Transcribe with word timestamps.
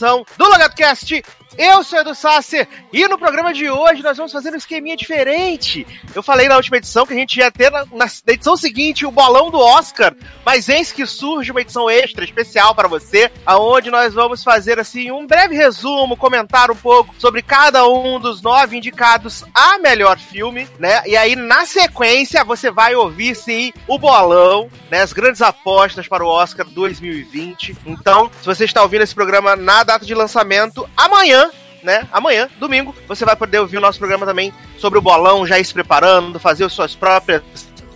edição 0.00 0.24
do 0.38 0.48
LogadoCast. 0.48 1.22
Eu 1.58 1.84
sou 1.84 2.00
Edu 2.00 2.14
Sasser 2.14 2.66
e 2.92 3.06
no 3.06 3.18
programa 3.18 3.52
de 3.52 3.70
hoje 3.70 4.02
nós 4.02 4.16
vamos 4.16 4.32
fazer 4.32 4.52
um 4.52 4.56
esqueminha 4.56 4.96
diferente. 4.96 5.86
Eu 6.14 6.22
falei 6.22 6.48
na 6.48 6.56
última 6.56 6.76
edição 6.76 7.06
que 7.06 7.12
a 7.12 7.16
gente 7.16 7.38
ia 7.38 7.50
ter 7.50 7.70
na, 7.70 7.86
na 7.92 8.06
edição 8.26 8.56
seguinte 8.56 9.06
o 9.06 9.10
bolão 9.10 9.50
do 9.50 9.58
Oscar, 9.58 10.14
mas 10.44 10.68
eis 10.68 10.90
que 10.90 11.06
surge 11.06 11.50
uma 11.50 11.60
edição 11.60 11.88
extra 11.88 12.24
especial 12.24 12.74
para 12.74 12.88
você, 12.88 13.30
aonde 13.46 13.90
nós 13.90 14.12
vamos 14.14 14.42
fazer 14.42 14.78
assim 14.80 15.10
um 15.10 15.26
breve 15.26 15.54
resumo, 15.54 16.16
comentar 16.16 16.70
um 16.70 16.76
pouco 16.76 17.14
sobre 17.18 17.42
cada 17.42 17.86
um 17.86 18.18
dos 18.18 18.42
nove 18.42 18.76
indicados 18.76 19.44
a 19.54 19.78
melhor 19.78 20.18
filme, 20.18 20.68
né? 20.78 21.02
E 21.06 21.16
aí 21.16 21.36
na 21.36 21.64
sequência 21.64 22.44
você 22.44 22.70
vai 22.70 22.94
ouvir 22.94 23.34
sim 23.34 23.72
o 23.86 23.98
bolão, 23.98 24.68
né? 24.90 25.02
As 25.02 25.12
grandes 25.12 25.42
apostas 25.42 26.08
para 26.08 26.24
o 26.24 26.28
Oscar 26.28 26.66
2020. 26.66 27.76
Então, 27.86 28.30
se 28.40 28.46
você 28.46 28.64
está 28.64 28.82
ouvindo 28.82 29.02
esse 29.02 29.14
programa 29.14 29.54
na 29.54 29.84
data 29.84 30.04
de 30.04 30.14
lançamento, 30.14 30.88
amanhã 30.96 31.50
né? 31.82 32.06
Amanhã, 32.12 32.48
domingo, 32.58 32.94
você 33.08 33.24
vai 33.24 33.36
poder 33.36 33.58
ouvir 33.58 33.78
o 33.78 33.80
nosso 33.80 33.98
programa 33.98 34.26
também 34.26 34.52
sobre 34.78 34.98
o 34.98 35.02
bolão, 35.02 35.46
já 35.46 35.58
ir 35.58 35.64
se 35.64 35.74
preparando, 35.74 36.38
fazer 36.38 36.64
as 36.64 36.72
suas 36.72 36.94
próprias 36.94 37.42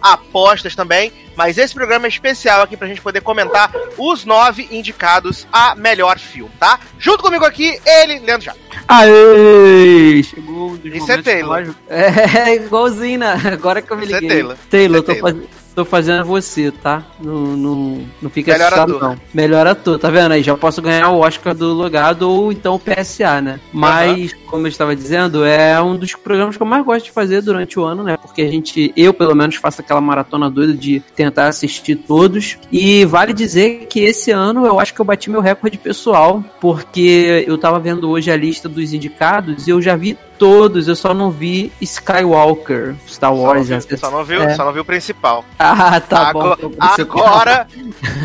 apostas 0.01 0.75
também. 0.75 1.13
Mas 1.37 1.59
esse 1.59 1.75
programa 1.75 2.07
é 2.07 2.09
especial 2.09 2.63
aqui 2.63 2.77
pra 2.77 2.87
gente 2.87 3.01
poder 3.01 3.21
comentar 3.21 3.73
os 3.99 4.25
nove 4.25 4.69
indicados 4.71 5.49
a 5.53 5.75
melhor 5.75 6.19
filme, 6.19 6.53
tá? 6.61 6.79
Junto 6.99 7.23
comigo 7.25 7.45
aqui, 7.45 7.79
ele, 7.85 8.21
Leandro 8.21 8.47
Já. 8.47 8.55
Aê! 8.87 10.23
Chegou 10.23 10.71
um 10.73 10.81
Isso 10.85 11.11
é 11.11 11.23
Taylor. 11.23 11.75
É, 11.89 12.55
igualzinho, 12.55 13.19
né? 13.21 13.41
Agora 13.53 13.83
que 13.83 13.91
eu 13.91 13.97
me 13.97 14.05
Isso 14.05 14.15
é 14.15 14.21
liguei. 14.21 14.37
Taylor. 14.37 14.57
Taylor, 14.71 15.03
Isso 15.03 15.11
é 15.11 15.15
tô, 15.15 15.21
faz... 15.21 15.64
tô 15.75 15.85
fazendo 15.85 16.25
você, 16.25 16.71
tá? 16.71 17.03
Não, 17.21 17.57
não, 17.57 18.01
não 18.23 18.31
fica 18.31 18.53
Melhor 18.53 18.67
assustado, 18.67 18.97
ator. 18.97 19.09
não. 19.09 19.21
Melhor 19.33 19.67
ator, 19.67 19.99
tá 19.99 20.11
vendo? 20.11 20.33
Aí 20.33 20.43
já 20.43 20.57
posso 20.57 20.81
ganhar 20.81 21.11
o 21.11 21.19
Oscar 21.21 21.55
do 21.55 21.73
Logado 21.73 22.31
ou 22.31 22.53
então 22.53 22.75
o 22.75 22.79
PSA, 22.79 23.41
né? 23.41 23.61
Mas, 23.73 24.33
como 24.47 24.67
eu 24.67 24.69
estava 24.71 24.95
dizendo, 24.95 25.45
é 25.45 25.81
um 25.83 25.97
dos 25.97 26.15
programas 26.15 26.57
que 26.57 26.63
eu 26.63 26.67
mais 26.67 26.85
gosto 26.85 27.07
de 27.07 27.13
fazer 27.13 27.43
durante 27.43 27.79
o 27.79 27.85
ano, 27.85 28.03
né? 28.03 28.17
Porque 28.17 28.43
a 28.43 28.51
gente, 28.51 28.93
eu 28.97 29.13
pelo 29.13 29.35
menos, 29.35 29.57
faço 29.57 29.81
aquela 29.81 30.01
maratona 30.01 30.51
doida 30.51 30.73
de 30.73 31.01
tentar 31.15 31.49
assistir 31.49 31.97
todos. 31.97 32.57
E 32.71 33.05
vale 33.05 33.33
dizer 33.33 33.87
que 33.89 34.01
esse 34.01 34.31
ano 34.31 34.67
eu 34.67 34.79
acho 34.79 34.95
que 34.95 35.01
eu 35.01 35.05
bati 35.05 35.31
meu 35.31 35.41
recorde 35.41 35.79
pessoal, 35.79 36.43
porque 36.61 37.45
eu 37.47 37.59
tava 37.59 37.79
vendo 37.79 38.09
hoje 38.09 38.31
a 38.31 38.37
lista 38.37 38.69
dos 38.69 38.93
indicados 38.93 39.67
e 39.67 39.71
eu 39.71 39.83
já 39.83 39.97
vi 39.97 40.17
todos, 40.39 40.89
eu 40.89 40.97
só 40.97 41.15
não 41.15 41.31
vi 41.31 41.73
Skywalker, 41.81 42.95
Star 43.07 43.31
Só 43.31 43.37
não 43.37 43.43
Wars. 43.43 43.69
viu, 43.69 43.99
só 43.99 44.11
não 44.11 44.25
viu, 44.25 44.43
é. 44.43 44.55
só 44.55 44.65
não 44.65 44.73
viu 44.73 44.83
o 44.83 44.85
principal. 44.85 45.45
Ah, 45.59 46.01
tá 46.01 46.33
bom. 46.33 46.41
Agora, 46.41 46.59
então 46.99 47.25
agora, 47.25 47.67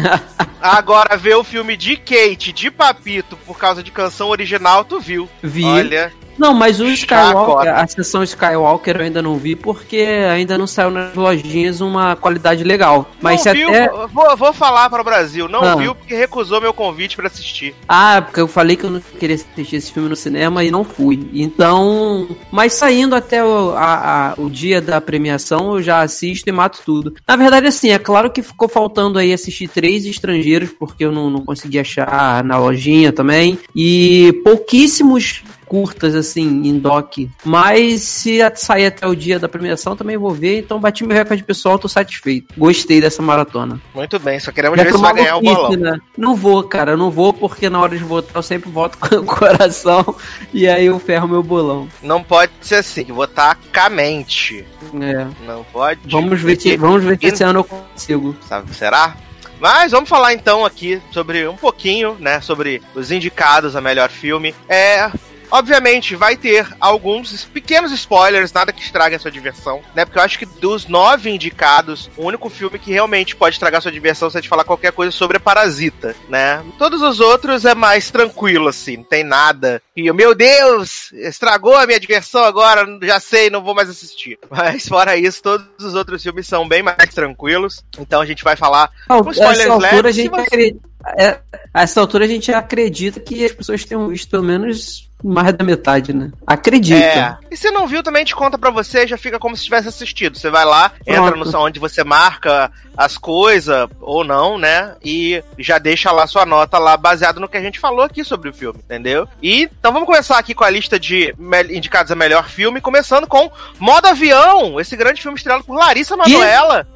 agora 0.61 1.17
ver 1.17 1.35
o 1.35 1.43
filme 1.43 1.75
de 1.77 1.97
Kate, 1.97 2.51
de 2.51 2.69
Papito, 2.71 3.37
por 3.37 3.57
causa 3.57 3.81
de 3.83 3.91
canção 3.91 4.29
original, 4.29 4.83
tu 4.83 4.99
viu. 4.99 5.29
Vi. 5.41 5.65
Olha, 5.65 6.11
Não, 6.39 6.53
mas 6.53 6.79
o. 6.79 6.87
Skywalker, 6.89 7.73
a 7.75 7.85
sessão 7.87 8.23
Skywalker 8.23 8.95
eu 8.97 9.03
ainda 9.03 9.21
não 9.21 9.35
vi 9.37 9.55
porque 9.55 9.97
ainda 10.01 10.57
não 10.57 10.65
saiu 10.65 10.89
nas 10.89 11.13
lojinhas 11.13 11.81
uma 11.81 12.15
qualidade 12.15 12.63
legal. 12.63 13.09
Mas 13.21 13.43
não 13.45 13.51
se 13.51 13.57
viu, 13.59 13.69
até. 13.69 13.89
vou, 14.07 14.37
vou 14.37 14.53
falar 14.53 14.89
para 14.89 15.01
o 15.01 15.05
Brasil, 15.05 15.47
não 15.49 15.61
Ah. 15.63 15.75
viu 15.75 15.93
porque 15.93 16.15
recusou 16.15 16.59
meu 16.61 16.73
convite 16.73 17.15
pra 17.15 17.27
assistir. 17.27 17.75
Ah, 17.87 18.21
porque 18.21 18.39
eu 18.39 18.47
falei 18.47 18.75
que 18.75 18.85
eu 18.85 18.89
não 18.89 19.01
queria 19.19 19.35
assistir 19.35 19.75
esse 19.75 19.91
filme 19.91 20.07
no 20.09 20.15
cinema 20.15 20.63
e 20.63 20.71
não 20.71 20.83
fui. 20.83 21.29
Então. 21.33 22.27
Mas 22.51 22.73
saindo 22.73 23.15
até 23.15 23.43
o, 23.43 23.71
a- 23.75 24.29
a- 24.29 24.33
o 24.41 24.49
dia 24.49 24.81
da 24.81 25.01
premiação, 25.01 25.73
eu 25.75 25.81
já 25.83 26.01
assisto 26.01 26.47
e 26.49 26.51
mato 26.51 26.79
tudo. 26.85 27.13
Na 27.27 27.35
verdade, 27.35 27.67
assim, 27.67 27.89
é 27.89 27.99
claro 27.99 28.31
que 28.31 28.41
ficou 28.41 28.69
faltando 28.69 29.19
aí 29.19 29.33
assistir 29.33 29.67
três 29.67 30.05
estrangeiros, 30.05 30.69
porque 30.71 31.03
eu 31.03 31.11
não, 31.11 31.29
não 31.29 31.43
consegui 31.43 31.79
achar 31.79 32.43
na 32.43 32.57
lojinha 32.57 33.11
também. 33.11 33.59
E 33.75 34.39
pouquíssimos 34.43 35.43
curtas, 35.69 36.15
assim, 36.15 36.67
em 36.67 36.79
doc. 36.79 37.19
Mas 37.45 38.01
se 38.01 38.39
sair 38.55 38.87
até 38.87 39.07
o 39.07 39.15
dia 39.15 39.37
da 39.37 39.47
premiação, 39.47 39.95
também 39.95 40.17
vou 40.17 40.31
ver. 40.31 40.59
Então 40.59 40.79
bati 40.79 41.05
meu 41.05 41.15
recorde 41.15 41.43
pessoal, 41.43 41.77
tô 41.77 41.87
satisfeito. 41.87 42.53
Gostei 42.57 42.99
dessa 42.99 43.21
maratona. 43.21 43.79
Muito 43.93 44.19
bem, 44.19 44.39
só 44.39 44.51
queremos 44.51 44.77
Já 44.77 44.83
ver 44.83 44.93
se 44.93 44.97
vai 44.97 45.13
ganhar 45.13 45.37
o 45.37 45.41
kit, 45.41 45.77
né? 45.77 45.99
Não 46.17 46.35
vou, 46.35 46.63
cara, 46.63 46.97
não 46.97 47.11
vou 47.11 47.31
porque 47.31 47.69
na 47.69 47.79
hora 47.79 47.95
de 47.95 48.03
votar 48.03 48.35
eu 48.35 48.43
sempre 48.43 48.69
voto 48.71 48.97
com 48.99 49.15
o 49.17 49.25
coração 49.25 50.15
e 50.51 50.67
aí 50.67 50.87
eu 50.87 50.99
ferro 50.99 51.27
meu 51.27 51.43
bolão. 51.43 51.87
Não 52.01 52.23
pode 52.23 52.51
ser 52.61 52.75
assim, 52.75 53.03
votar 53.03 53.57
camente. 53.71 54.65
É. 54.99 55.27
Não 55.45 55.63
pode. 55.65 56.01
Vamos 56.09 56.41
ver, 56.41 56.59
se, 56.59 56.75
vamos 56.75 57.03
ver 57.03 57.19
se 57.19 57.27
esse 57.27 57.43
ano 57.43 57.59
eu 57.59 57.63
consigo. 57.63 58.35
Sabe, 58.47 58.73
será? 58.73 59.15
Mas 59.59 59.91
vamos 59.91 60.09
falar 60.09 60.33
então 60.33 60.65
aqui 60.65 61.01
sobre 61.11 61.45
um 61.47 61.55
pouquinho, 61.55 62.15
né, 62.19 62.39
sobre 62.39 62.81
os 62.95 63.11
indicados 63.11 63.75
a 63.75 63.81
melhor 63.81 64.09
filme. 64.09 64.55
É, 64.69 65.11
obviamente 65.51 66.15
vai 66.15 66.35
ter 66.37 66.67
alguns 66.79 67.45
pequenos 67.45 67.91
spoilers, 67.91 68.51
nada 68.53 68.71
que 68.71 68.81
estrague 68.81 69.15
a 69.15 69.19
sua 69.19 69.31
diversão, 69.31 69.81
né? 69.95 70.05
Porque 70.05 70.19
eu 70.19 70.23
acho 70.23 70.39
que 70.39 70.45
dos 70.45 70.87
nove 70.87 71.29
indicados, 71.29 72.09
o 72.17 72.23
único 72.23 72.49
filme 72.49 72.77
que 72.79 72.91
realmente 72.91 73.35
pode 73.35 73.55
estragar 73.55 73.79
a 73.79 73.81
sua 73.81 73.91
diversão 73.91 74.29
se 74.29 74.37
a 74.37 74.41
gente 74.41 74.49
falar 74.49 74.63
qualquer 74.63 74.91
coisa 74.91 75.11
sobre 75.11 75.37
é 75.37 75.39
Parasita, 75.39 76.15
né? 76.27 76.63
Todos 76.77 77.01
os 77.01 77.19
outros 77.19 77.65
é 77.65 77.73
mais 77.75 78.09
tranquilo 78.11 78.67
assim, 78.67 78.97
não 78.97 79.03
tem 79.03 79.23
nada. 79.23 79.81
E 79.95 80.07
eu, 80.07 80.13
meu 80.13 80.33
Deus, 80.35 81.11
estragou 81.13 81.75
a 81.75 81.85
minha 81.85 81.99
diversão 81.99 82.43
agora, 82.43 82.85
já 83.03 83.19
sei, 83.19 83.49
não 83.49 83.63
vou 83.63 83.75
mais 83.75 83.89
assistir. 83.89 84.37
Mas 84.49 84.87
fora 84.87 85.15
isso, 85.17 85.41
todos 85.41 85.65
os 85.79 85.93
outros 85.95 86.21
filmes 86.23 86.47
são 86.47 86.67
bem 86.67 86.81
mais 86.83 87.13
tranquilos. 87.13 87.83
Então 87.97 88.21
a 88.21 88.25
gente 88.25 88.43
vai 88.43 88.55
falar 88.55 88.89
Ah, 89.07 89.21
Com 89.21 89.29
a 89.29 89.31
spoilers 89.31 89.69
a 89.69 89.77
leves, 89.77 90.15
se 90.15 90.21
gente 90.21 90.29
você- 90.31 90.41
acredita, 90.41 90.79
é, 91.17 91.39
a 91.73 91.81
essa 91.83 91.99
altura 92.01 92.25
a 92.25 92.27
gente 92.27 92.51
acredita 92.51 93.19
que 93.19 93.43
as 93.45 93.51
pessoas 93.51 93.83
tenham 93.85 94.07
visto 94.09 94.29
pelo 94.29 94.43
menos 94.43 95.08
mais 95.23 95.53
da 95.53 95.63
metade, 95.63 96.13
né? 96.13 96.31
Acredita. 96.47 96.99
É. 96.99 97.37
E 97.51 97.57
se 97.57 97.69
não 97.71 97.87
viu, 97.87 98.01
também 98.01 98.21
a 98.21 98.25
gente 98.25 98.35
conta 98.35 98.57
pra 98.57 98.69
você, 98.69 99.05
já 99.05 99.17
fica 99.17 99.37
como 99.37 99.55
se 99.55 99.63
tivesse 99.63 99.87
assistido. 99.87 100.37
Você 100.37 100.49
vai 100.49 100.65
lá, 100.65 100.91
entra 101.05 101.31
Pronto. 101.31 101.51
no 101.51 101.59
onde 101.59 101.79
você 101.79 102.03
marca 102.03 102.71
as 102.95 103.17
coisas, 103.17 103.89
ou 104.01 104.23
não, 104.23 104.57
né? 104.57 104.95
E 105.03 105.43
já 105.57 105.77
deixa 105.77 106.11
lá 106.11 106.27
sua 106.27 106.45
nota 106.45 106.77
lá, 106.77 106.95
baseado 106.97 107.39
no 107.39 107.47
que 107.47 107.57
a 107.57 107.61
gente 107.61 107.79
falou 107.79 108.01
aqui 108.01 108.23
sobre 108.23 108.49
o 108.49 108.53
filme, 108.53 108.79
entendeu? 108.79 109.27
E 109.41 109.63
então 109.63 109.91
vamos 109.91 110.05
começar 110.05 110.37
aqui 110.37 110.53
com 110.53 110.63
a 110.63 110.69
lista 110.69 110.99
de 110.99 111.33
indicados 111.69 112.11
a 112.11 112.15
melhor 112.15 112.49
filme, 112.49 112.81
começando 112.81 113.27
com 113.27 113.51
Modo 113.79 114.07
Avião, 114.07 114.79
esse 114.79 114.95
grande 114.95 115.21
filme 115.21 115.37
estrelado 115.37 115.65
por 115.65 115.75
Larissa 115.75 116.15
Manoela. 116.15 116.87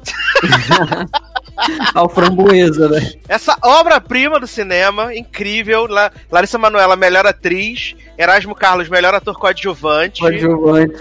Ao 1.94 2.08
framboesa, 2.08 2.88
né? 2.88 3.12
Essa 3.28 3.56
obra-prima 3.62 4.40
do 4.40 4.46
cinema, 4.46 5.14
incrível. 5.14 5.86
La- 5.86 6.10
Larissa 6.30 6.58
Manoela, 6.58 6.96
melhor 6.96 7.26
atriz. 7.26 7.94
Erasmo 8.16 8.54
Carlos, 8.54 8.88
melhor 8.88 9.14
ator 9.14 9.36
coadjuvante. 9.38 10.20
Coadjuvante. 10.20 10.94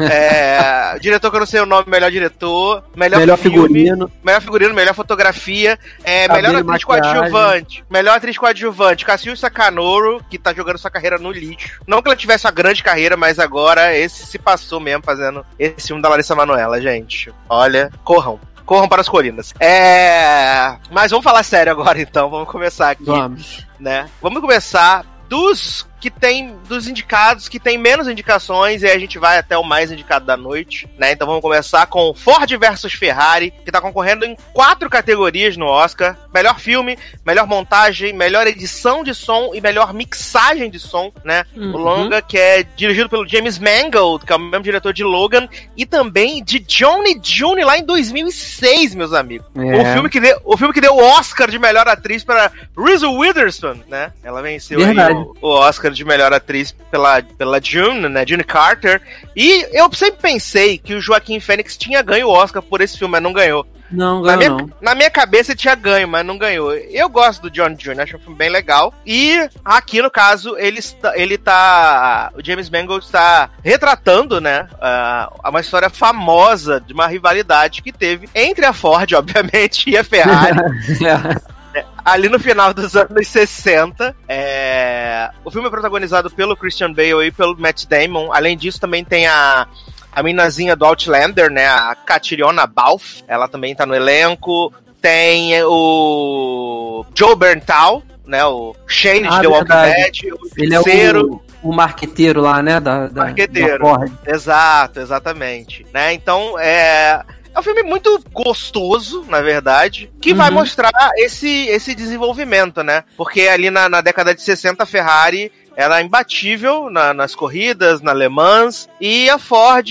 É, 0.00 0.98
diretor 1.00 1.30
que 1.30 1.36
eu 1.36 1.40
não 1.40 1.46
sei 1.46 1.60
o 1.60 1.66
nome, 1.66 1.84
melhor 1.88 2.10
diretor. 2.10 2.84
Melhor, 2.94 3.18
Melhor 3.20 3.36
filme, 3.36 3.56
figurino. 3.56 4.10
Melhor 4.24 4.40
figurino, 4.40 4.74
melhor 4.74 4.94
fotografia. 4.94 5.78
É, 6.04 6.28
melhor 6.28 6.50
atriz 6.56 6.64
maquiagem. 6.66 7.12
coadjuvante. 7.14 7.84
Melhor 7.90 8.16
atriz 8.16 8.38
coadjuvante. 8.38 9.04
Cassius 9.04 9.40
Sakanoro, 9.40 10.22
que 10.30 10.38
tá 10.38 10.52
jogando 10.54 10.78
sua 10.78 10.90
carreira 10.90 11.18
no 11.18 11.30
lixo. 11.32 11.80
Não 11.86 12.00
que 12.02 12.08
ela 12.08 12.16
tivesse 12.16 12.46
uma 12.46 12.52
grande 12.52 12.82
carreira, 12.82 13.16
mas 13.16 13.38
agora 13.38 13.96
esse 13.96 14.24
se 14.26 14.38
passou 14.38 14.80
mesmo 14.80 15.02
fazendo 15.04 15.44
esse 15.58 15.88
filme 15.88 16.02
da 16.02 16.08
Larissa 16.08 16.34
Manoela, 16.34 16.80
gente. 16.80 17.32
Olha, 17.48 17.90
corram. 18.04 18.38
Corram 18.70 18.86
para 18.88 19.00
as 19.00 19.08
colinas. 19.08 19.52
É. 19.58 20.76
Mas 20.92 21.10
vamos 21.10 21.24
falar 21.24 21.42
sério 21.42 21.72
agora 21.72 22.00
então. 22.00 22.30
Vamos 22.30 22.48
começar 22.48 22.90
aqui 22.90 23.02
Vamos. 23.02 23.66
né? 23.80 24.08
Vamos 24.22 24.40
começar 24.40 25.04
dos 25.28 25.88
que 26.00 26.10
tem 26.10 26.56
dos 26.68 26.88
indicados 26.88 27.48
que 27.48 27.60
tem 27.60 27.76
menos 27.78 28.08
indicações 28.08 28.82
e 28.82 28.86
aí 28.86 28.96
a 28.96 28.98
gente 28.98 29.18
vai 29.18 29.38
até 29.38 29.56
o 29.56 29.64
mais 29.64 29.92
indicado 29.92 30.24
da 30.24 30.36
noite, 30.36 30.88
né? 30.98 31.12
Então 31.12 31.26
vamos 31.26 31.42
começar 31.42 31.86
com 31.86 32.14
Ford 32.14 32.50
versus 32.58 32.92
Ferrari, 32.92 33.52
que 33.64 33.70
tá 33.70 33.80
concorrendo 33.80 34.24
em 34.24 34.36
quatro 34.52 34.88
categorias 34.88 35.56
no 35.56 35.66
Oscar: 35.66 36.16
melhor 36.32 36.58
filme, 36.58 36.98
melhor 37.24 37.46
montagem, 37.46 38.12
melhor 38.12 38.46
edição 38.46 39.04
de 39.04 39.14
som 39.14 39.50
e 39.54 39.60
melhor 39.60 39.92
mixagem 39.92 40.70
de 40.70 40.78
som, 40.78 41.12
né? 41.24 41.44
Uhum. 41.54 41.74
O 41.74 41.76
longa 41.76 42.22
que 42.22 42.38
é 42.38 42.62
dirigido 42.62 43.08
pelo 43.08 43.28
James 43.28 43.58
Mangold, 43.58 44.24
que 44.24 44.32
é 44.32 44.36
o 44.36 44.38
mesmo 44.38 44.62
diretor 44.62 44.92
de 44.92 45.04
Logan 45.04 45.48
e 45.76 45.84
também 45.84 46.42
de 46.42 46.58
Johnny 46.60 47.20
June 47.22 47.62
lá 47.64 47.78
em 47.78 47.84
2006, 47.84 48.94
meus 48.94 49.12
amigos. 49.12 49.46
É. 49.56 49.60
O 49.60 49.92
filme 49.92 50.08
que 50.08 50.20
deu, 50.20 50.40
o 50.44 50.56
filme 50.56 50.72
que 50.72 50.80
deu 50.80 50.94
o 50.94 51.02
Oscar 51.02 51.50
de 51.50 51.58
melhor 51.58 51.86
atriz 51.88 52.24
para 52.24 52.50
Reese 52.76 53.06
Witherspoon, 53.06 53.80
né? 53.88 54.12
Ela 54.22 54.40
venceu 54.40 54.80
o, 54.80 55.36
o 55.40 55.48
Oscar 55.48 55.89
de 55.96 56.04
melhor 56.04 56.32
atriz 56.32 56.72
pela, 56.90 57.22
pela 57.22 57.60
June, 57.62 58.08
né? 58.08 58.24
June 58.26 58.44
Carter. 58.44 59.00
E 59.34 59.66
eu 59.72 59.92
sempre 59.92 60.20
pensei 60.20 60.78
que 60.78 60.94
o 60.94 61.00
Joaquim 61.00 61.40
Fênix 61.40 61.76
tinha 61.76 62.02
ganho 62.02 62.28
o 62.28 62.32
Oscar 62.32 62.62
por 62.62 62.80
esse 62.80 62.98
filme, 62.98 63.12
mas 63.12 63.22
não 63.22 63.32
ganhou. 63.32 63.66
Não, 63.90 64.22
Na 64.22 64.36
ganhou 64.36 64.56
minha, 64.56 64.68
não. 64.68 64.76
na 64.80 64.94
minha 64.94 65.10
cabeça 65.10 65.54
tinha 65.54 65.74
ganho, 65.74 66.06
mas 66.06 66.24
não 66.24 66.38
ganhou. 66.38 66.72
Eu 66.72 67.08
gosto 67.08 67.42
do 67.42 67.50
John 67.50 67.74
Jr., 67.74 68.00
acho 68.00 68.16
um 68.16 68.20
filme 68.20 68.36
bem 68.36 68.48
legal. 68.48 68.94
E 69.04 69.48
aqui, 69.64 70.00
no 70.00 70.10
caso, 70.10 70.56
ele 70.56 70.78
está. 70.78 71.16
Ele 71.18 71.36
tá 71.36 72.30
o 72.34 72.44
James 72.44 72.70
Mangold 72.70 73.04
está 73.04 73.50
retratando, 73.64 74.40
né? 74.40 74.68
ah, 74.80 75.32
uma 75.44 75.60
história 75.60 75.90
famosa 75.90 76.80
de 76.80 76.92
uma 76.92 77.08
rivalidade 77.08 77.82
que 77.82 77.90
teve 77.90 78.28
entre 78.34 78.64
a 78.64 78.72
Ford, 78.72 79.10
obviamente, 79.14 79.90
e 79.90 79.96
a 79.96 80.04
Ferrari. 80.04 80.56
ali 82.04 82.28
no 82.28 82.38
final 82.38 82.72
dos 82.74 82.96
anos 82.96 83.28
60. 83.28 84.14
É... 84.28 85.30
O 85.44 85.50
filme 85.50 85.68
é 85.68 85.70
protagonizado 85.70 86.30
pelo 86.30 86.56
Christian 86.56 86.92
Bale 86.92 87.26
e 87.26 87.32
pelo 87.32 87.58
Matt 87.58 87.86
Damon. 87.86 88.32
Além 88.32 88.56
disso, 88.56 88.80
também 88.80 89.04
tem 89.04 89.26
a 89.26 89.66
a 90.12 90.22
minazinha 90.22 90.74
do 90.74 90.84
Outlander, 90.84 91.50
né? 91.50 91.66
A 91.68 91.94
Catriona 91.94 92.66
Balfe, 92.66 93.22
ela 93.28 93.48
também 93.48 93.74
tá 93.74 93.86
no 93.86 93.94
elenco. 93.94 94.72
Tem 95.00 95.62
o 95.64 97.06
Joe 97.14 97.36
Berntal, 97.36 98.02
né? 98.26 98.44
O 98.44 98.74
Shane 98.86 99.26
ah, 99.26 99.36
de 99.36 99.40
The 99.40 99.48
Walking 99.48 99.68
Dead, 99.68 100.32
o 100.32 100.48
Ele 100.56 100.74
é 100.74 100.80
o, 100.80 101.40
o 101.62 101.72
marqueteiro 101.72 102.40
lá, 102.40 102.62
né? 102.62 102.80
Da, 102.80 103.06
da 103.06 103.24
marqueteiro. 103.24 103.84
Da 103.84 104.32
Exato, 104.32 105.00
exatamente. 105.00 105.86
Né? 105.92 106.12
Então, 106.12 106.58
é. 106.58 107.22
É 107.54 107.58
um 107.58 107.62
filme 107.62 107.82
muito 107.82 108.22
gostoso, 108.32 109.24
na 109.28 109.40
verdade, 109.40 110.10
que 110.20 110.30
uhum. 110.30 110.36
vai 110.36 110.50
mostrar 110.50 110.92
esse, 111.16 111.66
esse 111.66 111.94
desenvolvimento, 111.94 112.82
né? 112.82 113.04
Porque 113.16 113.42
ali 113.42 113.70
na, 113.70 113.88
na 113.88 114.00
década 114.00 114.34
de 114.34 114.40
60, 114.40 114.82
a 114.82 114.86
Ferrari 114.86 115.50
era 115.76 116.02
imbatível 116.02 116.90
na, 116.90 117.14
nas 117.14 117.34
corridas, 117.34 118.00
na 118.00 118.12
Le 118.12 118.28
Mans, 118.28 118.88
e 119.00 119.30
a 119.30 119.38
Ford, 119.38 119.88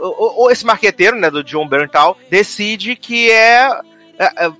ou, 0.00 0.50
esse 0.50 0.64
marqueteiro, 0.64 1.18
né, 1.18 1.30
do 1.30 1.42
John 1.42 1.66
Berntal, 1.66 2.16
decide 2.30 2.94
que 2.96 3.30
é, 3.30 3.68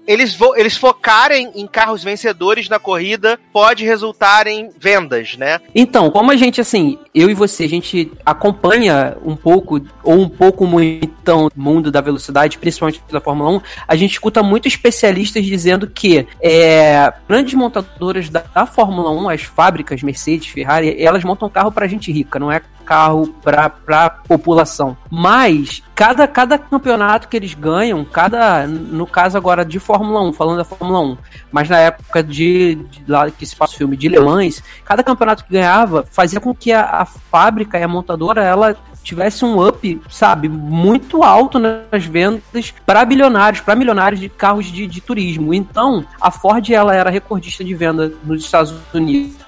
eles, 0.07 0.37
eles 0.57 0.77
focarem 0.77 1.51
em 1.55 1.67
carros 1.67 2.03
vencedores 2.03 2.69
na 2.69 2.79
corrida 2.79 3.39
pode 3.53 3.85
resultar 3.85 4.47
em 4.47 4.71
vendas, 4.79 5.37
né? 5.37 5.61
Então, 5.75 6.11
como 6.11 6.31
a 6.31 6.37
gente, 6.37 6.61
assim, 6.61 6.99
eu 7.15 7.31
e 7.31 7.35
você, 7.35 7.65
a 7.65 7.69
gente 7.69 8.11
acompanha 8.25 9.17
um 9.25 9.37
pouco, 9.37 9.81
ou 10.03 10.21
um 10.21 10.29
pouco 10.29 10.67
muito, 10.67 11.13
então, 11.23 11.47
o 11.47 11.61
mundo 11.61 11.91
da 11.91 12.01
velocidade, 12.01 12.59
principalmente 12.59 13.01
da 13.11 13.21
Fórmula 13.21 13.51
1, 13.51 13.61
a 13.87 13.97
gente 13.97 14.13
escuta 14.13 14.43
muito 14.43 14.67
especialistas 14.67 15.45
dizendo 15.45 15.87
que 15.87 16.27
é, 16.41 17.13
grandes 17.29 17.55
montadoras 17.55 18.29
da, 18.29 18.43
da 18.55 18.67
Fórmula 18.67 19.11
1, 19.11 19.29
as 19.29 19.43
fábricas 19.43 20.03
Mercedes, 20.03 20.49
Ferrari, 20.49 21.01
elas 21.01 21.23
montam 21.25 21.49
carro 21.49 21.71
pra 21.71 21.87
gente 21.87 22.11
rica, 22.11 22.39
não 22.39 22.51
é 22.51 22.61
carro 22.93 23.27
para 23.43 23.71
pra 23.71 24.11
população. 24.11 24.95
Mas 25.11 25.83
cada, 25.95 26.29
cada 26.29 26.59
campeonato 26.59 27.27
que 27.27 27.39
eles 27.39 27.55
ganham, 27.55 28.05
cada 28.05 28.67
no 28.67 29.07
caso 29.07 29.39
agora 29.39 29.65
de 29.65 29.79
Fórmula 29.79 30.21
1, 30.21 30.35
falando 30.35 30.59
da 30.59 30.65
Fórmula 30.65 31.01
1, 31.01 31.17
mas 31.51 31.71
na 31.71 31.79
época 31.79 32.23
de, 32.23 32.75
de 32.75 33.03
lá 33.09 33.31
que 33.31 33.47
se 33.47 33.57
passa 33.57 33.73
o 33.73 33.79
filme 33.79 33.97
de 33.97 34.11
Le 34.11 34.21
Mans, 34.21 34.63
cada 34.85 35.03
campeonato 35.03 35.45
que 35.45 35.55
ganhava 35.55 36.05
fazia 36.11 36.39
com 36.39 36.55
que 36.55 36.71
a, 36.71 36.85
a 36.85 37.07
fábrica 37.07 37.79
e 37.79 37.83
a 37.83 37.89
montadora 37.89 38.45
ela 38.45 38.77
tivesse 39.03 39.43
um 39.43 39.67
up, 39.67 40.01
sabe, 40.11 40.49
muito 40.49 41.23
alto 41.23 41.59
nas 41.59 42.05
vendas 42.05 42.75
para 42.85 43.05
bilionários, 43.07 43.63
para 43.63 43.75
milionários 43.75 44.21
de 44.21 44.29
carros 44.29 44.67
de, 44.67 44.87
de 44.87 45.01
turismo. 45.01 45.53
Então, 45.53 46.05
a 46.21 46.31
Ford 46.31 46.69
ela 46.71 46.95
era 46.95 47.11
recordista 47.11 47.65
de 47.65 47.75
venda 47.75 48.13
nos 48.23 48.45
Estados 48.45 48.75
Unidos 48.93 49.42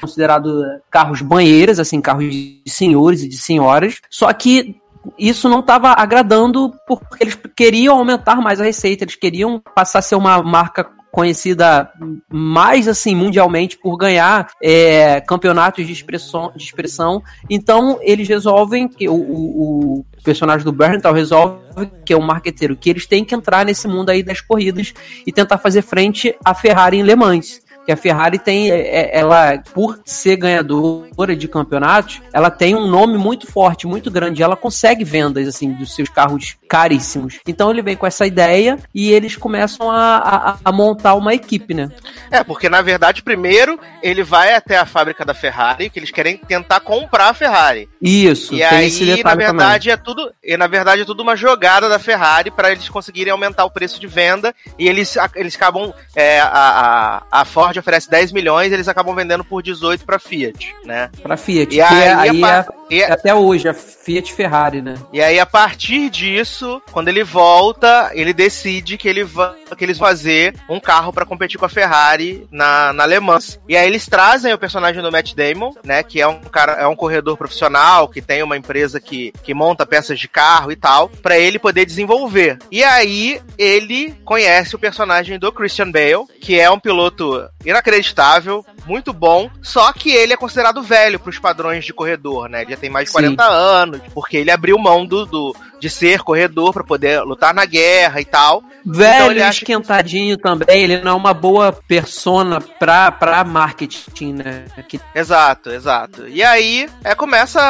considerado 0.00 0.62
carros 0.90 1.22
banheiras, 1.22 1.78
assim, 1.78 2.00
carros 2.00 2.30
de 2.30 2.62
senhores 2.66 3.22
e 3.22 3.28
de 3.28 3.36
senhoras. 3.36 4.00
Só 4.10 4.32
que 4.32 4.76
isso 5.18 5.48
não 5.48 5.60
estava 5.60 5.90
agradando 5.90 6.72
porque 6.86 7.24
eles 7.24 7.38
queriam 7.56 7.98
aumentar 7.98 8.36
mais 8.36 8.60
a 8.60 8.64
receita, 8.64 9.04
eles 9.04 9.16
queriam 9.16 9.60
passar 9.74 9.98
a 9.98 10.02
ser 10.02 10.14
uma 10.14 10.42
marca 10.42 10.88
conhecida 11.12 11.90
mais 12.30 12.88
assim 12.88 13.14
mundialmente 13.14 13.76
por 13.76 13.98
ganhar 13.98 14.50
é, 14.62 15.20
campeonatos 15.20 15.86
de 15.86 15.92
expressão, 15.92 16.50
de 16.56 16.64
expressão. 16.64 17.22
Então 17.50 17.98
eles 18.00 18.26
resolvem 18.26 18.88
que 18.88 19.08
o, 19.08 19.14
o, 19.14 19.98
o 19.98 20.06
personagem 20.24 20.64
do 20.64 20.72
Berntal 20.72 21.12
resolve 21.12 21.60
que 22.04 22.14
é 22.14 22.16
um 22.16 22.22
marqueteiro 22.22 22.76
que 22.76 22.88
eles 22.88 23.06
têm 23.06 23.24
que 23.24 23.34
entrar 23.34 23.64
nesse 23.66 23.86
mundo 23.86 24.08
aí 24.08 24.22
das 24.22 24.40
corridas 24.40 24.94
e 25.26 25.32
tentar 25.32 25.58
fazer 25.58 25.82
frente 25.82 26.34
à 26.42 26.54
Ferrari 26.54 26.98
em 26.98 27.02
Le 27.02 27.14
Mans 27.14 27.60
que 27.84 27.92
a 27.92 27.96
Ferrari 27.96 28.38
tem, 28.38 28.70
é, 28.70 28.80
é, 28.80 29.18
ela, 29.18 29.58
por 29.72 30.00
ser 30.04 30.36
ganhadora 30.36 31.34
de 31.36 31.48
campeonatos, 31.48 32.20
ela 32.32 32.50
tem 32.50 32.74
um 32.74 32.86
nome 32.86 33.18
muito 33.18 33.46
forte, 33.46 33.86
muito 33.86 34.10
grande. 34.10 34.42
Ela 34.42 34.56
consegue 34.56 35.04
vendas, 35.04 35.48
assim, 35.48 35.72
dos 35.72 35.94
seus 35.94 36.08
carros 36.08 36.56
caríssimos. 36.68 37.38
Então 37.46 37.70
ele 37.70 37.82
vem 37.82 37.96
com 37.96 38.06
essa 38.06 38.26
ideia 38.26 38.78
e 38.94 39.10
eles 39.10 39.36
começam 39.36 39.90
a, 39.90 40.16
a, 40.16 40.56
a 40.64 40.72
montar 40.72 41.14
uma 41.14 41.34
equipe, 41.34 41.74
né? 41.74 41.90
É, 42.30 42.42
porque 42.42 42.68
na 42.68 42.80
verdade, 42.80 43.22
primeiro, 43.22 43.78
ele 44.02 44.22
vai 44.22 44.54
até 44.54 44.78
a 44.78 44.86
fábrica 44.86 45.24
da 45.24 45.34
Ferrari, 45.34 45.90
que 45.90 45.98
eles 45.98 46.10
querem 46.10 46.36
tentar 46.36 46.80
comprar 46.80 47.28
a 47.28 47.34
Ferrari. 47.34 47.88
Isso, 48.00 48.54
e 48.54 48.62
aí, 48.62 49.22
na 49.22 49.34
verdade, 49.34 49.88
também. 49.88 49.92
é 49.92 49.96
tudo. 49.96 50.32
E 50.42 50.56
na 50.56 50.66
verdade 50.66 51.02
é 51.02 51.04
tudo 51.04 51.22
uma 51.22 51.36
jogada 51.36 51.88
da 51.88 51.98
Ferrari 51.98 52.50
para 52.50 52.72
eles 52.72 52.88
conseguirem 52.88 53.32
aumentar 53.32 53.64
o 53.64 53.70
preço 53.70 54.00
de 54.00 54.06
venda. 54.06 54.54
E 54.78 54.88
eles, 54.88 55.16
eles 55.34 55.54
acabam. 55.54 55.92
É, 56.14 56.40
a, 56.40 57.22
a, 57.30 57.40
a 57.40 57.44
Ford 57.44 57.71
Ford 57.72 57.78
oferece 57.78 58.10
10 58.10 58.32
milhões, 58.32 58.72
eles 58.72 58.88
acabam 58.88 59.14
vendendo 59.14 59.44
por 59.44 59.62
18 59.62 60.04
para 60.04 60.18
Fiat, 60.18 60.74
né? 60.84 61.10
Para 61.22 61.36
Fiat. 61.36 61.74
E 61.74 61.80
aí, 61.80 62.08
aí 62.08 62.44
a, 62.44 62.66
é, 62.90 63.04
até 63.10 63.34
hoje 63.34 63.68
a 63.68 63.74
Fiat 63.74 64.32
Ferrari, 64.32 64.82
né? 64.82 64.94
E 65.12 65.22
aí 65.22 65.40
a 65.40 65.46
partir 65.46 66.10
disso, 66.10 66.82
quando 66.92 67.08
ele 67.08 67.24
volta, 67.24 68.10
ele 68.12 68.32
decide 68.32 68.98
que 68.98 69.08
ele 69.08 69.24
va, 69.24 69.54
que 69.76 69.84
eles 69.84 69.98
vão 69.98 70.08
fazer 70.08 70.54
um 70.68 70.78
carro 70.78 71.12
para 71.12 71.24
competir 71.24 71.58
com 71.58 71.64
a 71.64 71.70
Ferrari 71.70 72.46
na, 72.50 72.92
na 72.92 73.06
Le 73.06 73.20
Mans. 73.20 73.58
E 73.68 73.76
aí 73.76 73.86
eles 73.86 74.06
trazem 74.06 74.52
o 74.52 74.58
personagem 74.58 75.00
do 75.00 75.10
Matt 75.10 75.34
Damon, 75.34 75.72
né, 75.84 76.02
que 76.02 76.20
é 76.20 76.26
um 76.26 76.40
cara, 76.40 76.72
é 76.72 76.86
um 76.86 76.96
corredor 76.96 77.36
profissional 77.38 78.08
que 78.08 78.20
tem 78.20 78.42
uma 78.42 78.56
empresa 78.56 79.00
que, 79.00 79.32
que 79.42 79.54
monta 79.54 79.86
peças 79.86 80.18
de 80.18 80.28
carro 80.28 80.70
e 80.70 80.76
tal, 80.76 81.08
para 81.08 81.38
ele 81.38 81.58
poder 81.58 81.86
desenvolver. 81.86 82.58
E 82.70 82.82
aí 82.84 83.40
ele 83.56 84.14
conhece 84.24 84.74
o 84.74 84.78
personagem 84.78 85.38
do 85.38 85.52
Christian 85.52 85.90
Bale, 85.90 86.26
que 86.40 86.58
é 86.58 86.70
um 86.70 86.80
piloto 86.80 87.48
inacreditável, 87.64 88.64
muito 88.86 89.12
bom, 89.12 89.50
só 89.60 89.92
que 89.92 90.10
ele 90.10 90.32
é 90.32 90.36
considerado 90.36 90.82
velho 90.82 91.18
para 91.18 91.30
os 91.30 91.38
padrões 91.38 91.84
de 91.84 91.92
corredor, 91.92 92.48
né? 92.48 92.62
Ele 92.62 92.72
já 92.72 92.76
tem 92.76 92.90
mais 92.90 93.06
de 93.06 93.12
40 93.12 93.42
Sim. 93.42 93.50
anos, 93.50 94.00
porque 94.14 94.36
ele 94.36 94.50
abriu 94.50 94.78
mão 94.78 95.06
do, 95.06 95.24
do 95.26 95.56
de 95.82 95.90
ser 95.90 96.20
corredor 96.20 96.72
para 96.72 96.84
poder 96.84 97.22
lutar 97.22 97.52
na 97.52 97.64
guerra 97.64 98.20
e 98.20 98.24
tal. 98.24 98.62
Velho, 98.86 99.32
então 99.32 99.50
esquentadinho 99.50 100.36
que... 100.36 100.42
também, 100.42 100.84
ele 100.84 101.00
não 101.00 101.10
é 101.10 101.14
uma 101.14 101.34
boa 101.34 101.72
persona 101.72 102.60
pra, 102.60 103.10
pra 103.10 103.42
marketing, 103.42 104.34
né? 104.34 104.64
Que... 104.88 105.00
Exato, 105.12 105.70
exato. 105.70 106.28
E 106.28 106.40
aí 106.44 106.88
é, 107.02 107.16
começa 107.16 107.60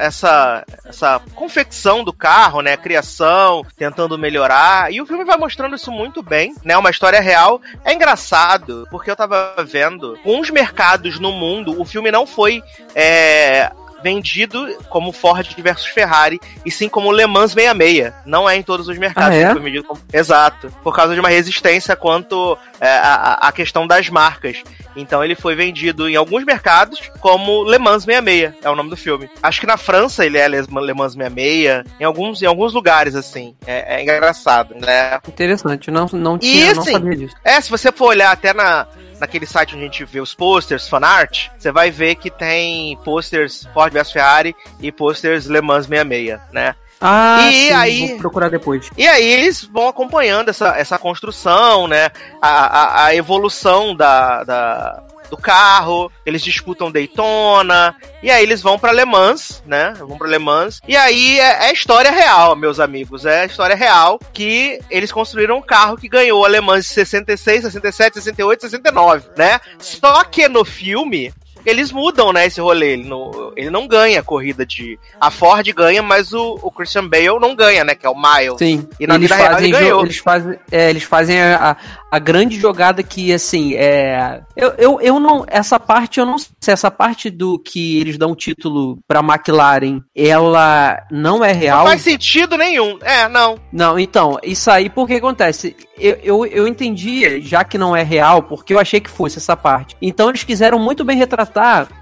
essa, 0.00 0.66
essa 0.84 1.18
confecção 1.34 2.04
do 2.04 2.12
carro, 2.12 2.60
né? 2.60 2.76
Criação, 2.76 3.64
tentando 3.74 4.18
melhorar. 4.18 4.92
E 4.92 5.00
o 5.00 5.06
filme 5.06 5.24
vai 5.24 5.38
mostrando 5.38 5.74
isso 5.74 5.90
muito 5.90 6.22
bem, 6.22 6.54
né? 6.62 6.76
Uma 6.76 6.90
história 6.90 7.20
real. 7.20 7.58
É 7.86 7.94
engraçado, 7.94 8.86
porque 8.90 9.10
eu 9.10 9.16
tava 9.16 9.54
vendo 9.66 10.18
uns 10.26 10.50
mercados 10.62 11.18
no 11.18 11.32
mundo, 11.32 11.80
o 11.80 11.84
filme 11.84 12.12
não 12.12 12.24
foi 12.24 12.62
é, 12.94 13.72
vendido 14.02 14.76
como 14.88 15.12
Ford 15.12 15.46
versus 15.58 15.86
Ferrari, 15.86 16.40
e 16.64 16.70
sim 16.70 16.88
como 16.88 17.10
Le 17.10 17.26
Mans 17.26 17.52
66. 17.52 18.12
Não 18.24 18.48
é 18.48 18.56
em 18.56 18.62
todos 18.62 18.88
os 18.88 18.96
mercados. 18.96 19.36
Ah, 19.36 19.40
é? 19.40 19.52
foi 19.52 19.82
como... 19.82 20.00
Exato. 20.12 20.72
Por 20.82 20.94
causa 20.94 21.14
de 21.14 21.20
uma 21.20 21.28
resistência 21.28 21.96
quanto 21.96 22.56
é, 22.80 22.88
a, 22.88 23.34
a 23.48 23.52
questão 23.52 23.86
das 23.86 24.08
marcas. 24.08 24.62
Então 24.94 25.24
ele 25.24 25.34
foi 25.34 25.54
vendido 25.54 26.08
em 26.08 26.16
alguns 26.16 26.44
mercados 26.44 27.00
como 27.20 27.64
Le 27.64 27.78
Mans 27.78 28.04
66, 28.04 28.54
é 28.62 28.70
o 28.70 28.76
nome 28.76 28.90
do 28.90 28.96
filme. 28.96 29.28
Acho 29.42 29.60
que 29.60 29.66
na 29.66 29.76
França 29.76 30.24
ele 30.24 30.38
é 30.38 30.46
Le 30.48 30.66
Mans 30.94 31.14
66, 31.14 31.84
em 31.98 32.04
alguns, 32.04 32.42
em 32.42 32.46
alguns 32.46 32.72
lugares, 32.72 33.14
assim. 33.14 33.54
É, 33.66 33.96
é 33.96 34.02
engraçado, 34.02 34.74
né? 34.74 35.18
Interessante, 35.26 35.90
não, 35.90 36.06
não 36.12 36.38
tinha, 36.38 36.70
e, 36.70 36.74
não 36.74 36.82
assim, 36.82 36.92
sabia 36.92 37.16
disso. 37.16 37.34
É, 37.42 37.60
se 37.60 37.70
você 37.70 37.90
for 37.90 38.08
olhar 38.08 38.30
até 38.30 38.52
na, 38.52 38.86
naquele 39.22 39.46
site 39.46 39.76
onde 39.76 39.84
a 39.84 39.86
gente 39.86 40.04
vê 40.04 40.20
os 40.20 40.34
posters, 40.34 40.88
fanart, 40.88 41.48
você 41.56 41.70
vai 41.70 41.92
ver 41.92 42.16
que 42.16 42.28
tem 42.28 42.98
posters 43.04 43.68
Ford 43.72 43.92
vs 43.92 44.10
Ferrari 44.10 44.52
e 44.80 44.90
posters 44.90 45.46
Le 45.46 45.60
Mans 45.60 45.86
66, 45.86 46.40
né? 46.52 46.74
Ah, 47.00 47.48
e 47.48 47.52
sim, 47.52 47.72
aí, 47.72 48.08
vou 48.08 48.18
procurar 48.18 48.48
depois. 48.48 48.90
E 48.96 49.06
aí 49.06 49.24
eles 49.24 49.62
vão 49.64 49.88
acompanhando 49.88 50.48
essa, 50.48 50.76
essa 50.76 50.98
construção, 50.98 51.86
né? 51.86 52.10
A, 52.40 52.48
a, 52.48 53.04
a 53.06 53.14
evolução 53.14 53.94
da, 53.94 54.42
da, 54.42 55.04
do 55.32 55.36
carro, 55.38 56.12
eles 56.26 56.42
disputam 56.42 56.92
Daytona, 56.92 57.96
e 58.22 58.30
aí 58.30 58.42
eles 58.42 58.60
vão 58.60 58.78
para 58.78 58.92
Le 58.92 59.06
Mans, 59.06 59.62
né? 59.66 59.94
Vão 59.98 60.18
para 60.18 60.28
Le 60.28 60.38
Mans. 60.38 60.82
E 60.86 60.94
aí 60.94 61.40
é, 61.40 61.68
é, 61.68 61.72
história 61.72 62.10
real, 62.10 62.54
meus 62.54 62.78
amigos, 62.78 63.24
é 63.24 63.46
história 63.46 63.74
real 63.74 64.20
que 64.34 64.78
eles 64.90 65.10
construíram 65.10 65.56
um 65.56 65.62
carro 65.62 65.96
que 65.96 66.06
ganhou 66.06 66.44
a 66.44 66.48
Le 66.50 66.60
Mans 66.60 66.84
de 66.84 66.92
66, 66.92 67.62
67, 67.62 68.14
68, 68.16 68.60
69, 68.60 69.30
né? 69.34 69.58
Só 69.78 70.22
que 70.24 70.46
no 70.48 70.66
filme 70.66 71.32
eles 71.64 71.92
mudam, 71.92 72.32
né, 72.32 72.46
esse 72.46 72.60
rolê. 72.60 72.92
Ele 72.92 73.08
não, 73.08 73.52
ele 73.56 73.70
não 73.70 73.86
ganha 73.86 74.20
a 74.20 74.22
corrida 74.22 74.64
de. 74.66 74.98
A 75.20 75.30
Ford 75.30 75.66
ganha, 75.72 76.02
mas 76.02 76.32
o, 76.32 76.58
o 76.62 76.70
Christian 76.70 77.08
Bale 77.08 77.38
não 77.40 77.54
ganha, 77.54 77.84
né? 77.84 77.94
Que 77.94 78.06
é 78.06 78.10
o 78.10 78.14
Miles. 78.14 78.58
Sim. 78.58 78.86
E 78.98 79.06
na 79.06 79.14
eles 79.14 79.30
vida 79.30 79.36
fazem 79.36 79.50
real 79.50 79.60
ele 79.60 79.70
ganhou. 79.72 80.02
Eles 80.04 80.18
fazem, 80.18 80.58
é, 80.70 80.90
eles 80.90 81.02
fazem 81.02 81.40
a, 81.40 81.76
a 82.10 82.18
grande 82.18 82.58
jogada 82.58 83.02
que, 83.02 83.32
assim, 83.32 83.74
é. 83.74 84.42
Eu, 84.56 84.74
eu, 84.78 85.00
eu 85.00 85.20
não. 85.20 85.44
Essa 85.48 85.78
parte, 85.78 86.20
eu 86.20 86.26
não 86.26 86.38
sei 86.38 86.50
se 86.60 86.70
essa 86.70 86.90
parte 86.90 87.30
do 87.30 87.58
que 87.58 88.00
eles 88.00 88.18
dão 88.18 88.34
título 88.34 88.98
pra 89.06 89.20
McLaren, 89.20 90.00
ela 90.14 91.02
não 91.10 91.44
é 91.44 91.52
real. 91.52 91.80
Não 91.80 91.86
faz 91.86 92.02
sentido 92.02 92.56
nenhum. 92.56 92.98
É, 93.02 93.28
não. 93.28 93.58
Não, 93.72 93.98
então, 93.98 94.38
isso 94.42 94.70
aí, 94.70 94.88
por 94.88 95.06
que 95.06 95.14
acontece? 95.14 95.76
Eu, 95.98 96.18
eu, 96.22 96.46
eu 96.46 96.66
entendi, 96.66 97.40
já 97.40 97.62
que 97.64 97.78
não 97.78 97.94
é 97.94 98.02
real, 98.02 98.42
porque 98.42 98.74
eu 98.74 98.78
achei 98.78 99.00
que 99.00 99.10
fosse 99.10 99.38
essa 99.38 99.56
parte. 99.56 99.96
Então 100.00 100.28
eles 100.28 100.42
quiseram 100.42 100.78
muito 100.78 101.04
bem 101.04 101.16
retratar 101.16 101.51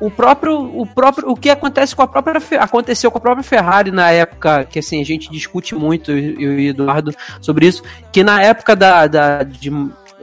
o 0.00 0.10
próprio. 0.10 0.80
O 0.80 0.86
próprio. 0.86 1.30
O 1.30 1.36
que 1.36 1.50
acontece 1.50 1.94
com 1.94 2.02
a 2.02 2.08
própria. 2.08 2.40
Aconteceu 2.60 3.10
com 3.10 3.18
a 3.18 3.20
própria 3.20 3.42
Ferrari 3.42 3.90
na 3.90 4.10
época, 4.10 4.64
que 4.64 4.78
assim, 4.78 5.00
a 5.00 5.04
gente 5.04 5.30
discute 5.30 5.74
muito, 5.74 6.10
eu 6.10 6.58
e 6.58 6.68
o 6.68 6.70
Eduardo, 6.70 7.14
sobre 7.40 7.66
isso, 7.66 7.82
que 8.12 8.22
na 8.22 8.42
época 8.42 8.76
da, 8.76 9.06
da 9.06 9.42
de 9.42 9.70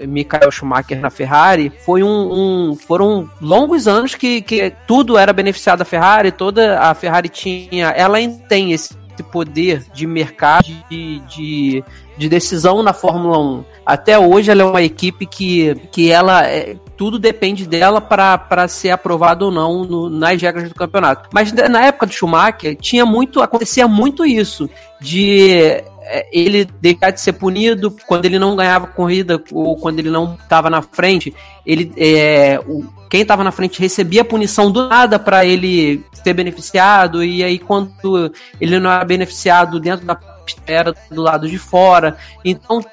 Michael 0.06 0.52
Schumacher 0.52 1.00
na 1.00 1.10
Ferrari, 1.10 1.72
foi 1.86 2.04
um, 2.04 2.10
um, 2.70 2.76
foram 2.76 3.30
longos 3.42 3.88
anos 3.88 4.14
que, 4.14 4.42
que 4.42 4.74
tudo 4.86 5.18
era 5.18 5.34
beneficiado 5.34 5.80
da 5.80 5.86
Ferrari, 5.86 6.32
toda 6.32 6.80
a 6.80 6.94
Ferrari 6.94 7.30
tinha, 7.30 7.88
ela 7.90 8.18
tem 8.48 8.74
esse 8.74 8.96
poder 9.32 9.84
de 9.94 10.06
mercado, 10.06 10.68
de, 10.90 11.20
de, 11.22 11.84
de 12.18 12.30
decisão 12.30 12.84
na 12.84 12.94
Fórmula 12.94 13.40
1. 13.40 13.66
Até 13.86 14.20
hoje 14.20 14.52
ela 14.52 14.62
é 14.62 14.66
uma 14.66 14.82
equipe 14.82 15.26
que, 15.26 15.76
que 15.92 16.12
ela 16.12 16.46
é, 16.46 16.76
tudo 16.98 17.20
depende 17.20 17.68
dela 17.68 18.02
para 18.02 18.68
ser 18.68 18.90
aprovado 18.90 19.46
ou 19.46 19.52
não 19.52 19.86
no, 19.86 20.10
nas 20.10 20.42
regras 20.42 20.68
do 20.68 20.76
campeonato. 20.76 21.30
Mas 21.32 21.52
na 21.52 21.86
época 21.86 22.08
do 22.08 22.14
Schumacher 22.14 22.76
tinha 22.76 23.06
muito 23.06 23.42
acontecia 23.42 23.88
muito 23.88 24.26
isso 24.26 24.70
de 25.00 25.52
é, 26.02 26.28
ele 26.32 26.66
deixar 26.82 27.12
de 27.12 27.22
ser 27.22 27.34
punido 27.34 27.96
quando 28.08 28.26
ele 28.26 28.40
não 28.40 28.56
ganhava 28.56 28.88
corrida 28.88 29.42
ou 29.52 29.78
quando 29.78 30.00
ele 30.00 30.10
não 30.10 30.34
estava 30.42 30.70
na 30.70 30.82
frente. 30.82 31.34
Ele, 31.66 31.92
é, 31.98 32.60
o, 32.66 32.84
quem 33.10 33.22
estava 33.22 33.44
na 33.44 33.52
frente 33.52 33.80
recebia 33.80 34.26
punição 34.26 34.72
do 34.72 34.88
nada 34.90 35.20
para 35.20 35.46
ele 35.46 36.04
ser 36.12 36.34
beneficiado 36.34 37.24
e 37.24 37.44
aí 37.44 37.60
quando 37.60 38.32
ele 38.60 38.80
não 38.80 38.92
era 38.92 39.06
beneficiado 39.06 39.80
dentro 39.80 40.06
da 40.06 40.16
era 40.66 40.94
do 41.10 41.22
lado 41.22 41.48
de 41.48 41.58
fora. 41.58 42.18
Então, 42.44 42.84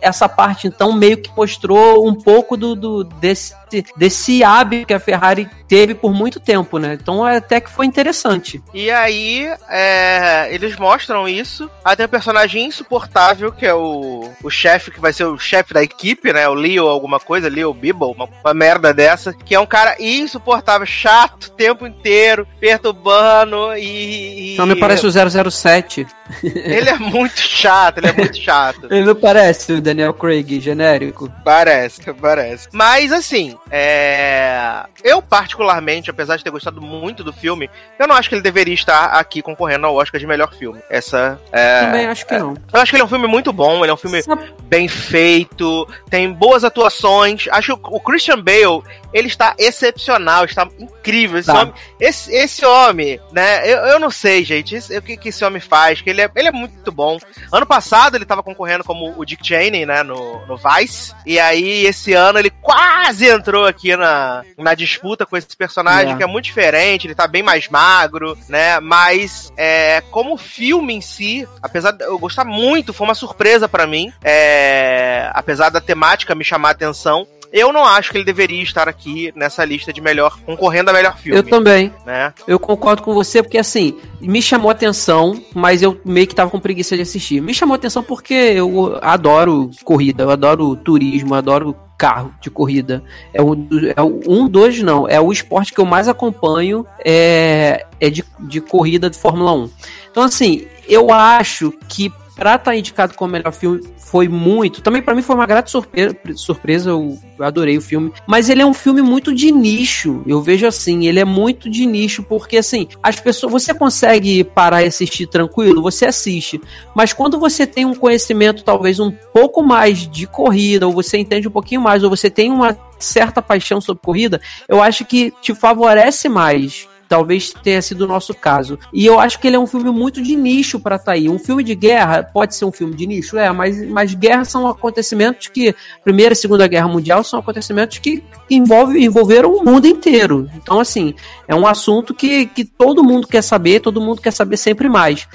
essa 0.00 0.28
parte 0.28 0.66
então 0.66 0.92
meio 0.92 1.18
que 1.18 1.30
mostrou 1.36 2.06
um 2.06 2.14
pouco 2.14 2.56
do, 2.56 2.74
do 2.74 3.04
desse, 3.04 3.54
desse 3.96 4.42
hábito 4.42 4.86
que 4.86 4.94
a 4.94 5.00
Ferrari 5.00 5.48
teve 5.68 5.94
por 5.94 6.14
muito 6.14 6.40
tempo, 6.40 6.78
né? 6.78 6.98
Então 7.00 7.24
até 7.24 7.60
que 7.60 7.70
foi 7.70 7.86
interessante. 7.86 8.62
E 8.72 8.90
aí, 8.90 9.46
é, 9.68 10.48
eles 10.50 10.76
mostram 10.76 11.28
isso. 11.28 11.70
Tem 11.96 12.06
um 12.06 12.08
personagem 12.08 12.64
insuportável, 12.64 13.52
que 13.52 13.66
é 13.66 13.74
o, 13.74 14.30
o 14.42 14.50
chefe, 14.50 14.90
que 14.90 15.00
vai 15.00 15.12
ser 15.12 15.24
o 15.24 15.38
chefe 15.38 15.74
da 15.74 15.82
equipe, 15.82 16.32
né? 16.32 16.48
O 16.48 16.54
Leo 16.54 16.86
alguma 16.86 17.20
coisa, 17.20 17.48
Leo 17.48 17.74
Bibble, 17.74 18.12
uma, 18.12 18.28
uma 18.42 18.54
merda 18.54 18.94
dessa, 18.94 19.32
que 19.32 19.54
é 19.54 19.60
um 19.60 19.66
cara 19.66 19.96
insuportável, 20.00 20.86
chato 20.86 21.44
o 21.44 21.50
tempo 21.50 21.86
inteiro, 21.86 22.46
perturbando 22.60 23.74
e... 23.76 24.54
e... 24.54 24.56
Não 24.56 24.66
me 24.66 24.76
parece 24.76 25.06
o 25.06 25.50
007. 25.50 26.06
Ele 26.42 26.88
é 26.88 26.96
muito 26.98 27.40
chato, 27.40 27.98
ele 27.98 28.08
é 28.08 28.12
muito 28.12 28.36
chato. 28.36 28.86
ele 28.90 29.04
não 29.04 29.14
parece 29.14 29.72
o 29.72 29.80
Daniel 29.80 30.12
Craig 30.12 30.60
genérico? 30.60 31.32
Parece, 31.42 32.02
parece. 32.12 32.68
Mas 32.70 33.12
assim, 33.12 33.56
é... 33.70 34.84
eu 35.04 35.20
particularmente, 35.20 36.10
apesar 36.10 36.36
de 36.36 36.44
ter 36.44 36.50
gostado 36.50 36.80
muito 36.80 37.22
do 37.22 37.32
filme, 37.32 37.70
eu 37.98 38.06
não 38.06 38.14
acho 38.14 38.28
que 38.28 38.34
ele 38.34 38.42
deveria 38.42 38.74
estar 38.74 39.06
aqui 39.06 39.42
concorrendo 39.42 39.86
ao 39.86 39.94
Oscar 39.94 40.20
de 40.20 40.26
melhor 40.26 40.52
filme. 40.54 40.80
Essa 40.90 41.40
é... 41.52 41.80
Também 41.82 42.06
acho 42.06 42.26
que 42.26 42.38
não. 42.38 42.54
Eu 42.72 42.80
acho 42.80 42.90
que 42.90 42.96
ele 42.96 43.02
é 43.02 43.04
um 43.04 43.08
filme 43.08 43.26
muito 43.26 43.52
bom, 43.52 43.84
ele 43.84 43.90
é 43.90 43.94
um 43.94 43.98
filme 43.98 44.22
Sabe... 44.22 44.52
bem 44.64 44.88
feito, 44.88 45.86
tem 46.08 46.32
boas 46.32 46.64
atuações. 46.64 47.46
Acho 47.50 47.76
que 47.76 47.88
o 47.90 48.00
Christian 48.00 48.40
Bale, 48.42 48.82
ele 49.12 49.28
está 49.28 49.54
excepcional, 49.58 50.44
está 50.44 50.68
incrível. 50.78 51.38
Esse, 51.38 51.46
tá. 51.52 51.60
homem, 51.60 51.74
esse, 52.00 52.34
esse 52.34 52.64
homem, 52.64 53.20
né? 53.32 53.68
Eu, 53.70 53.78
eu 53.78 54.00
não 54.00 54.10
sei, 54.10 54.44
gente, 54.44 54.76
o 54.76 55.02
que, 55.02 55.16
que 55.16 55.28
esse 55.30 55.44
homem 55.44 55.60
faz, 55.60 56.00
que 56.00 56.10
ele 56.10 56.22
é, 56.22 56.30
ele 56.34 56.48
é 56.48 56.52
muito 56.52 56.92
bom. 56.92 57.18
Ano 57.52 57.66
passado 57.66 58.16
ele 58.16 58.24
estava 58.24 58.42
concorrendo 58.42 58.84
como 58.84 59.14
o 59.16 59.24
Dick 59.24 59.46
Cheney, 59.46 59.86
né, 59.86 60.02
no, 60.02 60.44
no 60.46 60.56
Vice. 60.56 61.14
E 61.24 61.38
aí, 61.38 61.86
esse 61.86 62.12
ano, 62.12 62.38
ele 62.38 62.50
quase 62.50 63.26
entrou 63.26 63.66
aqui 63.66 63.96
na, 63.96 64.42
na 64.56 64.74
disputa 64.74 65.24
com 65.24 65.36
esse 65.36 65.56
personagem, 65.56 66.14
é. 66.14 66.16
que 66.16 66.22
é 66.22 66.26
muito 66.26 66.44
diferente, 66.44 67.06
ele 67.06 67.14
tá 67.14 67.26
bem 67.26 67.42
mais 67.42 67.68
magro, 67.68 68.36
né? 68.48 68.80
Mas, 68.80 69.52
é, 69.56 70.02
como 70.10 70.36
filme 70.36 70.94
em 70.94 71.00
si, 71.00 71.48
apesar 71.62 71.92
de 71.92 72.04
eu 72.04 72.18
gostar 72.18 72.44
muito, 72.44 72.92
foi 72.92 73.06
uma 73.06 73.14
surpresa 73.14 73.68
para 73.68 73.86
mim. 73.86 74.12
É, 74.22 75.30
apesar 75.32 75.70
da 75.70 75.80
temática 75.80 76.34
me 76.34 76.44
chamar 76.44 76.68
a 76.68 76.72
atenção, 76.72 77.26
eu 77.52 77.72
não 77.72 77.84
acho 77.84 78.10
que 78.10 78.18
ele 78.18 78.24
deveria 78.24 78.62
estar 78.62 78.88
aqui 78.88 79.32
nessa 79.34 79.64
lista 79.64 79.92
de 79.92 80.00
melhor, 80.00 80.38
concorrendo 80.44 80.90
a 80.90 80.92
melhor 80.92 81.16
filme. 81.18 81.38
Eu 81.38 81.42
também. 81.42 81.92
Né? 82.04 82.32
Eu 82.46 82.58
concordo 82.58 83.02
com 83.02 83.14
você, 83.14 83.42
porque 83.42 83.58
assim, 83.58 83.96
me 84.20 84.42
chamou 84.42 84.70
atenção, 84.70 85.42
mas 85.54 85.82
eu 85.82 86.00
meio 86.04 86.26
que 86.26 86.34
tava 86.34 86.50
com 86.50 86.60
preguiça 86.60 86.96
de 86.96 87.02
assistir. 87.02 87.40
Me 87.40 87.54
chamou 87.54 87.74
atenção 87.74 88.02
porque 88.02 88.34
eu 88.34 88.98
adoro 89.02 89.70
corrida, 89.84 90.24
eu 90.24 90.30
adoro 90.30 90.76
turismo, 90.76 91.34
eu 91.34 91.38
adoro 91.38 91.76
carro 91.96 92.32
de 92.40 92.50
corrida. 92.50 93.02
É 93.34 93.42
um, 93.42 93.68
é 93.96 94.02
um 94.02 94.48
dois 94.48 94.80
não, 94.82 95.08
é 95.08 95.20
o 95.20 95.32
esporte 95.32 95.72
que 95.72 95.80
eu 95.80 95.86
mais 95.86 96.08
acompanho 96.08 96.86
é, 97.04 97.84
é 98.00 98.08
de, 98.08 98.24
de 98.40 98.60
corrida 98.60 99.10
de 99.10 99.18
Fórmula 99.18 99.52
1. 99.52 99.70
Então 100.10 100.22
assim, 100.22 100.66
eu 100.88 101.12
acho 101.12 101.72
que 101.88 102.12
pra 102.38 102.54
estar 102.54 102.70
tá 102.70 102.76
indicado 102.76 103.14
como 103.14 103.32
melhor 103.32 103.52
filme 103.52 103.82
foi 103.98 104.28
muito. 104.28 104.80
Também 104.80 105.02
para 105.02 105.14
mim 105.14 105.20
foi 105.20 105.34
uma 105.34 105.44
grata 105.44 105.68
surpresa, 105.68 106.16
surpresa 106.36 106.90
eu 106.90 107.18
adorei 107.40 107.76
o 107.76 107.82
filme. 107.82 108.12
Mas 108.26 108.48
ele 108.48 108.62
é 108.62 108.66
um 108.66 108.72
filme 108.72 109.02
muito 109.02 109.34
de 109.34 109.50
nicho. 109.52 110.22
Eu 110.26 110.40
vejo 110.40 110.66
assim, 110.66 111.06
ele 111.06 111.18
é 111.18 111.24
muito 111.24 111.68
de 111.68 111.84
nicho, 111.84 112.22
porque 112.22 112.56
assim, 112.56 112.88
as 113.02 113.20
pessoas. 113.20 113.52
Você 113.52 113.74
consegue 113.74 114.44
parar 114.44 114.82
e 114.82 114.86
assistir 114.86 115.26
tranquilo, 115.26 115.82
você 115.82 116.06
assiste. 116.06 116.60
Mas 116.94 117.12
quando 117.12 117.38
você 117.38 117.66
tem 117.66 117.84
um 117.84 117.94
conhecimento, 117.94 118.62
talvez, 118.62 119.00
um 119.00 119.10
pouco 119.10 119.62
mais 119.62 120.08
de 120.08 120.26
corrida, 120.26 120.86
ou 120.86 120.92
você 120.92 121.18
entende 121.18 121.48
um 121.48 121.50
pouquinho 121.50 121.80
mais, 121.80 122.04
ou 122.04 122.10
você 122.10 122.30
tem 122.30 122.50
uma 122.50 122.78
certa 122.98 123.42
paixão 123.42 123.80
sobre 123.80 124.02
corrida, 124.02 124.40
eu 124.68 124.82
acho 124.82 125.04
que 125.04 125.32
te 125.42 125.54
favorece 125.54 126.28
mais 126.28 126.87
Talvez 127.08 127.52
tenha 127.62 127.80
sido 127.80 128.02
o 128.02 128.06
nosso 128.06 128.34
caso. 128.34 128.78
E 128.92 129.06
eu 129.06 129.18
acho 129.18 129.38
que 129.38 129.46
ele 129.46 129.56
é 129.56 129.58
um 129.58 129.66
filme 129.66 129.90
muito 129.90 130.22
de 130.22 130.36
nicho 130.36 130.78
para 130.78 130.98
tá 130.98 131.12
aí. 131.12 131.28
Um 131.28 131.38
filme 131.38 131.64
de 131.64 131.74
guerra 131.74 132.22
pode 132.22 132.54
ser 132.54 132.64
um 132.64 132.72
filme 132.72 132.94
de 132.94 133.06
nicho, 133.06 133.38
é, 133.38 133.50
mas, 133.50 133.88
mas 133.88 134.14
guerras 134.14 134.48
são 134.48 134.66
acontecimentos 134.66 135.48
que. 135.48 135.74
Primeira 136.04 136.32
e 136.32 136.36
Segunda 136.36 136.66
Guerra 136.66 136.88
Mundial 136.88 137.24
são 137.24 137.40
acontecimentos 137.40 137.98
que 137.98 138.22
envolve, 138.50 139.02
envolveram 139.02 139.54
o 139.54 139.64
mundo 139.64 139.86
inteiro. 139.86 140.48
Então, 140.54 140.80
assim, 140.80 141.14
é 141.46 141.54
um 141.54 141.66
assunto 141.66 142.14
que, 142.14 142.46
que 142.46 142.64
todo 142.64 143.02
mundo 143.02 143.26
quer 143.26 143.42
saber, 143.42 143.80
todo 143.80 144.00
mundo 144.00 144.20
quer 144.20 144.32
saber 144.32 144.56
sempre 144.56 144.88
mais. 144.88 145.26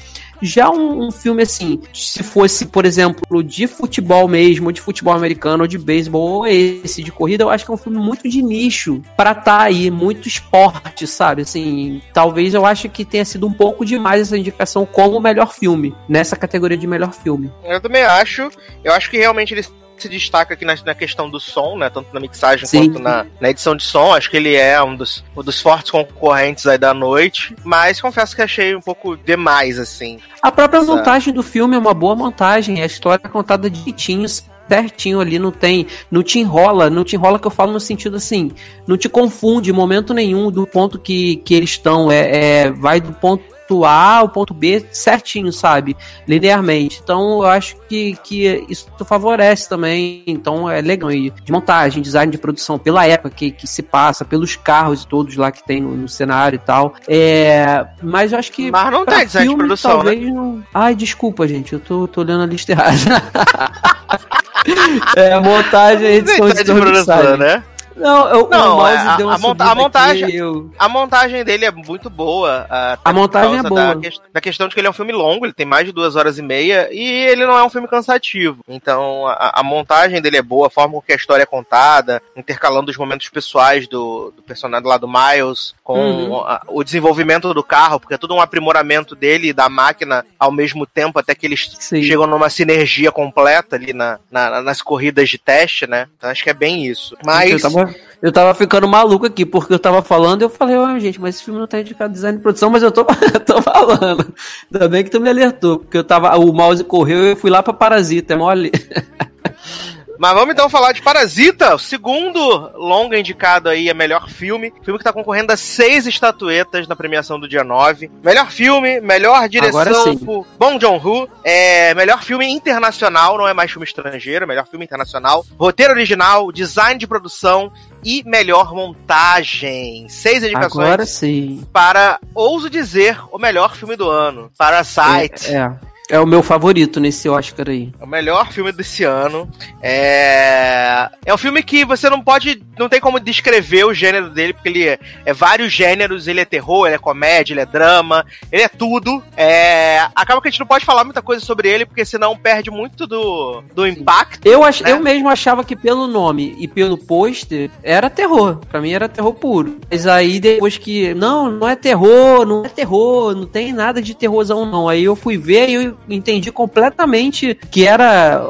Já 0.44 0.70
um, 0.70 1.08
um, 1.08 1.12
filme 1.12 1.42
assim, 1.42 1.82
se 1.94 2.22
fosse, 2.22 2.66
por 2.66 2.86
exemplo, 2.86 3.42
de 3.42 3.66
futebol 3.66 4.28
mesmo, 4.28 4.74
de 4.74 4.82
futebol 4.82 5.14
americano, 5.14 5.64
ou 5.64 5.68
de 5.68 5.78
beisebol, 5.78 6.22
ou 6.22 6.48
esse 6.48 7.02
de 7.02 7.14
corrida, 7.14 7.46
eu 7.46 7.50
acho 7.50 7.64
que 7.64 7.72
é 7.72 7.74
um 7.74 7.78
filme 7.78 7.98
muito 7.98 8.28
de 8.28 8.42
nicho 8.42 9.02
estar 9.32 9.36
tá 9.36 9.62
aí, 9.62 9.90
muito 9.90 10.28
esporte, 10.28 11.08
sabe? 11.08 11.44
Assim, 11.44 12.02
talvez 12.14 12.54
eu 12.54 12.66
acho 12.66 12.90
que 12.90 13.06
tenha 13.06 13.24
sido 13.24 13.48
um 13.48 13.54
pouco 13.54 13.86
demais 13.86 14.22
essa 14.22 14.38
indicação 14.38 14.86
como 14.86 15.18
melhor 15.22 15.54
filme, 15.54 15.96
nessa 16.10 16.36
categoria 16.36 16.78
de 16.78 16.86
melhor 16.86 17.14
filme. 17.14 17.50
Eu 17.64 17.80
também 17.80 18.04
acho. 18.04 18.50
Eu 18.84 18.92
acho 18.92 19.10
que 19.10 19.18
realmente 19.18 19.54
eles 19.54 19.72
se 20.04 20.10
destaca 20.10 20.54
aqui 20.54 20.66
na, 20.66 20.76
na, 20.86 20.94
questão 20.94 21.30
do 21.30 21.40
som, 21.40 21.78
né? 21.78 21.90
Tanto 21.90 22.14
na 22.14 22.20
mixagem 22.20 22.66
Sim. 22.66 22.90
quanto 22.90 23.00
na, 23.00 23.26
na, 23.40 23.50
edição 23.50 23.76
de 23.76 23.84
som. 23.84 24.14
Acho 24.14 24.30
que 24.30 24.38
ele 24.38 24.56
é 24.56 24.82
um 24.82 24.96
dos, 24.96 25.24
um 25.36 25.42
dos 25.42 25.60
fortes 25.62 25.92
concorrentes 25.92 26.68
aí 26.68 26.78
da 26.78 26.94
noite. 26.94 27.56
Mas 27.64 28.02
confesso 28.02 28.36
que 28.36 28.42
achei 28.42 28.76
um 28.76 28.82
pouco 28.82 29.18
demais, 29.18 29.80
assim. 29.80 30.20
A 30.42 30.52
própria 30.52 30.80
essa... 30.80 30.88
montagem 30.96 31.34
do 31.34 31.42
filme 31.42 31.76
é 31.76 31.80
uma 31.80 31.94
boa 31.94 32.16
montagem. 32.16 32.82
A 32.82 32.86
história 32.86 33.22
é 33.24 33.30
contada 33.30 33.70
direitinho, 33.70 34.28
certinho 34.68 35.20
ali, 35.20 35.40
não 35.40 35.52
tem, 35.52 35.88
não 36.10 36.24
te 36.24 36.40
enrola, 36.40 36.90
não 36.90 37.04
te 37.04 37.16
enrola 37.16 37.40
que 37.40 37.48
eu 37.48 37.52
falo 37.52 37.72
no 37.72 37.80
sentido 37.80 38.16
assim, 38.18 38.52
não 38.88 38.98
te 38.98 39.10
confunde 39.10 39.70
em 39.70 39.74
momento 39.74 40.14
nenhum 40.14 40.50
do 40.50 40.66
ponto 40.66 40.98
que, 40.98 41.36
que 41.38 41.54
eles 41.54 41.72
estão, 41.72 42.10
é, 42.12 42.64
é 42.64 42.72
vai 42.72 43.02
do 43.02 43.14
ponto 43.14 43.53
ponto 43.74 43.86
A 43.86 44.18
ao 44.18 44.30
ponto 44.30 44.54
B 44.54 44.86
certinho, 44.92 45.52
sabe? 45.52 45.98
Linearmente. 46.28 47.02
Então 47.04 47.40
eu 47.40 47.46
acho 47.46 47.76
que, 47.90 48.16
que 48.24 48.66
isso 48.70 48.88
favorece 49.06 49.68
também. 49.68 50.24
Então 50.28 50.70
é 50.70 50.82
legal. 50.82 51.12
E 51.12 51.32
de 51.32 51.52
montagem, 51.52 52.02
design 52.02 52.32
de 52.32 52.38
produção, 52.38 52.78
pela 52.78 53.06
época 53.06 53.32
que, 53.32 53.52
que 53.52 53.66
se 53.66 53.82
passa, 53.82 54.24
pelos 54.24 54.56
carros 54.56 55.04
e 55.04 55.08
todos 55.08 55.36
lá 55.36 55.52
que 55.52 55.66
tem 55.66 55.82
no, 55.82 55.96
no 55.96 56.08
cenário 56.08 56.58
e 56.58 56.60
tal. 56.60 56.94
É, 57.08 57.86
mas 58.02 58.32
eu 58.32 58.40
acho 58.40 58.52
que. 58.52 58.70
Mas 58.70 58.92
não 58.92 59.06
tem 59.06 59.26
design 59.26 59.48
filme, 59.48 59.64
de 59.64 59.68
produção. 59.68 59.92
Né? 59.92 60.04
Talvez 60.04 60.22
né? 60.22 60.32
não... 60.32 60.64
Ai, 60.74 60.96
desculpa, 60.96 61.48
gente. 61.48 61.74
Eu 61.74 61.80
tô, 61.80 62.08
tô 62.08 62.22
olhando 62.22 62.44
a 62.44 62.48
lista 62.48 62.72
errada. 62.72 62.94
é, 65.18 65.40
montagem 65.40 66.08
e 66.08 66.18
edição 66.18 66.50
de, 66.50 66.64
de 66.64 66.74
produção, 66.74 67.38
né? 67.38 67.64
Não, 67.96 68.28
eu, 68.30 68.50
não, 68.50 68.74
o 68.74 68.78
mouse 68.78 68.98
a, 68.98 69.18
deu 69.18 69.28
uma 69.28 69.36
a, 69.36 69.38
monta 69.38 69.64
a 69.64 69.76
montagem, 69.76 70.36
eu... 70.36 70.72
a 70.78 70.90
montagem 70.90 71.44
dele 71.44 71.66
é 71.66 71.72
muito 71.72 72.10
boa. 72.10 72.68
A 73.04 73.14
montagem 73.14 73.60
é 73.60 73.64
boa. 73.64 73.96
Da, 73.96 74.10
da, 74.34 74.42
questão 74.42 74.68
de 74.68 74.74
que 74.74 74.80
ele 74.80 74.88
é 74.88 74.90
um 74.90 74.94
filme 74.94 75.12
longo, 75.12 75.46
ele 75.46 75.54
tem 75.54 75.66
mais 75.66 75.86
de 75.86 75.92
duas 75.92 76.16
horas 76.16 76.38
e 76.38 76.42
meia 76.42 76.90
e 76.92 77.02
ele 77.02 77.46
não 77.46 77.58
é 77.58 77.64
um 77.64 77.70
filme 77.70 77.88
cansativo. 77.88 78.60
Então 78.68 79.28
a, 79.28 79.60
a 79.60 79.64
montagem 79.64 80.22
dele 80.22 80.38
é 80.38 80.42
boa, 80.42 80.68
a 80.68 80.72
forma 80.72 80.96
com 80.96 81.02
que 81.02 81.14
a 81.14 81.16
história 81.16 81.44
é 81.44 81.48
contada, 81.48 82.22
intercalando 82.36 82.92
os 82.92 82.98
momentos 82.98 83.30
pessoais 83.30 83.88
do, 83.88 84.32
do 84.36 84.42
personagem 84.42 84.88
lá 84.88 84.98
do 84.98 85.08
Miles 85.08 85.74
com 85.84 86.00
uhum. 86.00 86.38
a, 86.38 86.62
o 86.68 86.84
desenvolvimento 86.84 87.54
do 87.54 87.64
carro, 87.64 88.00
porque 88.00 88.14
é 88.14 88.18
tudo 88.18 88.34
um 88.34 88.42
aprimoramento 88.42 89.16
dele 89.16 89.50
e 89.50 89.54
da 89.54 89.70
máquina 89.70 90.26
ao 90.40 90.52
mesmo 90.52 90.86
tempo, 90.86 91.20
até 91.20 91.36
que 91.36 91.46
eles 91.46 91.70
Sim. 91.80 92.04
chegam 92.04 92.28
numa 92.28 92.50
sinergia 92.50 93.12
completa 93.12 93.76
ali 93.76 93.94
na, 93.94 94.20
na, 94.32 94.62
nas 94.62 94.82
corridas 94.82 95.30
de 95.30 95.38
teste, 95.38 95.88
né? 95.88 96.08
Então 96.18 96.30
acho 96.30 96.44
que 96.44 96.50
é 96.50 96.54
bem 96.54 96.86
isso. 96.86 97.16
Mas. 97.26 97.64
Eu 97.64 97.83
eu 98.22 98.32
tava 98.32 98.54
ficando 98.54 98.88
maluco 98.88 99.26
aqui, 99.26 99.46
porque 99.46 99.74
eu 99.74 99.80
tava 99.80 100.02
falando 100.02 100.42
e 100.42 100.46
eu 100.46 100.50
falei, 100.50 100.78
oh, 100.78 101.00
gente, 101.00 101.20
mas 101.20 101.36
esse 101.36 101.44
filme 101.44 101.60
não 101.60 101.68
tá 101.68 101.80
indicado 101.80 102.14
design 102.14 102.38
de 102.38 102.44
produção, 102.44 102.70
mas 102.70 102.84
eu 102.84 102.92
tô, 102.92 103.06
tô 103.46 103.62
falando. 103.62 104.34
Ainda 104.72 104.88
bem 104.88 105.04
que 105.04 105.10
tu 105.10 105.20
me 105.20 105.30
alertou, 105.30 105.80
porque 105.80 105.98
eu 105.98 106.04
tava. 106.04 106.36
O 106.38 106.54
mouse 106.54 106.84
correu 106.84 107.26
e 107.26 107.30
eu 107.32 107.36
fui 107.36 107.52
lá 107.52 107.62
pra 107.62 107.74
Parasita, 107.74 108.34
é 108.34 108.38
mole. 108.38 108.72
Mas 110.24 110.36
vamos 110.36 110.54
então 110.54 110.70
falar 110.70 110.94
de 110.94 111.02
Parasita, 111.02 111.76
o 111.76 111.78
segundo 111.78 112.40
longa 112.78 113.20
indicado 113.20 113.68
aí 113.68 113.90
é 113.90 113.94
melhor 113.94 114.30
filme. 114.30 114.74
Filme 114.82 114.98
que 114.98 115.04
tá 115.04 115.12
concorrendo 115.12 115.52
a 115.52 115.58
seis 115.58 116.08
estatuetas 116.08 116.88
na 116.88 116.96
premiação 116.96 117.38
do 117.38 117.46
dia 117.46 117.62
9. 117.62 118.10
Melhor 118.24 118.50
filme, 118.50 119.02
melhor 119.02 119.50
direção 119.50 120.18
por 120.18 120.48
Bong 120.58 120.80
Joon-ho, 120.80 121.28
é, 121.44 121.94
melhor 121.94 122.24
filme 122.24 122.50
internacional, 122.50 123.38
não 123.38 123.46
é 123.46 123.54
mais 123.54 123.70
filme 123.70 123.86
estrangeiro, 123.86 124.48
melhor 124.48 124.66
filme 124.66 124.86
internacional, 124.86 125.46
roteiro 125.60 125.92
original, 125.92 126.54
design 126.54 126.98
de 126.98 127.06
produção 127.06 127.70
e 128.02 128.24
melhor 128.26 128.74
montagem. 128.74 130.08
Seis 130.08 130.42
indicações. 130.42 130.86
Agora 130.86 131.06
sim. 131.06 131.68
Para, 131.74 132.18
ouso 132.34 132.70
dizer, 132.70 133.20
o 133.30 133.38
melhor 133.38 133.76
filme 133.76 133.98
do 133.98 134.10
ano. 134.10 134.50
Parasite. 134.58 135.54
É. 135.54 135.58
é. 135.58 135.93
É 136.10 136.20
o 136.20 136.28
meu 136.28 136.44
favorito 136.44 137.00
nesse 137.00 137.30
Oscar 137.30 137.70
aí. 137.70 137.90
É 138.00 138.04
o 138.04 138.08
melhor 138.08 138.52
filme 138.52 138.74
desse 138.74 139.06
ano. 139.06 139.50
É. 139.82 141.10
É 141.26 141.34
um 141.34 141.38
filme 141.38 141.64
que 141.64 141.86
você 141.86 142.10
não 142.10 142.22
pode. 142.22 142.62
Não 142.78 142.90
tem 142.90 143.00
como 143.00 143.20
descrever 143.20 143.86
o 143.86 143.94
gênero 143.94 144.30
dele, 144.30 144.54
porque 144.54 144.68
ele 144.68 144.88
é, 144.88 145.00
é 145.26 145.34
vários 145.34 145.72
gêneros. 145.72 146.28
Ele 146.28 146.42
é 146.42 146.46
terror, 146.46 146.88
ele 146.88 146.96
é 146.96 147.00
comédia, 147.00 147.54
ele 147.54 147.62
é 147.62 147.66
drama, 147.66 148.26
ele 148.52 148.64
é 148.64 148.68
tudo. 148.68 149.24
É. 149.38 150.00
Acaba 150.14 150.42
que 150.42 150.50
a 150.50 150.52
gente 150.52 150.60
não 150.60 150.68
pode 150.68 150.84
falar 150.84 151.06
muita 151.06 151.22
coisa 151.22 151.44
sobre 151.44 151.70
ele, 151.70 151.86
porque 151.86 152.04
senão 152.04 152.36
perde 152.36 152.70
muito 152.70 153.08
do, 153.08 153.64
do 153.74 153.88
impacto. 153.88 154.46
Eu, 154.46 154.64
ach, 154.64 154.82
né? 154.82 154.92
eu 154.92 155.00
mesmo 155.00 155.30
achava 155.30 155.64
que 155.64 155.76
pelo 155.76 156.06
nome 156.06 156.54
e 156.60 156.68
pelo 156.68 156.98
pôster 156.98 157.72
era 157.82 158.10
terror. 158.10 158.58
Pra 158.70 158.82
mim 158.82 158.92
era 158.92 159.08
terror 159.08 159.34
puro. 159.34 159.80
Mas 159.90 160.06
aí 160.06 160.40
depois 160.42 160.78
que. 160.78 161.14
Não, 161.14 161.50
não 161.50 161.70
é 161.70 161.78
terror, 161.78 162.46
não 162.46 162.66
é 162.66 162.70
terror, 162.70 163.34
não 163.34 163.46
tem 163.46 163.72
nada 163.72 164.02
de 164.02 164.14
terrorzão, 164.14 164.66
não. 164.66 164.90
Aí 164.90 165.06
eu 165.06 165.16
fui 165.16 165.38
ver 165.38 165.70
e 165.70 165.74
eu 165.74 165.93
entendi 166.10 166.52
completamente 166.52 167.58
que 167.72 167.86
era 167.86 168.44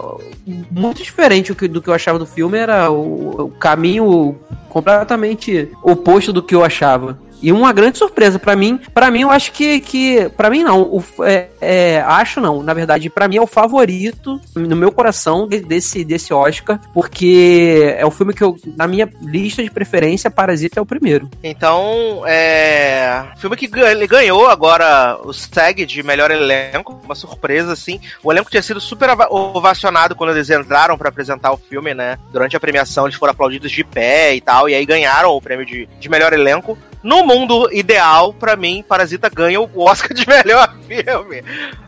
muito 0.70 1.02
diferente 1.02 1.54
do 1.54 1.82
que 1.82 1.90
eu 1.90 1.94
achava 1.94 2.20
do 2.20 2.26
filme, 2.26 2.58
era 2.58 2.92
o, 2.92 3.46
o 3.46 3.50
caminho 3.52 4.38
completamente 4.70 5.70
oposto 5.82 6.34
do 6.34 6.44
que 6.44 6.56
eu 6.56 6.64
achava. 6.64 7.18
E 7.44 7.52
uma 7.52 7.74
grande 7.74 7.98
surpresa 7.98 8.40
para 8.40 8.56
mim, 8.56 8.80
para 8.94 9.12
mim 9.12 9.24
eu 9.24 9.30
acho 9.30 9.52
que, 9.52 9.82
que 9.82 10.30
para 10.30 10.50
mim 10.50 10.64
não, 10.64 10.82
o, 10.82 11.04
é, 11.24 11.50
é, 11.60 12.04
acho 12.08 12.40
não, 12.40 12.64
na 12.64 12.74
verdade, 12.74 13.10
para 13.10 13.28
mim 13.28 13.36
é 13.36 13.42
o 13.42 13.46
favorito 13.46 14.40
no 14.56 14.78
meu 14.78 14.94
coração 14.94 15.46
desse 15.46 16.06
desse 16.06 16.34
Oscar, 16.34 16.80
porque 16.94 17.96
é 17.98 18.06
o 18.06 18.12
filme 18.12 18.34
que 18.34 18.42
eu 18.42 18.56
na 18.78 18.88
minha 18.88 19.10
lista 19.22 19.62
de 19.62 19.70
preferência 19.70 20.32
Parasita 20.32 20.80
é 20.80 20.82
o 20.82 20.86
primeiro. 20.86 21.30
Então, 21.44 22.24
é, 22.26 23.26
filme 23.38 23.58
que 23.58 23.70
ele 23.78 24.08
ganhou 24.08 24.48
agora 24.48 25.20
o 25.22 25.34
SEG 25.34 25.86
de 25.86 26.02
melhor 26.02 26.32
elenco, 26.32 26.98
uma 27.04 27.16
surpresa 27.16 27.74
assim. 27.74 28.00
O 28.24 28.32
elenco 28.32 28.50
tinha 28.50 28.64
sido 28.64 28.80
super 28.80 29.10
ovacionado 29.30 30.16
quando 30.16 30.32
eles 30.32 30.50
entraram 30.50 30.98
para 30.98 31.10
apresentar 31.10 31.52
o 31.52 31.58
filme, 31.58 31.94
né? 31.94 32.18
Durante 32.32 32.56
a 32.56 32.60
premiação 32.60 33.06
eles 33.06 33.18
foram 33.18 33.32
aplaudidos 33.32 33.70
de 33.70 33.84
pé 33.84 34.34
e 34.34 34.40
tal, 34.40 34.70
e 34.70 34.76
aí 34.76 34.86
ganharam 34.86 35.32
o 35.32 35.42
prêmio 35.42 35.66
de, 35.66 35.90
de 36.00 36.10
melhor 36.10 36.32
elenco. 36.32 36.78
No 37.04 37.26
mundo 37.26 37.70
ideal, 37.72 38.34
para 38.34 38.56
mim, 38.56 38.84
Parasita 38.88 39.30
ganha 39.30 39.60
o 39.60 39.70
Oscar 39.76 40.14
de 40.14 40.26
melhor 40.30 40.74
filme. 40.88 41.44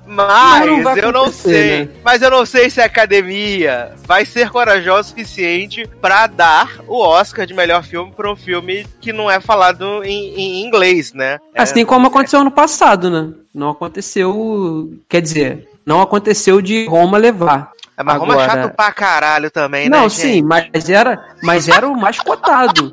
Mas 0.06 0.66
não, 0.66 0.82
não 0.82 0.98
eu 0.98 1.12
não 1.12 1.32
sei. 1.32 1.86
Né? 1.86 1.90
Mas 2.04 2.22
eu 2.22 2.30
não 2.30 2.46
sei 2.46 2.70
se 2.70 2.82
a 2.82 2.86
academia 2.86 3.94
vai 4.06 4.26
ser 4.26 4.50
corajosa 4.52 5.02
o 5.02 5.04
suficiente 5.10 5.88
para 6.02 6.28
dar 6.28 6.80
o 6.88 7.00
Oscar 7.00 7.46
de 7.46 7.54
melhor 7.54 7.84
filme 7.84 8.12
para 8.12 8.32
um 8.32 8.36
filme 8.36 8.86
que 9.02 9.12
não 9.12 9.32
é 9.32 9.40
falado 9.40 10.04
em, 10.04 10.36
em 10.36 10.66
inglês, 10.66 11.14
né? 11.14 11.40
Assim 11.56 11.82
é, 11.82 11.86
como 11.86 12.08
aconteceu 12.08 12.42
ano 12.42 12.52
passado, 12.52 13.10
né? 13.10 13.34
Não 13.54 13.70
aconteceu. 13.70 14.94
Quer 15.10 15.22
dizer, 15.22 15.68
não 15.86 16.02
aconteceu 16.02 16.62
de 16.62 16.86
Roma 16.88 17.18
levar. 17.18 17.72
É, 17.98 18.04
mas 18.04 18.16
Agora... 18.16 18.32
Roma 18.34 18.44
é 18.44 18.50
chato 18.50 18.76
pra 18.76 18.92
caralho 18.92 19.50
também, 19.50 19.90
né? 19.90 19.98
Não, 19.98 20.10
sim, 20.10 20.42
mas 20.42 20.90
era, 20.90 21.18
mas 21.42 21.70
era 21.70 21.88
o 21.88 21.96
mais 21.96 22.20
cotado. 22.20 22.92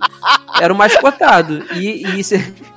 Era 0.61 0.73
o 0.73 0.77
mais 0.77 0.97
cotado. 0.97 1.65
E, 1.75 2.21
e, 2.21 2.23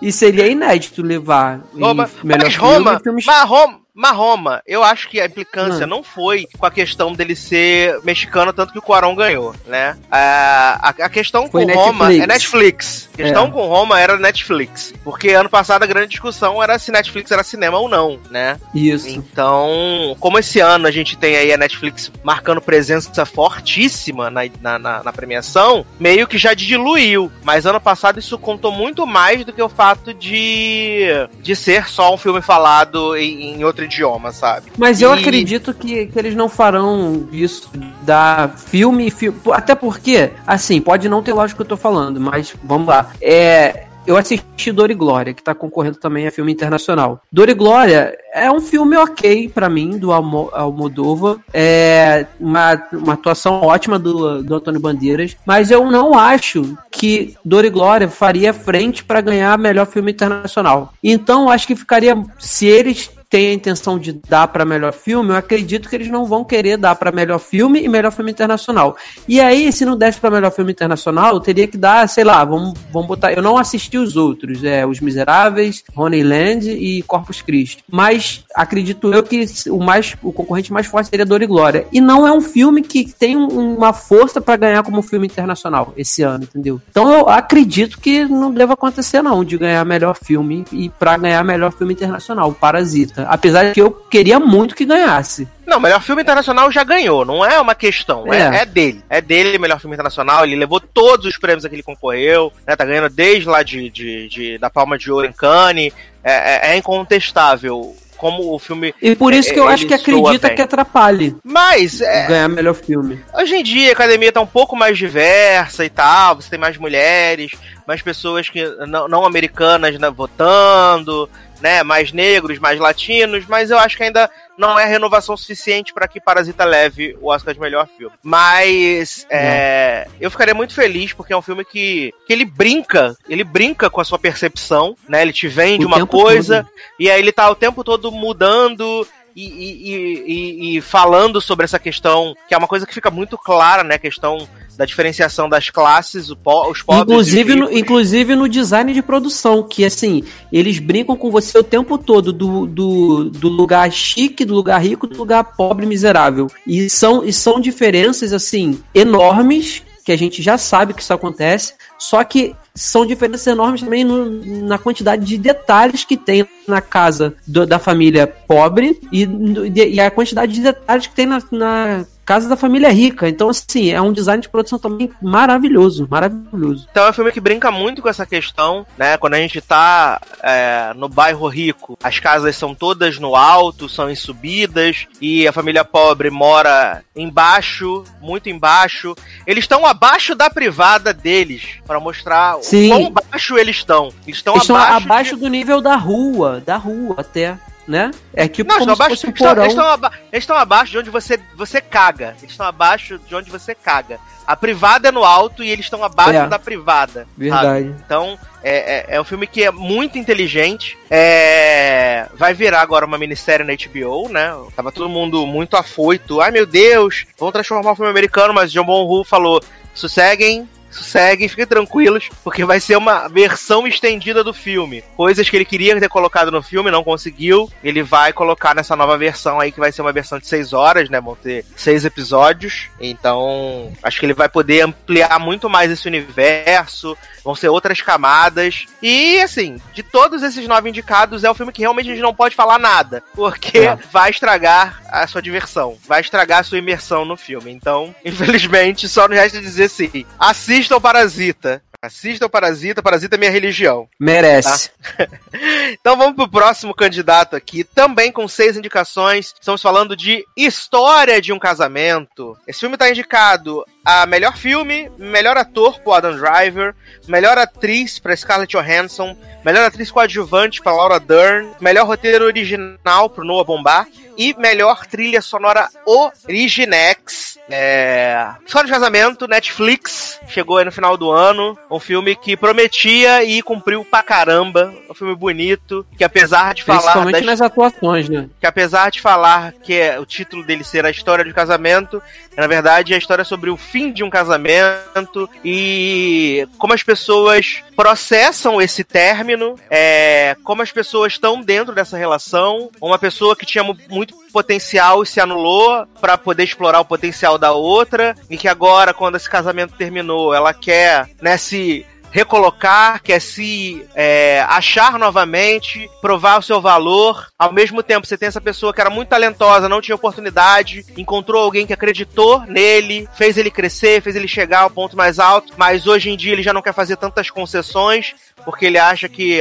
e 0.02 0.12
seria 0.12 0.48
inédito 0.48 1.04
levar. 1.04 1.62
Roma, 1.74 2.10
melhor 2.24 2.46
mas 2.46 2.56
Roma, 2.56 3.00
filme, 3.00 3.24
mas 3.26 3.50
Roma, 3.50 3.80
mas 3.96 4.14
Roma, 4.16 4.62
eu 4.68 4.84
acho 4.84 5.08
que 5.08 5.22
a 5.22 5.26
implicância 5.26 5.88
não. 5.88 5.98
não 5.98 6.04
foi 6.04 6.46
com 6.58 6.66
a 6.66 6.72
questão 6.72 7.14
dele 7.14 7.34
ser 7.34 7.98
mexicano, 8.04 8.52
tanto 8.52 8.74
que 8.74 8.80
o 8.80 8.82
Cuarón 8.82 9.16
ganhou, 9.16 9.56
né? 9.66 9.98
A, 10.12 10.90
a, 10.90 11.06
a 11.06 11.10
questão 11.10 11.48
foi 11.50 11.62
com 11.62 11.68
Netflix. 11.68 11.88
Roma 11.88 12.14
é 12.14 12.28
Netflix. 12.28 13.10
A 13.14 13.18
questão 13.18 13.46
é. 13.46 13.52
com 13.52 13.66
Roma 13.68 13.98
era 13.98 14.18
Netflix. 14.18 14.94
Porque 15.02 15.30
ano 15.30 15.50
passado 15.50 15.84
a 15.84 15.88
grande 15.88 16.10
discussão 16.10 16.62
era 16.62 16.78
se 16.78 16.92
Netflix 16.92 17.32
era 17.32 17.42
cinema 17.42 17.78
ou 17.78 17.88
não, 17.88 18.20
né? 18.30 18.60
Isso. 18.74 19.08
Então, 19.08 20.16
como 20.20 20.40
esse 20.40 20.60
ano 20.60 20.88
a 20.88 20.92
gente 20.92 21.18
tem 21.18 21.38
aí 21.38 21.54
a 21.54 21.58
Netflix 21.58 22.12
marcando 22.22 22.60
presença 22.60 23.26
fortíssima 23.26 24.30
na, 24.30 24.42
na, 24.62 24.78
na, 24.78 25.04
na 25.04 25.14
premiação, 25.14 25.86
meio 25.98 26.28
que 26.28 26.38
já 26.38 26.54
diluiu. 26.54 27.32
Mas 27.44 27.66
ano 27.66 27.80
passado 27.80 28.20
isso 28.20 28.38
contou 28.38 28.74
muito 28.74 29.08
mais 29.08 29.46
do 29.46 29.54
que 29.54 29.62
o 29.62 29.70
fato 29.70 30.14
de, 30.14 31.08
de 31.40 31.56
ser 31.56 31.88
só 31.88 32.14
um 32.14 32.18
filme 32.18 32.42
falado 32.42 33.16
em, 33.16 33.56
em 33.56 33.64
outro 33.64 33.85
idioma, 33.86 34.32
sabe? 34.32 34.72
Mas 34.78 35.02
eu 35.02 35.12
acredito 35.12 35.74
que, 35.74 36.08
que 36.08 36.20
eles 36.20 36.36
não 36.36 36.50
farão 36.50 37.28
isso 37.32 37.70
da 38.02 38.50
filme, 38.56 39.10
filme. 39.10 39.40
Até 39.52 39.76
porque, 39.76 40.32
assim, 40.46 40.82
pode 40.82 41.08
não 41.10 41.24
ter 41.24 41.34
lógico 41.34 41.58
que 41.58 41.62
eu 41.64 41.78
tô 41.78 41.78
falando, 41.78 42.20
mas 42.20 42.56
vamos 42.64 42.88
lá. 42.88 43.10
É, 43.22 43.86
eu 44.06 44.16
assisti 44.18 44.72
Dor 44.72 44.92
e 44.92 44.94
Glória, 44.94 45.34
que 45.34 45.42
tá 45.42 45.56
concorrendo 45.56 45.98
também 45.98 46.28
a 46.28 46.32
filme 46.32 46.52
internacional. 46.52 47.22
Dor 47.32 47.50
e 47.50 47.54
Glória 47.54 48.16
é 48.34 48.52
um 48.52 48.62
filme 48.62 48.96
ok 48.96 49.50
para 49.50 49.68
mim, 49.68 49.98
do 49.98 50.12
Almo 50.12 50.50
Almodova. 50.54 51.40
É 51.54 52.28
uma, 52.40 52.82
uma 52.92 53.14
atuação 53.14 53.62
ótima 53.62 53.98
do, 53.98 54.44
do 54.44 54.56
Antônio 54.56 54.80
Bandeiras, 54.80 55.36
mas 55.46 55.72
eu 55.72 55.90
não 55.90 56.14
acho 56.14 56.78
que 56.92 57.36
Dor 57.44 57.66
e 57.66 57.70
Glória 57.70 58.08
faria 58.08 58.54
frente 58.54 59.04
para 59.04 59.22
ganhar 59.22 59.58
melhor 59.58 59.88
filme 59.88 60.12
internacional. 60.12 60.94
Então, 61.04 61.50
acho 61.50 61.66
que 61.66 61.76
ficaria, 61.76 62.16
se 62.38 62.68
eles 62.68 63.10
tem 63.30 63.50
a 63.50 63.54
intenção 63.54 63.98
de 63.98 64.14
dar 64.14 64.48
para 64.48 64.66
melhor 64.66 64.94
filme, 64.94 65.30
eu 65.30 65.36
acredito 65.36 65.90
que 65.90 65.96
eles 65.96 66.10
não 66.10 66.26
vão 66.26 66.44
querer 66.44 66.78
dar 66.78 66.96
para 66.96 67.12
melhor 67.12 67.40
filme 67.40 67.82
e 67.82 67.88
melhor 67.88 68.12
filme 68.12 68.32
internacional. 68.32 68.96
E 69.28 69.40
aí, 69.40 69.72
se 69.72 69.86
não 69.86 69.98
desse 69.98 70.20
para 70.20 70.32
melhor 70.32 70.52
filme 70.52 70.72
internacional, 70.72 71.40
teria 71.40 71.68
que 71.68 71.78
dar, 71.78 72.08
sei 72.08 72.24
lá, 72.24 72.44
vamos, 72.44 72.74
vamos 72.92 73.08
botar. 73.08 73.34
Eu 73.34 73.42
não 73.42 73.58
assisti 73.58 73.98
os 73.98 74.16
outros, 74.16 74.64
é 74.64 74.86
Os 74.86 75.00
Miseráveis, 75.00 75.84
Honeyland 75.96 76.70
e 76.70 77.02
Corpus 77.04 77.42
Christi. 77.42 77.84
Mas 77.90 78.44
acredito 78.54 79.14
eu 79.14 79.24
que 79.24 79.46
o 79.70 79.80
mais 79.80 80.16
o 80.22 80.32
concorrente 80.32 80.72
mais 80.72 80.88
forte 80.88 81.10
seria 81.10 81.26
Dor 81.26 81.42
e 81.42 81.48
Glória. 81.48 81.88
E 81.92 82.02
não 82.02 82.26
é 82.26 82.32
um 82.32 82.42
filme 82.42 82.82
que 82.82 83.12
tem 83.12 83.36
uma 83.36 83.94
força 83.94 84.40
para 84.42 84.56
ganhar 84.58 84.84
como 84.84 85.02
filme 85.02 85.28
internacional 85.28 85.94
esse 85.98 86.22
ano, 86.22 86.44
entendeu? 86.44 86.82
Então 86.90 87.12
eu 87.12 87.30
acredito 87.30 88.00
que 88.00 88.26
não 88.26 88.52
deva 88.52 88.74
acontecer 88.74 89.22
não 89.22 89.44
de 89.44 89.58
ganhar 89.58 89.84
melhor 89.86 90.16
filme 90.16 90.66
e 90.72 90.90
para 90.90 91.18
ganhar 91.18 91.44
melhor 91.44 91.72
filme 91.72 91.94
internacional, 91.94 92.52
Parasita. 92.54 93.15
Apesar 93.28 93.66
de 93.66 93.74
que 93.74 93.82
eu 93.82 93.92
queria 93.92 94.40
muito 94.40 94.76
que 94.76 94.86
ganhasse. 94.86 95.48
Não, 95.66 95.80
melhor 95.80 96.02
filme 96.02 96.22
internacional 96.22 96.72
já 96.72 96.84
ganhou, 96.84 97.26
não 97.26 97.44
é 97.44 97.60
uma 97.60 97.74
questão. 97.74 98.32
É, 98.32 98.58
é, 98.58 98.62
é 98.62 98.66
dele. 98.66 99.04
É 99.10 99.22
dele, 99.22 99.58
melhor 99.58 99.80
filme 99.80 99.96
internacional. 99.96 100.44
Ele 100.44 100.56
levou 100.56 100.80
todos 100.80 101.26
os 101.26 101.38
prêmios 101.38 101.66
a 101.66 101.70
que 101.70 101.76
ele 101.76 101.84
concorreu, 101.84 102.52
né? 102.68 102.76
Tá 102.76 102.86
ganhando 102.86 103.10
desde 103.10 103.50
lá 103.50 103.64
de, 103.64 103.90
de, 103.90 104.28
de 104.28 104.58
da 104.58 104.70
Palma 104.70 104.98
de 104.98 105.12
Ouro 105.12 105.26
em 105.26 105.34
Cannes. 105.34 105.94
É, 106.24 106.72
é, 106.72 106.74
é 106.74 106.78
incontestável 106.78 107.96
como 108.18 108.54
o 108.54 108.60
filme. 108.60 108.94
E 109.02 109.16
por 109.16 109.34
isso 109.34 109.54
que 109.54 109.60
eu 109.60 109.68
acho 109.68 109.86
que 109.86 109.94
acredita 109.94 110.50
que 110.50 110.62
atrapalhe. 110.62 111.36
Mas. 111.44 112.02
É, 112.02 112.28
ganhar 112.28 112.48
melhor 112.48 112.74
filme. 112.74 113.20
Hoje 113.34 113.56
em 113.56 113.64
dia 113.64 113.90
a 113.90 113.94
academia 113.94 114.32
tá 114.32 114.42
um 114.42 114.48
pouco 114.48 114.76
mais 114.76 114.98
diversa 114.98 115.86
e 115.86 115.90
tal. 115.90 116.36
Você 116.36 116.50
tem 116.50 116.60
mais 116.60 116.78
mulheres, 116.78 117.52
mais 117.88 118.02
pessoas 118.02 118.50
que 118.50 118.64
não, 118.88 119.08
não 119.08 119.26
americanas 119.26 119.98
né, 120.00 120.10
votando 120.10 121.30
né, 121.62 121.84
mais 121.84 122.12
negros, 122.12 122.60
mais 122.60 122.80
latinos, 122.80 123.46
mas 123.48 123.72
eu 123.72 123.80
acho 123.80 123.98
que 123.98 124.04
ainda 124.04 124.30
não 124.58 124.78
é 124.80 124.86
renovação 124.86 125.36
suficiente 125.36 125.94
para 125.94 126.08
que 126.08 126.22
Parasita 126.22 126.64
leve 126.64 127.18
o 127.22 127.30
Oscar 127.30 127.54
de 127.54 127.60
melhor 127.60 127.88
filme. 127.98 128.16
Mas 128.24 129.26
é, 129.30 130.08
eu 130.20 130.32
ficaria 130.32 130.54
muito 130.54 130.74
feliz 130.74 131.14
porque 131.14 131.34
é 131.34 131.38
um 131.38 131.42
filme 131.42 131.66
que, 131.66 132.14
que 132.26 132.34
ele 132.34 132.46
brinca, 132.46 133.16
ele 133.28 133.44
brinca 133.44 133.90
com 133.90 134.02
a 134.02 134.06
sua 134.06 134.20
percepção, 134.20 134.96
né? 135.08 135.22
Ele 135.22 135.34
te 135.34 135.48
vende 135.48 135.86
o 135.86 135.88
uma 135.88 136.06
coisa 136.06 136.64
todo. 136.64 136.74
e 137.00 137.10
aí 137.10 137.20
ele 137.20 137.32
tá 137.32 137.50
o 137.50 137.56
tempo 137.56 137.84
todo 137.84 138.12
mudando 138.12 139.08
e, 139.36 139.46
e, 139.46 140.24
e, 140.26 140.78
e, 140.78 140.82
falando 140.82 141.42
sobre 141.42 141.66
essa 141.66 141.78
questão, 141.78 142.34
que 142.48 142.54
é 142.54 142.58
uma 142.58 142.70
coisa 142.70 142.88
que 142.88 142.94
fica 142.94 143.12
muito 143.12 143.38
clara, 143.38 143.84
né? 143.84 143.96
A 143.96 144.00
questão 144.00 144.48
da 144.76 144.86
diferenciação 144.86 145.50
das 145.50 145.70
classes, 145.70 146.30
os 146.30 146.36
pobres. 146.36 146.84
Inclusive 147.02 147.56
no, 147.56 147.72
inclusive 147.72 148.36
no 148.36 148.50
design 148.50 148.94
de 148.94 149.02
produção, 149.02 149.64
que 149.64 149.86
assim, 149.86 150.24
eles 150.52 150.80
brincam 150.80 151.16
com 151.16 151.32
você 151.32 151.58
o 151.58 151.64
tempo 151.64 151.98
todo 151.98 152.32
do, 152.32 152.66
do, 152.66 153.30
do 153.30 153.48
lugar 153.48 153.92
chique, 153.92 154.46
do 154.46 154.54
lugar 154.54 154.82
rico, 154.82 155.08
do 155.08 155.18
lugar 155.18 155.44
pobre 155.44 155.86
miserável. 155.86 156.48
E 156.66 156.90
são, 156.90 157.24
e 157.24 157.32
são 157.32 157.60
diferenças, 157.60 158.34
assim, 158.34 158.80
enormes, 158.94 159.84
que 160.06 160.12
a 160.12 160.18
gente 160.18 160.42
já 160.42 160.58
sabe 160.58 160.94
que 160.94 161.02
isso 161.02 161.14
acontece, 161.14 161.74
só 161.98 162.24
que 162.24 162.56
são 162.76 163.06
diferenças 163.06 163.48
enormes 163.48 163.82
também 163.82 164.04
no, 164.04 164.68
na 164.68 164.78
quantidade 164.78 165.26
de 165.26 165.38
detalhes 165.38 166.04
que 166.04 166.18
tem 166.18 166.46
na 166.68 166.82
casa 166.82 167.34
do, 167.48 167.66
da 167.66 167.80
família 167.80 168.28
pobre 168.28 169.00
e, 169.12 169.28
e, 169.74 170.00
a 170.00 170.12
quantidade 170.12 170.54
de 170.54 170.62
detalhes 170.62 171.08
que 171.08 171.16
tem 171.16 171.26
na, 171.26 171.42
na 171.52 172.06
Casa 172.26 172.50
da 172.50 172.58
Família 172.58 172.90
Rica. 172.90 173.30
Então, 173.30 173.50
assim, 173.50 173.92
é 173.92 174.02
um 174.02 174.12
design 174.12 174.42
de 174.42 174.50
produção 174.50 174.80
também 174.80 175.12
maravilhoso, 175.22 176.08
maravilhoso. 176.10 176.88
Então 176.90 177.06
é 177.06 177.10
um 177.12 177.14
filme 177.14 177.32
que 177.32 177.40
brinca 177.40 177.72
muito 177.72 178.02
com 178.02 178.10
essa 178.10 178.26
questão, 178.26 178.86
né? 178.98 179.16
Quando 179.18 179.36
a 179.36 179.38
gente 179.38 179.62
tá 179.62 180.20
é, 180.42 180.92
no 180.96 181.08
bairro 181.08 181.48
rico, 181.48 181.98
as 182.04 182.20
casas 182.20 182.56
são 182.56 182.74
todas 182.74 183.20
no 183.20 183.36
alto, 183.36 183.88
são 183.88 184.10
em 184.10 184.16
subidas, 184.16 185.06
e 185.22 185.48
a 185.48 185.54
família 185.54 185.86
pobre 185.86 186.30
mora 186.30 187.04
embaixo, 187.16 188.04
muito 188.22 188.50
embaixo. 188.50 189.16
Eles 189.46 189.64
estão 189.64 189.86
abaixo 189.86 190.34
da 190.34 190.50
privada 190.50 191.14
deles, 191.14 191.80
para 191.86 192.00
mostrar 192.00 192.58
Sim. 192.62 192.88
o 192.88 192.90
quão 192.90 193.12
baixo 193.12 193.58
eles 193.58 193.78
estão. 193.78 194.12
Eles 194.26 194.38
estão 194.38 194.56
abaixo, 194.56 194.74
abaixo 194.74 195.36
de... 195.36 195.42
do 195.42 195.48
nível 195.48 195.80
da 195.80 195.96
rua, 195.96 196.62
da 196.66 196.78
rua 196.78 197.16
até 197.20 197.58
né? 197.88 198.12
É 198.34 198.48
tipo 198.48 198.70
não, 198.70 198.80
como 198.80 198.92
estão 198.92 199.06
abaixo, 199.06 199.28
um 199.28 199.30
eles, 199.30 199.42
estão, 199.42 199.58
eles, 199.58 199.74
estão 199.74 199.88
aba 199.88 200.12
eles 200.32 200.44
estão 200.44 200.58
abaixo 200.58 200.92
de 200.92 200.98
onde 200.98 201.10
você, 201.10 201.40
você 201.56 201.82
caga. 201.82 202.36
Eles 202.40 202.52
estão 202.52 202.66
abaixo 202.66 203.20
de 203.20 203.36
onde 203.36 203.50
você 203.50 203.76
caga. 203.76 204.20
A 204.46 204.56
privada 204.56 205.08
é 205.08 205.12
no 205.12 205.24
alto 205.24 205.64
e 205.64 205.70
eles 205.70 205.86
estão 205.86 206.04
abaixo 206.04 206.40
é. 206.40 206.48
da 206.48 206.60
privada. 206.60 207.28
Verdade. 207.36 207.66
Sabe? 207.66 207.96
Então, 208.06 208.40
é, 208.64 208.76
é, 208.78 209.06
é, 209.16 209.22
um 209.22 209.24
filme 209.24 209.48
que 209.48 209.64
é 209.64 209.72
muito 209.72 210.18
inteligente. 210.18 210.98
É... 211.10 212.28
Vai 212.36 212.54
virar 212.54 212.82
agora 212.82 213.06
uma 213.06 213.18
minissérie 213.18 213.66
na 213.66 213.74
HBO, 213.74 214.30
né? 214.30 214.54
Tava 214.76 214.92
todo 214.92 215.10
mundo 215.10 215.46
muito 215.48 215.76
afoito. 215.76 216.42
Ai 216.42 216.52
meu 216.52 216.66
Deus, 216.66 217.26
vão 217.38 217.52
transformar 217.52 217.92
o 217.92 217.96
filme 217.96 218.12
americano, 218.12 218.54
mas 218.54 218.72
John 218.72 218.86
Bonhu 218.86 219.24
falou: 219.24 219.62
sosseguem, 219.94 220.70
segue, 221.04 221.50
fiquem 221.50 221.66
tranquilos, 221.66 222.30
porque 222.44 222.66
vai 222.66 222.80
ser 222.80 222.98
uma 222.98 223.28
versão 223.28 223.88
estendida 223.88 224.44
do 224.44 224.54
filme. 224.54 225.04
Coisas 225.16 225.50
que 225.50 225.56
ele 225.56 225.66
queria 225.66 226.00
ter 226.00 226.10
colocado 226.10 226.52
no 226.52 226.62
filme, 226.62 226.92
não 226.92 227.04
conseguiu. 227.04 227.70
Ele 227.84 228.04
vai 228.04 228.34
colocar 228.34 228.76
nessa 228.76 228.96
nova 228.96 229.18
versão 229.18 229.60
aí, 229.60 229.72
que 229.72 229.80
vai 229.80 229.92
ser 229.92 230.02
uma 230.02 230.14
versão 230.14 230.40
de 230.40 230.48
seis 230.48 230.74
horas, 230.74 231.10
né? 231.10 231.20
Vão 231.20 231.36
ter 231.36 231.66
seis 231.76 232.06
episódios. 232.06 232.88
Então, 233.00 233.92
acho 234.04 234.20
que 234.20 234.26
ele 234.26 234.34
vai 234.34 234.50
poder 234.50 234.82
ampliar 234.82 235.40
muito 235.40 235.70
mais 235.70 235.92
esse 235.92 236.08
universo. 236.08 237.18
Vão 237.44 237.56
ser 237.56 237.70
outras 237.70 238.02
camadas. 238.02 238.86
E, 239.02 239.40
assim, 239.42 239.80
de 239.94 240.02
todos 240.02 240.42
esses 240.42 240.68
nove 240.68 240.90
indicados, 240.90 241.44
é 241.44 241.50
o 241.50 241.54
filme 241.54 241.72
que 241.72 241.82
realmente 241.82 242.10
a 242.10 242.14
gente 242.14 242.24
não 242.24 242.34
pode 242.34 242.56
falar 242.56 242.80
nada. 242.80 243.24
Porque 243.34 243.80
é. 243.80 243.98
vai 244.12 244.32
estragar 244.32 245.02
a 245.10 245.28
sua 245.28 245.42
diversão. 245.42 245.98
Vai 246.08 246.22
estragar 246.22 246.60
a 246.60 246.64
sua 246.64 246.78
imersão 246.78 247.24
no 247.26 247.38
filme. 247.38 247.72
Então, 247.72 248.14
infelizmente, 248.26 249.08
só 249.08 249.28
nos 249.28 249.38
resta 249.38 249.62
dizer 249.62 249.90
sim. 249.90 250.26
Assista 250.40 250.85
Assista 250.86 250.98
o 250.98 251.02
Parasita. 251.02 251.82
Assista 252.00 252.46
o 252.46 252.50
Parasita, 252.50 253.02
Parasita 253.02 253.36
é 253.36 253.40
minha 253.40 253.50
religião. 253.50 254.08
Merece. 254.20 254.92
Tá? 255.18 255.28
então 256.00 256.16
vamos 256.16 256.36
pro 256.36 256.48
próximo 256.48 256.94
candidato 256.94 257.56
aqui, 257.56 257.84
também 257.84 258.32
com 258.32 258.48
seis 258.48 258.78
indicações. 258.78 259.56
Estamos 259.60 259.82
falando 259.82 260.16
de 260.16 260.46
História 260.56 261.42
de 261.42 261.52
um 261.52 261.58
Casamento. 261.58 262.56
Esse 262.68 262.82
filme 262.82 262.94
está 262.94 263.10
indicado 263.10 263.84
a 264.06 264.28
melhor 264.28 264.56
filme, 264.56 265.10
melhor 265.18 265.58
ator 265.58 266.00
pro 266.02 266.14
Adam 266.14 266.38
Driver, 266.38 266.94
melhor 267.28 267.58
atriz 267.58 268.20
para 268.20 268.38
Scarlett 268.38 268.78
Johansson, 268.78 269.36
melhor 269.64 269.86
atriz 269.86 270.12
coadjuvante 270.12 270.84
para 270.84 270.94
Laura 270.94 271.20
Dern, 271.20 271.72
melhor 271.82 272.06
roteiro 272.06 272.46
original 272.46 273.28
pro 273.28 273.44
Noah 273.44 273.66
Bombach 273.66 274.12
e 274.38 274.54
melhor 274.60 275.08
trilha 275.08 275.42
sonora 275.42 275.90
Originex. 276.06 277.55
É... 277.70 278.48
História 278.66 278.88
de 278.88 278.94
casamento, 278.94 279.48
Netflix, 279.48 280.40
chegou 280.48 280.78
aí 280.78 280.86
no 280.86 280.92
final 280.92 281.18
do 281.18 281.32
ano. 281.32 281.78
Um 281.90 282.00
filme 282.00 282.36
que 282.36 282.56
prometia 282.56 283.44
e 283.44 283.62
cumpriu 283.62 284.06
pra 284.06 284.22
caramba. 284.22 284.94
Um 285.10 285.14
filme 285.14 285.36
bonito, 285.36 286.06
que 286.18 286.24
apesar 286.24 286.74
de 286.74 286.84
falar. 286.84 287.02
Principalmente 287.02 287.36
das... 287.36 287.46
nas 287.46 287.62
atuações, 287.62 288.30
né? 288.30 288.50
Que 288.60 288.68
apesar 288.68 289.10
de 289.10 289.22
falar 289.22 289.74
que 289.84 289.94
é, 289.94 290.20
o 290.20 290.26
título 290.26 290.64
dele 290.64 290.84
ser 290.84 291.06
a 291.06 291.10
história 291.10 291.44
de 291.44 291.54
casamento, 291.54 292.22
na 292.56 292.68
verdade 292.68 293.14
é 293.14 293.16
a 293.16 293.20
história 293.20 293.44
sobre 293.44 293.70
o 293.70 293.78
fim 293.78 294.12
de 294.12 294.24
um 294.24 294.30
casamento 294.30 295.50
e 295.64 296.68
como 296.78 296.94
as 296.94 297.04
pessoas 297.04 297.84
processam 297.96 298.82
esse 298.82 299.04
término, 299.04 299.76
é, 299.90 300.56
como 300.64 300.82
as 300.82 300.92
pessoas 300.92 301.34
estão 301.34 301.62
dentro 301.62 301.94
dessa 301.96 302.18
relação. 302.18 302.90
Uma 303.02 303.18
pessoa 303.18 303.56
que 303.56 303.66
tinha 303.66 303.84
muito 304.10 304.36
potencial 304.52 305.22
e 305.22 305.26
se 305.26 305.42
anulou 305.42 306.08
para 306.22 306.38
poder 306.38 306.64
explorar 306.64 307.02
o 307.02 307.06
potencial 307.06 307.55
da 307.58 307.72
outra 307.72 308.36
e 308.50 308.58
que 308.58 308.68
agora, 308.68 309.14
quando 309.14 309.36
esse 309.36 309.50
casamento 309.50 309.96
terminou, 309.96 310.54
ela 310.54 310.74
quer 310.74 311.30
né, 311.42 311.58
se 311.58 312.06
recolocar, 312.36 313.24
quer 313.24 313.40
se 313.40 314.06
é, 314.14 314.60
achar 314.68 315.18
novamente, 315.18 316.10
provar 316.22 316.60
o 316.60 316.62
seu 316.62 316.82
valor. 316.82 317.48
Ao 317.58 317.72
mesmo 317.72 318.04
tempo, 318.04 318.28
você 318.28 318.38
tem 318.38 318.48
essa 318.48 318.60
pessoa 318.60 318.94
que 318.94 319.00
era 319.00 319.10
muito 319.10 319.30
talentosa, 319.30 319.88
não 319.88 320.02
tinha 320.02 320.16
oportunidade, 320.16 321.06
encontrou 321.16 321.64
alguém 321.64 321.88
que 321.88 321.94
acreditou 321.94 322.60
nele, 322.68 323.26
fez 323.38 323.58
ele 323.58 323.72
crescer, 323.72 324.22
fez 324.22 324.36
ele 324.36 324.50
chegar 324.50 324.82
ao 324.82 324.90
ponto 324.90 325.16
mais 325.16 325.40
alto, 325.40 325.72
mas 325.78 326.08
hoje 326.08 326.30
em 326.30 326.36
dia 326.36 326.52
ele 326.52 326.62
já 326.62 326.74
não 326.74 326.82
quer 326.82 326.94
fazer 326.94 327.16
tantas 327.16 327.50
concessões, 327.50 328.36
porque 328.66 328.86
ele 328.86 328.98
acha 328.98 329.30
que, 329.30 329.60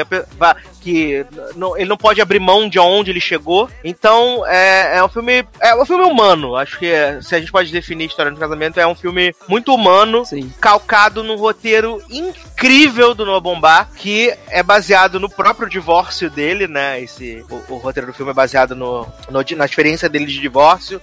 que 0.80 1.24
não, 1.54 1.76
ele 1.76 1.88
não 1.88 1.96
pode 1.96 2.20
abrir 2.20 2.40
mão 2.40 2.68
de 2.68 2.78
onde 2.78 3.10
ele 3.10 3.20
chegou. 3.20 3.68
Então, 3.84 4.44
é, 4.46 4.96
é 4.96 5.04
um 5.04 5.08
filme. 5.08 5.46
É 5.60 5.74
um 5.74 5.84
filme 5.84 6.04
humano. 6.04 6.56
Acho 6.56 6.78
que 6.78 6.86
é, 6.86 7.20
se 7.20 7.34
a 7.34 7.38
gente 7.38 7.52
pode 7.52 7.70
definir 7.70 8.06
História 8.06 8.32
do 8.32 8.38
Casamento, 8.38 8.80
é 8.80 8.86
um 8.86 8.94
filme 8.94 9.34
muito 9.48 9.74
humano, 9.74 10.24
Sim. 10.24 10.50
calcado 10.60 11.22
num 11.22 11.36
roteiro 11.36 12.02
incrível 12.10 13.14
do 13.14 13.24
Noah 13.24 13.40
Bombach, 13.40 13.90
que 13.96 14.34
é 14.48 14.62
baseado 14.62 15.20
no 15.20 15.28
próprio 15.28 15.68
divórcio 15.68 16.30
dele, 16.30 16.66
né? 16.66 17.00
Esse, 17.00 17.44
o, 17.50 17.74
o 17.74 17.76
roteiro 17.76 18.06
do 18.06 18.14
filme 18.14 18.32
é 18.32 18.34
baseado 18.34 18.74
no, 18.74 19.06
no, 19.30 19.44
na 19.56 19.64
experiência 19.64 20.08
dele 20.08 20.26
de 20.26 20.40
divórcio 20.40 21.00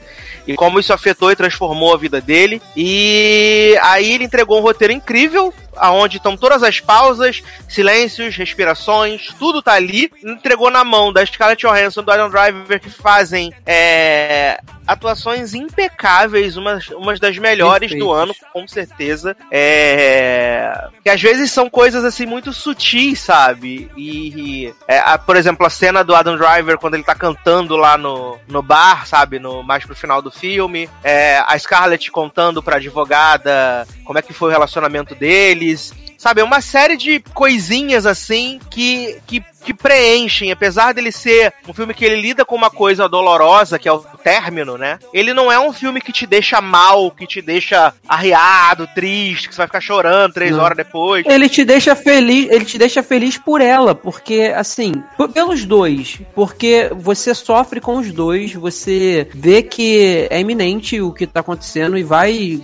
e 0.48 0.56
como 0.56 0.80
isso 0.80 0.94
afetou 0.94 1.32
e 1.32 1.36
transformou 1.36 1.94
a 1.94 1.98
vida 1.98 2.20
dele. 2.20 2.62
E 2.76 3.78
aí 3.82 4.14
ele 4.14 4.26
entregou 4.26 4.60
um 4.60 4.64
roteiro 4.64 4.94
incrível, 4.94 5.54
aonde 5.76 6.18
estão 6.18 6.36
todas 6.38 6.64
as 6.64 6.80
pausas, 6.80 7.44
silêncios, 7.68 8.36
respirações, 8.36 9.28
tudo 9.40 9.62
tá 9.62 9.74
ali. 9.74 10.12
Entregou 10.24 10.70
na 10.70 10.84
mão 10.84 11.12
da 11.12 11.26
Scarlett 11.26 11.66
Johansson, 11.66 12.04
do 12.04 12.12
Adam 12.12 12.30
Driver, 12.30 12.80
que 12.80 12.90
fazem 12.90 13.54
é, 13.66 14.60
atuações 14.86 15.54
impecáveis, 15.54 16.58
umas, 16.58 16.90
umas 16.90 17.20
das 17.20 17.38
melhores 17.38 17.92
Perfeito. 17.92 18.06
do 18.06 18.12
ano, 18.12 18.36
com 18.52 18.68
certeza. 18.68 19.36
É, 19.50 20.90
que 21.04 21.10
às 21.10 21.22
vezes 21.22 21.52
são 21.52 21.70
coisas 21.70 22.04
assim 22.04 22.26
muito 22.26 22.52
sutis, 22.52 23.20
sabe? 23.20 23.90
E, 23.96 24.66
e 24.66 24.76
é, 24.88 25.00
a, 25.00 25.18
por 25.18 25.36
exemplo, 25.36 25.66
a 25.66 25.70
cena 25.70 26.04
do 26.04 26.16
Adam 26.16 26.38
Driver 26.38 26.78
quando 26.78 26.96
ele 26.96 27.04
tá 27.04 27.16
cantando 27.16 27.76
lá 27.76 27.98
no, 27.98 28.38
no 28.48 28.62
bar, 28.62 29.08
sabe? 29.08 29.40
No, 29.40 29.64
mais 29.64 29.86
pro 29.86 29.96
final 29.96 30.22
do 30.22 30.32
filme. 30.32 30.90
É, 31.04 31.44
a 31.48 31.58
Scarlett 31.58 32.12
contando 32.12 32.62
pra 32.62 32.76
advogada 32.76 33.88
como 34.04 34.20
é 34.20 34.22
que 34.22 34.34
foi 34.34 34.50
o 34.50 34.52
relacionamento 34.52 35.16
deles. 35.62 35.94
Sabe, 36.18 36.42
é 36.42 36.44
uma 36.44 36.62
série 36.62 36.98
de 36.98 37.20
coisinhas 37.34 38.06
assim 38.06 38.60
que, 38.70 39.18
que 39.26 39.44
que 39.64 39.74
preenchem, 39.74 40.52
apesar 40.52 40.94
dele 40.94 41.12
ser 41.12 41.54
um 41.68 41.74
filme 41.74 41.94
que 41.94 42.04
ele 42.04 42.22
lida 42.22 42.44
com 42.44 42.56
uma 42.56 42.70
coisa 42.70 43.08
dolorosa, 43.08 43.80
que 43.80 43.88
é 43.88 43.92
o 43.92 44.00
término, 44.00 44.78
né? 44.78 45.00
Ele 45.14 45.34
não 45.34 45.52
é 45.52 45.60
um 45.60 45.72
filme 45.72 46.02
que 46.02 46.12
te 46.12 46.26
deixa 46.26 46.60
mal, 46.62 47.12
que 47.12 47.28
te 47.28 47.42
deixa 47.42 47.94
arriado, 48.08 48.88
triste, 48.94 49.48
que 49.48 49.56
você 49.56 49.60
vai 49.60 49.68
ficar 49.68 49.82
chorando 49.82 50.34
três 50.34 50.52
não. 50.52 50.64
horas 50.64 50.78
depois. 50.78 51.26
Ele 51.26 51.50
te 51.50 51.64
deixa 51.64 51.96
feliz, 51.96 52.50
ele 52.50 52.66
te 52.66 52.78
deixa 52.78 53.04
feliz 53.04 53.38
por 53.38 53.62
ela, 53.62 53.94
porque 53.94 54.54
assim, 54.56 55.04
pelos 55.34 55.66
dois, 55.66 56.20
porque 56.36 56.90
você 56.96 57.34
sofre 57.34 57.80
com 57.80 57.98
os 57.98 58.12
dois, 58.12 58.54
você 58.54 59.28
vê 59.34 59.62
que 59.62 60.28
é 60.30 60.40
iminente 60.40 61.02
o 61.02 61.12
que 61.12 61.28
tá 61.28 61.40
acontecendo 61.40 61.98
e 61.98 62.04
vai 62.04 62.62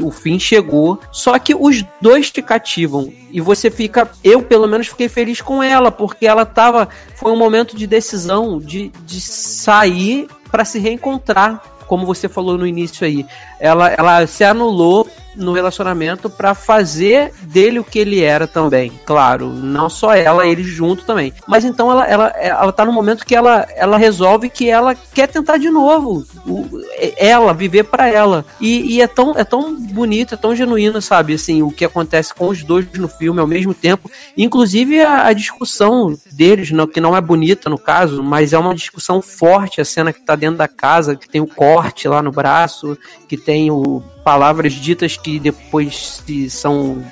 o 0.00 0.10
fim 0.10 0.38
chegou, 0.38 0.98
só 1.12 1.38
que 1.38 1.54
os 1.54 1.84
dois 2.00 2.30
te 2.30 2.42
cativam 2.42 3.12
e 3.32 3.40
você 3.40 3.70
fica, 3.70 4.10
eu 4.22 4.42
pelo 4.42 4.66
menos 4.66 4.88
fiquei 4.88 5.08
feliz 5.08 5.40
com 5.40 5.62
ela, 5.62 5.90
porque 5.90 6.26
ela 6.26 6.44
tava. 6.44 6.88
Foi 7.14 7.32
um 7.32 7.36
momento 7.36 7.76
de 7.76 7.86
decisão 7.86 8.58
de, 8.58 8.90
de 9.04 9.20
sair 9.20 10.28
para 10.50 10.64
se 10.64 10.78
reencontrar, 10.78 11.62
como 11.86 12.06
você 12.06 12.28
falou 12.28 12.58
no 12.58 12.66
início 12.66 13.06
aí. 13.06 13.24
Ela, 13.58 13.88
ela 13.90 14.26
se 14.26 14.44
anulou 14.44 15.08
no 15.34 15.52
relacionamento 15.52 16.28
para 16.28 16.54
fazer 16.54 17.32
dele 17.42 17.78
o 17.78 17.84
que 17.84 17.98
ele 17.98 18.22
era 18.22 18.46
também. 18.46 18.92
Claro, 19.04 19.48
não 19.48 19.88
só 19.88 20.14
ela, 20.14 20.46
ele 20.46 20.62
junto 20.62 21.04
também. 21.04 21.32
Mas 21.46 21.64
então 21.64 21.90
ela, 21.90 22.06
ela, 22.06 22.28
ela 22.36 22.72
tá 22.72 22.84
no 22.84 22.92
momento 22.92 23.24
que 23.24 23.34
ela, 23.34 23.66
ela 23.76 23.96
resolve 23.96 24.48
que 24.48 24.68
ela 24.68 24.94
quer 24.94 25.28
tentar 25.28 25.58
de 25.58 25.70
novo. 25.70 26.24
O, 26.46 26.68
ela, 27.16 27.52
viver 27.52 27.84
para 27.84 28.08
ela. 28.08 28.44
E, 28.60 28.96
e, 28.96 29.02
é, 29.02 29.06
tão, 29.06 29.34
é 29.36 29.44
tão 29.44 29.74
bonito, 29.74 30.34
é 30.34 30.36
tão 30.36 30.54
genuíno, 30.54 31.00
sabe? 31.00 31.34
Assim, 31.34 31.62
o 31.62 31.70
que 31.70 31.84
acontece 31.84 32.34
com 32.34 32.48
os 32.48 32.62
dois 32.62 32.86
no 32.94 33.08
filme 33.08 33.40
ao 33.40 33.46
mesmo 33.46 33.74
tempo. 33.74 34.10
Inclusive 34.36 35.00
a, 35.00 35.26
a 35.26 35.32
discussão 35.32 36.16
deles, 36.32 36.70
não, 36.70 36.86
que 36.86 37.00
não 37.00 37.16
é 37.16 37.20
bonita 37.20 37.70
no 37.70 37.78
caso, 37.78 38.22
mas 38.22 38.52
é 38.52 38.58
uma 38.58 38.74
discussão 38.74 39.22
forte, 39.22 39.80
a 39.80 39.84
cena 39.84 40.12
que 40.12 40.20
tá 40.20 40.34
dentro 40.34 40.58
da 40.58 40.68
casa, 40.68 41.16
que 41.16 41.28
tem 41.28 41.40
o 41.40 41.46
corte 41.46 42.08
lá 42.08 42.22
no 42.22 42.32
braço, 42.32 42.96
que 43.28 43.36
tem 43.36 43.70
o 43.70 44.02
palavras 44.24 44.72
ditas 44.72 45.16
que 45.16 45.38
depois 45.38 46.22
se 46.24 46.50
são 46.50 47.04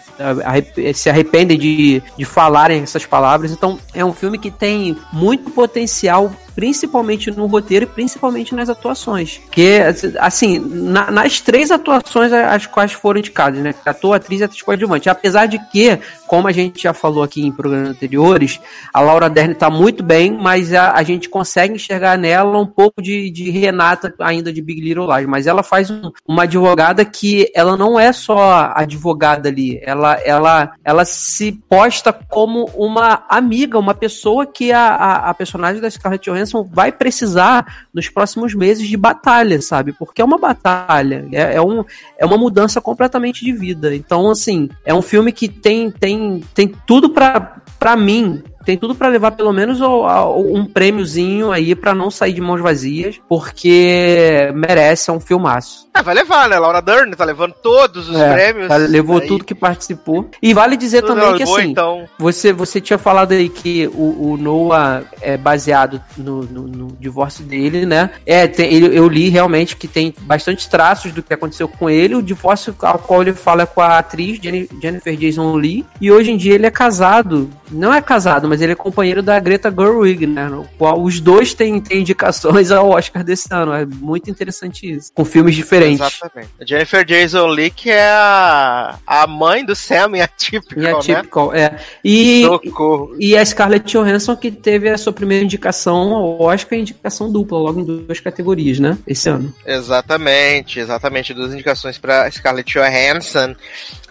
se 0.94 1.08
arrependem 1.08 1.58
de, 1.58 2.02
de 2.16 2.24
falarem 2.24 2.82
essas 2.82 3.06
palavras. 3.06 3.52
Então 3.52 3.78
é 3.94 4.04
um 4.04 4.12
filme 4.12 4.38
que 4.38 4.50
tem 4.50 4.96
muito 5.12 5.50
potencial 5.50 6.32
principalmente 6.58 7.30
no 7.30 7.46
roteiro 7.46 7.84
e 7.84 7.86
principalmente 7.86 8.52
nas 8.52 8.68
atuações. 8.68 9.40
Que, 9.48 9.78
assim, 10.18 10.58
na, 10.58 11.08
nas 11.08 11.40
três 11.40 11.70
atuações 11.70 12.32
as 12.32 12.66
quais 12.66 12.90
foram 12.90 13.20
indicadas, 13.20 13.62
né? 13.62 13.72
Ator, 13.86 14.16
atriz 14.16 14.40
e 14.40 14.44
atriz 14.44 14.62
coadjuvante. 14.62 15.08
Apesar 15.08 15.46
de 15.46 15.56
que, 15.70 15.96
como 16.26 16.48
a 16.48 16.52
gente 16.52 16.82
já 16.82 16.92
falou 16.92 17.22
aqui 17.22 17.46
em 17.46 17.52
programas 17.52 17.90
anteriores, 17.90 18.58
a 18.92 19.00
Laura 19.00 19.30
Dern 19.30 19.54
tá 19.54 19.70
muito 19.70 20.02
bem, 20.02 20.32
mas 20.32 20.74
a, 20.74 20.94
a 20.94 21.02
gente 21.04 21.28
consegue 21.28 21.74
enxergar 21.74 22.18
nela 22.18 22.58
um 22.58 22.66
pouco 22.66 23.00
de, 23.00 23.30
de 23.30 23.50
Renata 23.50 24.12
ainda 24.18 24.52
de 24.52 24.60
Big 24.60 24.80
Little 24.80 25.06
Lies. 25.14 25.28
Mas 25.28 25.46
ela 25.46 25.62
faz 25.62 25.92
um, 25.92 26.10
uma 26.26 26.42
advogada 26.42 27.04
que 27.04 27.48
ela 27.54 27.76
não 27.76 28.00
é 28.00 28.12
só 28.12 28.72
advogada 28.74 29.48
ali, 29.48 29.78
ela, 29.80 30.14
ela, 30.24 30.72
ela 30.84 31.04
se 31.04 31.52
posta 31.68 32.12
como 32.12 32.64
uma 32.74 33.24
amiga, 33.28 33.78
uma 33.78 33.94
pessoa 33.94 34.44
que 34.44 34.72
a, 34.72 34.88
a, 34.88 35.30
a 35.30 35.34
personagem 35.34 35.80
da 35.80 35.88
Scarlett 35.88 36.28
Johansson 36.28 36.47
vai 36.70 36.92
precisar 36.92 37.86
nos 37.92 38.08
próximos 38.08 38.54
meses 38.54 38.86
de 38.86 38.96
batalha, 38.96 39.60
sabe? 39.60 39.92
Porque 39.92 40.22
é 40.22 40.24
uma 40.24 40.38
batalha, 40.38 41.26
é, 41.32 41.54
é, 41.54 41.62
um, 41.62 41.84
é 42.18 42.26
uma 42.26 42.36
mudança 42.36 42.80
completamente 42.80 43.44
de 43.44 43.52
vida. 43.52 43.94
Então, 43.94 44.30
assim, 44.30 44.68
é 44.84 44.94
um 44.94 45.02
filme 45.02 45.32
que 45.32 45.48
tem, 45.48 45.90
tem, 45.90 46.42
tem 46.54 46.68
tudo 46.86 47.10
para 47.10 47.96
mim 47.96 48.42
tem 48.68 48.76
tudo 48.76 48.94
para 48.94 49.08
levar 49.08 49.30
pelo 49.30 49.50
menos 49.50 49.80
um 49.80 50.66
prêmiozinho 50.66 51.50
aí 51.50 51.74
para 51.74 51.94
não 51.94 52.10
sair 52.10 52.34
de 52.34 52.40
mãos 52.42 52.60
vazias, 52.60 53.18
porque 53.26 54.52
merece, 54.54 55.08
é 55.08 55.12
um 55.14 55.18
filmaço. 55.18 55.88
É, 55.96 56.02
vai 56.02 56.14
levar, 56.14 56.50
né? 56.50 56.58
Laura 56.58 56.82
Dern 56.82 57.16
tá 57.16 57.24
levando 57.24 57.54
todos 57.62 58.10
os 58.10 58.16
é, 58.16 58.30
prêmios. 58.30 58.68
Levou 58.90 59.20
aí. 59.20 59.26
tudo 59.26 59.42
que 59.42 59.54
participou. 59.54 60.28
E 60.42 60.52
vale 60.52 60.76
dizer 60.76 61.00
tudo 61.00 61.14
também 61.14 61.32
que 61.32 61.38
levou, 61.38 61.56
assim, 61.56 61.70
então... 61.70 62.04
você, 62.18 62.52
você 62.52 62.78
tinha 62.78 62.98
falado 62.98 63.32
aí 63.32 63.48
que 63.48 63.86
o, 63.94 64.32
o 64.32 64.36
Noah 64.36 65.02
é 65.22 65.38
baseado 65.38 65.98
no, 66.18 66.42
no, 66.42 66.68
no, 66.68 66.88
divórcio 67.00 67.46
dele, 67.46 67.86
né? 67.86 68.10
É, 68.26 68.46
tem, 68.46 68.70
eu 68.70 69.08
li 69.08 69.30
realmente 69.30 69.76
que 69.76 69.88
tem 69.88 70.14
bastante 70.20 70.68
traços 70.68 71.10
do 71.12 71.22
que 71.22 71.32
aconteceu 71.32 71.66
com 71.66 71.88
ele. 71.88 72.14
O 72.14 72.22
divórcio 72.22 72.76
ao 72.82 72.98
qual 72.98 73.22
ele 73.22 73.32
fala 73.32 73.62
é 73.62 73.66
com 73.66 73.80
a 73.80 73.96
atriz 73.96 74.38
Jennifer 74.42 75.16
Jason 75.16 75.56
Lee. 75.56 75.86
E 76.02 76.12
hoje 76.12 76.32
em 76.32 76.36
dia 76.36 76.54
ele 76.54 76.66
é 76.66 76.70
casado. 76.70 77.48
Não 77.70 77.94
é 77.94 78.02
casado, 78.02 78.46
mas 78.48 78.57
mas 78.58 78.62
ele 78.62 78.72
é 78.72 78.74
companheiro 78.74 79.22
da 79.22 79.38
Greta 79.38 79.70
Gerwig, 79.70 80.26
né? 80.26 80.48
No 80.48 80.64
qual 80.76 81.00
os 81.00 81.20
dois 81.20 81.54
têm, 81.54 81.80
têm 81.80 82.00
indicações 82.00 82.72
ao 82.72 82.90
Oscar 82.90 83.22
desse 83.22 83.48
ano. 83.52 83.72
É 83.72 83.86
muito 83.86 84.28
interessante 84.28 84.90
isso. 84.90 85.12
Com 85.14 85.24
filmes 85.24 85.54
diferentes. 85.54 86.00
Exatamente. 86.00 86.50
A 86.60 86.64
Jennifer 86.64 87.04
Jason 87.04 87.46
Leigh, 87.46 87.70
que 87.70 87.90
é 87.90 88.10
a, 88.10 88.98
a 89.06 89.26
mãe 89.28 89.64
do 89.64 89.76
Sam 89.76 90.16
em 90.16 90.22
Atypical, 90.22 90.82
em 90.82 90.86
Atypical, 90.86 91.52
né? 91.52 91.60
é. 91.60 91.78
E, 92.04 92.42
Socorro. 92.42 93.16
e 93.18 93.36
a 93.36 93.44
Scarlett 93.44 93.92
Johansson, 93.92 94.34
que 94.34 94.50
teve 94.50 94.88
a 94.88 94.98
sua 94.98 95.12
primeira 95.12 95.44
indicação 95.44 96.14
ao 96.14 96.42
Oscar, 96.42 96.78
indicação 96.78 97.30
dupla, 97.30 97.58
logo 97.58 97.80
em 97.80 97.84
duas 97.84 98.18
categorias, 98.18 98.80
né? 98.80 98.98
Esse 99.06 99.28
ano. 99.28 99.54
Exatamente, 99.64 100.80
exatamente. 100.80 101.32
Duas 101.32 101.52
indicações 101.54 101.96
para 101.96 102.28
Scarlett 102.30 102.72
Johansson. 102.72 103.54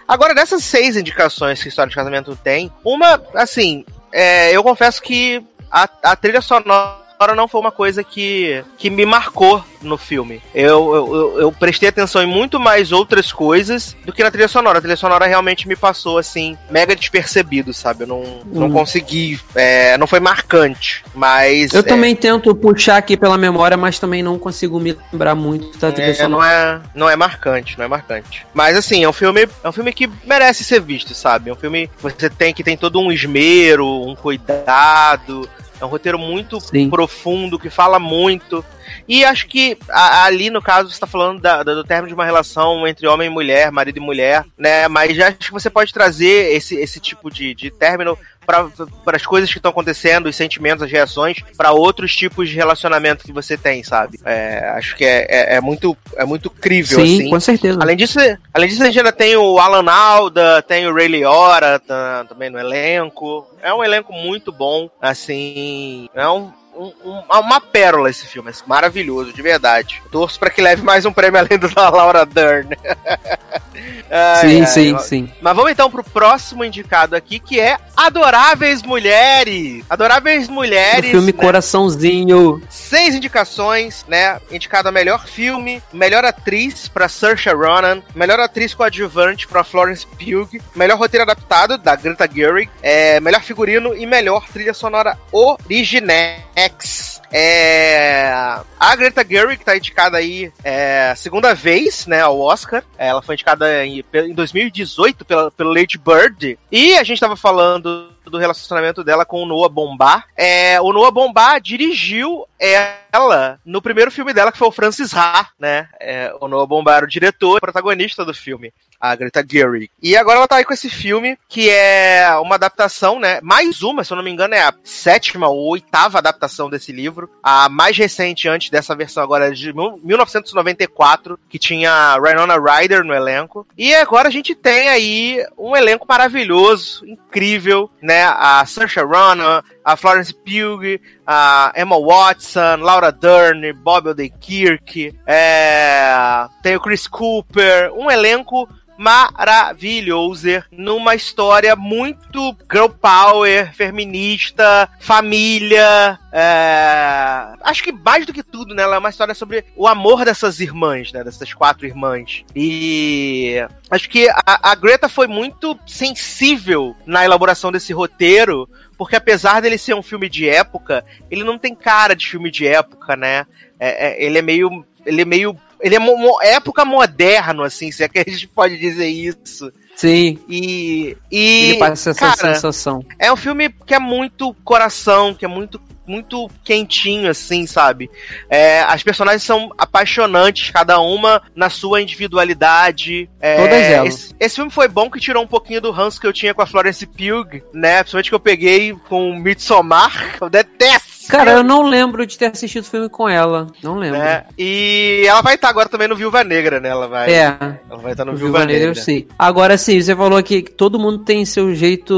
Agora, 0.07 0.33
dessas 0.33 0.63
seis 0.63 0.95
indicações 0.95 1.61
que 1.61 1.67
História 1.67 1.89
de 1.89 1.95
Casamento 1.95 2.33
tem, 2.41 2.71
uma, 2.85 3.21
assim, 3.33 3.83
é, 4.11 4.55
eu 4.55 4.63
confesso 4.63 5.01
que 5.01 5.43
a, 5.71 5.87
a 6.03 6.15
trilha 6.15 6.41
sonora 6.41 7.06
não 7.35 7.47
foi 7.47 7.59
uma 7.59 7.71
coisa 7.71 8.03
que, 8.03 8.63
que 8.77 8.89
me 8.89 9.05
marcou 9.05 9.63
no 9.81 9.97
filme. 9.97 10.41
Eu, 10.53 10.95
eu, 10.95 11.39
eu, 11.41 11.51
prestei 11.51 11.89
atenção 11.89 12.21
em 12.21 12.27
muito 12.27 12.59
mais 12.59 12.91
outras 12.91 13.31
coisas 13.31 13.95
do 14.05 14.13
que 14.13 14.23
na 14.23 14.31
trilha 14.31 14.47
sonora. 14.47 14.77
A 14.77 14.81
trilha 14.81 14.95
sonora 14.95 15.25
realmente 15.25 15.67
me 15.67 15.75
passou, 15.75 16.17
assim, 16.17 16.57
mega 16.69 16.95
despercebido, 16.95 17.73
sabe? 17.73 18.03
Eu 18.03 18.07
não, 18.07 18.19
uhum. 18.19 18.43
não 18.45 18.71
consegui. 18.71 19.39
É, 19.55 19.97
não 19.97 20.07
foi 20.07 20.19
marcante, 20.19 21.03
mas. 21.13 21.73
Eu 21.73 21.79
é... 21.79 21.83
também 21.83 22.15
tento 22.15 22.53
puxar 22.55 22.97
aqui 22.97 23.17
pela 23.17 23.37
memória, 23.37 23.77
mas 23.77 23.99
também 23.99 24.21
não 24.21 24.37
consigo 24.37 24.79
me 24.79 24.97
lembrar 25.11 25.35
muito 25.35 25.77
da 25.77 25.91
trilha 25.91 26.11
é, 26.11 26.13
sonora. 26.13 26.29
Não 26.29 26.43
é, 26.43 26.81
não 26.93 27.09
é 27.09 27.15
marcante, 27.15 27.77
não 27.77 27.85
é 27.85 27.87
marcante. 27.87 28.45
Mas, 28.53 28.77
assim, 28.77 29.03
é 29.03 29.09
um 29.09 29.13
filme, 29.13 29.47
é 29.63 29.69
um 29.69 29.71
filme 29.71 29.93
que 29.93 30.09
merece 30.25 30.63
ser 30.63 30.81
visto, 30.81 31.13
sabe? 31.13 31.49
É 31.49 31.53
um 31.53 31.57
filme 31.57 31.87
que 31.87 32.03
você 32.03 32.29
tem 32.29 32.53
que 32.53 32.63
tem 32.63 32.77
todo 32.77 32.99
um 32.99 33.11
esmero, 33.11 33.87
um 33.87 34.15
cuidado. 34.15 35.49
É 35.79 35.85
um 35.85 35.89
roteiro 35.89 36.17
muito 36.17 36.59
Sim. 36.59 36.89
profundo, 36.89 37.59
que 37.59 37.69
fala 37.69 37.99
muito. 37.99 38.65
E 39.07 39.23
acho 39.23 39.47
que 39.47 39.77
a, 39.89 40.23
ali, 40.23 40.49
no 40.49 40.61
caso, 40.61 40.89
você 40.89 40.95
está 40.95 41.07
falando 41.07 41.39
da, 41.39 41.61
da, 41.61 41.73
do 41.75 41.83
término 41.83 42.07
de 42.07 42.13
uma 42.13 42.25
relação 42.25 42.87
entre 42.87 43.07
homem 43.07 43.27
e 43.27 43.33
mulher, 43.33 43.71
marido 43.71 43.97
e 43.97 44.01
mulher, 44.01 44.45
né? 44.57 44.87
Mas 44.87 45.19
acho 45.19 45.37
que 45.37 45.51
você 45.51 45.69
pode 45.69 45.93
trazer 45.93 46.55
esse, 46.55 46.75
esse 46.75 46.99
tipo 46.99 47.29
de, 47.29 47.53
de 47.53 47.69
término 47.69 48.17
para 48.47 49.17
as 49.17 49.25
coisas 49.25 49.51
que 49.51 49.59
estão 49.59 49.71
acontecendo, 49.71 50.27
os 50.27 50.35
sentimentos, 50.35 50.83
as 50.83 50.91
reações, 50.91 51.43
para 51.57 51.73
outros 51.73 52.15
tipos 52.15 52.49
de 52.49 52.55
relacionamento 52.55 53.25
que 53.25 53.33
você 53.33 53.57
tem, 53.57 53.83
sabe? 53.83 54.17
É, 54.23 54.69
acho 54.75 54.95
que 54.95 55.03
é, 55.03 55.27
é, 55.29 55.55
é, 55.55 55.61
muito, 55.61 55.95
é 56.15 56.23
muito 56.23 56.49
crível, 56.49 56.99
Sim, 56.99 57.19
assim. 57.19 57.29
com 57.29 57.39
certeza. 57.41 57.79
Além 57.81 57.97
disso, 57.97 58.17
além 58.53 58.69
disso, 58.69 58.81
a 58.81 58.85
gente 58.85 58.97
ainda 58.97 59.11
tem 59.11 59.35
o 59.35 59.59
Alan 59.59 59.91
Alda, 59.91 60.61
tem 60.61 60.87
o 60.87 60.95
Ray 60.95 61.09
Liotta 61.09 61.79
tá, 61.79 62.25
também 62.29 62.49
no 62.49 62.57
elenco. 62.57 63.45
É 63.61 63.73
um 63.73 63.83
elenco 63.83 64.13
muito 64.13 64.51
bom, 64.51 64.89
assim. 65.01 66.07
É 66.15 66.27
um, 66.29 66.51
um, 66.77 67.23
uma 67.29 67.59
pérola 67.59 68.09
esse 68.09 68.25
filme, 68.27 68.51
é 68.51 68.53
maravilhoso, 68.67 69.33
de 69.33 69.41
verdade. 69.41 70.01
Torço 70.11 70.39
para 70.39 70.49
que 70.49 70.61
leve 70.61 70.83
mais 70.83 71.05
um 71.05 71.11
prêmio 71.11 71.39
além 71.39 71.57
do 71.57 71.69
da 71.69 71.89
Laura 71.89 72.25
Dern. 72.25 72.69
ai, 74.09 74.41
sim, 74.41 74.61
ai, 74.61 74.67
sim, 74.67 74.95
ai. 74.95 75.03
sim. 75.03 75.31
Mas 75.41 75.55
vamos 75.55 75.71
então 75.71 75.89
pro 75.89 76.03
próximo 76.03 76.63
indicado 76.63 77.15
aqui, 77.15 77.39
que 77.39 77.59
é 77.59 77.77
Adoráveis 77.95 78.83
Mulheres. 78.83 79.83
Adoráveis 79.89 80.47
Mulheres. 80.47 81.09
O 81.09 81.11
filme 81.11 81.31
né? 81.33 81.39
Coraçãozinho. 81.39 82.61
Seis 82.69 83.15
indicações, 83.15 84.05
né? 84.07 84.39
Indicado 84.51 84.89
a 84.89 84.91
melhor 84.91 85.25
filme, 85.27 85.81
melhor 85.91 86.23
atriz 86.25 86.87
para 86.87 87.09
Saoirse 87.09 87.49
Ronan, 87.49 88.01
melhor 88.13 88.39
atriz 88.39 88.73
coadjuvante 88.73 89.47
para 89.47 89.63
Florence 89.63 90.05
Pugh, 90.05 90.61
melhor 90.75 90.97
roteiro 90.97 91.23
adaptado 91.23 91.77
da 91.77 91.95
Greta 91.95 92.29
Gerwig, 92.31 92.69
é, 92.81 93.19
melhor 93.19 93.41
figurino 93.41 93.95
e 93.95 94.05
melhor 94.05 94.47
trilha 94.47 94.73
sonora 94.73 95.17
original. 95.31 96.47
X. 96.67 97.21
É, 97.31 98.31
a 98.79 98.95
Greta 98.95 99.25
Gerwig 99.27 99.63
tá 99.63 99.75
indicada 99.75 100.17
aí 100.17 100.51
é, 100.63 101.13
segunda 101.15 101.53
vez, 101.53 102.07
né, 102.07 102.21
ao 102.21 102.39
Oscar. 102.39 102.83
Ela 102.97 103.21
foi 103.21 103.35
indicada 103.35 103.85
em, 103.85 104.03
em 104.13 104.33
2018 104.33 105.25
pela, 105.25 105.51
pelo 105.51 105.73
Lady 105.73 105.97
Bird. 105.97 106.57
E 106.71 106.95
a 106.95 107.03
gente 107.03 107.19
tava 107.19 107.35
falando 107.35 108.11
do 108.29 108.37
relacionamento 108.37 109.03
dela 109.03 109.25
com 109.25 109.43
o 109.43 109.45
Noah 109.45 109.69
Bombá. 109.69 110.23
É, 110.35 110.79
o 110.81 110.91
Noah 110.91 111.11
Bombá 111.11 111.59
dirigiu 111.59 112.45
ela 112.59 113.59
no 113.65 113.81
primeiro 113.81 114.11
filme 114.11 114.33
dela, 114.33 114.51
que 114.51 114.57
foi 114.57 114.67
o 114.67 114.71
Francis 114.71 115.13
Ha, 115.13 115.49
né? 115.59 115.87
É, 115.99 116.33
o 116.39 116.47
Noah 116.47 116.67
Bombá 116.67 116.97
era 116.97 117.05
o 117.05 117.09
diretor 117.09 117.57
e 117.57 117.61
protagonista 117.61 118.25
do 118.25 118.33
filme, 118.33 118.73
a 118.99 119.15
Greta 119.15 119.45
Gerwig. 119.47 119.89
E 120.01 120.15
agora 120.15 120.37
ela 120.37 120.47
tá 120.47 120.57
aí 120.57 120.65
com 120.65 120.73
esse 120.73 120.89
filme, 120.89 121.37
que 121.47 121.69
é 121.69 122.27
uma 122.41 122.55
adaptação, 122.55 123.19
né? 123.19 123.39
Mais 123.41 123.81
uma, 123.81 124.03
se 124.03 124.11
eu 124.11 124.17
não 124.17 124.23
me 124.23 124.31
engano, 124.31 124.53
é 124.53 124.61
a 124.61 124.73
sétima 124.83 125.47
ou 125.47 125.69
oitava 125.69 126.17
adaptação 126.17 126.69
desse 126.69 126.91
livro. 126.91 127.29
A 127.41 127.69
mais 127.69 127.97
recente 127.97 128.47
antes 128.47 128.69
dessa 128.69 128.95
versão 128.95 129.23
agora 129.23 129.47
é 129.47 129.51
de 129.51 129.73
1994, 129.73 131.39
que 131.49 131.59
tinha 131.59 132.17
Rhinona 132.17 132.57
Ryder 132.57 133.03
no 133.03 133.13
elenco. 133.13 133.67
E 133.77 133.93
agora 133.95 134.27
a 134.27 134.31
gente 134.31 134.55
tem 134.55 134.89
aí 134.89 135.45
um 135.57 135.75
elenco 135.75 136.05
maravilhoso, 136.07 137.05
incrível, 137.05 137.89
né? 138.01 138.23
A 138.25 138.65
Saoirse 138.65 138.99
Ronan, 138.99 139.63
a 139.87 139.95
Florence 139.95 140.33
Pugh, 140.33 140.99
a 141.25 141.71
Emma 141.73 141.97
Watson, 141.97 142.75
Laura 142.81 143.09
Dern, 143.09 143.71
Bob 143.71 144.09
Odenkirk, 144.09 145.15
é, 145.25 146.45
tem 146.61 146.75
o 146.75 146.81
Chris 146.81 147.07
Cooper, 147.07 147.93
um 147.93 148.11
elenco 148.11 148.67
maravilhoso 148.97 150.61
numa 150.69 151.15
história 151.15 151.73
muito 151.73 152.53
girl 152.69 152.89
power, 152.89 153.73
feminista, 153.73 154.89
família. 154.99 156.19
É... 156.39 157.55
Acho 157.61 157.83
que 157.83 157.91
mais 157.91 158.25
do 158.25 158.33
que 158.33 158.43
tudo, 158.43 158.75
né? 158.75 158.83
Ela 158.83 158.97
é 158.97 158.99
uma 158.99 159.09
história 159.09 159.33
sobre 159.33 159.65
o 159.75 159.87
amor 159.87 160.23
dessas 160.23 160.59
irmãs, 160.59 161.11
né? 161.11 161.23
Dessas 161.23 161.51
quatro 161.53 161.87
irmãs. 161.87 162.45
E 162.55 163.55
acho 163.89 164.07
que 164.07 164.29
a, 164.29 164.71
a 164.71 164.75
Greta 164.75 165.09
foi 165.09 165.25
muito 165.25 165.77
sensível 165.87 166.95
na 167.05 167.25
elaboração 167.25 167.71
desse 167.71 167.91
roteiro 167.91 168.69
porque 168.97 169.15
apesar 169.15 169.61
dele 169.61 169.77
ser 169.77 169.93
um 169.93 170.01
filme 170.01 170.27
de 170.27 170.49
época, 170.49 171.05
ele 171.29 171.43
não 171.43 171.57
tem 171.57 171.75
cara 171.75 172.15
de 172.15 172.27
filme 172.27 172.49
de 172.49 172.65
época, 172.65 173.15
né? 173.15 173.45
É, 173.79 174.07
é, 174.07 174.25
ele 174.25 174.39
é 174.39 174.41
meio. 174.41 174.83
Ele 175.05 175.21
é 175.21 175.25
meio. 175.25 175.55
Ele 175.79 175.95
é 175.95 175.99
mo 175.99 176.41
época 176.41 176.83
moderno, 176.83 177.61
assim, 177.61 177.91
se 177.91 178.03
é 178.03 178.09
que 178.09 178.17
a 178.17 178.23
gente 178.27 178.47
pode 178.47 178.77
dizer 178.77 179.07
isso. 179.07 179.71
Sim. 179.95 180.39
E. 180.49 181.15
e 181.31 181.69
ele 181.69 181.79
passa 181.79 182.09
essa 182.09 182.19
cara, 182.19 182.55
sensação. 182.55 183.05
É 183.19 183.31
um 183.31 183.35
filme 183.35 183.69
que 183.69 183.93
é 183.93 183.99
muito 183.99 184.53
coração, 184.63 185.35
que 185.35 185.45
é 185.45 185.47
muito 185.47 185.79
muito 186.07 186.49
quentinho, 186.63 187.29
assim, 187.29 187.67
sabe? 187.67 188.09
É, 188.49 188.81
as 188.81 189.03
personagens 189.03 189.43
são 189.43 189.71
apaixonantes, 189.77 190.71
cada 190.71 190.99
uma 190.99 191.41
na 191.55 191.69
sua 191.69 192.01
individualidade. 192.01 193.29
É, 193.39 193.57
Todas 193.57 193.73
elas. 193.73 194.13
Esse, 194.13 194.35
esse, 194.39 194.55
filme 194.55 194.71
foi 194.71 194.87
bom 194.87 195.09
que 195.09 195.19
tirou 195.19 195.43
um 195.43 195.47
pouquinho 195.47 195.81
do 195.81 195.91
ranço 195.91 196.19
que 196.19 196.27
eu 196.27 196.33
tinha 196.33 196.53
com 196.53 196.61
a 196.61 196.65
Florence 196.65 197.05
Pugh, 197.05 197.61
né? 197.73 197.99
Principalmente 197.99 198.29
que 198.29 198.35
eu 198.35 198.39
peguei 198.39 198.95
com 199.09 199.35
Midsommar, 199.35 200.37
eu 200.39 200.49
detesto. 200.49 201.17
Cara, 201.27 201.51
eu 201.51 201.63
não 201.63 201.83
lembro 201.83 202.25
de 202.25 202.37
ter 202.37 202.45
assistido 202.45 202.83
o 202.83 202.87
filme 202.87 203.09
com 203.09 203.27
ela. 203.27 203.67
Não 203.83 203.95
lembro. 203.95 204.21
É, 204.21 204.45
e 204.57 205.25
ela 205.27 205.41
vai 205.41 205.55
estar 205.55 205.67
agora 205.67 205.89
também 205.89 206.07
no 206.07 206.15
Viúva 206.15 206.43
Negra, 206.43 206.79
né? 206.79 206.89
Ela 206.89 207.07
vai. 207.07 207.29
É. 207.29 207.57
Ela 207.89 208.01
vai 208.01 208.13
estar 208.13 208.23
no 208.23 208.31
Viúva, 208.31 208.45
Viúva 208.45 208.59
Negra. 208.59 208.73
Negra. 208.73 208.89
Eu 208.91 208.95
sei. 208.95 209.27
Agora 209.37 209.77
sim, 209.77 209.99
você 210.01 210.15
falou 210.15 210.41
que 210.41 210.61
todo 210.61 210.99
mundo 210.99 211.19
tem 211.19 211.43
seu 211.45 211.75
jeito 211.75 212.17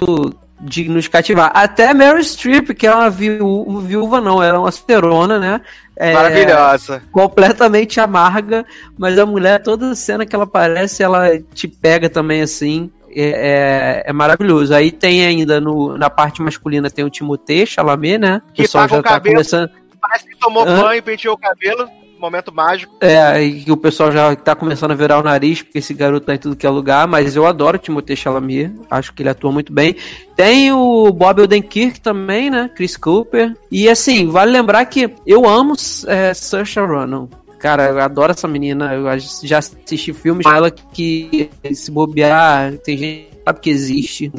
de 0.59 0.89
nos 0.89 1.07
cativar. 1.07 1.51
Até 1.53 1.93
Meryl 1.93 2.23
Streep, 2.23 2.69
que 2.69 2.85
é 2.85 2.93
uma 2.93 3.09
viú 3.09 3.79
viúva, 3.81 4.19
não, 4.19 4.41
era 4.43 4.57
é 4.57 4.59
uma 4.59 4.71
superona, 4.71 5.39
né? 5.39 5.61
É, 5.95 6.13
Maravilhosa. 6.13 7.01
Completamente 7.11 7.99
amarga, 7.99 8.65
mas 8.97 9.17
a 9.17 9.25
mulher, 9.25 9.61
toda 9.61 9.95
cena 9.95 10.25
que 10.25 10.35
ela 10.35 10.45
aparece, 10.45 11.03
ela 11.03 11.37
te 11.53 11.67
pega 11.67 12.09
também 12.09 12.41
assim. 12.41 12.91
É, 13.11 14.03
é, 14.03 14.03
é, 14.05 14.13
maravilhoso. 14.13 14.73
Aí 14.73 14.91
tem 14.91 15.25
ainda 15.25 15.59
no, 15.59 15.97
na 15.97 16.09
parte 16.09 16.41
masculina 16.41 16.91
tem 16.91 17.03
o 17.03 17.09
Timothée 17.09 17.65
Chalamet, 17.65 18.19
né? 18.19 18.41
Que 18.53 18.61
pessoal 18.61 18.87
já 18.87 18.99
o 18.99 19.03
tá 19.03 19.09
cabelo, 19.09 19.35
começando. 19.35 19.71
Parece 19.99 20.27
que 20.27 20.37
tomou 20.37 20.63
banho 20.63 20.93
e 20.93 21.01
penteou 21.01 21.33
o 21.33 21.37
cabelo 21.37 21.89
momento 22.19 22.53
mágico. 22.53 22.95
É, 23.01 23.41
e 23.41 23.63
que 23.63 23.71
o 23.71 23.77
pessoal 23.77 24.11
já 24.11 24.35
tá 24.35 24.55
começando 24.55 24.91
a 24.91 24.95
virar 24.95 25.19
o 25.19 25.23
nariz, 25.23 25.61
porque 25.61 25.79
esse 25.79 25.93
garoto 25.93 26.25
tá 26.25 26.35
em 26.35 26.37
tudo 26.37 26.55
que 26.55 26.65
é 26.65 26.69
lugar, 26.69 27.07
mas 27.07 27.35
eu 27.35 27.45
adoro 27.45 27.77
o 27.77 27.79
Timothée 27.79 28.15
Chalamet, 28.15 28.73
acho 28.89 29.13
que 29.13 29.21
ele 29.21 29.29
atua 29.29 29.51
muito 29.51 29.71
bem. 29.71 29.95
Tem 30.35 30.71
o 30.71 31.11
Bob 31.11 31.41
Odenkirk 31.41 31.99
também, 32.01 32.49
né, 32.49 32.69
Chris 32.75 32.97
Cooper, 32.97 33.55
e 33.71 33.89
assim, 33.89 34.29
vale 34.29 34.51
lembrar 34.51 34.85
que 34.85 35.13
eu 35.25 35.47
amo 35.47 35.75
é, 36.07 36.33
Saoirse 36.33 36.79
Ronan. 36.79 37.27
Cara, 37.59 37.89
eu 37.89 37.99
adoro 37.99 38.31
essa 38.31 38.47
menina. 38.47 38.93
Eu 38.93 39.03
já 39.43 39.57
assisti 39.57 40.13
filmes 40.13 40.45
com 40.45 40.51
ela 40.53 40.71
que 40.71 41.49
se 41.73 41.91
bobear, 41.91 42.77
tem 42.77 42.97
gente 42.97 43.29
sabe 43.49 43.59
que 43.59 43.69
existe, 43.69 44.31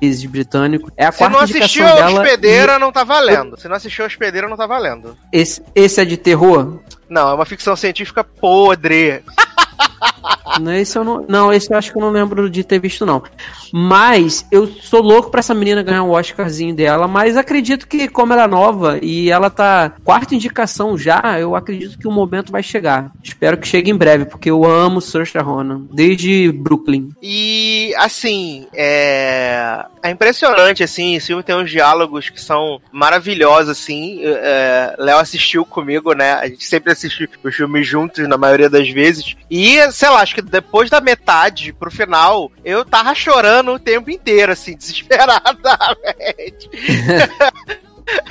desde 0.00 0.26
britânico. 0.26 0.90
É 0.96 1.06
a 1.06 1.12
Se 1.12 1.18
quarta 1.18 1.36
não 1.36 1.44
assistiu 1.44 1.86
a 1.86 2.10
Hospedeira, 2.10 2.78
não 2.78 2.90
tá 2.90 3.04
valendo. 3.04 3.58
Se 3.60 3.68
não 3.68 3.76
assistiu 3.76 4.04
a 4.04 4.08
Hospedeira, 4.08 4.48
não 4.48 4.56
tá 4.56 4.66
valendo. 4.66 5.16
Esse, 5.32 5.62
esse 5.74 6.00
é 6.00 6.04
de 6.04 6.16
terror? 6.16 6.78
Não, 7.14 7.30
é 7.30 7.34
uma 7.34 7.44
ficção 7.44 7.76
científica 7.76 8.24
podre. 8.24 9.22
Não, 10.60 10.72
esse 10.72 10.96
eu 10.96 11.04
não, 11.04 11.24
não, 11.28 11.52
esse 11.52 11.72
eu 11.72 11.76
acho 11.76 11.92
que 11.92 11.98
eu 11.98 12.02
não 12.02 12.10
lembro 12.10 12.48
de 12.48 12.62
ter 12.62 12.78
visto, 12.78 13.04
não. 13.04 13.22
Mas 13.72 14.46
eu 14.50 14.66
sou 14.66 15.00
louco 15.00 15.30
pra 15.30 15.40
essa 15.40 15.54
menina 15.54 15.82
ganhar 15.82 16.04
um 16.04 16.12
Oscarzinho 16.12 16.74
dela, 16.74 17.08
mas 17.08 17.36
acredito 17.36 17.88
que, 17.88 18.08
como 18.08 18.32
ela 18.32 18.44
é 18.44 18.46
nova 18.46 18.98
e 19.02 19.30
ela 19.30 19.50
tá 19.50 19.92
quarta 20.04 20.34
indicação 20.34 20.96
já, 20.96 21.38
eu 21.40 21.56
acredito 21.56 21.98
que 21.98 22.06
o 22.06 22.12
momento 22.12 22.52
vai 22.52 22.62
chegar. 22.62 23.10
Espero 23.22 23.58
que 23.58 23.66
chegue 23.66 23.90
em 23.90 23.96
breve, 23.96 24.26
porque 24.26 24.50
eu 24.50 24.64
amo 24.64 25.00
Saoirse 25.00 25.38
Ronan, 25.38 25.86
desde 25.92 26.52
Brooklyn. 26.52 27.10
E, 27.22 27.92
assim, 27.96 28.66
é... 28.72 29.84
é 30.02 30.10
impressionante, 30.10 30.82
assim, 30.82 31.16
esse 31.16 31.28
filme 31.28 31.42
tem 31.42 31.56
uns 31.56 31.70
diálogos 31.70 32.30
que 32.30 32.40
são 32.40 32.80
maravilhosos, 32.92 33.70
assim. 33.70 34.20
É... 34.22 34.94
Léo 34.98 35.18
assistiu 35.18 35.64
comigo, 35.64 36.12
né? 36.12 36.34
A 36.34 36.46
gente 36.46 36.64
sempre 36.64 36.92
assiste 36.92 37.28
os 37.42 37.54
filmes 37.54 37.86
juntos, 37.86 38.28
na 38.28 38.38
maioria 38.38 38.70
das 38.70 38.88
vezes. 38.88 39.36
E, 39.50 39.90
sei 39.92 40.08
lá, 40.08 40.20
acho 40.20 40.34
que 40.34 40.42
depois 40.42 40.90
da 40.90 41.00
metade 41.00 41.72
pro 41.72 41.90
final, 41.90 42.50
eu 42.64 42.84
tava 42.84 43.14
chorando 43.14 43.72
o 43.72 43.78
tempo 43.78 44.10
inteiro, 44.10 44.52
assim, 44.52 44.74
desesperadamente. 44.76 46.68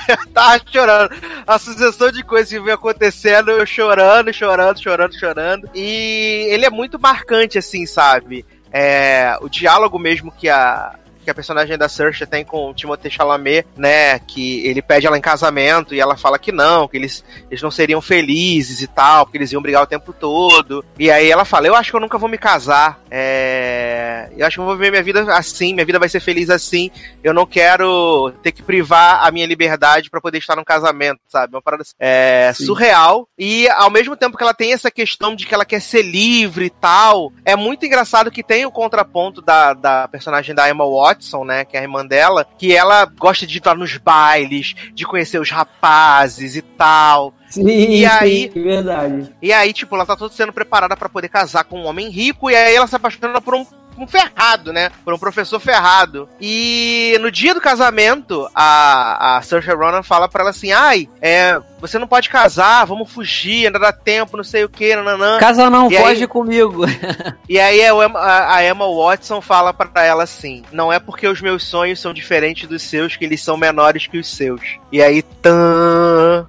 eu 0.08 0.28
tava 0.34 0.62
chorando. 0.71 1.12
A 1.45 1.60
sucessão 1.60 2.12
de 2.12 2.23
coisas 2.23 2.49
que 2.49 2.60
vem 2.60 2.73
acontecendo, 2.73 3.52
eu 3.52 3.65
chorando, 3.65 4.34
chorando, 4.34 4.82
chorando, 4.82 5.19
chorando. 5.19 5.69
E 5.73 6.47
ele 6.49 6.65
é 6.65 6.69
muito 6.69 6.99
marcante, 6.99 7.58
assim, 7.58 7.86
sabe? 7.86 8.45
É, 8.71 9.38
o 9.41 9.47
diálogo 9.47 9.99
mesmo 9.99 10.32
que 10.32 10.49
a, 10.49 10.95
que 11.23 11.31
a 11.31 11.36
personagem 11.36 11.77
da 11.77 11.89
Saoirse 11.89 12.25
tem 12.25 12.43
com 12.43 12.69
o 12.69 12.73
Timothée 12.73 13.12
Chalamet, 13.12 13.65
né, 13.75 14.19
que 14.19 14.65
ele 14.65 14.81
pede 14.81 15.07
ela 15.07 15.17
em 15.17 15.21
casamento 15.21 15.95
e 15.95 15.99
ela 15.99 16.17
fala 16.17 16.38
que 16.38 16.51
não, 16.51 16.88
que 16.88 16.97
eles, 16.97 17.23
eles 17.49 17.62
não 17.62 17.71
seriam 17.71 18.01
felizes 18.01 18.81
e 18.81 18.88
tal, 18.88 19.25
porque 19.25 19.38
eles 19.38 19.51
iam 19.51 19.62
brigar 19.62 19.83
o 19.83 19.88
tempo 19.88 20.13
todo. 20.13 20.83
E 20.99 21.09
aí 21.09 21.29
ela 21.29 21.45
fala, 21.45 21.67
eu 21.67 21.75
acho 21.75 21.91
que 21.91 21.95
eu 21.95 22.01
nunca 22.01 22.17
vou 22.17 22.29
me 22.29 22.38
casar, 22.38 22.99
é... 23.09 24.29
eu 24.36 24.45
acho 24.45 24.57
que 24.57 24.62
eu 24.62 24.65
vou 24.65 24.75
viver 24.75 24.91
minha 24.91 25.03
vida 25.03 25.23
assim, 25.33 25.73
minha 25.73 25.86
vida 25.86 25.99
vai 25.99 26.09
ser 26.09 26.19
feliz 26.19 26.49
assim, 26.49 26.91
eu 27.23 27.33
não 27.33 27.45
quero 27.45 28.31
ter 28.43 28.51
que 28.51 28.62
privar 28.62 29.25
a 29.25 29.31
minha 29.31 29.45
liberdade 29.45 30.09
para 30.09 30.21
poder 30.21 30.38
estar 30.38 30.55
num 30.55 30.63
casamento, 30.63 31.19
sabe? 31.27 31.55
Uma 31.55 31.62
parada 31.62 31.83
é, 31.99 32.51
surreal. 32.53 33.27
E 33.38 33.67
ao 33.69 33.89
mesmo 33.89 34.15
tempo 34.15 34.38
que 34.38 34.43
ela 34.43 34.53
tem 34.53 34.73
essa 34.73 34.91
questão 34.91 35.36
de 35.36 35.45
que 35.45 35.53
ela 35.53 35.65
quer 35.65 35.81
ser 35.81 36.01
livre 36.01 36.65
e 36.65 36.69
tal, 36.69 37.31
é 37.45 37.55
muito 37.55 37.86
engraçado 37.86 38.31
que 38.31 38.43
tem 38.43 38.65
o 38.65 38.71
contraponto 38.71 39.41
da, 39.41 39.73
da 39.73 40.07
personagem 40.07 40.53
da 40.53 40.69
Emma 40.69 40.86
Watson, 40.86 41.12
Watson, 41.13 41.45
né, 41.45 41.65
que 41.65 41.78
é 41.78 41.80
a 41.80 41.84
irmã 41.84 42.06
dela, 42.06 42.45
que 42.58 42.76
ela 42.76 43.06
gosta 43.06 43.45
de 43.45 43.58
ir 43.58 43.76
nos 43.76 43.97
bailes, 43.97 44.76
de 44.93 45.06
conhecer 45.06 45.39
os 45.39 45.49
rapazes 45.49 46.56
e 46.56 46.62
tal. 46.62 47.34
Sim, 47.49 47.67
e 47.67 48.06
aí, 48.06 48.52
sim, 48.52 48.63
verdade. 48.63 49.36
E 49.41 49.54
aí, 49.54 49.71
tipo, 49.71 49.95
ela 49.95 50.06
tá 50.06 50.15
toda 50.15 50.34
sendo 50.34 50.52
preparada 50.52 50.97
para 50.97 51.08
poder 51.08 51.30
casar 51.30 51.63
com 51.63 51.82
um 51.82 51.86
homem 51.86 52.10
rico, 52.10 52.49
e 52.49 52.56
aí 52.56 52.76
ela 52.76 52.88
se 52.88 52.95
apaixona 52.95 53.39
por 53.39 53.54
um 53.54 53.65
um 53.97 54.08
ferrado, 54.08 54.73
né? 54.73 54.91
Por 55.03 55.13
um 55.13 55.17
professor 55.17 55.60
ferrado. 55.60 56.27
E 56.39 57.17
no 57.21 57.32
dia 57.32 57.53
do 57.53 57.62
casamento, 57.62 58.47
a, 58.53 59.38
a 59.38 59.41
Saoirse 59.41 59.72
Ronan 59.72 60.03
fala 60.03 60.28
para 60.28 60.41
ela 60.41 60.49
assim, 60.49 60.72
ai, 60.72 61.09
é, 61.22 61.59
você 61.80 61.99
não 61.99 62.07
pode 62.07 62.30
casar, 62.30 62.86
vamos 62.86 63.11
fugir, 63.11 63.68
ainda 63.68 63.80
dá 63.80 63.91
tempo, 63.91 64.38
não 64.38 64.43
sei 64.43 64.63
o 64.63 64.70
que, 64.70 64.95
nananã. 64.95 65.38
Casa 65.39 65.70
não, 65.70 65.91
e 65.91 65.97
foge 65.97 66.22
aí, 66.22 66.28
comigo. 66.28 66.86
e 67.47 67.59
aí 67.59 67.86
a, 67.86 68.55
a 68.55 68.65
Emma 68.65 68.86
Watson 68.88 69.41
fala 69.41 69.74
para 69.74 70.03
ela 70.03 70.24
assim, 70.24 70.63
não 70.72 70.91
é 70.91 70.99
porque 70.99 71.28
os 71.28 71.41
meus 71.41 71.63
sonhos 71.63 71.99
são 71.99 72.13
diferentes 72.13 72.68
dos 72.68 72.82
seus 72.82 73.15
que 73.15 73.26
eles 73.26 73.41
são 73.41 73.57
menores 73.57 74.07
que 74.07 74.18
os 74.18 74.28
seus. 74.28 74.61
E 74.91 75.01
aí, 75.01 75.22
tan... 75.22 76.47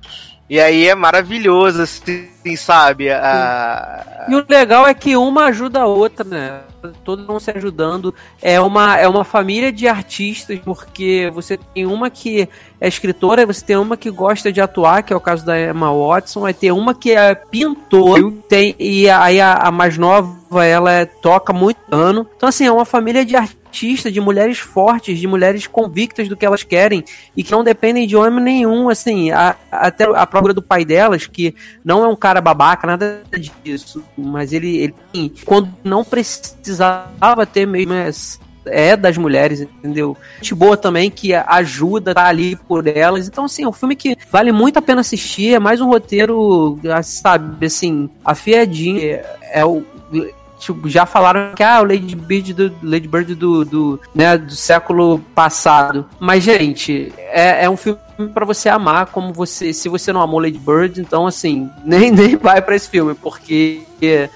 E 0.49 0.61
aí 0.61 0.87
é 0.87 0.95
maravilhoso, 0.95 1.83
assim, 1.83 2.29
sabe? 2.57 3.11
A... 3.11 4.27
E 4.29 4.35
o 4.35 4.45
legal 4.49 4.87
é 4.87 4.95
que 4.95 5.17
uma 5.17 5.47
ajuda 5.47 5.81
a 5.81 5.87
outra, 5.87 6.25
né? 6.25 6.61
Todos 7.03 7.25
vão 7.27 7.41
se 7.41 7.51
ajudando. 7.51 8.15
É 8.43 8.61
uma, 8.61 8.97
é 8.97 9.09
uma 9.09 9.25
família 9.25 9.73
de 9.73 9.89
artistas, 9.89 10.59
porque 10.65 11.31
você 11.35 11.57
tem 11.57 11.87
uma 11.87 12.11
que 12.11 12.49
é 12.81 12.89
escritora, 12.89 13.47
você 13.47 13.65
tem 13.65 13.77
uma 13.77 13.97
que 13.97 14.11
gosta 14.11 14.53
de 14.53 14.61
atuar, 14.61 15.03
que 15.03 15.13
é 15.13 15.17
o 15.17 15.21
caso 15.21 15.45
da 15.45 15.59
Emma 15.59 15.93
Watson, 15.93 16.41
vai 16.41 16.53
ter 16.53 16.73
uma 16.73 16.95
que 16.95 17.13
é 17.13 17.35
pintor, 17.35 18.33
tem, 18.49 18.75
e 18.79 19.09
aí 19.09 19.41
a, 19.41 19.55
a 19.55 19.71
mais 19.71 19.97
nova, 19.97 20.65
ela 20.65 20.93
é, 20.93 21.07
toca 21.07 21.53
muito 21.53 21.79
ano. 21.91 22.27
Então, 22.37 22.49
assim, 22.49 22.67
é 22.67 22.73
uma 22.73 22.85
família 22.85 23.25
de 23.25 23.35
artistas 23.35 23.65
artista, 23.75 24.11
de 24.11 24.21
mulheres 24.21 24.59
fortes, 24.59 25.19
de 25.19 25.27
mulheres 25.27 25.67
convictas 25.67 26.29
do 26.29 26.37
que 26.37 26.47
elas 26.47 26.63
querem 26.63 27.05
e 27.37 27.43
que 27.43 27.51
não 27.51 27.65
dependem 27.65 28.07
de 28.07 28.15
homem 28.17 28.43
nenhum, 28.43 28.89
assim, 28.89 29.33
a, 29.33 29.57
até 29.71 30.05
a 30.05 30.25
própria 30.25 30.55
do 30.55 30.63
pai 30.63 30.85
delas, 30.85 31.27
que 31.27 31.57
não 31.85 32.05
é 32.05 32.09
um 32.09 32.15
cara 32.15 32.34
babaca, 32.41 32.87
nada 32.87 33.23
disso, 33.65 34.03
mas 34.17 34.53
ele, 34.53 34.95
ele 35.13 35.33
quando 35.45 35.73
não 35.83 36.05
precisava 36.05 37.47
ter 37.47 37.67
mesmo 37.67 37.93
é 38.67 38.97
das 38.97 39.19
mulheres, 39.19 39.61
entendeu? 39.61 40.17
Gente 40.37 40.55
boa 40.55 40.77
também 40.77 41.11
que 41.11 41.35
ajuda, 41.35 42.15
tá 42.15 42.27
ali 42.27 42.57
por 42.57 42.87
elas. 42.87 43.29
Então, 43.29 43.45
assim, 43.45 43.65
é 43.65 43.69
um 43.69 43.73
filme 43.73 43.95
que 43.95 44.17
vale 44.31 44.53
muito 44.53 44.79
a 44.79 44.83
pena 44.83 45.01
assistir. 45.01 45.55
É 45.55 45.59
mais 45.59 45.81
um 45.81 45.87
roteiro, 45.87 46.79
sabe, 47.03 47.67
assim, 47.67 48.09
afiadinho. 48.25 49.01
É, 49.01 49.25
é 49.53 49.65
o 49.65 49.85
tipo, 50.59 50.89
já 50.89 51.05
falaram 51.05 51.55
que 51.55 51.63
ah, 51.63 51.81
o 51.81 51.85
Lady 51.85 52.17
Bird 52.17 52.55
do, 52.55 52.75
Lady 52.83 53.09
Bird 53.09 53.35
do, 53.35 53.65
do, 53.65 54.01
né, 54.15 54.39
do 54.39 54.55
século 54.55 55.19
passado. 55.35 56.07
Mas, 56.19 56.43
gente, 56.43 57.13
é, 57.19 57.65
é 57.65 57.71
um 57.71 57.77
filme 57.77 57.99
para 58.33 58.45
você 58.45 58.69
amar, 58.69 59.07
como 59.07 59.33
você, 59.33 59.73
se 59.73 59.89
você 59.89 60.13
não 60.13 60.21
amou 60.21 60.41
Lady 60.41 60.59
Bird, 60.59 61.01
então 61.01 61.27
assim, 61.27 61.71
nem, 61.85 62.11
nem 62.11 62.37
vai 62.37 62.63
para 62.63 62.77
esse 62.77 62.89
filme, 62.89 63.15
porque 63.15 63.83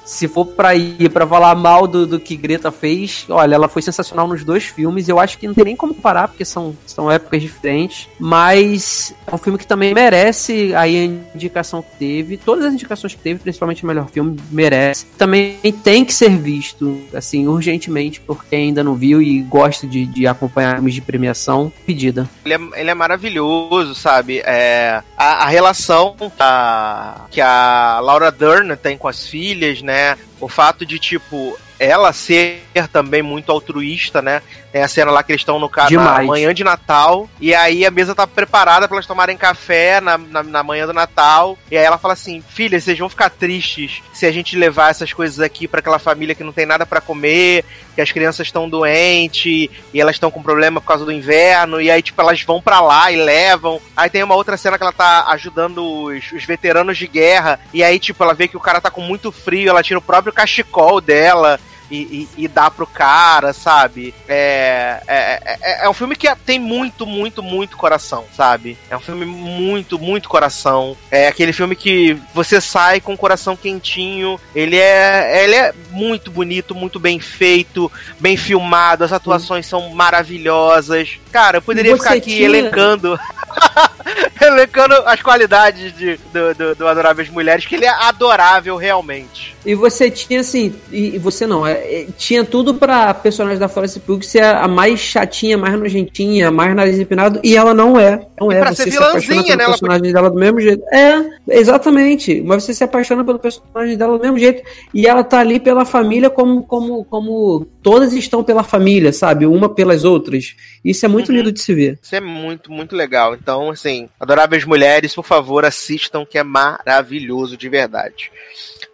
se 0.05 0.29
for 0.29 0.47
pra 0.47 0.75
ir 0.75 1.11
pra 1.11 1.27
falar 1.27 1.55
mal 1.55 1.87
do, 1.87 2.07
do 2.07 2.21
que 2.21 2.37
Greta 2.37 2.71
fez, 2.71 3.27
olha, 3.29 3.55
ela 3.55 3.69
foi 3.69 3.83
sensacional 3.83 4.27
nos 4.27 4.45
dois 4.45 4.64
filmes. 4.64 5.09
Eu 5.09 5.19
acho 5.19 5.39
que 5.39 5.47
não 5.47 5.55
tem 5.55 5.64
nem 5.64 5.77
como 5.77 5.95
parar, 5.95 6.29
porque 6.29 6.45
são, 6.45 6.77
são 6.87 7.11
épocas 7.11 7.43
diferentes. 7.43 8.09
Mas 8.19 9.14
é 9.27 9.35
um 9.35 9.39
filme 9.39 9.59
que 9.59 9.66
também 9.66 9.95
merece 9.95 10.75
aí 10.75 10.97
a 10.97 11.05
indicação 11.35 11.83
que 11.83 11.97
teve. 11.99 12.37
Todas 12.37 12.64
as 12.66 12.73
indicações 12.73 13.14
que 13.14 13.21
teve, 13.21 13.41
principalmente 13.41 13.85
o 13.85 13.87
melhor 13.87 14.09
filme, 14.09 14.39
merece. 14.51 15.07
Também 15.16 15.59
tem 15.83 16.05
que 16.05 16.14
ser 16.14 16.31
visto, 16.37 17.01
assim, 17.14 17.47
urgentemente, 17.47 18.21
porque 18.21 18.57
ainda 18.57 18.83
não 18.83 18.95
viu 18.95 19.21
e 19.23 19.41
gosta 19.43 19.87
de, 19.87 20.07
de 20.07 20.27
acompanhar 20.27 20.77
filmes 20.77 20.95
de 20.95 21.01
premiação. 21.01 21.73
Pedida. 21.87 22.29
Ele 22.45 22.55
é, 22.55 22.81
ele 22.81 22.91
é 22.91 22.95
maravilhoso, 22.95 23.95
sabe? 23.95 24.41
É, 24.45 25.03
a, 25.16 25.45
a 25.45 25.49
relação 25.49 26.14
a, 26.39 27.27
que 27.31 27.41
a 27.41 28.01
Laura 28.01 28.31
Dern 28.31 28.77
tem 28.77 28.97
com 28.97 29.09
as 29.09 29.27
filhas, 29.27 29.58
né? 29.83 30.17
O 30.41 30.49
fato 30.49 30.87
de, 30.87 30.99
tipo, 30.99 31.59
ela 31.79 32.13
ser 32.13 32.63
também 32.93 33.23
muito 33.23 33.53
altruísta, 33.53 34.21
né? 34.21 34.43
Tem 34.73 34.83
a 34.83 34.89
cena 34.89 35.11
lá 35.11 35.23
que 35.23 35.33
eles 35.33 35.41
estão 35.41 35.59
no 35.59 35.69
carro 35.69 35.95
na 35.95 36.23
manhã 36.23 36.53
de 36.53 36.65
Natal, 36.65 37.29
e 37.41 37.55
aí 37.55 37.87
a 37.87 37.91
mesa 37.91 38.15
tá 38.15 38.27
preparada 38.27 38.89
para 38.89 38.97
elas 38.97 39.07
tomarem 39.07 39.37
café 39.37 40.01
na, 40.01 40.19
na, 40.19 40.43
na, 40.43 40.63
manhã 40.63 40.87
do 40.87 40.93
Natal, 40.93 41.57
e 41.71 41.77
aí 41.77 41.85
ela 41.85 41.99
fala 41.99 42.15
assim: 42.15 42.43
Filha, 42.49 42.81
vocês 42.81 42.99
vão 42.99 43.09
ficar 43.09 43.31
tristes 43.31 44.03
se 44.13 44.27
a 44.27 44.33
gente 44.33 44.57
levar 44.57 44.91
essas 44.91 45.13
coisas 45.13 45.41
aqui 45.41 45.69
para 45.69 45.81
aquela 45.81 45.99
família 45.99 46.35
que 46.35 46.45
não 46.45 46.53
tem 46.53 46.67
nada 46.67 46.85
para 46.85 47.01
comer, 47.01 47.65
que 47.99 48.03
as 48.03 48.12
crianças 48.12 48.46
estão 48.46 48.68
doentes, 48.68 49.68
e 49.92 50.01
elas 50.01 50.14
estão 50.14 50.30
com 50.30 50.40
problema 50.40 50.80
por 50.80 50.86
causa 50.86 51.05
do 51.05 51.11
inverno, 51.11 51.80
e 51.80 51.90
aí, 51.90 52.01
tipo, 52.01 52.22
elas 52.22 52.40
vão 52.42 52.62
para 52.62 52.80
lá 52.80 53.11
e 53.11 53.16
levam. 53.16 53.80
Aí 53.96 54.09
tem 54.09 54.22
uma 54.22 54.36
outra 54.36 54.57
cena 54.57 54.78
que 54.78 54.84
ela 54.84 54.92
tá 54.92 55.24
ajudando 55.30 56.05
os, 56.05 56.30
os 56.30 56.44
veteranos 56.44 56.96
de 56.96 57.09
guerra, 57.09 57.59
e 57.74 57.82
aí, 57.82 57.99
tipo, 57.99 58.22
ela 58.22 58.34
vê 58.34 58.46
que 58.46 58.57
o 58.57 58.61
cara 58.61 58.80
tá 58.80 58.88
com 58.88 59.01
muito 59.01 59.32
frio, 59.32 59.68
ela 59.68 59.82
tira 59.82 59.99
o 59.99 60.03
próprio 60.03 60.32
cachecol 60.32 61.01
dela 61.01 61.59
e, 61.91 62.28
e, 62.36 62.45
e 62.45 62.49
dá 62.49 62.70
pro 62.70 62.86
cara, 62.86 63.53
sabe? 63.53 64.14
É, 64.28 65.01
é, 65.07 65.59
é, 65.61 65.84
é, 65.84 65.89
um 65.89 65.95
filme 65.95 66.16
que 66.16 66.28
tem 66.45 66.59
muito, 66.59 67.07
muito, 67.07 67.43
muito 67.43 67.76
coração, 67.76 68.24
sabe? 68.36 68.76
É 68.91 68.97
um 68.97 69.01
filme 69.01 69.24
muito, 69.24 69.99
muito 69.99 70.28
coração. 70.28 70.97
É 71.11 71.28
aquele 71.28 71.53
filme 71.53 71.74
que 71.74 72.16
você 72.34 72.61
sai 72.61 73.01
com 73.01 73.14
o 73.14 73.18
coração 73.18 73.57
quentinho. 73.57 74.39
Ele 74.55 74.76
é, 74.76 75.45
ele 75.45 75.55
é 75.55 75.74
muito 75.91 76.30
bonito, 76.30 76.74
muito 76.74 76.99
bem 76.99 77.18
feito, 77.18 77.91
bem 78.20 78.36
filmado. 78.36 79.05
As 79.05 79.12
atuações 79.12 79.66
Sim. 79.66 79.70
são 79.70 79.91
maravilhosas. 79.91 81.18
Cara, 81.32 81.59
eu 81.59 81.62
poderia 81.62 81.97
ficar 81.97 82.14
aqui 82.14 82.36
tinha... 82.36 82.45
elencando. 82.45 83.18
elencando 84.41 84.95
as 85.07 85.20
qualidades 85.22 85.97
de, 85.97 86.16
do, 86.32 86.55
do, 86.55 86.74
do 86.74 86.89
Adoráveis 86.89 87.28
Mulheres, 87.28 87.66
que 87.66 87.74
ele 87.74 87.84
é 87.84 87.89
adorável 87.89 88.76
realmente. 88.76 89.57
E 89.64 89.74
você 89.74 90.11
tinha 90.11 90.41
assim, 90.41 90.74
e 90.91 91.18
você 91.18 91.47
não, 91.47 91.66
é, 91.66 91.72
é, 91.72 91.78
tinha 92.16 92.45
tudo 92.45 92.74
pra 92.74 93.12
personagem 93.14 93.59
da 93.59 93.68
Florence 93.68 93.99
Pugh 94.01 94.22
ser 94.22 94.45
a 94.45 94.68
mais 94.68 95.01
chatinha, 95.01 95.57
mais 95.57 95.79
nojentinha, 95.79 96.51
mais 96.51 96.74
nariz 96.74 96.99
empinado, 96.99 97.41
e 97.43 97.57
ela 97.57 97.74
não 97.74 97.99
é. 97.99 98.26
Não 98.41 98.53
e 98.53 98.57
é. 98.57 98.61
Pra 98.61 98.74
você 98.74 98.85
ser 98.85 98.91
vilãzinha, 98.91 99.57
né? 99.57 99.66
personagem 99.66 100.01
pode... 100.01 100.12
dela 100.12 100.31
do 100.31 100.39
mesmo 100.39 100.61
jeito. 100.61 100.83
É, 100.93 101.24
exatamente. 101.49 102.41
Mas 102.43 102.64
você 102.64 102.74
se 102.74 102.85
apaixona 102.85 103.24
pelo 103.24 103.39
personagem 103.39 103.97
dela 103.97 104.16
do 104.16 104.22
mesmo 104.22 104.39
jeito. 104.39 104.62
E 104.95 105.07
ela 105.07 105.24
tá 105.24 105.41
ali 105.41 105.59
pela 105.59 105.85
família 105.85 106.31
como, 106.31 106.62
como, 106.62 107.05
como 107.05 107.66
todas 107.83 108.12
estão 108.12 108.45
pela 108.45 108.62
família, 108.62 109.12
sabe? 109.12 109.47
Uma 109.47 109.68
pelas 109.68 110.05
outras. 110.05 110.55
Isso 110.85 111.05
é 111.05 111.09
muito 111.09 111.31
uhum. 111.31 111.37
lindo 111.37 111.53
de 111.53 111.61
se 111.61 111.74
ver. 111.74 111.99
Isso 112.03 112.14
é 112.14 112.20
muito, 112.20 112.70
muito 112.72 112.95
legal. 112.95 113.35
Então, 113.35 113.70
assim, 113.70 114.09
Adoráveis 114.18 114.64
Mulheres, 114.64 115.14
por 115.14 115.24
favor, 115.24 115.64
assistam, 115.64 116.24
que 116.24 116.39
é 116.39 116.43
maravilhoso 116.43 117.57
de 117.57 117.68
verdade. 117.68 118.31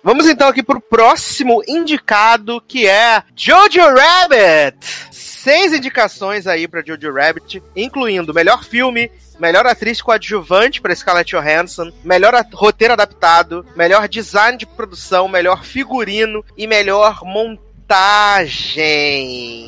Vamos 0.04 0.26
então 0.28 0.48
aqui 0.48 0.62
pro 0.62 0.82
próximo 0.82 1.62
indicado, 1.66 2.60
que 2.68 2.86
é 2.86 3.22
Jojo 3.34 3.80
Rabbit. 3.80 4.76
Seis 5.10 5.72
indicações 5.72 6.46
aí 6.46 6.68
para 6.68 6.84
Jojo 6.84 7.10
Rabbit, 7.10 7.62
incluindo 7.74 8.34
melhor 8.34 8.62
filme, 8.64 9.10
melhor 9.40 9.64
atriz 9.64 10.02
coadjuvante 10.02 10.82
para 10.82 10.94
Scarlett 10.94 11.34
Johansson, 11.34 11.90
melhor 12.04 12.34
roteiro 12.52 12.92
adaptado, 12.92 13.64
melhor 13.74 14.06
design 14.06 14.58
de 14.58 14.66
produção, 14.66 15.26
melhor 15.26 15.64
figurino 15.64 16.44
e 16.54 16.66
melhor 16.66 17.20
montagem. 17.24 17.63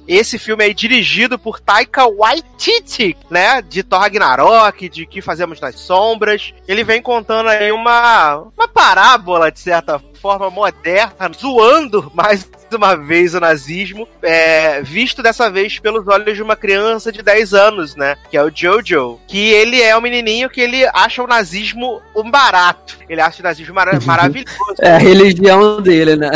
Esse 0.08 0.38
filme 0.38 0.68
é 0.68 0.72
dirigido 0.72 1.38
por 1.38 1.60
Taika 1.60 2.06
Waititi, 2.06 3.16
né? 3.30 3.60
De 3.62 3.82
Thor 3.82 4.00
Ragnarok, 4.00 4.88
de 4.88 5.06
Que 5.06 5.20
Fazemos 5.20 5.60
nas 5.60 5.78
Sombras. 5.78 6.54
Ele 6.66 6.82
vem 6.82 7.02
contando 7.02 7.48
aí 7.48 7.70
uma, 7.70 8.36
uma 8.56 8.68
parábola, 8.68 9.50
de 9.50 9.60
certa 9.60 10.00
forma 10.20 10.50
moderna, 10.50 11.30
zoando 11.36 12.10
mais 12.14 12.48
uma 12.74 12.96
vez 12.96 13.34
o 13.34 13.40
nazismo, 13.40 14.08
é, 14.22 14.82
visto 14.82 15.22
dessa 15.22 15.50
vez 15.50 15.78
pelos 15.78 16.08
olhos 16.08 16.36
de 16.36 16.42
uma 16.42 16.56
criança 16.56 17.12
de 17.12 17.22
10 17.22 17.54
anos, 17.54 17.94
né? 17.94 18.16
Que 18.30 18.36
é 18.36 18.42
o 18.42 18.50
Jojo. 18.52 19.20
Que 19.28 19.50
ele 19.52 19.80
é 19.80 19.96
um 19.96 20.00
menininho 20.00 20.50
que 20.50 20.60
ele 20.60 20.84
acha 20.92 21.22
o 21.22 21.26
nazismo 21.26 22.00
um 22.14 22.30
barato. 22.30 22.98
Ele 23.08 23.20
acha 23.20 23.40
o 23.40 23.44
nazismo 23.44 23.74
mar 23.74 23.88
maravilhoso. 24.04 24.74
é 24.80 24.92
a 24.92 24.98
religião 24.98 25.80
dele, 25.80 26.16
né? 26.16 26.30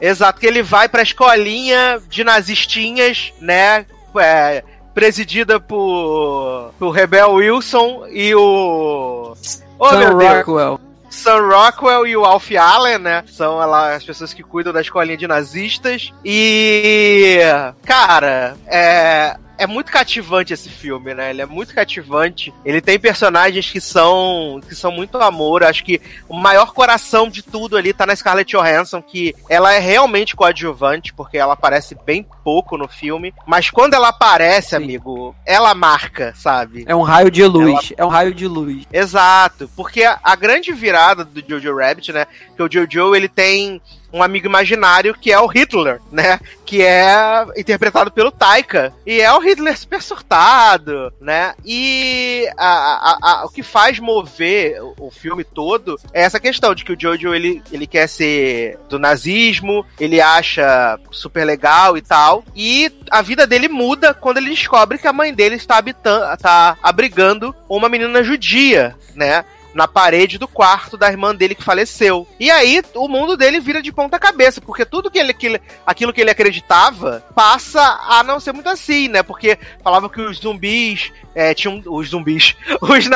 Exato, 0.00 0.40
que 0.40 0.46
ele 0.46 0.62
vai 0.62 0.88
pra 0.88 1.02
escolinha 1.02 2.00
de 2.08 2.22
nazistinhas, 2.22 3.32
né? 3.40 3.86
É, 4.16 4.62
presidida 4.94 5.58
por, 5.58 6.72
por 6.78 6.90
Rebel 6.90 7.32
Wilson 7.32 8.06
e 8.10 8.34
o. 8.34 9.34
Oh, 9.78 9.88
Sam 9.88 10.10
Rockwell. 10.10 10.78
Deus. 10.78 10.91
Sam 11.12 11.46
Rockwell 11.46 12.06
e 12.06 12.16
o 12.16 12.24
Alf 12.24 12.50
Allen, 12.56 12.98
né? 12.98 13.22
São 13.26 13.56
lá, 13.58 13.94
as 13.94 14.02
pessoas 14.02 14.32
que 14.32 14.42
cuidam 14.42 14.72
da 14.72 14.80
escolinha 14.80 15.16
de 15.16 15.28
nazistas. 15.28 16.10
E. 16.24 17.38
Cara, 17.84 18.56
é 18.66 19.36
é 19.62 19.66
muito 19.66 19.92
cativante 19.92 20.52
esse 20.52 20.68
filme, 20.68 21.14
né? 21.14 21.30
Ele 21.30 21.40
é 21.40 21.46
muito 21.46 21.72
cativante. 21.72 22.52
Ele 22.64 22.80
tem 22.80 22.98
personagens 22.98 23.70
que 23.70 23.80
são 23.80 24.60
que 24.66 24.74
são 24.74 24.90
muito 24.90 25.18
amor. 25.18 25.62
Acho 25.62 25.84
que 25.84 26.00
o 26.28 26.36
maior 26.36 26.72
coração 26.72 27.28
de 27.28 27.42
tudo 27.42 27.76
ali 27.76 27.92
tá 27.92 28.04
na 28.04 28.16
Scarlett 28.16 28.56
Johansson, 28.56 29.00
que 29.00 29.34
ela 29.48 29.72
é 29.72 29.78
realmente 29.78 30.34
coadjuvante, 30.34 31.14
porque 31.14 31.38
ela 31.38 31.52
aparece 31.52 31.96
bem 32.04 32.26
pouco 32.42 32.76
no 32.76 32.88
filme. 32.88 33.34
Mas 33.46 33.70
quando 33.70 33.94
ela 33.94 34.08
aparece, 34.08 34.70
Sim. 34.70 34.76
amigo, 34.76 35.34
ela 35.46 35.74
marca, 35.74 36.32
sabe? 36.36 36.84
É 36.86 36.94
um 36.94 37.02
raio 37.02 37.30
de 37.30 37.44
luz. 37.44 37.92
Ela... 37.96 38.02
É 38.02 38.04
um 38.04 38.08
raio 38.08 38.34
de 38.34 38.46
luz. 38.46 38.84
Exato. 38.92 39.70
Porque 39.76 40.04
a, 40.04 40.36
grande 40.36 40.72
virada 40.72 41.24
do 41.24 41.40
Jojo 41.46 41.76
Rabbit, 41.76 42.12
né? 42.12 42.26
Que 42.56 42.62
o 42.62 42.70
Jojo 42.70 43.14
ele 43.14 43.28
tem 43.28 43.80
um 44.12 44.22
amigo 44.22 44.46
imaginário 44.46 45.14
que 45.14 45.32
é 45.32 45.40
o 45.40 45.46
Hitler, 45.46 46.00
né? 46.10 46.38
Que 46.66 46.82
é 46.82 47.46
interpretado 47.56 48.10
pelo 48.10 48.30
Taika. 48.30 48.92
E 49.06 49.20
é 49.20 49.32
o 49.32 49.38
Hitler 49.38 49.76
super 49.78 50.02
surtado, 50.02 51.12
né? 51.20 51.54
E 51.64 52.46
a, 52.56 52.66
a, 52.66 53.18
a, 53.22 53.44
o 53.46 53.48
que 53.48 53.62
faz 53.62 53.98
mover 53.98 54.82
o, 54.82 55.06
o, 55.06 55.10
filme 55.10 55.44
todo 55.44 55.98
é 56.12 56.22
essa 56.22 56.40
questão 56.40 56.74
de 56.74 56.84
que 56.84 56.92
o 56.92 57.00
Jojo 57.00 57.34
ele, 57.34 57.62
ele 57.72 57.86
quer 57.86 58.08
ser 58.08 58.78
do 58.88 58.98
nazismo, 58.98 59.84
ele 59.98 60.20
acha 60.20 60.98
super 61.10 61.44
legal 61.44 61.96
e 61.96 62.02
tal. 62.02 62.31
E 62.54 62.90
a 63.10 63.20
vida 63.22 63.46
dele 63.46 63.68
muda 63.68 64.14
quando 64.14 64.38
ele 64.38 64.50
descobre 64.50 64.98
que 64.98 65.06
a 65.06 65.12
mãe 65.12 65.34
dele 65.34 65.56
está 65.56 65.76
habitando, 65.76 66.32
está 66.32 66.76
abrigando 66.82 67.54
uma 67.68 67.88
menina 67.88 68.22
judia, 68.22 68.96
né? 69.14 69.44
Na 69.74 69.88
parede 69.88 70.38
do 70.38 70.48
quarto 70.48 70.96
da 70.96 71.08
irmã 71.08 71.34
dele 71.34 71.54
que 71.54 71.62
faleceu. 71.62 72.26
E 72.38 72.50
aí 72.50 72.82
o 72.94 73.08
mundo 73.08 73.36
dele 73.36 73.60
vira 73.60 73.82
de 73.82 73.92
ponta 73.92 74.18
cabeça, 74.18 74.60
porque 74.60 74.84
tudo 74.84 75.10
que 75.10 75.18
ele, 75.18 75.32
que 75.32 75.60
aquilo 75.86 76.12
que 76.12 76.20
ele 76.20 76.30
acreditava 76.30 77.24
passa 77.34 77.80
a 78.08 78.22
não 78.22 78.38
ser 78.38 78.52
muito 78.52 78.68
assim, 78.68 79.08
né? 79.08 79.22
Porque 79.22 79.58
falava 79.82 80.08
que 80.08 80.20
os 80.20 80.38
zumbis 80.38 81.12
é, 81.34 81.54
tinham 81.54 81.82
os 81.86 82.08
zumbis, 82.08 82.54
os, 82.80 83.08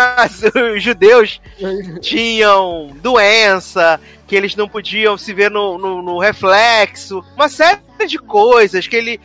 os 0.74 0.82
judeus 0.82 1.40
tinham 2.00 2.90
doença, 3.00 4.00
que 4.26 4.34
eles 4.34 4.56
não 4.56 4.68
podiam 4.68 5.16
se 5.16 5.32
ver 5.32 5.50
no, 5.50 5.78
no, 5.78 6.02
no 6.02 6.18
reflexo, 6.18 7.24
uma 7.34 7.48
série 7.48 7.80
de 8.06 8.18
coisas 8.18 8.86
que 8.86 8.96
ele 8.96 9.20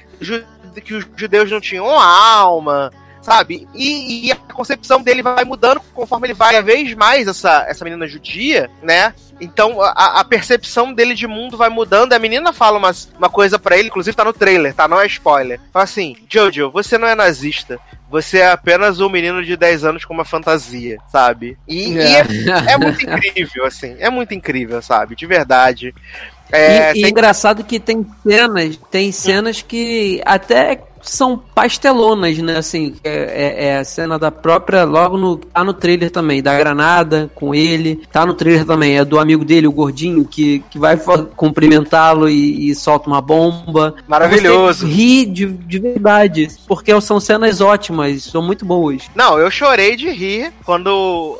que 0.86 0.94
os 0.94 1.06
judeus 1.18 1.52
não 1.52 1.60
tinham 1.60 1.90
alma, 1.90 2.92
sabe? 3.22 3.68
E, 3.74 4.28
e, 4.28 4.32
a 4.32 4.36
concepção 4.36 5.02
dele 5.02 5.22
vai 5.22 5.44
mudando 5.44 5.82
conforme 5.94 6.28
ele 6.28 6.34
vai 6.34 6.56
a 6.56 6.62
vez 6.62 6.94
mais 6.94 7.28
essa, 7.28 7.66
essa 7.68 7.84
menina 7.84 8.08
judia, 8.08 8.70
né? 8.82 9.14
Então 9.40 9.82
a, 9.82 10.20
a 10.20 10.24
percepção 10.24 10.94
dele 10.94 11.16
de 11.16 11.28
mundo 11.28 11.58
vai 11.58 11.70
mudando. 11.70 12.14
A 12.14 12.20
menina 12.20 12.54
fala 12.54 12.78
uma, 12.78 12.92
uma 13.18 13.30
coisa 13.30 13.58
para 13.58 13.78
ele, 13.78 13.88
inclusive 13.88 14.16
tá 14.16 14.24
no 14.24 14.34
trailer, 14.34 14.74
tá? 14.74 14.88
Não 14.88 15.00
é 15.00 15.06
spoiler. 15.08 15.60
Fala 15.72 15.84
assim: 15.84 16.16
Jojo, 16.30 16.72
você 16.72 16.98
não 16.98 17.08
é 17.08 17.16
nazista. 17.16 17.80
Você 18.10 18.40
é 18.40 18.52
apenas 18.52 19.00
um 19.00 19.10
menino 19.10 19.44
de 19.44 19.56
10 19.56 19.86
anos 19.86 20.04
com 20.04 20.14
uma 20.14 20.26
fantasia, 20.26 20.98
sabe? 21.10 21.58
E, 21.66 21.98
é. 21.98 22.26
e 22.30 22.50
é, 22.50 22.74
é 22.74 22.78
muito 22.78 23.02
incrível, 23.02 23.66
assim. 23.66 23.96
É 24.00 24.10
muito 24.10 24.34
incrível, 24.34 24.82
sabe? 24.82 25.16
De 25.16 25.26
verdade. 25.26 25.96
É, 26.52 26.90
e, 26.90 26.94
tem... 26.94 27.06
e 27.06 27.10
engraçado 27.10 27.64
que 27.64 27.80
tem 27.80 28.06
cenas, 28.28 28.78
tem 28.92 29.12
cenas 29.14 29.62
que 29.62 30.22
até 30.26 30.84
são 31.02 31.38
pastelonas, 31.38 32.38
né? 32.38 32.58
Assim, 32.58 32.95
é, 33.04 33.12
é, 33.12 33.66
é, 33.68 33.78
a 33.78 33.84
cena 33.84 34.18
da 34.18 34.32
própria, 34.32 34.84
logo 34.84 35.18
no. 35.18 35.38
Tá 35.38 35.64
no 35.64 35.74
trailer 35.74 36.10
também, 36.10 36.41
da 36.41 36.58
granada 36.58 37.30
com 37.36 37.54
ele. 37.54 38.02
Tá 38.12 38.26
no 38.26 38.34
trailer 38.34 38.66
também, 38.66 38.97
é 38.97 39.06
do 39.06 39.20
amigo 39.20 39.43
dele, 39.43 39.68
o 39.68 39.72
gordinho, 39.72 40.26
que, 40.26 40.64
que 40.70 40.80
vai 40.80 40.97
cumprimentá-lo 41.36 42.30
e, 42.30 42.70
e, 42.70 42.76
solta 42.76 43.08
uma 43.08 43.22
bomba. 43.22 43.95
Maravilhoso. 44.08 44.88
Você 44.88 44.93
ri 44.93 45.26
de, 45.26 45.47
de 45.47 45.80
verdade, 45.80 46.47
porque 46.68 46.99
são 47.02 47.20
cenas 47.20 47.62
ótimas, 47.62 48.24
são 48.24 48.41
muito 48.41 48.66
boas. 48.66 49.04
Não, 49.16 49.38
eu 49.39 49.49
chorei 49.49 49.95
de 49.95 50.10
rir 50.10 50.54
quando 50.66 51.38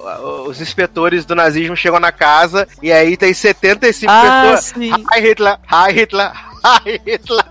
os 0.47 0.62
inspetores 0.62 1.26
do 1.26 1.36
nazismo 1.36 1.76
chegam 1.76 1.99
na 1.99 2.12
casa 2.12 2.68
e 2.82 2.91
aí 2.91 3.16
tem 3.16 3.34
75 3.34 4.12
ah, 4.12 4.41
pessoas. 4.41 4.66
Sim. 4.76 4.91
Hi 4.91 5.22
Hitler, 5.22 5.57
hi 5.70 5.91
Hitler, 5.93 6.32
Hi 6.64 7.01
Hitler. 7.05 7.43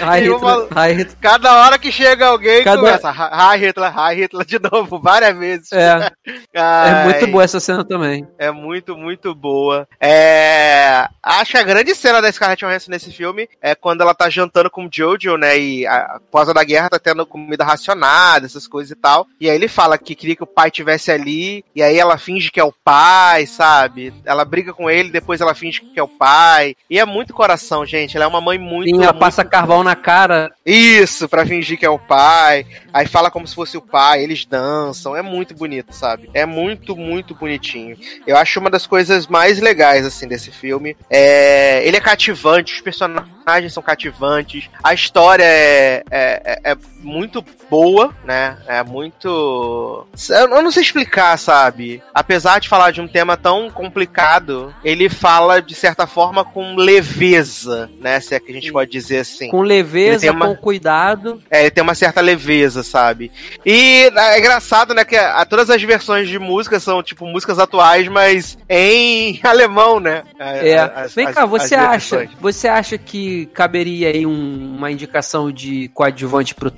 Hi 0.00 0.20
Hitler, 0.20 0.68
Hi 0.70 0.92
Hitler. 0.92 1.16
Cada 1.20 1.52
hora 1.56 1.78
que 1.78 1.90
chega 1.90 2.26
alguém 2.26 2.62
Cada... 2.62 2.78
começa 2.78 3.10
Hi 3.10 3.58
Hitler, 3.58 3.92
Hi 3.92 4.14
Hitler 4.14 4.46
de 4.46 4.58
novo, 4.70 5.00
várias 5.00 5.36
vezes. 5.36 5.72
É. 5.72 6.10
é 6.54 7.04
muito 7.04 7.26
boa 7.26 7.42
essa 7.42 7.58
cena 7.58 7.84
também. 7.84 8.26
É 8.38 8.50
muito, 8.50 8.96
muito 8.96 9.34
boa. 9.34 9.88
É... 10.00 11.08
Acho 11.22 11.52
que 11.52 11.58
a 11.58 11.62
grande 11.64 11.94
cena 11.94 12.22
da 12.22 12.30
Scarlett 12.30 12.64
Johansson 12.64 12.90
nesse 12.90 13.10
filme 13.10 13.48
é 13.60 13.74
quando 13.74 14.02
ela 14.02 14.14
tá 14.14 14.30
jantando 14.30 14.70
com 14.70 14.86
o 14.86 14.90
Jojo, 14.92 15.36
né? 15.36 15.58
E 15.58 15.86
a 15.86 16.20
da 16.54 16.64
guerra 16.64 16.90
tá 16.90 16.98
tendo 16.98 17.26
comida 17.26 17.64
racionada, 17.64 18.46
essas 18.46 18.68
coisas 18.68 18.92
e 18.92 18.96
tal. 18.96 19.26
E 19.40 19.50
aí 19.50 19.56
ele 19.56 19.66
fala 19.68 19.98
que 19.98 20.14
queria 20.14 20.36
que 20.36 20.42
o 20.42 20.46
pai 20.46 20.70
tivesse 20.70 21.10
ali. 21.10 21.64
E 21.74 21.82
aí 21.82 21.98
ela 21.98 22.18
finge 22.18 22.50
que 22.50 22.60
é 22.60 22.64
o 22.64 22.74
pai, 22.84 23.46
sabe? 23.46 24.12
Ela 24.24 24.44
briga 24.44 24.72
com 24.72 24.90
ele, 24.90 25.10
depois 25.10 25.40
ela 25.40 25.54
finge 25.54 25.80
que 25.80 25.98
é 25.98 26.02
o 26.02 26.08
pai. 26.08 26.76
E 26.88 26.98
é 26.98 27.04
muito 27.04 27.32
coração, 27.32 27.84
gente 27.84 28.03
Ela 28.12 28.24
é 28.24 28.28
uma 28.28 28.40
mãe 28.40 28.58
muito. 28.58 28.88
Sim, 28.88 28.96
ela 28.96 29.12
muito... 29.12 29.20
passa 29.20 29.44
carvão 29.44 29.82
na 29.82 29.96
cara. 29.96 30.52
Isso, 30.64 31.28
pra 31.28 31.46
fingir 31.46 31.78
que 31.78 31.86
é 31.86 31.90
o 31.90 31.98
pai. 31.98 32.66
Aí 32.92 33.06
fala 33.06 33.30
como 33.30 33.46
se 33.46 33.54
fosse 33.54 33.76
o 33.76 33.82
pai, 33.82 34.22
eles 34.22 34.44
dançam. 34.44 35.16
É 35.16 35.22
muito 35.22 35.54
bonito, 35.54 35.92
sabe? 35.92 36.28
É 36.34 36.44
muito, 36.44 36.96
muito 36.96 37.34
bonitinho. 37.34 37.96
Eu 38.26 38.36
acho 38.36 38.60
uma 38.60 38.70
das 38.70 38.86
coisas 38.86 39.26
mais 39.26 39.60
legais, 39.60 40.04
assim, 40.04 40.26
desse 40.26 40.50
filme. 40.50 40.96
É... 41.08 41.86
Ele 41.86 41.96
é 41.96 42.00
cativante, 42.00 42.74
os 42.74 42.80
personagens 42.80 43.72
são 43.72 43.82
cativantes, 43.82 44.68
a 44.82 44.94
história 44.94 45.44
é, 45.44 46.02
é, 46.10 46.42
é, 46.44 46.72
é 46.72 46.76
muito 47.04 47.44
boa, 47.70 48.14
né? 48.24 48.56
É 48.66 48.82
muito. 48.82 50.06
Eu 50.28 50.62
não 50.62 50.70
sei 50.70 50.82
explicar, 50.82 51.36
sabe? 51.38 52.02
Apesar 52.12 52.58
de 52.58 52.68
falar 52.68 52.90
de 52.90 53.00
um 53.00 53.08
tema 53.08 53.36
tão 53.36 53.70
complicado, 53.70 54.74
ele 54.84 55.08
fala 55.08 55.60
de 55.60 55.74
certa 55.74 56.06
forma 56.06 56.44
com 56.44 56.76
leveza, 56.76 57.90
né? 58.00 58.20
Se 58.20 58.34
é 58.34 58.40
que 58.40 58.50
a 58.50 58.54
gente 58.54 58.72
pode 58.72 58.90
dizer 58.90 59.18
assim. 59.18 59.48
Com 59.48 59.62
leveza, 59.62 60.30
uma... 60.30 60.48
com 60.48 60.56
cuidado. 60.56 61.42
É, 61.50 61.62
ele 61.62 61.70
tem 61.70 61.82
uma 61.82 61.94
certa 61.94 62.20
leveza, 62.20 62.82
sabe? 62.82 63.30
E 63.64 64.10
é 64.14 64.38
engraçado, 64.38 64.94
né? 64.94 65.04
Que 65.04 65.16
a, 65.16 65.44
todas 65.44 65.70
as 65.70 65.82
versões 65.82 66.28
de 66.28 66.38
música 66.38 66.80
são, 66.80 67.02
tipo, 67.02 67.26
músicas 67.26 67.58
atuais, 67.58 68.08
mas 68.08 68.56
em 68.68 69.40
alemão, 69.44 70.00
né? 70.00 70.22
É. 70.38 70.78
As, 70.78 71.14
Vem 71.14 71.30
cá, 71.32 71.46
você 71.46 71.74
acha, 71.74 72.28
você 72.40 72.68
acha 72.68 72.96
que 72.96 73.46
caberia 73.46 74.08
aí 74.08 74.26
um, 74.26 74.74
uma 74.76 74.90
indicação 74.90 75.50
de 75.50 75.88
coadjuvante 75.94 76.54
pro 76.54 76.70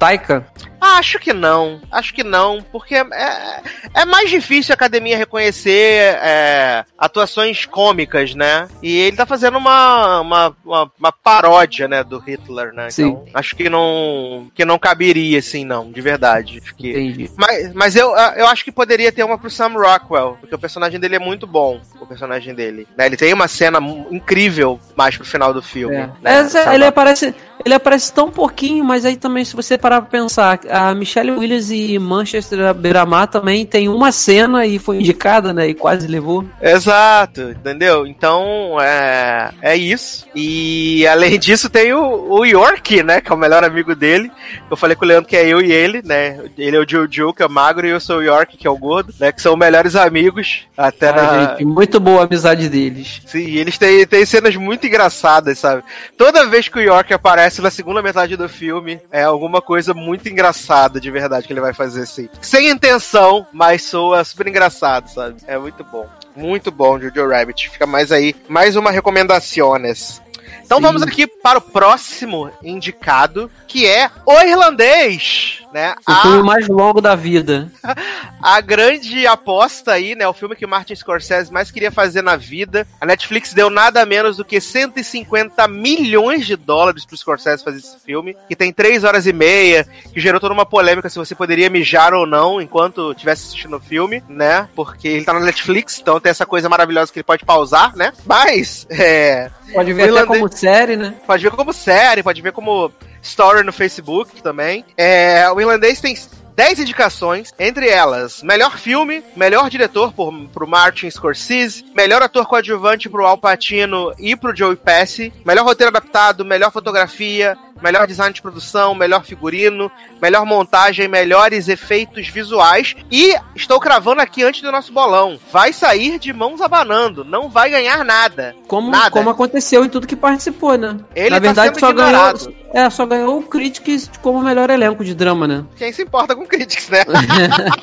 Acho 0.80 1.18
que 1.18 1.32
não. 1.32 1.80
Acho 1.90 2.14
que 2.14 2.22
não, 2.22 2.62
porque 2.70 2.94
é, 2.94 3.06
é, 3.12 3.62
é 3.94 4.04
mais 4.04 4.30
difícil 4.30 4.72
a 4.72 4.74
academia 4.74 5.16
reconhecer 5.16 6.18
é, 6.22 6.84
atuações 6.98 7.64
cômicas, 7.64 8.34
né? 8.34 8.68
E 8.82 8.96
ele 8.98 9.16
tá 9.16 9.26
fazendo 9.26 9.58
uma, 9.58 10.20
uma, 10.20 10.56
uma, 10.64 10.92
uma 10.98 11.12
paródia, 11.12 11.88
né, 11.88 12.04
do 12.04 12.18
Hitler, 12.18 12.72
né? 12.72 12.90
Sim. 12.90 13.08
Então, 13.08 13.24
acho 13.34 13.56
que 13.56 13.68
não, 13.68 14.50
que 14.54 14.64
não 14.64 14.78
caberia, 14.78 15.38
assim, 15.38 15.64
não, 15.64 15.90
de 15.90 16.00
verdade. 16.00 16.60
Acho 16.62 16.74
que... 16.74 16.90
Entendi. 16.90 17.30
Mas, 17.36 17.74
mas 17.74 17.96
eu, 17.96 18.10
eu 18.36 18.46
acho 18.46 18.64
que 18.64 18.72
poderia 18.72 19.10
ter 19.10 19.24
uma 19.24 19.38
pro 19.38 19.50
Sam 19.50 19.72
Rockwell, 19.72 20.36
porque 20.40 20.54
o 20.54 20.58
personagem 20.58 21.00
dele 21.00 21.16
é 21.16 21.20
muito 21.20 21.46
bom, 21.46 21.80
o 22.00 22.06
personagem 22.06 22.54
dele. 22.54 22.86
Né? 22.96 23.06
Ele 23.06 23.16
tem 23.16 23.32
uma 23.32 23.48
cena 23.48 23.78
incrível 24.10 24.78
mais 24.94 25.16
pro 25.16 25.26
final 25.26 25.52
do 25.52 25.62
filme. 25.62 25.96
É. 25.96 26.10
Né? 26.22 26.48
É, 26.54 26.74
ele 26.74 26.84
aparece 26.84 27.34
ele 27.64 27.74
aparece 27.74 28.12
tão 28.12 28.30
pouquinho, 28.30 28.84
mas 28.84 29.04
aí 29.04 29.16
também, 29.16 29.44
se 29.44 29.56
você 29.56 29.78
parar 29.78 30.00
pra 30.00 30.10
pensar, 30.10 30.60
a 30.70 30.94
Michelle 30.94 31.32
Williams 31.32 31.70
e 31.70 31.98
Manchester 31.98 32.72
Beira-Mar 32.74 33.26
também 33.26 33.64
tem 33.64 33.88
uma 33.88 34.12
cena 34.12 34.66
e 34.66 34.78
foi 34.78 34.98
indicada, 34.98 35.52
né? 35.52 35.68
E 35.68 35.74
quase 35.74 36.06
levou. 36.06 36.44
Exato, 36.60 37.50
entendeu? 37.50 38.06
Então, 38.06 38.78
é, 38.80 39.50
é 39.62 39.76
isso. 39.76 40.26
E 40.34 41.06
além 41.06 41.38
disso, 41.40 41.70
tem 41.70 41.92
o, 41.92 42.30
o 42.30 42.44
York, 42.44 43.02
né? 43.02 43.20
Que 43.20 43.32
é 43.32 43.34
o 43.34 43.38
melhor 43.38 43.64
amigo 43.64 43.94
dele. 43.94 44.30
Eu 44.70 44.76
falei 44.76 44.94
com 44.94 45.04
o 45.04 45.08
Leandro 45.08 45.28
que 45.28 45.36
é 45.36 45.46
eu 45.46 45.60
e 45.60 45.72
ele, 45.72 46.02
né? 46.04 46.38
Ele 46.56 46.76
é 46.76 46.80
o 46.80 46.88
Jojo, 46.88 47.32
que 47.32 47.42
é 47.42 47.48
magro, 47.48 47.86
e 47.86 47.90
eu 47.90 48.00
sou 48.00 48.18
o 48.18 48.22
York, 48.22 48.56
que 48.56 48.66
é 48.66 48.70
o 48.70 48.76
gordo, 48.76 49.12
né? 49.18 49.32
Que 49.32 49.42
são 49.42 49.56
melhores 49.56 49.96
amigos. 49.96 50.66
Até 50.76 51.12
na. 51.12 51.50
Gente, 51.50 51.64
muito 51.64 51.98
boa 51.98 52.20
a 52.20 52.24
amizade 52.24 52.68
deles. 52.68 53.22
Sim, 53.26 53.56
eles 53.56 53.78
têm, 53.78 54.06
têm 54.06 54.24
cenas 54.24 54.54
muito 54.56 54.86
engraçadas, 54.86 55.58
sabe? 55.58 55.82
Toda 56.16 56.46
vez 56.46 56.68
que 56.68 56.78
o 56.78 56.82
York 56.82 57.12
aparece 57.12 57.45
aparece 57.46 57.62
na 57.62 57.70
segunda 57.70 58.02
metade 58.02 58.36
do 58.36 58.48
filme 58.48 59.00
é 59.10 59.22
alguma 59.22 59.62
coisa 59.62 59.94
muito 59.94 60.28
engraçada 60.28 61.00
de 61.00 61.10
verdade 61.10 61.46
que 61.46 61.52
ele 61.52 61.60
vai 61.60 61.72
fazer 61.72 62.02
assim. 62.02 62.28
Sem 62.40 62.68
intenção, 62.68 63.46
mas 63.52 63.82
soa 63.82 64.24
super 64.24 64.48
engraçado, 64.48 65.08
sabe? 65.08 65.36
É 65.46 65.56
muito 65.56 65.84
bom. 65.84 66.06
Muito 66.34 66.70
bom, 66.70 66.98
Jojo 67.00 67.28
Rabbit. 67.28 67.70
Fica 67.70 67.86
mais 67.86 68.12
aí, 68.12 68.34
mais 68.48 68.76
uma 68.76 68.90
recomendações. 68.90 70.20
Então 70.66 70.78
Sim. 70.78 70.82
vamos 70.82 71.02
aqui 71.02 71.28
para 71.28 71.58
o 71.58 71.62
próximo 71.62 72.50
indicado, 72.60 73.48
que 73.68 73.86
é 73.86 74.10
O 74.26 74.32
Irlandês, 74.42 75.62
né? 75.72 75.94
O 76.06 76.10
a... 76.10 76.22
filme 76.22 76.42
mais 76.42 76.66
longo 76.66 77.00
da 77.00 77.14
vida. 77.14 77.70
a 78.42 78.60
grande 78.60 79.28
aposta 79.28 79.92
aí, 79.92 80.16
né? 80.16 80.26
O 80.26 80.32
filme 80.32 80.56
que 80.56 80.66
Martin 80.66 80.96
Scorsese 80.96 81.52
mais 81.52 81.70
queria 81.70 81.92
fazer 81.92 82.20
na 82.20 82.34
vida. 82.34 82.84
A 83.00 83.06
Netflix 83.06 83.54
deu 83.54 83.70
nada 83.70 84.04
menos 84.04 84.36
do 84.36 84.44
que 84.44 84.60
150 84.60 85.68
milhões 85.68 86.44
de 86.44 86.56
dólares 86.56 87.06
pro 87.06 87.16
Scorsese 87.16 87.62
fazer 87.62 87.78
esse 87.78 88.00
filme, 88.04 88.36
que 88.48 88.56
tem 88.56 88.72
3 88.72 89.04
horas 89.04 89.24
e 89.24 89.32
meia, 89.32 89.86
que 90.12 90.18
gerou 90.18 90.40
toda 90.40 90.52
uma 90.52 90.66
polêmica 90.66 91.08
se 91.08 91.16
você 91.16 91.34
poderia 91.34 91.70
mijar 91.70 92.12
ou 92.12 92.26
não 92.26 92.60
enquanto 92.60 93.12
estivesse 93.12 93.46
assistindo 93.46 93.76
o 93.76 93.80
filme, 93.80 94.20
né? 94.28 94.68
Porque 94.74 95.06
ele 95.06 95.24
tá 95.24 95.32
na 95.32 95.40
Netflix, 95.40 96.00
então 96.00 96.18
tem 96.18 96.30
essa 96.30 96.44
coisa 96.44 96.68
maravilhosa 96.68 97.12
que 97.12 97.20
ele 97.20 97.24
pode 97.24 97.44
pausar, 97.44 97.94
né? 97.94 98.12
Mas, 98.24 98.84
é... 98.90 99.48
Pode 99.72 99.92
ver 99.92 100.10
até 100.10 100.24
como 100.26 100.48
série, 100.56 100.96
né? 100.96 101.14
Pode 101.26 101.42
ver 101.42 101.50
como 101.50 101.72
série, 101.72 102.22
pode 102.22 102.42
ver 102.42 102.52
como 102.52 102.90
story 103.22 103.62
no 103.62 103.72
Facebook 103.72 104.42
também. 104.42 104.84
É, 104.96 105.48
o 105.50 105.60
irlandês 105.60 106.00
tem 106.00 106.14
10 106.56 106.80
indicações, 106.80 107.52
entre 107.58 107.86
elas, 107.86 108.42
melhor 108.42 108.78
filme, 108.78 109.22
melhor 109.36 109.68
diretor 109.68 110.10
por, 110.12 110.32
pro 110.48 110.66
Martin 110.66 111.10
Scorsese, 111.10 111.84
melhor 111.94 112.22
ator 112.22 112.46
coadjuvante 112.46 113.10
pro 113.10 113.26
Al 113.26 113.36
Pacino 113.36 114.14
e 114.18 114.34
pro 114.34 114.56
Joey 114.56 114.76
Pesci, 114.76 115.30
melhor 115.44 115.66
roteiro 115.66 115.90
adaptado, 115.90 116.46
melhor 116.46 116.72
fotografia, 116.72 117.58
melhor 117.82 118.06
design 118.06 118.32
de 118.32 118.42
produção, 118.42 118.94
melhor 118.94 119.24
figurino, 119.24 119.90
melhor 120.20 120.44
montagem, 120.44 121.08
melhores 121.08 121.68
efeitos 121.68 122.28
visuais. 122.28 122.94
E 123.10 123.34
estou 123.54 123.78
cravando 123.78 124.20
aqui 124.20 124.42
antes 124.42 124.62
do 124.62 124.72
nosso 124.72 124.92
bolão. 124.92 125.38
Vai 125.52 125.72
sair 125.72 126.18
de 126.18 126.32
mãos 126.32 126.60
abanando, 126.60 127.24
não 127.24 127.48
vai 127.48 127.70
ganhar 127.70 128.04
nada. 128.04 128.54
Como, 128.66 128.90
nada. 128.90 129.10
como 129.10 129.30
aconteceu 129.30 129.84
em 129.84 129.88
tudo 129.88 130.06
que 130.06 130.16
participou, 130.16 130.76
né? 130.76 130.96
Ele 131.14 131.30
Na 131.30 131.36
tá 131.36 131.40
verdade, 131.40 131.80
só 131.80 131.90
ignorado. 131.90 132.38
ganhou. 132.38 132.66
É, 132.74 132.90
só 132.90 133.06
ganhou 133.06 133.38
o 133.38 133.42
Critics 133.42 134.10
como 134.20 134.42
melhor 134.42 134.68
elenco 134.68 135.02
de 135.02 135.14
drama, 135.14 135.46
né? 135.46 135.64
Quem 135.76 135.92
se 135.92 136.02
importa 136.02 136.36
com 136.36 136.46
Critics, 136.46 136.90
né? 136.90 137.04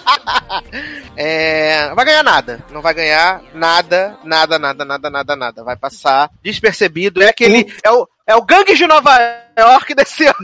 é, 1.17 1.91
vai 1.95 2.05
ganhar 2.05 2.21
nada. 2.21 2.63
Não 2.71 2.81
vai 2.81 2.93
ganhar 2.93 3.41
nada, 3.55 4.17
nada, 4.23 4.59
nada, 4.59 4.85
nada, 4.85 5.09
nada, 5.09 5.35
nada. 5.35 5.63
Vai 5.63 5.75
passar 5.75 6.29
despercebido. 6.43 7.23
É 7.23 7.29
aquele. 7.29 7.73
É 7.83 7.91
o, 7.91 8.07
é 8.27 8.35
o 8.35 8.43
Gangue 8.43 8.75
de 8.75 8.85
Nova 8.85 9.42
York 9.61 9.93
desse 9.95 10.25
ano. 10.25 10.35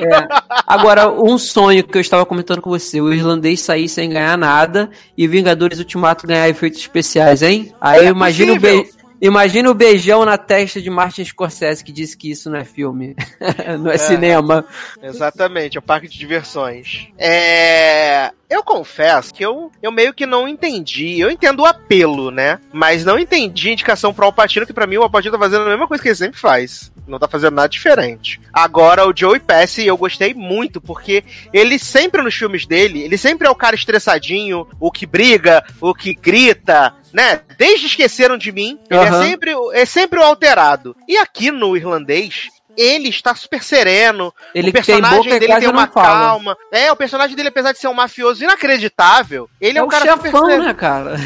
É. 0.00 0.28
Agora, 0.66 1.10
um 1.10 1.38
sonho 1.38 1.84
que 1.84 1.96
eu 1.96 2.00
estava 2.00 2.26
comentando 2.26 2.60
com 2.60 2.70
você: 2.70 3.00
o 3.00 3.12
irlandês 3.12 3.60
sair 3.60 3.88
sem 3.88 4.10
ganhar 4.10 4.36
nada 4.36 4.90
e 5.16 5.26
Vingadores 5.26 5.78
Ultimato 5.78 6.26
ganhar 6.26 6.48
efeitos 6.48 6.80
especiais, 6.80 7.42
hein? 7.42 7.72
Aí 7.80 8.00
é 8.00 8.08
eu 8.08 8.12
imagino 8.12 8.54
o, 8.54 8.60
be 8.60 8.88
Imagina 9.20 9.70
o 9.70 9.74
beijão 9.74 10.24
na 10.24 10.36
testa 10.36 10.80
de 10.80 10.90
Martin 10.90 11.24
Scorsese 11.24 11.82
que 11.82 11.90
disse 11.90 12.16
que 12.16 12.30
isso 12.30 12.50
não 12.50 12.58
é 12.58 12.64
filme, 12.64 13.16
não 13.80 13.90
é, 13.90 13.94
é, 13.94 13.98
cinema. 13.98 14.64
Exatamente, 15.02 15.76
é 15.76 15.80
o 15.80 15.82
parque 15.82 16.06
de 16.06 16.18
diversões. 16.18 17.08
É... 17.16 18.30
Eu 18.48 18.62
confesso 18.62 19.34
que 19.34 19.44
eu, 19.44 19.72
eu 19.82 19.90
meio 19.90 20.14
que 20.14 20.24
não 20.24 20.46
entendi. 20.46 21.18
Eu 21.18 21.30
entendo 21.30 21.60
o 21.60 21.66
apelo, 21.66 22.30
né? 22.30 22.60
Mas 22.72 23.04
não 23.04 23.18
entendi 23.18 23.70
a 23.70 23.72
indicação 23.72 24.14
pro 24.14 24.26
Alpatino, 24.26 24.66
que 24.66 24.72
para 24.72 24.86
mim 24.86 24.96
o 24.96 25.02
Alpatino 25.02 25.32
tá 25.32 25.38
fazendo 25.38 25.62
a 25.62 25.68
mesma 25.70 25.88
coisa 25.88 26.02
que 26.02 26.08
ele 26.08 26.16
sempre 26.16 26.38
faz. 26.38 26.92
Não 27.06 27.18
tá 27.18 27.28
fazendo 27.28 27.54
nada 27.54 27.68
diferente. 27.68 28.40
Agora, 28.52 29.06
o 29.06 29.16
Joey 29.16 29.40
Pesci, 29.40 29.86
eu 29.86 29.96
gostei 29.96 30.34
muito, 30.34 30.80
porque 30.80 31.24
ele 31.52 31.78
sempre 31.78 32.22
nos 32.22 32.34
filmes 32.34 32.66
dele, 32.66 33.02
ele 33.02 33.16
sempre 33.16 33.46
é 33.46 33.50
o 33.50 33.54
cara 33.54 33.76
estressadinho, 33.76 34.66
o 34.80 34.90
que 34.90 35.06
briga, 35.06 35.64
o 35.80 35.94
que 35.94 36.14
grita, 36.14 36.94
né? 37.12 37.40
Desde 37.56 37.86
Esqueceram 37.86 38.36
de 38.36 38.50
Mim, 38.50 38.78
ele 38.90 39.00
é, 39.00 39.12
sempre, 39.22 39.52
é 39.72 39.84
sempre 39.84 40.18
o 40.18 40.22
alterado. 40.22 40.96
E 41.08 41.16
aqui 41.16 41.50
no 41.50 41.76
irlandês, 41.76 42.48
ele 42.76 43.08
está 43.08 43.34
super 43.34 43.62
sereno. 43.62 44.32
Ele 44.54 44.70
o 44.70 44.72
personagem 44.72 45.10
tem 45.10 45.18
boca 45.18 45.40
dele 45.40 45.60
tem 45.60 45.68
uma 45.68 45.86
calma. 45.86 46.56
É, 46.70 46.90
o 46.92 46.96
personagem 46.96 47.34
dele, 47.36 47.48
apesar 47.48 47.72
de 47.72 47.78
ser 47.78 47.88
um 47.88 47.94
mafioso 47.94 48.42
inacreditável, 48.44 49.48
ele 49.60 49.78
é, 49.78 49.80
É 49.80 49.84
um 49.84 49.86
o 49.86 49.90
cara 49.90 50.12
super 50.12 50.22
chefão, 50.30 50.44
sereno. 50.46 50.64
né, 50.64 50.74
cara? 50.74 51.16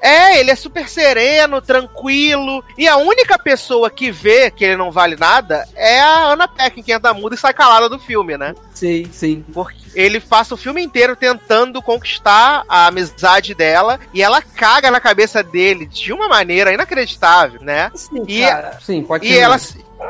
É, 0.00 0.38
ele 0.38 0.50
é 0.50 0.54
super 0.54 0.88
sereno, 0.88 1.60
tranquilo. 1.60 2.62
E 2.78 2.86
a 2.86 2.96
única 2.96 3.38
pessoa 3.38 3.90
que 3.90 4.10
vê 4.10 4.50
que 4.50 4.64
ele 4.64 4.76
não 4.76 4.90
vale 4.92 5.16
nada 5.16 5.66
é 5.74 5.98
a 6.00 6.28
Anna 6.32 6.46
Paquin, 6.46 6.82
que 6.82 6.92
entra 6.92 7.12
muda 7.14 7.34
e 7.34 7.38
sai 7.38 7.52
calada 7.54 7.88
do 7.88 7.98
filme, 7.98 8.36
né? 8.36 8.54
Sim, 8.74 9.08
sim. 9.10 9.44
Porque 9.52 9.76
ele 9.94 10.20
passa 10.20 10.54
o 10.54 10.56
filme 10.56 10.82
inteiro 10.82 11.16
tentando 11.16 11.80
conquistar 11.82 12.62
a 12.68 12.86
amizade 12.86 13.54
dela 13.54 13.98
e 14.12 14.22
ela 14.22 14.42
caga 14.42 14.90
na 14.90 15.00
cabeça 15.00 15.42
dele 15.42 15.86
de 15.86 16.12
uma 16.12 16.28
maneira 16.28 16.72
inacreditável, 16.72 17.60
né? 17.62 17.90
Sim, 17.94 18.22
E- 18.28 18.42
cara. 18.42 18.78
Sim, 18.84 19.02
pode 19.02 19.26
E 19.26 19.30
ser. 19.32 19.38
ela, 19.38 19.56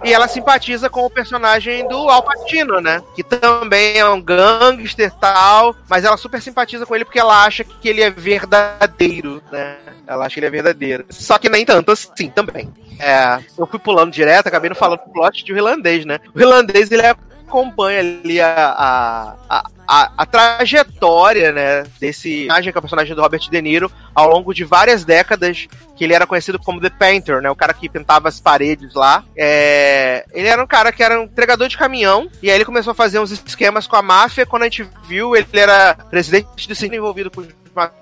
e 0.04 0.12
ela 0.12 0.28
simpatiza 0.28 0.88
com 0.90 1.04
o 1.04 1.10
personagem 1.10 1.86
do 1.88 2.08
Al 2.08 2.22
Pacino, 2.22 2.80
né? 2.80 3.02
Que 3.14 3.22
também 3.22 3.98
é 3.98 4.08
um 4.08 4.20
gangster 4.20 5.12
tal, 5.12 5.74
mas 5.88 6.04
ela 6.04 6.16
super 6.16 6.40
simpatiza 6.40 6.84
com 6.84 6.94
ele 6.94 7.04
porque 7.04 7.18
ela 7.18 7.44
acha 7.44 7.64
que 7.64 7.88
ele 7.88 8.02
é 8.02 8.10
verdadeiro, 8.10 9.42
né? 9.50 9.76
Ela 10.06 10.26
acha 10.26 10.34
que 10.34 10.40
ele 10.40 10.46
é 10.46 10.50
verdadeiro. 10.50 11.06
Só 11.10 11.38
que 11.38 11.48
nem 11.48 11.64
tanto 11.64 11.92
assim 11.92 12.28
também. 12.28 12.72
É, 12.98 13.38
eu 13.58 13.66
fui 13.66 13.78
pulando 13.78 14.12
direto, 14.12 14.46
acabei 14.46 14.70
não 14.70 14.76
falando 14.76 15.00
do 15.00 15.12
plot 15.12 15.44
de 15.44 15.52
irlandês, 15.52 16.04
né? 16.04 16.18
O 16.34 16.40
irlandês, 16.40 16.90
ele 16.90 17.06
acompanha 17.46 18.00
ali 18.00 18.40
a, 18.40 19.36
a, 19.48 19.64
a, 19.86 20.12
a, 20.16 20.26
trajetória, 20.26 21.52
né, 21.52 21.84
desse 22.00 22.46
personagem, 22.46 22.72
que 22.72 22.78
é 22.78 22.80
o 22.80 22.82
personagem 22.82 23.14
do 23.14 23.22
Robert 23.22 23.40
De 23.40 23.62
Niro, 23.62 23.90
ao 24.14 24.28
longo 24.28 24.52
de 24.52 24.64
várias 24.64 25.04
décadas, 25.04 25.66
que 25.96 26.04
ele 26.04 26.14
era 26.14 26.26
conhecido 26.26 26.58
como 26.58 26.80
The 26.80 26.90
Painter, 26.90 27.40
né, 27.40 27.50
o 27.50 27.56
cara 27.56 27.74
que 27.74 27.88
pintava 27.88 28.28
as 28.28 28.40
paredes 28.40 28.94
lá. 28.94 29.24
É, 29.36 30.24
ele 30.32 30.48
era 30.48 30.62
um 30.62 30.66
cara 30.66 30.92
que 30.92 31.02
era 31.02 31.20
um 31.20 31.24
entregador 31.24 31.68
de 31.68 31.78
caminhão, 31.78 32.30
e 32.42 32.50
aí 32.50 32.56
ele 32.56 32.64
começou 32.64 32.90
a 32.90 32.94
fazer 32.94 33.18
uns 33.18 33.30
esquemas 33.30 33.86
com 33.86 33.96
a 33.96 34.02
máfia, 34.02 34.46
quando 34.46 34.62
a 34.62 34.66
gente 34.66 34.86
viu, 35.06 35.36
ele 35.36 35.46
era 35.52 35.94
presidente 36.10 36.68
do 36.68 36.74
cinema 36.74 36.96
envolvido 36.96 37.30
com 37.30 37.42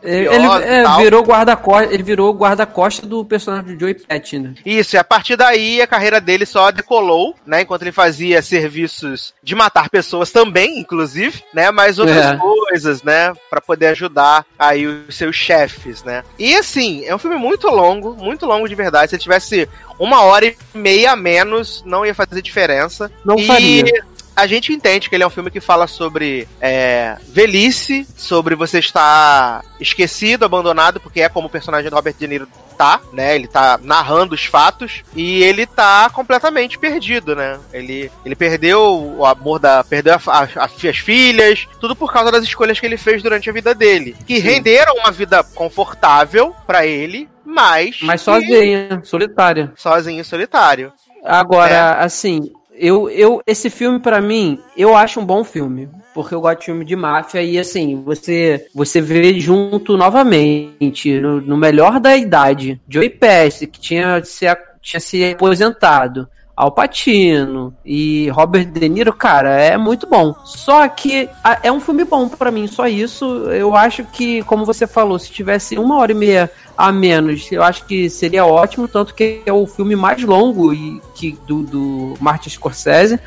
Ele 0.03 0.47
é, 0.65 0.97
virou 0.99 1.23
guarda-costa, 1.23 1.93
ele 1.93 2.03
virou 2.03 2.33
guarda-costa 2.33 3.07
do 3.07 3.25
personagem 3.25 3.75
do 3.75 3.81
Joey 3.81 3.95
Patch, 3.95 4.35
né? 4.35 4.55
Isso, 4.65 4.97
e 4.97 4.99
a 4.99 5.05
partir 5.05 5.37
daí 5.37 5.81
a 5.81 5.87
carreira 5.87 6.21
dele 6.21 6.47
só 6.47 6.71
decolou, 6.71 7.35
né? 7.47 7.63
Enquanto 7.63 7.83
ele 7.83 7.93
fazia 7.93 8.43
serviços 8.43 9.35
de 9.43 9.55
matar 9.55 9.89
pessoas 9.89 10.31
também, 10.31 10.79
inclusive, 10.79 11.43
né? 11.53 11.71
Mas 11.71 11.99
outras 11.99 12.27
É. 12.27 12.37
coisas, 12.37 13.03
né? 13.03 13.33
Pra 13.51 13.61
poder 13.61 13.89
ajudar 13.89 14.45
aí 14.59 14.87
os 14.87 15.15
seus 15.15 15.37
chefes, 15.37 16.03
né? 16.03 16.23
E 16.39 16.55
assim, 16.55 17.05
é 17.05 17.15
um 17.15 17.19
filme 17.19 17.37
muito 17.37 17.69
longo, 17.69 18.15
muito 18.15 18.47
longo 18.47 18.69
de 18.69 18.75
verdade. 18.75 19.11
Se 19.11 19.17
ele 19.17 19.23
tivesse 19.23 19.69
uma 19.99 20.23
hora 20.23 20.47
e 20.47 20.57
meia 20.75 21.13
a 21.13 21.17
menos, 21.17 21.83
não 21.87 22.05
ia 22.05 22.15
fazer 22.15 22.43
diferença. 22.43 23.11
Não 23.25 23.37
e 23.37 23.47
faria. 23.47 24.05
A 24.37 24.47
gente 24.47 24.73
entende 24.73 25.09
que 25.09 25.15
ele 25.15 25.23
é 25.23 25.27
um 25.27 25.31
filme 25.31 25.51
que 25.51 25.61
fala 25.61 25.87
sobre 25.87 26.49
é, 26.61 27.17
velhice, 27.29 28.07
sobre 28.17 28.55
você 28.55 28.79
estar 28.81 29.63
esquecido, 29.81 30.45
abandonado, 30.45 30.99
porque 31.01 31.21
é 31.21 31.29
como 31.29 31.47
o 31.47 31.51
personagem 31.51 31.89
do 31.91 31.95
Robert 31.97 32.15
De 32.19 32.27
Niro 32.27 32.49
tá, 32.77 33.01
né? 33.13 33.37
Ele 33.37 33.47
tá 33.47 33.79
narrando 33.81 34.35
os 34.35 34.45
fatos 34.47 35.05
e 35.15 35.41
ele 35.45 35.65
tá 35.65 36.11
completamente 36.11 36.77
perdido, 36.77 37.37
né? 37.37 37.61
Ele, 37.73 38.11
ele 38.25 38.35
perdeu 38.35 39.15
o 39.19 39.25
amor 39.25 39.61
da. 39.61 39.85
perdeu 39.85 40.15
a, 40.15 40.41
a- 40.43 40.65
as 40.65 40.99
filhas, 40.99 41.69
tudo 41.81 41.95
por 41.95 42.13
causa 42.13 42.33
das 42.33 42.43
escolhas 42.43 42.81
que 42.81 42.87
ele 42.87 42.97
fez 42.97 43.23
durante 43.23 43.49
a 43.49 43.53
vida 43.53 43.73
dele. 43.73 44.17
Que 44.27 44.37
Sim. 44.41 44.43
renderam 44.49 44.97
uma 44.97 45.13
vida 45.13 45.45
confortável 45.45 46.53
pra 46.67 46.85
ele, 46.85 47.29
mas. 47.45 47.99
Mas 48.03 48.21
sozinha, 48.21 49.01
solitária. 49.05 49.73
Sozinho 49.77 50.21
e 50.21 50.25
solitário. 50.25 50.93
Agora, 51.25 51.95
assim, 52.01 52.53
eu, 52.77 53.09
eu 53.11 53.41
esse 53.47 53.71
filme 53.71 53.99
pra 53.99 54.21
mim, 54.21 54.59
eu 54.77 54.97
acho 54.97 55.21
um 55.21 55.25
bom 55.25 55.45
filme, 55.45 55.89
porque 56.15 56.35
eu 56.35 56.41
gosto 56.41 56.61
de 56.61 56.65
filme 56.67 56.85
de 56.85 56.97
máfia 56.97 57.43
e 57.43 57.59
assim, 57.59 58.03
você 58.05 58.67
você 58.75 59.01
vê 59.01 59.39
junto 59.39 59.97
novamente, 59.97 61.21
no, 61.21 61.41
no 61.41 61.57
melhor 61.57 62.01
da 62.01 62.17
idade, 62.17 62.81
Joey 62.89 63.11
Pesci, 63.11 63.67
que 63.67 63.81
tinha 63.81 64.23
se 64.25 64.47
tinha 64.83 65.01
se 65.01 65.33
aposentado, 65.33 66.29
Al 66.57 66.71
Pacino 66.71 67.75
e 67.85 68.29
Robert 68.29 68.67
De 68.67 68.89
Niro, 68.89 69.13
cara, 69.13 69.51
é 69.61 69.77
muito 69.77 70.07
bom. 70.07 70.35
Só 70.45 70.87
que 70.87 71.29
a- 71.43 71.59
é 71.65 71.73
um 71.73 71.81
filme 71.81 72.05
bom 72.05 72.29
pra 72.29 72.51
mim, 72.51 72.67
só 72.69 72.87
isso. 72.87 73.25
Eu 73.51 73.75
acho 73.75 74.05
que, 74.05 74.43
como 74.45 74.65
você 74.65 74.87
falou, 74.87 75.19
se 75.19 75.33
tivesse 75.33 75.77
uma 75.79 75.97
hora 75.99 76.13
e 76.13 76.15
meia 76.15 76.49
a 76.77 76.91
menos, 76.91 77.51
eu 77.53 77.63
acho 77.63 77.85
que 77.87 78.11
seria 78.11 78.45
ótimo, 78.45 78.89
tanto 78.89 79.15
que 79.15 79.41
é 79.47 79.53
o 79.53 79.67
filme 79.67 79.95
mais 79.95 80.23
longo 80.23 80.73
e 80.73 81.01
que 81.15 81.39
do, 81.47 81.63
do 81.63 82.15
Martin 82.21 82.51
Scorsese. 82.51 83.19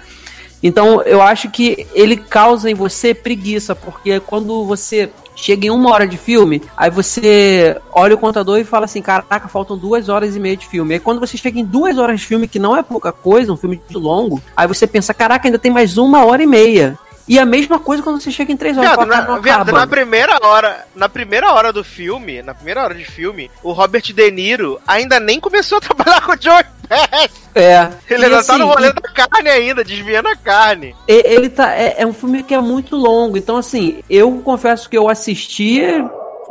Então 0.61 1.01
eu 1.03 1.21
acho 1.21 1.49
que 1.49 1.85
ele 1.93 2.17
causa 2.17 2.69
em 2.69 2.73
você 2.73 3.13
preguiça, 3.13 3.75
porque 3.75 4.19
quando 4.19 4.65
você 4.65 5.09
chega 5.35 5.67
em 5.67 5.69
uma 5.69 5.91
hora 5.91 6.07
de 6.07 6.17
filme, 6.17 6.61
aí 6.75 6.89
você 6.89 7.79
olha 7.93 8.15
o 8.15 8.17
contador 8.17 8.57
e 8.57 8.63
fala 8.63 8.85
assim, 8.85 9.01
caraca, 9.01 9.47
faltam 9.47 9.77
duas 9.77 10.09
horas 10.09 10.35
e 10.35 10.39
meia 10.39 10.57
de 10.57 10.67
filme. 10.67 10.95
Aí 10.95 10.99
quando 10.99 11.19
você 11.19 11.37
chega 11.37 11.59
em 11.59 11.63
duas 11.63 11.97
horas 11.97 12.19
de 12.19 12.25
filme, 12.25 12.47
que 12.47 12.57
não 12.57 12.75
é 12.75 12.81
pouca 12.81 13.11
coisa, 13.11 13.53
um 13.53 13.57
filme 13.57 13.79
longo, 13.93 14.41
aí 14.55 14.67
você 14.67 14.87
pensa, 14.87 15.13
caraca, 15.13 15.47
ainda 15.47 15.59
tem 15.59 15.71
mais 15.71 15.97
uma 15.97 16.25
hora 16.25 16.41
e 16.41 16.47
meia. 16.47 16.97
E 17.27 17.37
a 17.37 17.45
mesma 17.45 17.77
coisa 17.79 18.01
quando 18.01 18.21
você 18.21 18.31
chega 18.31 18.51
em 18.51 18.57
três 18.57 18.77
horas. 18.77 18.89
Viado, 18.91 19.05
na, 19.05 19.15
"Cara, 19.17 19.27
não 19.33 19.41
viado, 19.41 19.61
acaba." 19.63 19.79
na 19.79 19.87
primeira 19.87 20.39
hora, 20.41 20.85
na 20.95 21.09
primeira 21.09 21.51
hora 21.53 21.73
do 21.73 21.83
filme, 21.83 22.41
na 22.41 22.53
primeira 22.53 22.81
hora 22.83 22.95
de 22.95 23.03
filme, 23.03 23.51
o 23.61 23.71
Robert 23.73 24.01
De 24.01 24.31
Niro 24.31 24.79
ainda 24.87 25.19
nem 25.19 25.39
começou 25.39 25.77
a 25.77 25.81
trabalhar 25.81 26.21
com 26.21 26.31
o 26.33 26.41
Joey 26.41 26.63
Pesci. 26.87 27.47
É. 27.53 27.89
Ele 28.09 28.21
E 28.21 28.25
ainda 28.25 28.43
tá 28.43 28.53
assim, 28.53 28.61
no 28.61 28.67
rolê 28.67 28.93
da 28.93 29.01
carne 29.01 29.49
ainda, 29.49 29.83
desviando 29.83 30.29
a 30.29 30.35
carne. 30.37 30.95
E- 31.07 31.23
Ele 31.25 31.49
tá. 31.49 31.73
É, 31.75 31.95
é 32.01 32.05
um 32.05 32.13
filme 32.13 32.43
que 32.43 32.53
é 32.53 32.61
muito 32.61 32.95
longo. 32.95 33.35
Então, 33.37 33.57
assim, 33.57 34.01
eu 34.09 34.31
confesso 34.45 34.89
que 34.89 34.97
eu 34.97 35.09
assisti 35.09 35.81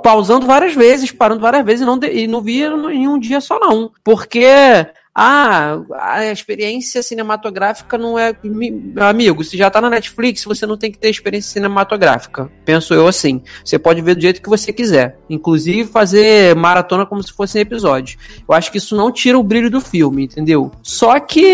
pausando 0.03 0.47
várias 0.47 0.74
vezes, 0.74 1.11
parando 1.11 1.41
várias 1.41 1.64
vezes 1.64 1.81
e 1.83 1.85
não, 1.87 1.99
de- 1.99 2.12
e 2.12 2.27
não 2.27 2.43
via 2.43 2.66
em 2.66 3.09
um 3.09 3.18
dia 3.18 3.41
só, 3.41 3.59
não. 3.59 3.91
Porque. 4.05 4.45
Ah, 5.19 5.79
a 5.99 6.31
experiência 6.31 7.03
cinematográfica 7.03 7.97
não 7.97 8.19
é. 8.19 8.35
mi- 8.45 8.93
Amigo, 8.97 9.43
se 9.43 9.57
já 9.57 9.71
tá 9.71 9.81
na 9.81 9.89
Netflix, 9.89 10.45
você 10.45 10.67
não 10.67 10.77
tem 10.77 10.93
que 10.93 10.99
ter 10.99 11.09
experiência 11.09 11.53
cinematográfica. 11.53 12.51
Penso 12.67 12.93
eu 12.93 13.07
assim. 13.09 13.41
Você 13.64 13.79
pode 13.79 14.03
ver 14.03 14.14
do 14.14 14.21
jeito 14.21 14.43
que 14.43 14.49
você 14.49 14.75
quiser. 14.75 15.19
Inclusive 15.31 15.89
fazer 15.89 16.55
maratona 16.55 17.07
como 17.07 17.23
se 17.23 17.33
fossem 17.33 17.62
episódios. 17.62 18.19
Eu 18.47 18.55
acho 18.55 18.71
que 18.71 18.77
isso 18.77 18.95
não 18.95 19.11
tira 19.11 19.39
o 19.39 19.43
brilho 19.43 19.71
do 19.71 19.81
filme, 19.81 20.25
entendeu? 20.25 20.71
Só 20.83 21.19
que 21.19 21.47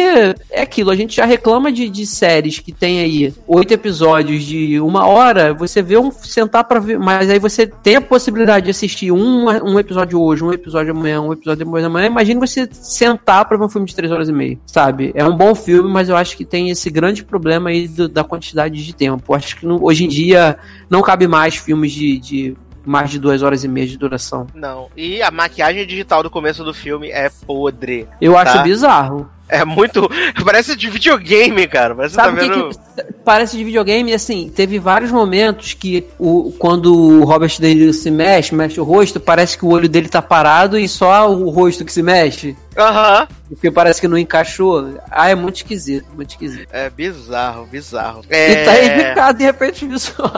é 0.50 0.62
aquilo, 0.62 0.90
a 0.90 0.96
gente 0.96 1.14
já 1.14 1.24
reclama 1.24 1.70
de, 1.70 1.88
de 1.88 2.04
séries 2.04 2.58
que 2.58 2.72
tem 2.72 2.98
aí 3.00 3.32
oito 3.46 3.72
episódios 3.72 4.42
de 4.42 4.80
uma 4.80 5.06
hora, 5.06 5.54
você 5.54 5.80
vê 5.82 5.96
um 5.96 6.10
sentar 6.10 6.64
pra 6.64 6.80
ver, 6.80 6.98
mas 6.98 7.30
aí 7.30 7.38
você 7.38 7.64
tem 7.66 7.94
a 7.96 8.00
possibilidade 8.00 8.64
de 8.64 8.70
assistir 8.72 9.12
um, 9.12 9.46
um 9.46 9.78
episódio 9.78 10.20
hoje, 10.20 10.42
um 10.42 10.52
episódio 10.52 10.90
amanhã, 10.92 11.20
um 11.20 11.32
episódio 11.32 11.64
depois 11.64 11.82
da 11.84 11.88
manhã. 11.88 12.06
Imagine 12.06 12.40
você 12.40 12.68
sentar 12.72 13.51
pra 13.52 13.58
ver 13.58 13.64
um 13.64 13.68
filme 13.68 13.86
de 13.86 13.94
três 13.94 14.10
horas 14.12 14.28
e 14.28 14.32
meia, 14.32 14.58
sabe? 14.66 15.12
É 15.14 15.24
um 15.24 15.36
bom 15.36 15.54
filme, 15.54 15.90
mas 15.90 16.08
eu 16.08 16.16
acho 16.16 16.36
que 16.36 16.44
tem 16.44 16.70
esse 16.70 16.90
grande 16.90 17.22
problema 17.24 17.70
aí 17.70 17.86
do- 17.88 18.08
da 18.08 18.24
quantidade 18.24 18.84
de 18.84 18.94
tempo. 18.94 19.34
Acho 19.34 19.56
que 19.58 19.66
não- 19.66 19.82
hoje 19.82 20.04
em 20.04 20.08
dia 20.08 20.56
não 20.90 21.02
cabe 21.02 21.26
mais 21.28 21.56
filmes 21.56 21.92
de, 21.92 22.18
de 22.18 22.56
mais 22.84 23.10
de 23.10 23.18
duas 23.18 23.42
horas 23.42 23.64
e 23.64 23.68
meia 23.68 23.86
de 23.86 23.96
duração. 23.98 24.46
Não. 24.54 24.88
E 24.96 25.22
a 25.22 25.30
maquiagem 25.30 25.86
digital 25.86 26.22
do 26.22 26.30
começo 26.30 26.64
do 26.64 26.72
filme 26.74 27.10
é 27.10 27.30
podre. 27.46 28.06
Eu 28.20 28.36
acho 28.36 28.52
Tá. 28.54 28.62
bizarro. 28.62 29.28
É 29.48 29.66
muito. 29.66 30.08
Parece 30.44 30.74
de 30.74 30.88
videogame, 30.88 31.66
cara. 31.66 31.94
Parece 31.94 32.16
que 32.16 32.22
Sabe 32.22 32.36
tá 32.36 32.42
que, 32.42 32.48
vendo. 32.48 32.68
que 32.70 33.12
parece 33.22 33.56
de 33.56 33.64
videogame? 33.64 34.14
Assim, 34.14 34.50
teve 34.54 34.78
vários 34.78 35.10
momentos 35.10 35.74
que 35.74 36.06
o, 36.18 36.52
quando 36.58 36.86
o 37.20 37.24
Robert 37.24 37.50
De 37.60 37.74
Niro 37.74 37.92
se 37.92 38.10
mexe, 38.10 38.54
mexe 38.54 38.80
o 38.80 38.84
rosto, 38.84 39.20
parece 39.20 39.58
que 39.58 39.64
o 39.66 39.68
olho 39.68 39.90
dele 39.90 40.08
tá 40.08 40.22
parado 40.22 40.78
e 40.78 40.88
só 40.88 41.30
o 41.30 41.50
rosto 41.50 41.84
que 41.84 41.92
se 41.92 42.02
mexe. 42.02 42.56
Aham. 42.78 43.28
Porque 43.50 43.70
parece 43.70 44.00
que 44.00 44.08
não 44.08 44.16
encaixou. 44.16 44.94
Ah, 45.10 45.28
é 45.28 45.34
muito 45.34 45.56
esquisito, 45.56 46.06
muito 46.16 46.30
esquisito. 46.30 46.68
É 46.72 46.88
bizarro, 46.88 47.66
bizarro. 47.66 48.22
E 48.30 48.64
tá 48.64 48.74
É... 48.74 48.86
indicado 49.04 49.42
em 49.42 49.44
repente 49.44 49.86
visual. 49.86 50.32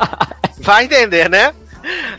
Vai 0.58 0.84
entender, 0.86 1.28
né? 1.30 1.52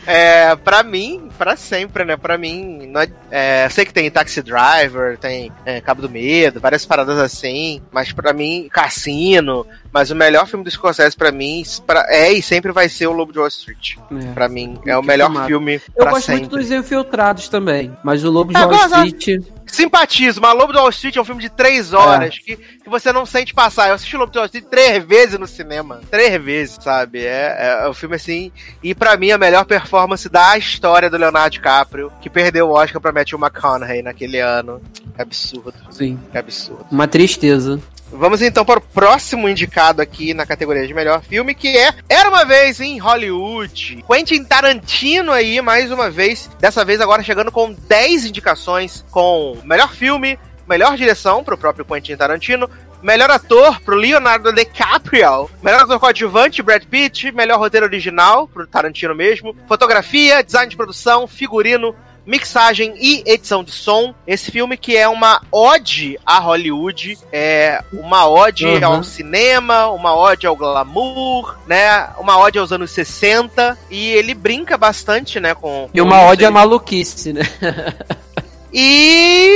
É, 0.05 0.55
pra 0.55 0.84
mim, 0.84 1.30
pra 1.38 1.55
sempre, 1.55 2.05
né? 2.05 2.16
Pra 2.18 2.38
mim, 2.38 2.88
não 2.88 3.01
é, 3.01 3.07
é, 3.32 3.70
sei 3.70 3.86
que 3.86 3.93
tem 3.93 4.09
Taxi 4.11 4.41
Driver, 4.41 5.18
tem 5.18 5.51
é, 5.66 5.82
Cabo 5.82 6.01
do 6.01 6.09
Medo, 6.09 6.59
várias 6.59 6.86
paradas 6.86 7.18
assim, 7.18 7.82
mas 7.91 8.11
pra 8.11 8.34
mim, 8.34 8.68
Cassino, 8.72 9.66
mas 9.91 10.11
o 10.11 10.16
melhor 10.16 10.47
filme 10.47 10.63
do 10.63 10.72
Scorsese 10.72 11.16
pra 11.16 11.32
mim 11.32 11.63
pra- 11.86 12.05
é 12.09 12.32
e 12.32 12.41
sempre 12.41 12.72
vai 12.72 12.88
ser 12.89 13.07
o 13.07 13.11
Lobo 13.13 13.32
de 13.32 13.39
Wall 13.39 13.47
Street. 13.47 13.95
É. 14.11 14.34
Pra 14.34 14.47
mim, 14.47 14.80
é 14.86 14.97
o 14.97 15.03
melhor 15.03 15.28
filmado. 15.28 15.47
filme 15.47 15.82
Eu 15.95 16.05
gosto 16.05 16.26
sempre. 16.26 16.41
muito 16.41 16.57
dos 16.57 16.72
infiltrados 16.72 17.49
também, 17.49 17.91
mas 18.03 18.24
o 18.24 18.30
Lobo 18.30 18.53
de 18.53 18.59
É, 18.59 18.66
Wall 18.66 18.70
gosto. 18.70 19.05
Street. 19.07 19.43
Simpatizo, 19.76 20.39
mas 20.41 20.57
Lobo 20.57 20.71
de 20.71 20.80
Wall 20.80 20.89
Street 20.89 21.15
é 21.17 21.21
um 21.21 21.26
filme 21.26 21.41
de 21.41 21.49
três 21.49 21.91
É. 21.91 21.95
horas 21.97 22.39
que, 22.39 22.55
que 22.55 22.89
você 22.89 23.11
não 23.11 23.26
sente 23.26 23.53
passar. 23.53 23.89
Eu 23.89 23.95
assisti 23.95 24.15
Lobo 24.15 24.32
de 24.32 24.38
Wall 24.38 24.45
Street 24.45 24.65
três 24.65 25.03
vezes 25.03 25.38
no 25.39 25.45
cinema. 25.47 25.99
Três 26.09 26.41
vezes, 26.41 26.78
sabe? 26.82 27.26
É, 27.26 27.82
é, 27.84 27.89
um 27.89 27.93
filme 27.93 28.15
assim. 28.15 28.51
E 28.82 28.95
pra 28.95 29.17
mim, 29.17 29.32
a 29.32 29.38
melhor 29.38 29.65
performance 29.65 30.30
da 30.30 30.57
história 30.57 31.09
do 31.09 31.17
Leonardo 31.17 31.51
DiCaprio, 31.51 32.11
que 32.21 32.30
perdeu 32.30 32.69
o 32.69 32.71
Oscar 32.73 33.01
pra 33.01 33.11
Matthew 33.11 33.38
McConaughey 33.39 34.01
naquele 34.01 34.39
ano. 34.39 34.82
É 35.17 35.21
absurdo. 35.21 35.73
Sim, 35.91 36.17
É 36.34 36.39
absurdo. 36.39 36.86
uma 36.91 37.07
tristeza. 37.07 37.80
Vamos 38.18 38.41
então 38.41 38.63
para 38.63 38.80
o 38.80 38.82
próximo 38.82 39.49
indicado 39.49 40.01
aqui 40.01 40.34
na 40.34 40.45
categoria 40.45 40.88
de 40.88 40.93
melhor 40.93 41.22
filme, 41.22 41.53
que 41.53 41.78
é 41.78 41.93
Era 42.07 42.30
uma 42.30 42.45
vez 42.45 42.80
em 42.80 42.97
Hollywood. 42.97 44.03
Quentin 44.09 44.43
Tarantino 44.45 45.34
aí, 45.34 45.61
mais 45.61 45.91
uma 45.91 46.09
vez, 46.09 46.49
dessa 46.59 46.86
vez 46.86 47.01
agora 47.01 47.22
chegando 47.22 47.51
com 47.51 47.74
10 47.74 48.26
indicações 48.26 49.03
com 49.11 49.57
melhor 49.66 49.93
filme, 49.93 50.39
melhor 50.68 50.95
direção 50.95 51.43
para 51.43 51.55
o 51.55 51.57
próprio 51.57 51.84
Quentin 51.84 52.16
Tarantino, 52.16 52.70
melhor 53.03 53.30
ator 53.30 53.82
pro 53.82 53.97
Leonardo 53.97 54.53
DiCaprio, 54.53 55.49
melhor 55.61 55.82
ator 55.82 55.99
coadjuvante 55.99 56.63
Brad 56.63 56.84
Pitt, 56.86 57.34
melhor 57.34 57.59
roteiro 57.59 57.86
original 57.86 58.47
pro 58.47 58.66
Tarantino 58.66 59.13
mesmo, 59.13 59.53
fotografia, 59.68 60.41
design 60.41 60.70
de 60.70 60.78
produção, 60.78 61.28
figurino, 61.28 61.93
mixagem 62.26 62.93
e 62.97 63.23
edição 63.26 63.63
de 63.63 63.71
som. 63.71 64.13
Esse 64.26 64.51
filme 64.51 64.78
que 64.78 64.95
é 64.97 65.07
uma 65.07 65.41
ode 65.51 66.19
a 66.26 66.39
Hollywood, 66.39 67.17
é 67.32 67.84
uma 67.93 68.28
ode 68.28 68.65
uhum. 68.65 68.86
ao 68.86 69.03
cinema, 69.03 69.88
uma 69.88 70.15
ode 70.15 70.47
ao 70.47 70.55
glamour, 70.55 71.57
né? 71.67 72.09
Uma 72.17 72.38
ode 72.38 72.57
aos 72.57 72.71
anos 72.71 72.91
60 72.91 73.78
e 73.89 74.11
ele 74.11 74.34
brinca 74.34 74.78
bastante, 74.78 75.39
né, 75.39 75.53
com, 75.53 75.61
com 75.61 75.89
E 75.93 76.01
uma 76.01 76.23
ode 76.23 76.45
à 76.45 76.51
maluquice, 76.51 77.34
né? 77.34 77.41
e 78.73 79.49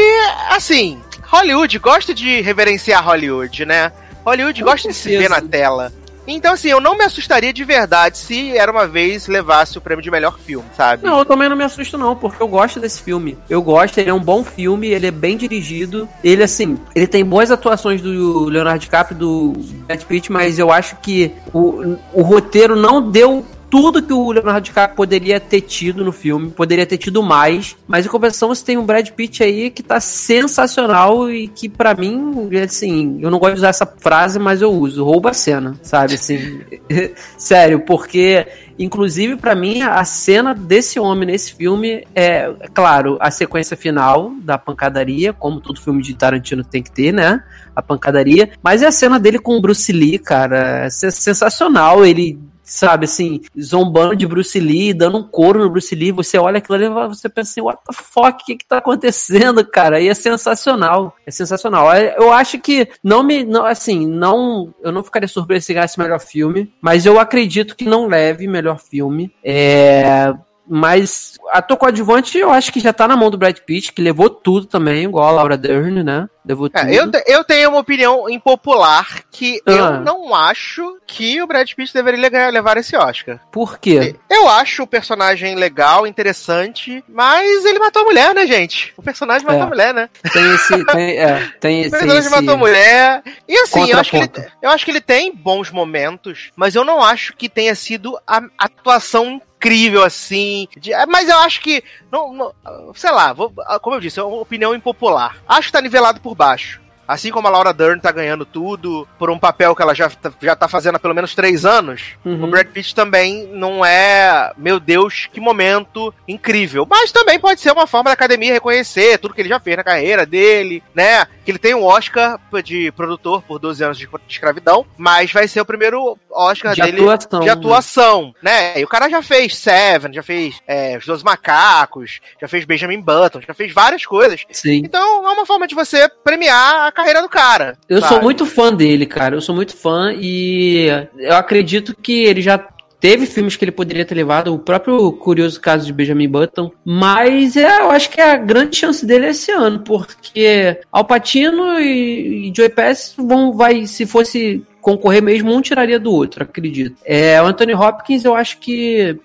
assim, 0.50 1.02
Hollywood 1.24 1.78
gosta 1.80 2.14
de 2.14 2.42
reverenciar 2.42 3.04
Hollywood, 3.06 3.66
né? 3.66 3.92
Hollywood 4.26 4.62
gosta 4.64 4.90
de 4.90 4.94
se 4.94 5.18
ver 5.18 5.30
na 5.30 5.42
tela. 5.42 5.92
Então, 6.36 6.54
assim, 6.54 6.70
eu 6.70 6.80
não 6.80 6.98
me 6.98 7.04
assustaria 7.04 7.52
de 7.52 7.64
verdade 7.64 8.18
se 8.18 8.56
era 8.58 8.72
uma 8.72 8.88
vez 8.88 9.28
levasse 9.28 9.78
o 9.78 9.82
prêmio 9.82 10.04
de 10.04 10.12
melhor 10.12 10.38
filme, 10.40 10.68
sabe? 10.76 11.06
Não, 11.06 11.20
eu 11.20 11.26
também 11.26 11.50
não 11.50 11.56
me 11.56 11.64
assusto, 11.64 11.98
não, 11.98 12.16
porque 12.16 12.42
eu 12.42 12.48
gosto 12.48 12.80
desse 12.80 13.02
filme. 13.02 13.38
Eu 13.50 13.62
gosto, 13.62 13.98
ele 13.98 14.10
é 14.10 14.14
um 14.14 14.20
bom 14.20 14.44
filme, 14.44 14.88
ele 14.88 15.08
é 15.08 15.12
bem 15.12 15.38
dirigido. 15.38 16.08
Ele, 16.24 16.44
assim, 16.44 16.78
ele 16.96 17.08
tem 17.08 17.26
boas 17.26 17.52
atuações 17.52 18.02
do 18.02 18.46
Leonardo 18.46 18.80
DiCaprio, 18.80 19.18
do 19.18 19.54
Brad 19.88 20.04
Pitt, 20.04 20.32
mas 20.32 20.60
eu 20.60 20.72
acho 20.72 20.96
que 20.98 21.32
o, 21.54 21.98
o 22.14 22.22
roteiro 22.22 22.76
não 22.76 23.10
deu 23.10 23.46
tudo 23.70 24.02
que 24.02 24.14
o 24.14 24.32
Leonardo 24.32 24.62
DiCaprio 24.62 24.96
poderia 24.96 25.40
ter 25.40 25.62
tido 25.62 26.04
no 26.04 26.12
filme, 26.12 26.50
poderia 26.52 26.86
ter 26.86 26.98
tido 26.98 27.22
mais, 27.22 27.76
mas 27.88 28.06
em 28.06 28.10
compensação 28.10 28.50
você 28.50 28.66
tem 28.66 28.78
um 28.78 28.86
Brad 28.86 29.10
Pitt 29.10 29.44
aí 29.44 29.70
que 29.70 29.84
tá 29.84 30.00
sensacional 30.00 31.30
e 31.32 31.48
que 31.48 31.70
para 31.70 31.94
mim, 31.94 32.50
assim, 32.64 33.20
eu 33.22 33.30
não 33.30 33.40
gosto 33.40 33.54
de 33.54 33.60
usar 33.60 33.70
essa 33.70 33.86
frase, 33.86 34.40
mas 34.40 34.62
eu 34.62 34.72
uso, 34.72 35.04
rouba 35.04 35.32
a 35.32 35.34
cena, 35.34 35.76
sabe, 35.84 36.16
assim, 36.16 36.62
sério, 37.38 37.82
porque 37.82 38.46
Inclusive, 38.80 39.36
para 39.36 39.54
mim, 39.56 39.82
a 39.82 40.06
cena 40.06 40.56
desse 40.56 41.02
homem 41.02 41.28
nesse 41.28 41.54
filme 41.54 42.08
é, 42.16 42.50
é, 42.62 42.68
claro, 42.74 43.18
a 43.20 43.30
sequência 43.30 43.76
final 43.76 44.32
da 44.42 44.58
pancadaria, 44.58 45.34
como 45.34 45.60
todo 45.60 45.82
filme 45.82 46.02
de 46.02 46.16
Tarantino 46.16 46.64
tem 46.64 46.82
que 46.82 46.90
ter, 46.90 47.12
né? 47.12 47.44
A 47.76 47.82
pancadaria. 47.82 48.52
Mas 48.64 48.82
é 48.82 48.88
a 48.88 48.92
cena 48.92 49.20
dele 49.20 49.38
com 49.38 49.58
o 49.58 49.62
Bruce 49.62 49.92
Lee, 49.92 50.18
cara. 50.18 50.86
É 50.86 50.90
sensacional. 50.90 52.06
Ele 52.06 52.40
sabe, 52.70 53.06
assim, 53.06 53.42
zombando 53.60 54.16
de 54.16 54.28
Bruce 54.28 54.60
Lee, 54.60 54.94
dando 54.94 55.18
um 55.18 55.24
couro 55.24 55.60
no 55.60 55.70
Bruce 55.70 55.94
Lee, 55.96 56.12
você 56.12 56.38
olha 56.38 56.60
aquilo 56.60 56.76
ali 56.76 56.86
e 56.86 57.08
você 57.08 57.28
pensa 57.28 57.52
assim, 57.52 57.62
what 57.62 57.82
the 57.86 57.94
fuck, 57.94 58.42
o 58.42 58.46
que 58.46 58.58
que 58.58 58.66
tá 58.66 58.78
acontecendo, 58.78 59.66
cara? 59.66 60.00
E 60.00 60.08
é 60.08 60.14
sensacional, 60.14 61.16
é 61.26 61.32
sensacional. 61.32 61.92
É, 61.92 62.16
eu 62.18 62.32
acho 62.32 62.60
que 62.60 62.88
não 63.04 63.24
me, 63.24 63.44
não, 63.44 63.66
assim, 63.66 64.06
não, 64.08 64.74
eu 64.82 64.92
não 64.92 65.04
ficaria 65.04 65.28
surpreso 65.28 65.66
se 65.66 65.74
ganhasse 65.74 66.00
melhor 66.00 66.20
filme, 66.20 66.72
mas 66.82 67.06
eu 67.06 67.20
acredito 67.20 67.76
que 67.76 67.86
não 67.86 68.08
leve 68.08 68.48
melhor 68.48 68.80
filme. 68.80 69.34
É, 69.44 70.34
mas 70.70 71.38
ator 71.52 71.78
coadjuvante 71.78 72.38
eu 72.38 72.52
acho 72.52 72.72
que 72.72 72.80
já 72.80 72.94
tá 72.94 73.08
na 73.08 73.18
mão 73.18 73.32
do 73.32 73.38
Brad 73.38 73.58
Pitt, 73.58 73.92
que 73.92 74.02
levou 74.02 74.30
tudo 74.30 74.68
também, 74.68 75.06
igual 75.06 75.28
a 75.28 75.32
Laura 75.32 75.58
Dern, 75.58 76.04
né? 76.04 76.30
Levou 76.46 76.70
é, 76.74 76.80
tudo. 76.80 77.18
eu, 77.18 77.22
eu 77.28 77.44
tenho 77.44 77.70
uma 77.70 77.80
opinião 77.80 78.30
impopular 78.30 79.24
que 79.32 79.62
ah. 79.66 79.72
eu 79.72 80.02
não 80.02 80.34
acho 80.34 80.98
que 81.06 81.42
o 81.42 81.48
Brad 81.48 81.72
Pitt 81.74 81.94
deveria 81.94 82.50
levar 82.50 82.78
esse 82.78 82.96
Oscar. 82.96 83.40
Por 83.52 83.78
quê? 83.80 84.16
Eu 84.30 84.48
acho 84.48 84.84
o 84.84 84.88
personagem 84.88 85.56
legal, 85.56 86.08
interessante, 86.08 87.04
mas 87.08 87.66
ele 87.66 87.80
matou 87.80 88.04
a 88.04 88.06
mulher, 88.06 88.34
né, 88.34 88.48
gente? 88.48 88.94
O 88.98 89.04
personagem 89.04 89.46
matou 89.46 89.62
é. 89.62 89.66
a 89.66 89.70
mulher, 89.70 89.94
né? 89.94 90.10
Tem 90.32 90.56
esse. 90.56 90.86
Tem, 90.90 91.18
é, 91.18 91.54
tem, 91.60 91.88
o 91.88 91.92
personagem 91.92 92.20
esse... 92.20 92.30
matou 92.30 92.54
a 92.54 92.58
mulher. 92.58 93.24
E 93.48 93.58
assim, 93.60 93.92
eu 93.92 94.00
acho, 94.00 94.12
que 94.12 94.18
ele, 94.18 94.32
eu 94.62 94.70
acho 94.70 94.86
que 94.86 94.92
ele 94.92 95.02
tem 95.02 95.34
bons 95.36 95.70
momentos, 95.70 96.52
mas 96.56 96.74
eu 96.74 96.84
não 96.84 97.02
acho 97.02 97.36
que 97.36 97.48
tenha 97.48 97.76
sido 97.76 98.18
a 98.26 98.42
atuação 98.58 99.42
incrível 99.60 100.04
assim. 100.04 100.68
De, 100.78 100.94
é, 100.94 101.06
mas 101.06 101.28
eu 101.28 101.38
acho 101.40 101.62
que. 101.62 101.84
Não, 102.10 102.34
não, 102.34 102.54
sei 102.96 103.12
lá, 103.12 103.34
vou, 103.34 103.54
como 103.82 103.98
eu 103.98 104.00
disse, 104.00 104.20
é 104.20 104.24
uma 104.24 104.38
opinião 104.38 104.74
impopular. 104.74 105.38
Acho 105.48 105.68
que 105.68 105.74
tá 105.74 105.82
nivelado 105.82 106.22
por 106.22 106.34
baixo. 106.34 106.82
Assim 107.10 107.32
como 107.32 107.48
a 107.48 107.52
Laura 107.52 107.74
Dern 107.74 108.00
tá 108.00 108.12
ganhando 108.12 108.46
tudo 108.46 109.08
por 109.18 109.32
um 109.32 109.40
papel 109.40 109.76
que 109.76 109.82
ela 109.82 109.96
já, 109.96 110.10
tá, 110.10 110.32
já 110.40 110.56
tá 110.56 110.68
fazendo 110.68 110.96
há 110.96 111.00
pelo 111.00 111.16
menos 111.16 111.34
três 111.34 111.66
anos, 111.66 112.16
uhum. 112.24 112.44
o 112.44 112.48
Brad 112.48 112.68
Pitt 112.68 112.94
também 112.94 113.48
não 113.48 113.84
é, 113.84 114.54
meu 114.56 114.80
Deus, 114.80 115.28
que 115.32 115.40
momento 115.40 116.14
incrível. 116.28 116.86
Mas 116.88 117.12
também 117.12 117.40
pode 117.40 117.62
ser 117.62 117.72
uma 117.72 117.88
forma 117.88 118.10
da 118.10 118.14
academia 118.14 118.54
reconhecer 118.54 119.18
tudo 119.18 119.34
que 119.34 119.42
ele 119.42 119.50
já 119.50 119.60
fez 119.60 119.76
na 119.76 119.84
carreira 119.84 120.26
dele, 120.26 120.84
né? 120.94 121.26
Que 121.44 121.52
ele 121.52 121.58
tem 121.58 121.74
um 121.74 121.84
Oscar 121.84 122.40
de 122.64 122.92
produtor 122.92 123.42
por 123.42 123.58
12 123.58 123.84
anos 123.84 123.98
de 123.98 124.08
escravidão, 124.28 124.86
mas 124.96 125.32
vai 125.32 125.48
ser 125.48 125.62
o 125.62 125.66
primeiro 125.66 126.18
Oscar 126.30 126.76
de 126.76 126.82
dele 126.82 127.02
atuação, 127.02 127.40
de 127.40 127.46
né? 127.46 127.52
atuação, 127.52 128.36
né? 128.42 128.50
né? 128.50 128.80
E 128.80 128.84
o 128.84 128.88
cara 128.88 129.10
já 129.10 129.22
fez 129.22 129.58
Seven, 129.58 130.14
já 130.14 130.24
fez 130.24 130.60
é, 130.68 130.98
Os 130.98 131.06
Dois 131.06 131.24
Macacos, 131.24 132.20
já 132.40 132.48
fez 132.48 132.66
Benjamin 132.66 133.02
Button, 133.02 133.42
já 133.42 133.54
fez 133.54 133.74
várias 133.74 134.06
coisas. 134.06 134.44
Sim. 134.52 134.82
Então 134.84 135.26
é 135.26 135.32
uma 135.32 135.46
forma 135.46 135.68
de 135.68 135.76
você 135.76 136.10
premiar 136.24 136.88
a 136.88 136.92
carreira 137.00 137.22
do 137.22 137.30
cara. 137.30 137.78
Eu 137.88 138.00
sabe? 138.00 138.14
sou 138.14 138.24
muito 138.24 138.46
fã 138.46 138.74
dele, 138.74 139.06
cara. 139.06 139.36
Eu 139.36 139.42
sou 139.42 139.56
muito 139.56 139.76
fã 139.76 140.14
e 140.14 140.88
eu 141.18 141.36
acredito 141.36 141.96
que 141.96 142.24
ele 142.26 142.42
já 142.42 142.58
teve 143.00 143.26
filmes 143.26 143.56
que 143.56 143.64
ele 143.64 143.72
poderia 143.72 144.06
ter 144.06 144.16
levado, 144.16 144.54
o 144.54 144.60
próprio 144.60 145.12
curioso 145.14 145.60
caso 145.60 145.86
de 145.86 145.94
Benjamin 145.94 146.28
Button, 146.28 146.72
mas 146.84 147.56
é, 147.56 147.80
eu 147.80 147.92
acho 147.92 148.10
que 148.10 148.20
a 148.20 148.36
grande 148.36 148.76
chance 148.76 149.06
dele 149.06 149.28
é 149.28 149.30
esse 149.30 149.52
ano, 149.52 149.80
porque 149.80 150.82
Al 150.92 151.06
Pacino 151.06 151.80
e, 151.80 152.50
e 152.50 152.54
Joey 152.54 152.70
Pass 152.70 153.16
vão, 153.18 153.54
vai, 153.54 153.86
se 153.86 154.06
fosse 154.06 154.66
concorrer 154.82 155.24
mesmo, 155.24 155.54
um 155.54 155.62
tiraria 155.62 156.00
do 156.00 156.12
outro, 156.12 156.44
acredito. 156.44 156.98
É, 157.06 157.42
o 157.42 157.46
Anthony 157.46 157.74
Hopkins 157.74 158.26
eu 158.26 158.36
acho 158.36 158.58
que 158.60 159.18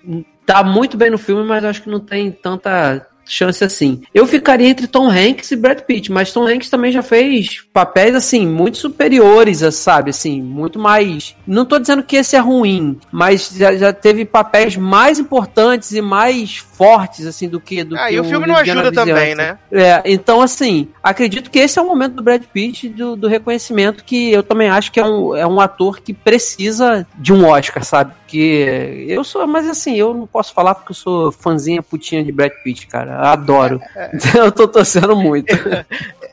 tá 0.45 0.63
muito 0.63 0.95
bem 0.95 1.09
no 1.09 1.17
filme, 1.17 1.43
mas 1.43 1.65
acho 1.65 1.81
que 1.81 1.89
não 1.89 1.99
tem 1.99 2.31
tanta 2.31 3.05
chance 3.25 3.63
assim. 3.63 4.01
Eu 4.13 4.25
ficaria 4.27 4.67
entre 4.67 4.87
Tom 4.87 5.09
Hanks 5.09 5.51
e 5.51 5.55
Brad 5.55 5.79
Pitt, 5.81 6.11
mas 6.11 6.31
Tom 6.31 6.47
Hanks 6.47 6.69
também 6.69 6.91
já 6.91 7.01
fez 7.01 7.63
papéis 7.73 8.15
assim 8.15 8.45
muito 8.47 8.77
superiores, 8.77 9.59
sabe, 9.75 10.11
assim, 10.11 10.41
muito 10.41 10.79
mais. 10.79 11.35
Não 11.45 11.65
tô 11.65 11.79
dizendo 11.79 12.03
que 12.03 12.15
esse 12.15 12.35
é 12.35 12.39
ruim, 12.39 12.99
mas 13.11 13.51
já, 13.55 13.75
já 13.75 13.93
teve 13.93 14.25
papéis 14.25 14.77
mais 14.77 15.19
importantes 15.19 15.91
e 15.91 16.01
mais 16.01 16.57
fortes 16.57 17.25
assim 17.25 17.47
do 17.47 17.59
que 17.59 17.83
do 17.83 17.97
ah, 17.97 18.07
que 18.07 18.15
e 18.15 18.19
o 18.19 18.23
filme 18.23 18.45
não 18.45 18.55
ajuda 18.55 18.91
também, 18.91 19.35
né? 19.35 19.57
É, 19.71 20.01
então 20.05 20.41
assim, 20.41 20.89
acredito 21.01 21.49
que 21.49 21.59
esse 21.59 21.79
é 21.79 21.81
o 21.81 21.87
momento 21.87 22.15
do 22.15 22.23
Brad 22.23 22.43
Pitt 22.43 22.89
do, 22.89 23.15
do 23.15 23.27
reconhecimento 23.27 24.03
que 24.03 24.31
eu 24.31 24.43
também 24.43 24.69
acho 24.69 24.91
que 24.91 24.99
é 24.99 25.05
um, 25.05 25.35
é 25.35 25.47
um 25.47 25.59
ator 25.59 25.99
que 26.01 26.13
precisa 26.13 27.05
de 27.17 27.33
um 27.33 27.45
Oscar, 27.45 27.83
sabe? 27.83 28.13
Que 28.35 29.05
eu 29.07 29.23
sou, 29.23 29.47
mas 29.47 29.65
assim, 29.65 29.95
eu 29.95 30.13
não 30.13 30.27
posso 30.27 30.53
falar 30.53 30.75
porque 30.75 30.91
eu 30.91 30.95
sou 30.95 31.31
fãzinha 31.31 31.81
putinha 31.81 32.21
de 32.21 32.33
Brad 32.33 32.51
Pitt, 32.65 32.85
cara. 32.85 33.31
Adoro. 33.31 33.79
É, 33.95 34.11
é. 34.11 34.39
eu 34.39 34.51
tô 34.51 34.67
torcendo 34.67 35.15
muito. 35.15 35.55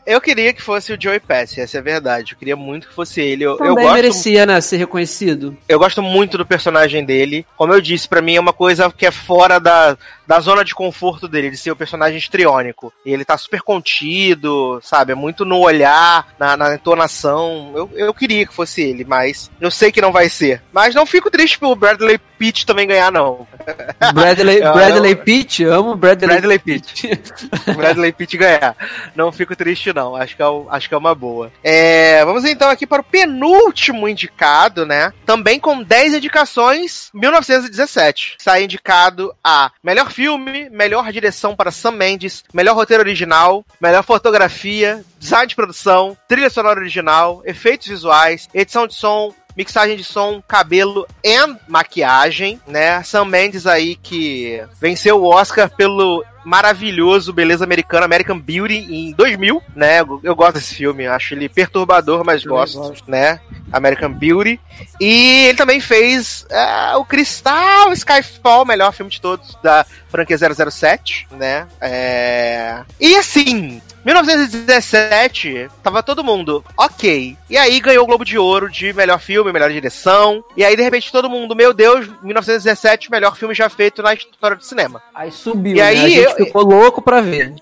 Eu 0.05 0.21
queria 0.21 0.53
que 0.53 0.61
fosse 0.61 0.93
o 0.93 1.01
Joey 1.01 1.21
Pass, 1.21 1.57
essa 1.57 1.79
é 1.79 1.81
a 1.81 1.83
verdade. 1.83 2.33
Eu 2.33 2.39
queria 2.39 2.57
muito 2.57 2.89
que 2.89 2.93
fosse 2.95 3.21
ele. 3.21 3.45
Eu, 3.45 3.57
Também 3.57 3.71
eu 3.71 3.77
gosto, 3.77 3.95
merecia, 3.95 4.45
né, 4.45 4.61
ser 4.61 4.77
reconhecido. 4.77 5.57
Eu 5.69 5.79
gosto 5.79 6.03
muito 6.03 6.37
do 6.37 6.45
personagem 6.45 7.05
dele. 7.05 7.47
Como 7.57 7.73
eu 7.73 7.81
disse, 7.81 8.09
para 8.09 8.21
mim 8.21 8.35
é 8.35 8.41
uma 8.41 8.53
coisa 8.53 8.91
que 8.91 9.07
é 9.07 9.13
fora 9.13 9.61
da, 9.61 9.97
da 10.33 10.41
zona 10.41 10.65
de 10.65 10.75
conforto 10.75 11.29
dele, 11.29 11.51
de 11.51 11.59
ser 11.59 11.73
o 11.73 11.77
personagem 11.77 12.17
estriônico. 12.17 12.91
E 13.05 13.13
ele 13.13 13.23
tá 13.23 13.37
super 13.37 13.61
contido, 13.61 14.81
sabe? 14.83 15.13
É 15.13 15.15
muito 15.15 15.45
no 15.45 15.59
olhar, 15.59 16.27
na, 16.39 16.57
na 16.57 16.75
entonação. 16.75 17.71
Eu, 17.75 17.91
eu 17.95 18.15
queria 18.15 18.47
que 18.47 18.55
fosse 18.55 18.81
ele, 18.81 19.05
mas 19.05 19.51
eu 19.61 19.71
sei 19.71 19.93
que 19.93 20.01
não 20.01 20.11
vai 20.11 20.31
ser. 20.31 20.63
Mas 20.73 20.95
não 20.95 21.05
fico 21.05 21.31
triste 21.31 21.59
pelo 21.59 21.77
Bradley 21.77 22.19
Pitt 22.39 22.65
também 22.65 22.89
ganhar, 22.89 23.13
não. 23.13 23.47
Bradley, 24.15 24.61
Bradley 24.61 25.15
Pitt? 25.17 25.65
Amo 25.65 25.95
Bradley, 25.95 26.29
Bradley 26.29 26.59
Pitt. 26.59 27.11
Bradley 27.77 28.13
Pitt 28.13 28.39
ganhar. 28.39 28.75
Não 29.15 29.31
fico 29.31 29.55
triste, 29.55 29.93
não. 29.93 30.17
Acho 30.17 30.35
que 30.35 30.43
é, 30.43 30.47
acho 30.71 30.89
que 30.89 30.95
é 30.95 30.99
uma 30.99 31.15
boa. 31.15 31.53
É, 31.63 32.25
vamos 32.25 32.47
então 32.47 32.71
aqui 32.71 32.87
para 32.87 33.03
o 33.03 33.05
penúltimo 33.05 34.09
indicado, 34.09 34.87
né? 34.87 35.13
Também 35.27 35.61
com 35.61 35.83
10 35.83 36.15
indicações, 36.15 37.11
1917. 37.13 38.37
Sai 38.39 38.65
indicado 38.65 39.35
a 39.45 39.71
melhor 39.85 40.11
filme, 40.11 40.22
melhor 40.71 41.11
direção 41.13 41.55
para 41.55 41.71
Sam 41.71 41.93
Mendes, 41.93 42.45
melhor 42.53 42.75
roteiro 42.75 43.03
original, 43.03 43.65
melhor 43.81 44.03
fotografia, 44.03 45.05
design 45.19 45.47
de 45.47 45.57
produção, 45.57 46.17
trilha 46.29 46.51
sonora 46.51 46.81
original, 46.81 47.43
efeitos 47.45 47.89
visuais, 47.89 48.49
edição 48.53 48.87
de 48.87 48.95
som, 48.95 49.35
mixagem 49.57 49.97
de 49.97 50.05
som, 50.05 50.43
cabelo 50.47 51.07
e 51.23 51.37
maquiagem, 51.69 52.61
né? 52.67 53.03
Sam 53.03 53.27
Mendes 53.27 53.67
aí 53.67 53.97
que 53.97 54.63
venceu 54.81 55.23
o 55.23 55.27
Oscar 55.27 55.71
pelo 55.71 56.25
maravilhoso, 56.45 57.33
beleza 57.33 57.65
americana, 57.65 58.05
American 58.05 58.39
Beauty, 58.39 58.75
em 58.75 59.13
2000, 59.13 59.63
né? 59.75 60.01
Eu, 60.01 60.21
eu 60.23 60.35
gosto 60.35 60.55
desse 60.55 60.75
filme, 60.75 61.07
acho 61.07 61.35
ele 61.35 61.49
perturbador, 61.49 62.25
mas 62.25 62.45
gosto, 62.45 62.79
gosto, 62.79 63.11
né? 63.11 63.41
American 63.73 64.13
Beauty. 64.13 64.61
E 65.01 65.47
ele 65.47 65.57
também 65.57 65.81
fez 65.81 66.47
uh, 66.51 66.99
o 66.99 67.05
Cristal 67.05 67.93
Skyfall, 67.93 68.67
melhor 68.67 68.93
filme 68.93 69.11
de 69.11 69.21
todos 69.21 69.57
da 69.63 69.87
franquia 70.09 70.37
007, 70.37 71.29
né? 71.31 71.67
É... 71.81 72.83
E 73.01 73.17
assim, 73.17 73.81
1917, 74.05 75.69
tava 75.83 76.03
todo 76.03 76.25
mundo, 76.25 76.65
ok. 76.77 77.37
E 77.49 77.57
aí 77.57 77.81
ganhou 77.81 78.05
o 78.05 78.07
Globo 78.07 78.25
de 78.25 78.39
Ouro 78.39 78.71
de 78.71 78.93
melhor 78.93 79.21
filme, 79.21 79.53
melhor 79.53 79.71
direção. 79.71 80.45
E 80.57 80.65
aí, 80.65 80.77
de 80.77 80.83
repente, 80.83 81.13
todo 81.13 81.31
mundo, 81.31 81.55
meu 81.55 81.73
Deus, 81.73 82.09
1917, 82.23 83.11
melhor 83.11 83.37
filme 83.37 83.55
já 83.55 83.69
feito 83.69 84.03
na 84.03 84.15
história 84.15 84.57
do 84.57 84.65
cinema. 84.65 85.03
Aí 85.15 85.31
subiu, 85.31 85.77
e 85.77 85.77
né? 85.77 85.83
aí, 85.83 85.99
a 85.99 86.09
gente 86.09 86.41
eu... 86.41 86.47
ficou 86.47 86.65
louco 86.65 87.01
pra 87.01 87.21
ver. 87.21 87.55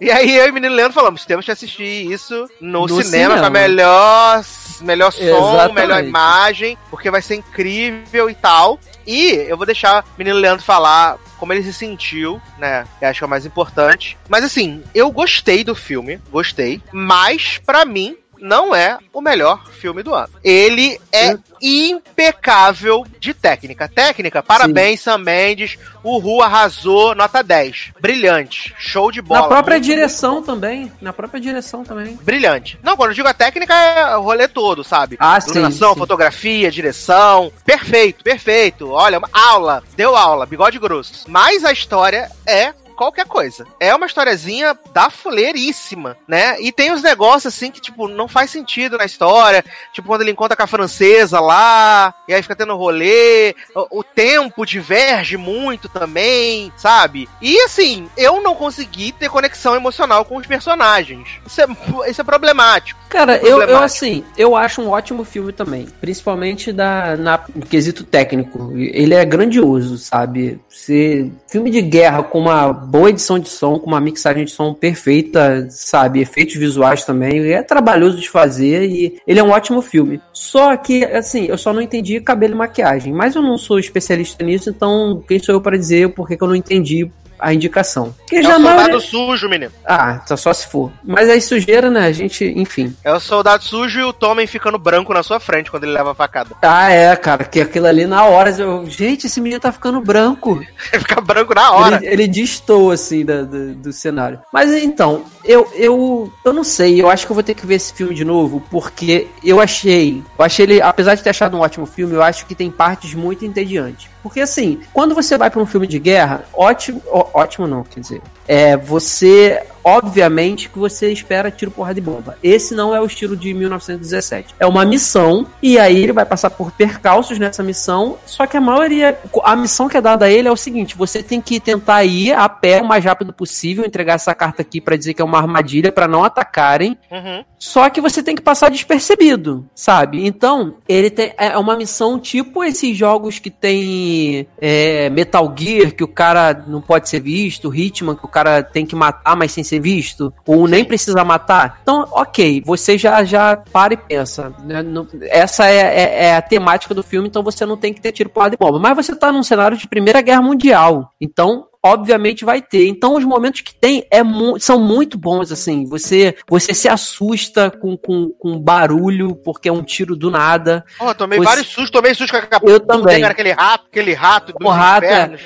E 0.00 0.10
aí 0.10 0.36
eu 0.36 0.46
e 0.46 0.50
o 0.50 0.54
menino 0.54 0.74
Leandro 0.74 0.92
falamos, 0.92 1.24
temos 1.24 1.44
que 1.44 1.52
assistir 1.52 2.10
isso 2.10 2.48
no, 2.60 2.80
no 2.80 2.88
cinema, 2.88 3.04
cinema, 3.04 3.38
com 3.38 3.46
a 3.46 3.50
melhor, 3.50 4.42
melhor 4.80 5.10
som, 5.10 5.22
Exatamente. 5.22 5.74
melhor 5.74 6.04
imagem, 6.04 6.78
porque 6.90 7.10
vai 7.10 7.22
ser 7.22 7.36
incrível 7.36 8.28
e 8.30 8.34
tal. 8.34 8.78
E 9.06 9.30
eu 9.48 9.56
vou 9.56 9.66
deixar 9.66 10.04
o 10.04 10.18
menino 10.18 10.38
Leandro 10.38 10.64
falar 10.64 11.18
como 11.38 11.52
ele 11.52 11.62
se 11.62 11.72
sentiu, 11.72 12.40
né? 12.58 12.84
Eu 13.00 13.08
acho 13.08 13.20
que 13.20 13.24
é 13.24 13.26
o 13.26 13.30
mais 13.30 13.46
importante. 13.46 14.18
Mas 14.28 14.44
assim, 14.44 14.82
eu 14.94 15.10
gostei 15.10 15.62
do 15.64 15.74
filme, 15.74 16.20
gostei. 16.30 16.82
Mas, 16.92 17.58
para 17.64 17.84
mim, 17.84 18.16
não 18.40 18.74
é 18.74 18.98
o 19.12 19.20
melhor 19.20 19.66
filme 19.70 20.02
do 20.02 20.14
ano. 20.14 20.30
Ele 20.42 21.00
é 21.12 21.32
Sim. 21.32 21.42
impecável 21.60 23.04
de 23.18 23.34
técnica. 23.34 23.88
Técnica, 23.88 24.42
parabéns, 24.42 25.00
Sim. 25.00 25.04
Sam 25.04 25.18
Mendes. 25.18 25.78
O 26.02 26.18
Ru 26.18 26.42
arrasou, 26.42 27.14
nota 27.14 27.42
10. 27.42 27.92
Brilhante. 28.00 28.74
Show 28.78 29.10
de 29.10 29.20
bola. 29.20 29.42
Na 29.42 29.48
própria 29.48 29.80
direção 29.80 30.42
também. 30.42 30.90
Na 31.00 31.12
própria 31.12 31.40
direção 31.40 31.84
também. 31.84 32.16
Brilhante. 32.22 32.78
Não, 32.82 32.96
quando 32.96 33.10
eu 33.10 33.14
digo 33.14 33.28
a 33.28 33.34
técnica, 33.34 33.74
é 33.74 34.16
o 34.16 34.22
rolê 34.22 34.48
todo, 34.48 34.82
sabe? 34.84 35.16
Ah, 35.18 35.38
Iluminação, 35.44 35.92
sim, 35.92 35.98
fotografia, 35.98 36.70
direção. 36.70 37.52
Perfeito, 37.64 38.24
perfeito. 38.24 38.90
Olha, 38.90 39.20
aula. 39.32 39.82
Deu 39.96 40.16
aula, 40.16 40.46
bigode 40.46 40.78
grosso. 40.78 41.24
Mas 41.28 41.64
a 41.64 41.72
história 41.72 42.30
é 42.46 42.72
qualquer 42.98 43.26
coisa. 43.26 43.64
É 43.78 43.94
uma 43.94 44.06
historiazinha 44.06 44.76
da 44.92 45.08
fuleiríssima, 45.08 46.16
né? 46.26 46.60
E 46.60 46.72
tem 46.72 46.92
uns 46.92 47.02
negócios 47.02 47.54
assim 47.54 47.70
que, 47.70 47.80
tipo, 47.80 48.08
não 48.08 48.26
faz 48.26 48.50
sentido 48.50 48.98
na 48.98 49.04
história. 49.04 49.64
Tipo, 49.92 50.08
quando 50.08 50.22
ele 50.22 50.32
encontra 50.32 50.56
com 50.56 50.62
a 50.64 50.66
francesa 50.66 51.38
lá, 51.38 52.12
e 52.26 52.34
aí 52.34 52.42
fica 52.42 52.56
tendo 52.56 52.76
rolê. 52.76 53.54
O, 53.74 54.00
o 54.00 54.04
tempo 54.04 54.66
diverge 54.66 55.36
muito 55.36 55.88
também, 55.88 56.72
sabe? 56.76 57.28
E 57.40 57.58
assim, 57.62 58.08
eu 58.16 58.42
não 58.42 58.54
consegui 58.54 59.12
ter 59.12 59.30
conexão 59.30 59.76
emocional 59.76 60.24
com 60.24 60.36
os 60.36 60.46
personagens. 60.46 61.28
Isso 61.46 61.60
é, 61.60 61.66
isso 62.10 62.20
é 62.20 62.24
problemático. 62.24 62.98
Cara, 63.08 63.36
é 63.36 63.40
eu, 63.42 63.62
eu 63.62 63.78
assim, 63.78 64.24
eu 64.36 64.54
acho 64.54 64.82
um 64.82 64.90
ótimo 64.90 65.24
filme 65.24 65.52
também. 65.52 65.86
Principalmente 66.00 66.72
da, 66.72 67.16
na, 67.16 67.40
no 67.54 67.64
quesito 67.64 68.04
técnico. 68.04 68.72
Ele 68.76 69.14
é 69.14 69.24
grandioso, 69.24 69.96
sabe? 69.98 70.60
Você, 70.68 71.30
filme 71.48 71.70
de 71.70 71.80
guerra 71.80 72.22
com 72.22 72.40
uma 72.40 72.72
boa 72.88 73.10
edição 73.10 73.38
de 73.38 73.48
som, 73.48 73.78
com 73.78 73.86
uma 73.86 74.00
mixagem 74.00 74.44
de 74.44 74.50
som 74.50 74.72
perfeita, 74.72 75.68
sabe? 75.70 76.20
Efeitos 76.20 76.56
visuais 76.56 77.04
também. 77.04 77.52
É 77.52 77.62
trabalhoso 77.62 78.18
de 78.18 78.28
fazer 78.28 78.88
e 78.88 79.20
ele 79.26 79.38
é 79.38 79.44
um 79.44 79.50
ótimo 79.50 79.82
filme. 79.82 80.20
Só 80.32 80.76
que, 80.76 81.04
assim, 81.04 81.46
eu 81.46 81.58
só 81.58 81.72
não 81.72 81.82
entendi 81.82 82.20
cabelo 82.20 82.54
e 82.54 82.56
maquiagem. 82.56 83.12
Mas 83.12 83.34
eu 83.34 83.42
não 83.42 83.58
sou 83.58 83.78
especialista 83.78 84.42
nisso, 84.44 84.70
então 84.70 85.22
quem 85.28 85.38
sou 85.38 85.54
eu 85.54 85.60
para 85.60 85.76
dizer 85.76 86.08
por 86.14 86.26
que 86.26 86.36
eu 86.40 86.48
não 86.48 86.56
entendi 86.56 87.10
a 87.38 87.52
indicação. 87.52 88.14
Que 88.26 88.36
é 88.36 88.40
o 88.40 88.44
soldado 88.44 88.62
maioria... 88.62 89.00
sujo, 89.00 89.48
menino. 89.48 89.72
Ah, 89.84 90.14
tá 90.26 90.36
só 90.36 90.52
se 90.52 90.66
for. 90.66 90.92
Mas 91.04 91.28
aí 91.28 91.40
sujeira, 91.40 91.90
né? 91.90 92.06
A 92.06 92.12
gente, 92.12 92.44
enfim. 92.44 92.94
É 93.04 93.12
o 93.12 93.20
soldado 93.20 93.64
sujo 93.64 94.00
e 94.00 94.02
o 94.02 94.12
Tommen 94.12 94.46
ficando 94.46 94.78
branco 94.78 95.14
na 95.14 95.22
sua 95.22 95.40
frente 95.40 95.70
quando 95.70 95.84
ele 95.84 95.92
leva 95.92 96.12
a 96.12 96.14
facada. 96.14 96.50
Ah, 96.70 96.92
é, 96.92 97.16
cara. 97.16 97.44
Que 97.44 97.62
aquilo 97.62 97.86
ali 97.86 98.06
na 98.06 98.24
hora. 98.24 98.50
Eu... 98.50 98.84
Gente, 98.86 99.26
esse 99.26 99.40
menino 99.40 99.60
tá 99.60 99.72
ficando 99.72 100.00
branco. 100.00 100.62
Fica 100.76 101.20
branco 101.20 101.54
na 101.54 101.72
hora. 101.72 101.96
Ele, 101.96 102.06
ele 102.06 102.28
distou, 102.28 102.90
assim, 102.90 103.24
do, 103.24 103.46
do, 103.46 103.74
do, 103.74 103.92
cenário. 103.92 104.38
Mas 104.52 104.70
então, 104.70 105.24
eu, 105.44 105.66
eu, 105.74 106.32
eu 106.44 106.52
não 106.52 106.62
sei. 106.62 107.00
Eu 107.00 107.08
acho 107.08 107.24
que 107.24 107.32
eu 107.32 107.34
vou 107.34 107.42
ter 107.42 107.54
que 107.54 107.66
ver 107.66 107.76
esse 107.76 107.92
filme 107.92 108.14
de 108.14 108.24
novo, 108.24 108.62
porque 108.70 109.28
eu 109.42 109.60
achei. 109.60 110.22
Eu 110.38 110.44
achei 110.44 110.66
ele, 110.66 110.82
apesar 110.82 111.14
de 111.14 111.22
ter 111.22 111.30
achado 111.30 111.56
um 111.56 111.60
ótimo 111.60 111.86
filme, 111.86 112.14
eu 112.14 112.22
acho 112.22 112.44
que 112.44 112.54
tem 112.54 112.70
partes 112.70 113.14
muito 113.14 113.46
entediantes. 113.46 114.08
Porque 114.28 114.42
assim, 114.42 114.80
quando 114.92 115.14
você 115.14 115.38
vai 115.38 115.50
para 115.50 115.62
um 115.62 115.64
filme 115.64 115.86
de 115.86 115.98
guerra, 115.98 116.44
ótimo, 116.52 117.00
ó, 117.06 117.28
ótimo 117.32 117.66
não, 117.66 117.82
quer 117.82 118.00
dizer, 118.00 118.20
é 118.46 118.76
você 118.76 119.62
obviamente 119.88 120.68
que 120.68 120.78
você 120.78 121.10
espera 121.10 121.50
tiro, 121.50 121.70
porra 121.70 121.94
de 121.94 122.00
bomba. 122.00 122.36
Esse 122.42 122.74
não 122.74 122.94
é 122.94 123.00
o 123.00 123.06
estilo 123.06 123.36
de 123.36 123.52
1917. 123.54 124.54
É 124.58 124.66
uma 124.66 124.84
missão 124.84 125.46
e 125.62 125.78
aí 125.78 126.02
ele 126.02 126.12
vai 126.12 126.26
passar 126.26 126.50
por 126.50 126.70
percalços 126.72 127.38
nessa 127.38 127.62
missão, 127.62 128.18
só 128.26 128.46
que 128.46 128.56
a 128.56 128.60
maioria 128.60 129.18
a 129.44 129.56
missão 129.56 129.88
que 129.88 129.96
é 129.96 130.00
dada 130.00 130.26
a 130.26 130.30
ele 130.30 130.48
é 130.48 130.52
o 130.52 130.56
seguinte, 130.56 130.96
você 130.96 131.22
tem 131.22 131.40
que 131.40 131.58
tentar 131.58 132.04
ir 132.04 132.32
a 132.32 132.48
pé 132.48 132.82
o 132.82 132.86
mais 132.86 133.04
rápido 133.04 133.32
possível, 133.32 133.84
entregar 133.84 134.14
essa 134.14 134.34
carta 134.34 134.62
aqui 134.62 134.80
para 134.80 134.96
dizer 134.96 135.14
que 135.14 135.22
é 135.22 135.24
uma 135.24 135.38
armadilha 135.38 135.90
para 135.90 136.08
não 136.08 136.24
atacarem. 136.24 136.96
Uhum. 137.10 137.44
Só 137.58 137.90
que 137.90 138.00
você 138.00 138.22
tem 138.22 138.36
que 138.36 138.42
passar 138.42 138.70
despercebido, 138.70 139.68
sabe? 139.74 140.24
Então, 140.24 140.76
ele 140.88 141.10
tem, 141.10 141.32
é 141.36 141.58
uma 141.58 141.76
missão 141.76 142.18
tipo 142.18 142.62
esses 142.62 142.96
jogos 142.96 143.38
que 143.38 143.50
tem 143.50 144.46
é, 144.60 145.10
Metal 145.10 145.52
Gear, 145.56 145.92
que 145.92 146.04
o 146.04 146.08
cara 146.08 146.64
não 146.66 146.80
pode 146.80 147.08
ser 147.08 147.20
visto, 147.20 147.74
Hitman, 147.74 148.14
que 148.14 148.24
o 148.24 148.28
cara 148.28 148.62
tem 148.62 148.86
que 148.86 148.94
matar, 148.94 149.36
mas 149.36 149.52
sem 149.52 149.64
ser 149.64 149.77
visto, 149.80 150.32
ou 150.46 150.66
nem 150.66 150.84
precisa 150.84 151.24
matar. 151.24 151.80
Então, 151.82 152.06
ok, 152.12 152.62
você 152.64 152.98
já, 152.98 153.24
já 153.24 153.56
para 153.56 153.94
e 153.94 153.96
pensa. 153.96 154.52
Né? 154.64 154.84
Essa 155.22 155.66
é, 155.66 155.76
é, 155.76 156.24
é, 156.26 156.36
a 156.36 156.42
temática 156.42 156.94
do 156.94 157.02
filme, 157.02 157.28
então 157.28 157.42
você 157.42 157.64
não 157.64 157.76
tem 157.76 157.92
que 157.92 158.00
ter 158.00 158.12
tiro 158.12 158.30
porrada 158.30 158.52
de 158.52 158.58
bomba. 158.58 158.78
Mas 158.78 158.96
você 158.96 159.14
tá 159.14 159.30
num 159.30 159.42
cenário 159.42 159.76
de 159.76 159.88
Primeira 159.88 160.20
Guerra 160.20 160.42
Mundial. 160.42 161.12
Então, 161.20 161.67
obviamente 161.82 162.44
vai 162.44 162.60
ter. 162.60 162.88
Então 162.88 163.16
os 163.16 163.24
momentos 163.24 163.60
que 163.60 163.74
tem 163.74 164.06
é 164.10 164.22
mu 164.22 164.58
são 164.58 164.78
muito 164.78 165.16
bons, 165.16 165.52
assim. 165.52 165.84
Você 165.86 166.34
você 166.48 166.74
se 166.74 166.88
assusta 166.88 167.70
com, 167.70 167.96
com, 167.96 168.30
com 168.30 168.58
barulho, 168.58 169.34
porque 169.36 169.68
é 169.68 169.72
um 169.72 169.82
tiro 169.82 170.16
do 170.16 170.30
nada. 170.30 170.84
Oh, 171.00 171.14
tomei 171.14 171.38
você... 171.38 171.44
vários 171.44 171.66
sustos, 171.66 171.90
tomei 171.90 172.14
susto 172.14 172.32
com 172.32 172.38
a 172.38 172.60
Eu 172.70 172.80
também. 172.80 173.22
Aquele 173.24 173.52
rato, 173.52 173.86
aquele 173.90 174.14
rato 174.14 174.54
o 174.60 174.68
rato, 174.68 175.04
é, 175.04 175.38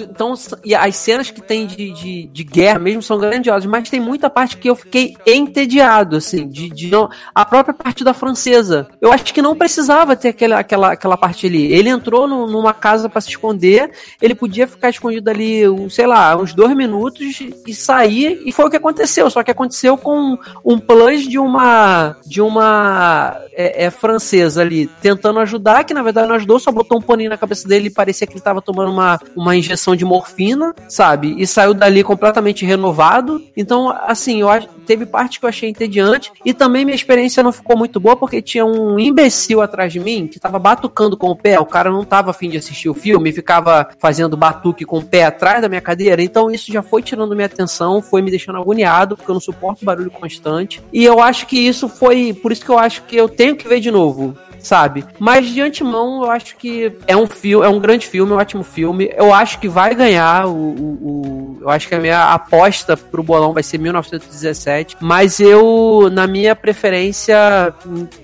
Então, 0.00 0.34
e 0.64 0.74
as 0.74 0.96
cenas 0.96 1.30
que 1.30 1.40
tem 1.40 1.66
de, 1.66 1.92
de, 1.92 2.26
de, 2.26 2.44
guerra 2.44 2.78
mesmo 2.78 3.02
são 3.02 3.18
grandiosas, 3.18 3.66
mas 3.66 3.90
tem 3.90 4.00
muita 4.00 4.30
parte 4.30 4.56
que 4.56 4.68
eu 4.68 4.74
fiquei 4.74 5.16
entediado, 5.26 6.16
assim, 6.16 6.48
de, 6.48 6.68
de 6.70 6.90
não, 6.90 7.08
a 7.34 7.44
própria 7.44 7.74
parte 7.74 8.02
da 8.02 8.14
francesa. 8.14 8.88
Eu 9.00 9.12
acho 9.12 9.32
que 9.32 9.42
não 9.42 9.56
precisava 9.56 10.16
ter 10.16 10.28
aquela, 10.28 10.60
aquela, 10.60 10.92
aquela 10.92 11.16
parte 11.16 11.46
ali. 11.46 11.72
Ele 11.72 11.88
entrou 11.88 12.26
no, 12.26 12.46
numa 12.46 12.72
casa 12.72 13.08
para 13.08 13.20
se 13.20 13.30
esconder, 13.30 13.90
ele 14.20 14.34
podia 14.34 14.66
ficar 14.66 14.90
escondido 14.90 15.28
ali 15.28 15.65
sei 15.90 16.06
lá, 16.06 16.36
uns 16.36 16.54
dois 16.54 16.74
minutos 16.74 17.40
e 17.66 17.74
sair, 17.74 18.42
e 18.44 18.52
foi 18.52 18.66
o 18.66 18.70
que 18.70 18.76
aconteceu. 18.76 19.28
Só 19.30 19.42
que 19.42 19.50
aconteceu 19.50 19.96
com 19.96 20.38
um 20.64 20.78
plus 20.78 21.26
de 21.26 21.38
uma 21.38 22.16
de 22.26 22.40
uma 22.40 23.40
é, 23.56 23.86
é, 23.86 23.90
francesa 23.90 24.60
ali 24.60 24.86
tentando 25.00 25.40
ajudar, 25.40 25.84
que 25.84 25.94
na 25.94 26.02
verdade 26.02 26.28
não 26.28 26.36
ajudou, 26.36 26.58
só 26.58 26.70
botou 26.70 26.98
um 26.98 27.02
paninho 27.02 27.30
na 27.30 27.38
cabeça 27.38 27.66
dele 27.66 27.88
e 27.88 27.90
parecia 27.90 28.26
que 28.26 28.34
ele 28.34 28.40
tava 28.40 28.60
tomando 28.60 28.92
uma, 28.92 29.18
uma 29.34 29.56
injeção 29.56 29.96
de 29.96 30.04
morfina, 30.04 30.74
sabe? 30.88 31.34
E 31.38 31.46
saiu 31.46 31.72
dali 31.72 32.04
completamente 32.04 32.66
renovado. 32.66 33.42
Então, 33.56 33.90
assim, 34.06 34.42
eu 34.42 34.48
acho, 34.50 34.68
teve 34.86 35.06
parte 35.06 35.40
que 35.40 35.46
eu 35.46 35.48
achei 35.48 35.70
entediante 35.70 36.30
e 36.44 36.52
também 36.52 36.84
minha 36.84 36.94
experiência 36.94 37.42
não 37.42 37.52
ficou 37.52 37.76
muito 37.76 37.98
boa 37.98 38.16
porque 38.16 38.42
tinha 38.42 38.64
um 38.64 38.98
imbecil 38.98 39.62
atrás 39.62 39.92
de 39.92 40.00
mim 40.00 40.26
que 40.26 40.38
tava 40.38 40.58
batucando 40.58 41.16
com 41.16 41.30
o 41.30 41.36
pé, 41.36 41.58
o 41.58 41.66
cara 41.66 41.90
não 41.90 42.04
tava 42.04 42.30
afim 42.30 42.50
de 42.50 42.58
assistir 42.58 42.90
o 42.90 42.94
filme, 42.94 43.32
ficava 43.32 43.88
fazendo 43.98 44.36
batuque 44.36 44.84
com 44.84 44.98
o 44.98 45.04
pé 45.04 45.24
atrás 45.24 45.55
da 45.60 45.68
minha 45.68 45.80
cadeira. 45.80 46.22
Então 46.22 46.50
isso 46.50 46.72
já 46.72 46.82
foi 46.82 47.02
tirando 47.02 47.34
minha 47.34 47.46
atenção, 47.46 48.02
foi 48.02 48.22
me 48.22 48.30
deixando 48.30 48.58
agoniado, 48.58 49.16
porque 49.16 49.30
eu 49.30 49.34
não 49.34 49.40
suporto 49.40 49.84
barulho 49.84 50.10
constante. 50.10 50.82
E 50.92 51.04
eu 51.04 51.20
acho 51.20 51.46
que 51.46 51.58
isso 51.58 51.88
foi. 51.88 52.32
Por 52.32 52.52
isso 52.52 52.64
que 52.64 52.70
eu 52.70 52.78
acho 52.78 53.02
que 53.02 53.16
eu 53.16 53.28
tenho 53.28 53.56
que 53.56 53.68
ver 53.68 53.80
de 53.80 53.90
novo 53.90 54.36
sabe? 54.66 55.04
Mas 55.18 55.48
de 55.48 55.60
antemão, 55.60 56.24
eu 56.24 56.30
acho 56.30 56.56
que 56.56 56.92
é 57.06 57.16
um 57.16 57.26
filme, 57.26 57.64
é 57.64 57.68
um 57.68 57.78
grande 57.78 58.06
filme, 58.06 58.32
um 58.32 58.36
ótimo 58.36 58.64
filme. 58.64 59.12
Eu 59.16 59.32
acho 59.32 59.58
que 59.58 59.68
vai 59.68 59.94
ganhar 59.94 60.46
o, 60.46 60.50
o, 60.50 60.84
o, 61.02 61.58
eu 61.62 61.70
acho 61.70 61.88
que 61.88 61.94
a 61.94 62.00
minha 62.00 62.32
aposta 62.32 62.96
pro 62.96 63.22
bolão 63.22 63.52
vai 63.52 63.62
ser 63.62 63.78
1917, 63.78 64.96
mas 65.00 65.38
eu 65.40 66.10
na 66.12 66.26
minha 66.26 66.56
preferência 66.56 67.36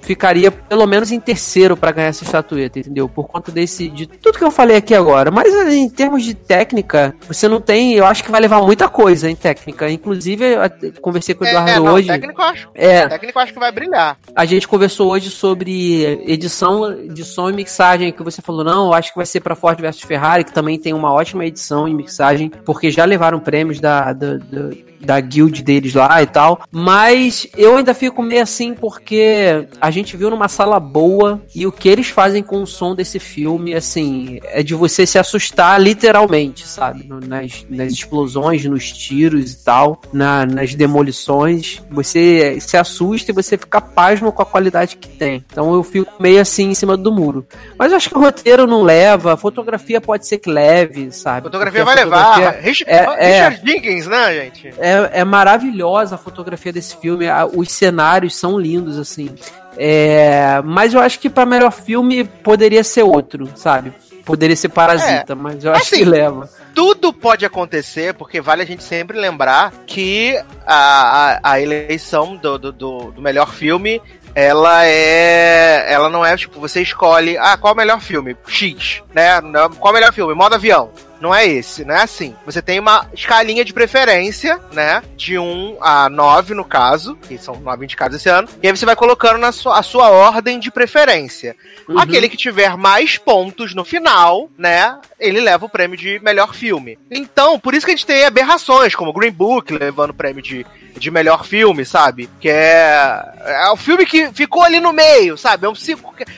ficaria 0.01 0.51
pelo 0.51 0.87
menos 0.87 1.13
em 1.13 1.21
terceiro 1.21 1.77
para 1.77 1.93
ganhar 1.93 2.09
essa 2.09 2.25
estatueta, 2.25 2.81
entendeu? 2.81 3.09
Por 3.09 3.29
conta 3.29 3.53
desse 3.53 3.89
de 3.89 4.07
tudo 4.07 4.39
que 4.39 4.45
eu 4.45 4.51
falei 4.51 4.77
aqui 4.77 4.95
agora. 4.95 5.31
Mas 5.31 5.55
em 5.73 5.89
termos 5.89 6.25
de 6.25 6.35
técnica, 6.35 7.15
você 7.27 7.47
não 7.47 7.61
tem, 7.61 7.95
eu 7.95 8.05
acho 8.05 8.25
que 8.25 8.31
vai 8.31 8.41
levar 8.41 8.61
muita 8.63 8.89
coisa 8.89 9.31
em 9.31 9.37
técnica. 9.37 9.91
Inclusive, 9.91 10.45
eu 10.45 10.93
conversei 11.01 11.35
com 11.35 11.45
o 11.45 11.47
Eduardo 11.47 11.71
é, 11.71 11.77
não, 11.77 11.95
hoje. 11.95 12.09
Técnico 12.09 12.41
eu 12.41 12.47
acho. 12.47 12.69
É. 12.75 13.09
Técnico 13.09 13.39
eu 13.39 13.43
acho 13.43 13.53
que 13.53 13.59
vai 13.59 13.73
brilhar. 13.73 14.19
A 14.35 14.45
gente 14.45 14.67
conversou 14.67 15.11
hoje 15.13 15.31
sobre 15.31 16.23
edição, 16.33 16.93
edição 16.93 17.51
e 17.51 17.53
mixagem 17.53 18.13
que 18.13 18.23
você 18.23 18.41
falou, 18.41 18.65
não, 18.65 18.87
eu 18.87 18.95
acho 18.95 19.11
que 19.11 19.17
vai 19.17 19.27
ser 19.27 19.41
para 19.41 19.55
Ford 19.55 19.81
versus 19.81 20.03
Ferrari, 20.03 20.45
que 20.45 20.53
também 20.53 20.79
tem 20.79 20.93
uma 20.93 21.13
ótima 21.13 21.45
edição 21.45 21.89
e 21.89 21.95
mixagem, 21.95 22.51
porque 22.65 22.91
já 22.91 23.05
levaram 23.05 23.39
prêmios 23.39 23.81
da, 23.81 24.13
da, 24.13 24.37
da 24.37 24.71
da 25.05 25.21
guild 25.21 25.63
deles 25.63 25.95
lá 25.95 26.23
e 26.23 26.27
tal. 26.27 26.63
Mas 26.71 27.47
eu 27.57 27.77
ainda 27.77 27.95
fico 27.95 28.23
meio 28.23 28.43
assim 28.43 28.75
porque 28.75 29.67
a 29.81 29.91
gente 29.91 30.17
viu 30.17 30.31
numa 30.31 30.49
sala 30.49 30.79
boa 30.81 31.41
e 31.55 31.67
o 31.67 31.73
que 31.73 31.89
eles 31.89 32.09
fazem 32.09 32.43
com 32.43 32.63
o 32.63 32.67
som 32.67 32.95
desse 32.95 33.19
filme, 33.19 33.75
assim, 33.75 34.41
é 34.45 34.63
de 34.63 34.75
você 34.75 35.07
se 35.07 35.19
assustar 35.19 35.81
literalmente, 35.81 36.67
sabe? 36.67 37.09
Nas, 37.27 37.67
nas 37.69 37.93
explosões, 37.93 38.65
nos 38.65 38.91
tiros 38.93 39.53
e 39.53 39.65
tal, 39.65 40.01
na, 40.13 40.47
nas 40.47 40.75
demolições. 40.75 41.83
Você 41.91 42.59
se 42.61 42.77
assusta 42.77 43.31
e 43.31 43.35
você 43.35 43.57
fica 43.57 43.81
pasmo 43.81 44.33
com 44.33 44.43
a 44.43 44.47
qualidade 44.47 44.97
que 44.97 45.09
tem. 45.09 45.45
Então 45.51 45.75
eu 45.75 45.83
fico 45.83 46.11
meio 46.21 46.41
assim 46.41 46.71
em 46.71 46.75
cima 46.75 46.97
do 46.97 47.13
muro. 47.13 47.47
Mas 47.79 47.91
eu 47.91 47.97
acho 47.97 48.09
que 48.09 48.17
o 48.17 48.21
roteiro 48.21 48.67
não 48.67 48.83
leva, 48.83 49.35
a 49.35 49.37
fotografia 49.37 50.01
pode 50.01 50.27
ser 50.27 50.39
que 50.39 50.51
leve, 50.51 51.11
sabe? 51.13 51.41
A 51.41 51.43
fotografia 51.43 51.85
vai 51.85 51.97
fotografia 51.97 52.45
levar. 52.45 52.61
Richard, 52.61 52.93
é, 52.93 53.01
Richard 53.01 53.61
é, 53.63 53.67
Jenkins, 53.67 54.07
né, 54.07 54.35
gente? 54.35 54.75
É, 54.79 54.92
é, 54.93 55.21
é 55.21 55.25
maravilhosa 55.25 56.15
a 56.15 56.19
fotografia 56.19 56.73
desse 56.73 56.97
filme, 56.97 57.27
os 57.55 57.71
cenários 57.71 58.37
são 58.37 58.59
lindos, 58.59 58.99
assim. 58.99 59.31
É, 59.77 60.61
mas 60.65 60.93
eu 60.93 61.01
acho 61.01 61.19
que 61.19 61.31
para 61.31 61.47
melhor 61.47 61.73
filme 61.73 62.25
poderia 62.25 62.85
ser 62.85 63.03
outro, 63.03 63.49
sabe? 63.55 63.93
Poderia 64.25 64.55
ser 64.55 64.69
Parasita, 64.69 65.33
é, 65.33 65.35
mas 65.35 65.65
eu 65.65 65.73
acho 65.73 65.83
assim, 65.83 65.97
que 65.97 66.05
leva. 66.05 66.49
Tudo 66.75 67.13
pode 67.13 67.45
acontecer, 67.45 68.15
porque 68.15 68.41
vale 68.41 68.63
a 68.63 68.67
gente 68.67 68.85
sempre 68.85 69.19
lembrar 69.19 69.73
que 69.87 70.41
a, 70.65 71.35
a, 71.35 71.41
a 71.43 71.61
eleição 71.61 72.37
do, 72.37 72.59
do, 72.59 72.73
do, 72.73 73.23
melhor 73.23 73.53
filme 73.53 74.01
ela 74.35 74.87
é. 74.87 75.93
Ela 75.93 76.09
não 76.09 76.25
é 76.25 76.37
tipo, 76.37 76.61
você 76.61 76.81
escolhe, 76.81 77.37
ah, 77.37 77.57
qual 77.57 77.73
é 77.73 77.75
o 77.75 77.77
melhor 77.77 78.01
filme? 78.01 78.37
X, 78.47 79.03
né? 79.13 79.41
Qual 79.79 79.89
é 79.89 79.91
o 79.91 79.95
melhor 79.95 80.13
filme? 80.13 80.35
Modo 80.35 80.55
avião. 80.55 80.91
Não 81.23 81.33
é 81.33 81.47
esse, 81.47 81.85
não 81.85 81.95
é 81.95 82.03
assim. 82.03 82.35
Você 82.45 82.61
tem 82.61 82.81
uma 82.81 83.07
escalinha 83.15 83.65
de 83.65 83.73
preferência, 83.73 84.61
né? 84.73 85.01
De 85.17 85.39
1 85.39 85.79
a 85.81 86.11
9, 86.11 86.53
no 86.53 86.65
caso, 86.65 87.15
que 87.15 87.39
são 87.39 87.61
9 87.61 87.85
indicados 87.85 88.17
esse 88.17 88.29
ano. 88.29 88.49
E 88.61 88.67
aí 88.67 88.77
você 88.77 88.85
vai 88.85 88.97
colocando 88.97 89.39
na 89.39 89.53
sua, 89.53 89.79
a 89.79 89.85
sua 89.85 90.11
ordem 90.11 90.59
de 90.59 90.69
preferência. 90.73 91.55
Uhum. 91.89 91.97
Aquele 91.97 92.29
que 92.29 92.37
tiver 92.37 92.77
mais 92.77 93.19
pontos 93.19 93.73
no 93.73 93.85
final, 93.85 94.51
né? 94.59 94.99
Ele 95.21 95.41
leva 95.41 95.65
o 95.65 95.69
prêmio 95.69 95.97
de 95.97 96.19
melhor 96.25 96.53
filme. 96.53 96.99
Então, 97.09 97.57
por 97.57 97.73
isso 97.73 97.87
que 97.87 97.93
a 97.93 97.95
gente 97.95 98.05
tem 98.07 98.25
aberrações, 98.25 98.97
como 98.97 99.13
Green 99.13 99.31
Book 99.31 99.73
levando 99.73 100.11
o 100.11 100.15
prêmio 100.15 100.43
de 100.43 100.67
de 100.99 101.11
melhor 101.11 101.45
filme, 101.45 101.85
sabe? 101.85 102.29
Que 102.41 102.49
é. 102.49 103.23
É 103.45 103.71
o 103.71 103.77
filme 103.77 104.07
que 104.07 104.33
ficou 104.33 104.63
ali 104.63 104.81
no 104.81 104.93
meio, 104.93 105.37
sabe? 105.37 105.67
É 105.67 105.69
um, 105.69 105.75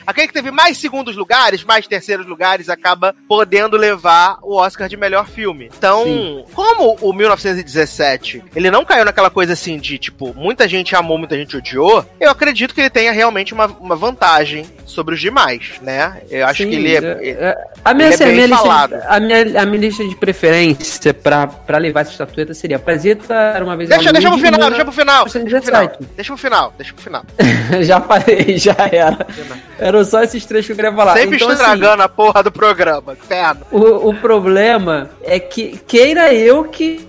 aquele 0.05 0.27
que 0.27 0.33
teve 0.33 0.51
mais 0.51 0.77
segundos 0.77 1.15
lugares, 1.15 1.63
mais 1.63 1.87
terceiros 1.87 2.25
lugares, 2.25 2.69
acaba 2.69 3.15
podendo 3.27 3.77
levar 3.77 4.39
o 4.41 4.55
Oscar 4.55 4.74
de 4.89 4.97
melhor 4.97 5.27
filme. 5.27 5.69
Então, 5.77 6.03
Sim. 6.03 6.43
como 6.53 6.97
o 7.01 7.13
1917 7.13 8.43
ele 8.55 8.71
não 8.71 8.83
caiu 8.83 9.05
naquela 9.05 9.29
coisa 9.29 9.53
assim 9.53 9.77
de 9.77 9.97
tipo, 9.97 10.33
muita 10.33 10.67
gente 10.67 10.95
amou, 10.95 11.17
muita 11.17 11.37
gente 11.37 11.55
odiou, 11.55 12.05
eu 12.19 12.29
acredito 12.29 12.73
que 12.73 12.81
ele 12.81 12.89
tenha 12.89 13.11
realmente 13.11 13.53
uma, 13.53 13.67
uma 13.67 13.95
vantagem 13.95 14.65
sobre 14.85 15.15
os 15.15 15.21
demais, 15.21 15.73
né? 15.81 16.21
Eu 16.29 16.45
acho 16.45 16.63
Sim, 16.63 16.69
que 16.69 16.75
ele 16.75 16.95
é, 16.95 16.99
é, 16.99 17.29
é 17.29 17.57
a 17.83 17.93
minha, 17.93 18.09
é 18.09 18.17
bem 18.17 18.33
minha 18.33 18.49
falado. 18.49 18.95
Lista, 18.95 19.07
a, 19.09 19.19
minha, 19.19 19.61
a 19.61 19.65
minha 19.65 19.81
lista 19.81 20.07
de 20.07 20.15
preferência 20.15 21.13
pra, 21.13 21.47
pra 21.47 21.77
levar 21.77 22.01
essa 22.01 22.11
estatueta 22.11 22.53
seria 22.53 22.79
Parasita, 22.79 23.33
era 23.33 23.63
uma 23.63 23.75
vez 23.75 23.89
Deixa, 23.89 24.11
deixa 24.11 24.29
pro 24.29 24.39
final, 24.39 24.69
deixa 24.69 24.85
pro 24.85 24.93
final. 24.93 25.25
Deixa 25.25 25.49
pro 25.49 25.61
final, 25.61 25.97
deixa 26.15 26.33
pro 26.33 26.37
final. 26.37 26.73
Deixa 26.77 26.93
pro 26.93 27.03
final. 27.03 27.25
já 27.83 28.01
falei, 28.01 28.57
já 28.57 28.75
era. 28.91 29.27
Eram 29.77 30.03
só 30.05 30.23
esses 30.23 30.45
três 30.45 30.65
que 30.65 30.71
eu 30.71 30.75
queria 30.75 30.93
falar. 30.93 31.13
Sempre 31.13 31.35
então, 31.35 31.51
estragando 31.51 32.01
assim, 32.01 32.03
a 32.03 32.09
porra 32.09 32.43
do 32.43 32.51
programa, 32.51 33.13
inferno. 33.13 33.65
O, 33.71 34.09
o 34.09 34.15
problema 34.15 34.64
é 35.23 35.39
que 35.39 35.77
queira 35.87 36.33
eu 36.33 36.63
que 36.63 37.07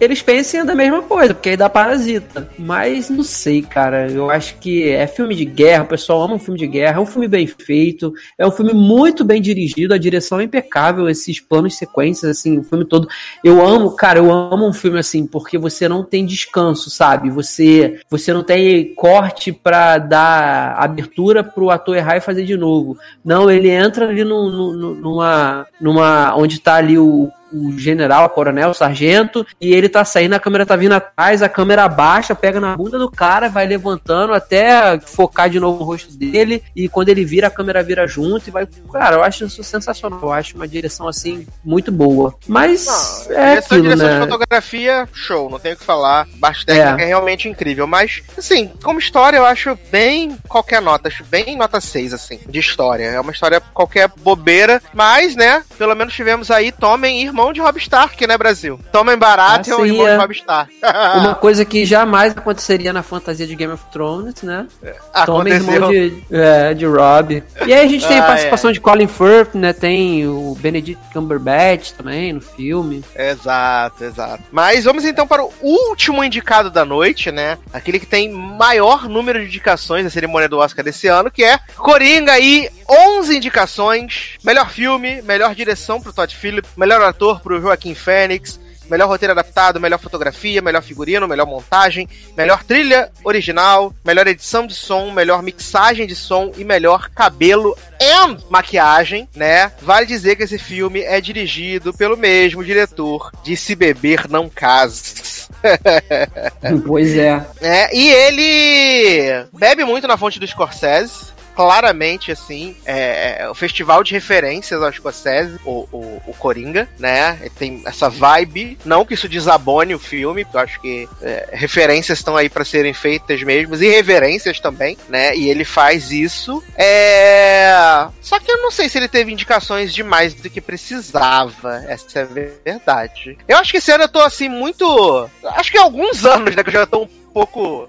eles 0.00 0.22
pensem 0.22 0.64
da 0.64 0.74
mesma 0.74 1.02
coisa, 1.02 1.34
porque 1.34 1.50
aí 1.50 1.56
dá 1.56 1.68
parasita. 1.68 2.48
Mas 2.58 3.10
não 3.10 3.22
sei, 3.22 3.62
cara. 3.62 4.10
Eu 4.10 4.30
acho 4.30 4.56
que 4.58 4.90
é 4.90 5.06
filme 5.06 5.34
de 5.34 5.44
guerra, 5.44 5.84
o 5.84 5.88
pessoal 5.88 6.22
ama 6.22 6.34
um 6.34 6.38
filme 6.38 6.58
de 6.58 6.66
guerra, 6.66 6.98
é 6.98 7.00
um 7.00 7.06
filme 7.06 7.28
bem 7.28 7.46
feito, 7.46 8.12
é 8.38 8.46
um 8.46 8.50
filme 8.50 8.72
muito 8.72 9.24
bem 9.24 9.40
dirigido, 9.40 9.94
a 9.94 9.98
direção 9.98 10.40
é 10.40 10.44
impecável, 10.44 11.08
esses 11.08 11.40
planos 11.40 11.76
sequências, 11.76 12.30
assim, 12.30 12.58
o 12.58 12.62
filme 12.62 12.84
todo. 12.84 13.08
Eu 13.42 13.64
amo, 13.64 13.92
cara, 13.92 14.18
eu 14.18 14.30
amo 14.30 14.66
um 14.66 14.72
filme 14.72 14.98
assim, 14.98 15.26
porque 15.26 15.58
você 15.58 15.88
não 15.88 16.04
tem 16.04 16.24
descanso, 16.24 16.90
sabe? 16.90 17.30
Você, 17.30 18.00
você 18.08 18.32
não 18.32 18.42
tem 18.42 18.94
corte 18.94 19.52
pra 19.52 19.98
dar 19.98 20.74
abertura 20.78 21.42
pro 21.42 21.70
ator 21.70 21.96
errar 21.96 22.16
e 22.16 22.20
fazer 22.20 22.44
de 22.44 22.56
novo. 22.56 22.96
Não, 23.24 23.50
ele 23.50 23.70
entra 23.70 24.08
ali 24.08 24.24
no, 24.24 24.50
no, 24.50 24.94
numa, 24.94 25.66
numa. 25.80 26.36
onde 26.36 26.60
tá 26.66 26.74
ali 26.74 26.98
o 26.98 27.32
o 27.52 27.78
general, 27.78 28.26
o 28.26 28.30
coronel, 28.30 28.70
o 28.70 28.74
sargento, 28.74 29.46
e 29.60 29.72
ele 29.72 29.88
tá 29.88 30.04
saindo, 30.04 30.34
a 30.34 30.40
câmera 30.40 30.66
tá 30.66 30.76
vindo 30.76 30.92
atrás, 30.92 31.42
a 31.42 31.48
câmera 31.48 31.88
baixa, 31.88 32.34
pega 32.34 32.60
na 32.60 32.76
bunda 32.76 32.98
do 32.98 33.10
cara, 33.10 33.48
vai 33.48 33.66
levantando 33.66 34.32
até 34.32 34.98
focar 35.00 35.48
de 35.48 35.60
novo 35.60 35.78
no 35.78 35.84
rosto 35.84 36.16
dele, 36.16 36.62
e 36.74 36.88
quando 36.88 37.08
ele 37.08 37.24
vira, 37.24 37.46
a 37.46 37.50
câmera 37.50 37.82
vira 37.82 38.06
junto 38.06 38.48
e 38.48 38.50
vai. 38.50 38.66
Cara, 38.92 39.16
eu 39.16 39.22
acho 39.22 39.44
isso 39.44 39.62
sensacional. 39.62 40.20
Eu 40.22 40.32
acho 40.32 40.56
uma 40.56 40.66
direção 40.66 41.08
assim 41.08 41.46
muito 41.64 41.92
boa. 41.92 42.34
Mas 42.46 42.86
não, 43.28 43.36
é 43.36 43.58
aquilo, 43.58 43.82
direção 43.82 44.06
né? 44.06 44.14
de 44.14 44.20
fotografia, 44.20 45.08
show, 45.12 45.50
não 45.50 45.58
tenho 45.58 45.74
o 45.74 45.78
que 45.78 45.84
falar. 45.84 46.26
Baixo 46.36 46.64
técnica 46.64 47.02
é. 47.02 47.04
é 47.04 47.06
realmente 47.08 47.48
incrível. 47.48 47.86
Mas, 47.86 48.22
assim, 48.36 48.70
como 48.82 48.98
história, 48.98 49.36
eu 49.36 49.46
acho 49.46 49.78
bem 49.90 50.36
qualquer 50.48 50.80
nota, 50.80 51.08
acho 51.08 51.24
bem 51.24 51.56
nota 51.56 51.80
6, 51.80 52.14
assim, 52.14 52.40
de 52.48 52.58
história. 52.58 53.04
É 53.04 53.20
uma 53.20 53.32
história 53.32 53.60
qualquer 53.60 54.08
bobeira, 54.08 54.82
mas, 54.92 55.36
né, 55.36 55.62
pelo 55.78 55.94
menos 55.94 56.14
tivemos 56.14 56.50
aí 56.50 56.72
Tomem 56.72 57.22
irmão 57.22 57.45
irmão 57.46 57.52
de 57.52 57.60
Rob 57.60 57.78
Stark, 57.78 58.26
né, 58.26 58.36
Brasil? 58.36 58.80
Tomem 58.90 59.16
barato 59.16 59.70
ah, 59.70 59.72
é 59.72 59.76
o 59.76 59.86
irmão 59.86 60.06
de 60.06 60.16
Rob 60.16 60.32
Stark. 60.32 60.72
Uma 61.16 61.34
coisa 61.34 61.64
que 61.64 61.84
jamais 61.86 62.36
aconteceria 62.36 62.92
na 62.92 63.02
fantasia 63.02 63.46
de 63.46 63.54
Game 63.54 63.72
of 63.72 63.84
Thrones, 63.92 64.42
né? 64.42 64.66
É, 64.82 64.96
Tomem 65.24 65.54
irmão 65.54 65.90
de, 65.90 66.22
é, 66.30 66.74
de 66.74 66.86
Rob. 66.86 67.42
E 67.66 67.72
aí 67.72 67.84
a 67.84 67.88
gente 67.88 68.06
tem 68.06 68.18
ah, 68.18 68.24
a 68.24 68.26
participação 68.26 68.70
é. 68.70 68.72
de 68.72 68.80
Colin 68.80 69.06
Firth, 69.06 69.54
né? 69.54 69.72
Tem 69.72 70.26
o 70.26 70.56
Benedict 70.58 71.02
Cumberbatch 71.12 71.92
também 71.92 72.32
no 72.32 72.40
filme. 72.40 73.04
Exato, 73.14 74.04
exato. 74.04 74.42
Mas 74.50 74.84
vamos 74.84 75.04
então 75.04 75.26
para 75.26 75.44
o 75.44 75.52
último 75.62 76.24
indicado 76.24 76.70
da 76.70 76.84
noite, 76.84 77.30
né? 77.30 77.58
Aquele 77.72 78.00
que 78.00 78.06
tem 78.06 78.30
maior 78.30 79.08
número 79.08 79.40
de 79.40 79.46
indicações 79.46 80.04
na 80.04 80.10
cerimônia 80.10 80.48
do 80.48 80.58
Oscar 80.58 80.84
desse 80.84 81.06
ano, 81.06 81.30
que 81.30 81.44
é 81.44 81.58
Coringa 81.76 82.38
e 82.38 82.68
11 82.88 83.36
indicações. 83.36 84.36
Melhor 84.42 84.70
filme, 84.70 85.22
melhor 85.22 85.54
direção 85.54 86.00
pro 86.00 86.12
Todd 86.12 86.34
Phillips, 86.34 86.70
melhor 86.76 87.02
ator 87.02 87.25
ator 87.26 87.40
pro 87.40 87.60
Joaquim 87.60 87.94
Fênix, 87.94 88.60
melhor 88.88 89.08
roteiro 89.08 89.32
adaptado, 89.32 89.80
melhor 89.80 89.98
fotografia, 89.98 90.62
melhor 90.62 90.80
figurino, 90.80 91.26
melhor 91.26 91.46
montagem, 91.46 92.08
melhor 92.36 92.62
trilha 92.62 93.10
original, 93.24 93.92
melhor 94.04 94.28
edição 94.28 94.64
de 94.64 94.74
som, 94.74 95.10
melhor 95.10 95.42
mixagem 95.42 96.06
de 96.06 96.14
som 96.14 96.52
e 96.56 96.62
melhor 96.64 97.10
cabelo 97.10 97.76
e 98.00 98.50
maquiagem, 98.50 99.28
né? 99.34 99.72
Vale 99.82 100.06
dizer 100.06 100.36
que 100.36 100.44
esse 100.44 100.58
filme 100.58 101.00
é 101.00 101.20
dirigido 101.20 101.92
pelo 101.92 102.16
mesmo 102.16 102.64
diretor 102.64 103.32
de 103.42 103.56
Se 103.56 103.74
Beber 103.74 104.28
Não 104.30 104.48
Case. 104.48 105.48
pois 106.86 107.16
é. 107.16 107.44
é. 107.60 107.96
E 107.96 108.08
ele 108.08 109.46
bebe 109.52 109.84
muito 109.84 110.06
na 110.06 110.16
fonte 110.16 110.38
do 110.38 110.46
Scorsese 110.46 111.35
claramente, 111.56 112.30
assim, 112.30 112.76
é, 112.84 113.38
é, 113.40 113.48
o 113.48 113.54
festival 113.54 114.04
de 114.04 114.12
referências 114.12 114.82
ao 114.82 114.92
Scorsese, 114.92 115.58
o, 115.64 115.88
o, 115.90 116.22
o 116.26 116.34
Coringa, 116.34 116.86
né? 116.98 117.38
Ele 117.40 117.50
tem 117.50 117.82
essa 117.86 118.10
vibe. 118.10 118.78
Não 118.84 119.06
que 119.06 119.14
isso 119.14 119.26
desabone 119.28 119.94
o 119.94 119.98
filme, 119.98 120.44
porque 120.44 120.56
eu 120.56 120.60
acho 120.60 120.80
que 120.80 121.08
é, 121.22 121.48
referências 121.52 122.18
estão 122.18 122.36
aí 122.36 122.50
para 122.50 122.64
serem 122.64 122.92
feitas 122.92 123.42
mesmo, 123.42 123.74
e 123.74 123.88
reverências 123.88 124.60
também, 124.60 124.98
né? 125.08 125.34
E 125.34 125.48
ele 125.48 125.64
faz 125.64 126.12
isso. 126.12 126.62
É... 126.76 128.06
Só 128.20 128.38
que 128.38 128.52
eu 128.52 128.58
não 128.58 128.70
sei 128.70 128.90
se 128.90 128.98
ele 128.98 129.08
teve 129.08 129.32
indicações 129.32 129.94
demais 129.94 130.34
do 130.34 130.50
que 130.50 130.60
precisava. 130.60 131.82
Essa 131.88 132.18
é 132.18 132.22
a 132.22 132.26
verdade. 132.64 133.38
Eu 133.48 133.56
acho 133.56 133.70
que 133.70 133.78
esse 133.78 133.90
ano 133.90 134.04
eu 134.04 134.08
tô 134.08 134.20
assim 134.20 134.48
muito. 134.48 135.30
Acho 135.42 135.72
que 135.72 135.78
há 135.78 135.82
alguns 135.82 136.26
anos, 136.26 136.54
né? 136.54 136.62
Que 136.62 136.68
eu 136.68 136.74
já 136.74 136.86
tô 136.86 137.04
um 137.04 137.08
pouco 137.32 137.88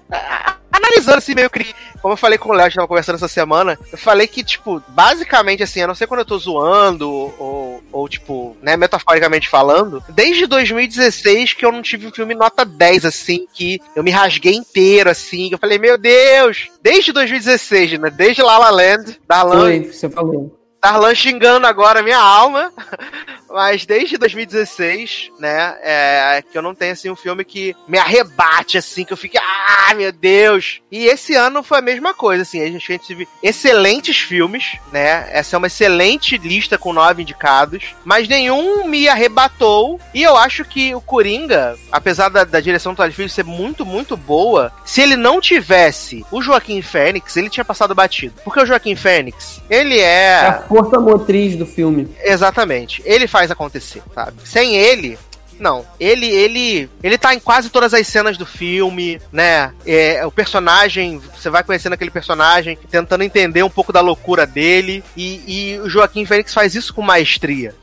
analisando 0.78 1.18
assim, 1.18 1.34
meio 1.34 1.50
que. 1.50 1.74
Como 2.00 2.12
eu 2.12 2.16
falei 2.16 2.38
com 2.38 2.50
o 2.50 2.52
Léo, 2.52 2.66
a 2.66 2.68
gente 2.68 2.76
tava 2.76 2.88
conversando 2.88 3.16
essa 3.16 3.28
semana, 3.28 3.78
eu 3.90 3.98
falei 3.98 4.26
que, 4.26 4.44
tipo, 4.44 4.82
basicamente 4.88 5.62
assim, 5.62 5.82
a 5.82 5.86
não 5.86 5.94
ser 5.94 6.06
quando 6.06 6.20
eu 6.20 6.26
tô 6.26 6.38
zoando, 6.38 7.10
ou, 7.10 7.82
ou 7.90 8.08
tipo, 8.08 8.56
né, 8.62 8.76
metaforicamente 8.76 9.48
falando, 9.48 10.02
desde 10.08 10.46
2016 10.46 11.54
que 11.54 11.66
eu 11.66 11.72
não 11.72 11.82
tive 11.82 12.06
um 12.06 12.12
filme 12.12 12.34
nota 12.34 12.64
10, 12.64 13.04
assim, 13.04 13.46
que 13.52 13.80
eu 13.96 14.04
me 14.04 14.10
rasguei 14.10 14.54
inteiro, 14.54 15.10
assim, 15.10 15.48
que 15.48 15.54
eu 15.54 15.58
falei, 15.58 15.78
meu 15.78 15.98
Deus! 15.98 16.68
Desde 16.80 17.12
2016, 17.12 17.98
né? 17.98 18.10
Desde 18.10 18.42
La 18.42 18.58
La 18.58 18.70
Land, 18.70 19.20
da 19.26 19.40
Alan. 19.40 19.60
Foi, 19.60 19.80
você 19.84 20.08
falou. 20.08 20.57
Arlan 20.88 21.14
xingando 21.14 21.66
agora 21.66 22.00
a 22.00 22.02
minha 22.02 22.18
alma. 22.18 22.72
Mas 23.50 23.86
desde 23.86 24.18
2016, 24.18 25.32
né, 25.38 25.76
é, 25.82 26.42
que 26.42 26.56
eu 26.56 26.62
não 26.62 26.74
tenho, 26.74 26.92
assim, 26.92 27.10
um 27.10 27.16
filme 27.16 27.44
que 27.44 27.74
me 27.86 27.98
arrebate, 27.98 28.76
assim, 28.76 29.04
que 29.04 29.12
eu 29.12 29.16
fique, 29.16 29.38
ah, 29.38 29.94
meu 29.94 30.12
Deus! 30.12 30.82
E 30.92 31.06
esse 31.06 31.34
ano 31.34 31.62
foi 31.62 31.78
a 31.78 31.82
mesma 31.82 32.12
coisa, 32.12 32.42
assim, 32.42 32.60
a 32.60 32.66
gente, 32.66 32.98
teve 32.98 33.26
excelentes 33.42 34.18
filmes, 34.18 34.76
né, 34.92 35.28
essa 35.32 35.56
é 35.56 35.58
uma 35.58 35.66
excelente 35.66 36.36
lista 36.36 36.76
com 36.76 36.92
nove 36.92 37.22
indicados, 37.22 37.94
mas 38.04 38.28
nenhum 38.28 38.86
me 38.86 39.08
arrebatou, 39.08 39.98
e 40.12 40.22
eu 40.22 40.36
acho 40.36 40.64
que 40.64 40.94
o 40.94 41.00
Coringa, 41.00 41.76
apesar 41.90 42.28
da, 42.28 42.44
da 42.44 42.60
direção 42.60 42.92
do 42.92 42.96
Todd 42.96 43.28
ser 43.28 43.44
muito, 43.44 43.86
muito 43.86 44.16
boa, 44.16 44.70
se 44.84 45.00
ele 45.00 45.16
não 45.16 45.40
tivesse 45.40 46.24
o 46.30 46.42
Joaquim 46.42 46.82
Fênix, 46.82 47.36
ele 47.36 47.50
tinha 47.50 47.64
passado 47.64 47.94
batido. 47.94 48.34
Porque 48.44 48.60
o 48.60 48.66
Joaquim 48.66 48.94
Fênix, 48.94 49.62
ele 49.70 49.98
é... 49.98 50.62
É 50.70 50.77
força 50.78 51.00
motriz 51.00 51.56
do 51.56 51.66
filme. 51.66 52.08
Exatamente. 52.22 53.02
Ele 53.04 53.26
faz 53.26 53.50
acontecer, 53.50 54.02
sabe? 54.14 54.36
Sem 54.44 54.76
ele, 54.76 55.18
não. 55.58 55.84
Ele, 55.98 56.26
ele, 56.26 56.88
ele 57.02 57.18
tá 57.18 57.34
em 57.34 57.40
quase 57.40 57.68
todas 57.68 57.92
as 57.92 58.06
cenas 58.06 58.38
do 58.38 58.46
filme, 58.46 59.20
né? 59.32 59.72
É, 59.84 60.24
o 60.24 60.30
personagem, 60.30 61.18
você 61.18 61.50
vai 61.50 61.62
conhecendo 61.62 61.94
aquele 61.94 62.10
personagem, 62.10 62.78
tentando 62.90 63.24
entender 63.24 63.62
um 63.62 63.70
pouco 63.70 63.92
da 63.92 64.00
loucura 64.00 64.46
dele. 64.46 65.02
E, 65.16 65.42
e 65.46 65.78
o 65.80 65.88
Joaquim 65.88 66.24
Fênix 66.24 66.54
faz 66.54 66.74
isso 66.74 66.94
com 66.94 67.02
maestria. 67.02 67.74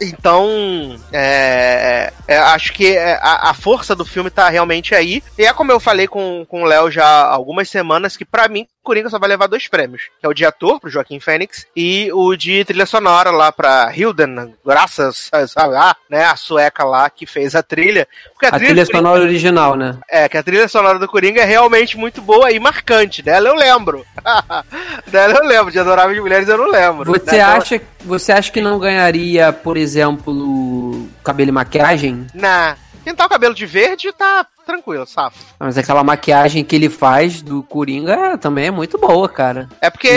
Então, 0.00 0.98
é, 1.12 2.12
é, 2.26 2.38
acho 2.38 2.72
que 2.72 2.96
é, 2.96 3.18
a, 3.22 3.50
a, 3.50 3.54
força 3.54 3.94
do 3.94 4.04
filme 4.04 4.30
tá 4.30 4.48
realmente 4.48 4.94
aí. 4.94 5.22
E 5.38 5.44
é 5.44 5.52
como 5.52 5.72
eu 5.72 5.80
falei 5.80 6.06
com, 6.06 6.44
com 6.48 6.62
o 6.62 6.66
Léo 6.66 6.90
já 6.90 7.04
há 7.04 7.32
algumas 7.32 7.68
semanas, 7.68 8.16
que 8.16 8.24
para 8.24 8.48
mim, 8.48 8.66
Coringa 8.82 9.08
só 9.08 9.18
vai 9.18 9.28
levar 9.28 9.46
dois 9.46 9.68
prêmios, 9.68 10.10
que 10.18 10.26
é 10.26 10.28
o 10.28 10.34
de 10.34 10.44
ator 10.44 10.80
pro 10.80 10.90
Joaquim 10.90 11.20
Fênix 11.20 11.66
e 11.76 12.10
o 12.12 12.34
de 12.36 12.64
trilha 12.64 12.86
sonora 12.86 13.30
lá 13.30 13.52
pra 13.52 13.92
Hilden, 13.94 14.54
graças 14.64 15.30
a, 15.32 15.96
né, 16.10 16.24
a 16.24 16.36
sueca 16.36 16.84
lá 16.84 17.08
que 17.08 17.26
fez 17.26 17.54
a 17.54 17.62
trilha. 17.62 18.08
Porque 18.32 18.46
a, 18.46 18.48
a 18.48 18.52
trilha, 18.52 18.68
trilha 18.68 18.86
sonora 18.86 19.20
Coringa, 19.20 19.30
original, 19.30 19.76
né? 19.76 19.98
É, 20.10 20.28
que 20.28 20.36
a 20.36 20.42
trilha 20.42 20.68
sonora 20.68 20.98
do 20.98 21.08
Coringa 21.08 21.42
é 21.42 21.44
realmente 21.44 21.96
muito 21.96 22.20
boa 22.20 22.50
e 22.50 22.58
marcante. 22.58 23.22
Dela 23.22 23.48
eu 23.48 23.54
lembro. 23.54 24.04
Dela 25.06 25.34
eu 25.34 25.46
lembro. 25.46 25.72
De 25.72 25.78
Adoráveis 25.78 26.20
Mulheres 26.20 26.48
eu 26.48 26.58
não 26.58 26.70
lembro. 26.70 27.12
Você, 27.12 27.36
né? 27.36 27.42
acha, 27.42 27.80
você 28.00 28.32
acha 28.32 28.50
que 28.50 28.60
não 28.60 28.78
ganharia, 28.78 29.52
por 29.52 29.76
exemplo, 29.76 31.08
cabelo 31.22 31.50
e 31.50 31.52
maquiagem? 31.52 32.26
Não. 32.34 32.76
Pintar 33.04 33.26
o 33.26 33.30
cabelo 33.30 33.54
de 33.54 33.66
verde 33.66 34.12
tá 34.12 34.46
tranquilo, 34.64 35.06
safo. 35.06 35.38
Mas 35.58 35.76
aquela 35.76 36.04
maquiagem 36.04 36.64
que 36.64 36.76
ele 36.76 36.88
faz 36.88 37.42
do 37.42 37.62
Coringa 37.62 38.38
também 38.38 38.66
é 38.66 38.70
muito 38.70 38.98
boa, 38.98 39.28
cara. 39.28 39.68
É 39.80 39.90
porque 39.90 40.08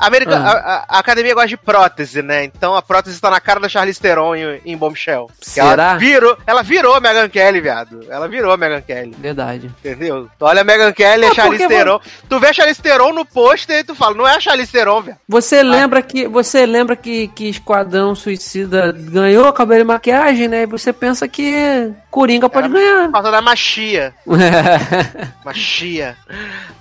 America, 0.00 0.36
ah. 0.36 0.86
a, 0.88 0.96
a, 0.96 0.98
academia 0.98 1.34
gosta 1.34 1.48
de 1.48 1.56
prótese, 1.56 2.22
né? 2.22 2.44
Então 2.44 2.74
a 2.74 2.80
prótese 2.80 3.20
tá 3.20 3.30
na 3.30 3.40
cara 3.40 3.60
da 3.60 3.68
Charlize 3.68 4.00
Theron 4.00 4.34
em, 4.34 4.60
em 4.64 4.76
Bombshell. 4.76 5.30
Será? 5.40 5.66
Ela 5.70 5.96
virou, 5.96 6.38
ela 6.46 6.62
virou 6.62 6.94
a 6.94 7.00
Megan 7.00 7.28
Kelly, 7.28 7.60
viado. 7.60 8.06
Ela 8.08 8.26
virou 8.26 8.50
a 8.52 8.56
Megan 8.56 8.80
Kelly. 8.80 9.14
Verdade. 9.18 9.70
Entendeu? 9.84 10.28
Tu 10.38 10.44
olha 10.44 10.62
a 10.62 10.64
Megan 10.64 10.92
Kelly 10.92 11.24
e 11.24 11.26
a 11.26 11.34
Charlize 11.34 11.68
Theron. 11.68 12.00
Tu 12.28 12.40
vê 12.40 12.46
a 12.48 12.52
Charlize 12.52 12.80
Theron 12.80 13.12
no 13.12 13.26
pôster 13.26 13.80
e 13.80 13.84
tu 13.84 13.94
fala, 13.94 14.16
não 14.16 14.26
é 14.26 14.36
a 14.36 14.40
Charlize 14.40 14.72
Theron, 14.72 15.02
velho. 15.02 15.18
Você 15.28 15.58
ah. 15.58 15.62
lembra 15.62 16.00
que 16.00 16.26
você 16.26 16.64
lembra 16.64 16.96
que, 16.96 17.28
que 17.28 17.50
Esquadrão 17.50 18.14
Suicida 18.14 18.92
ganhou 18.92 19.52
cabelo 19.52 19.82
e 19.82 19.84
maquiagem, 19.84 20.48
né? 20.48 20.62
E 20.62 20.66
você 20.66 20.92
pensa 20.92 21.28
que 21.28 21.92
Coringa 22.10 22.48
pode 22.48 22.66
Era 22.66 22.74
ganhar. 22.74 23.04
Por 23.06 23.12
causa 23.12 23.30
da 23.30 23.40
machia. 23.42 24.14
machia. 25.44 26.16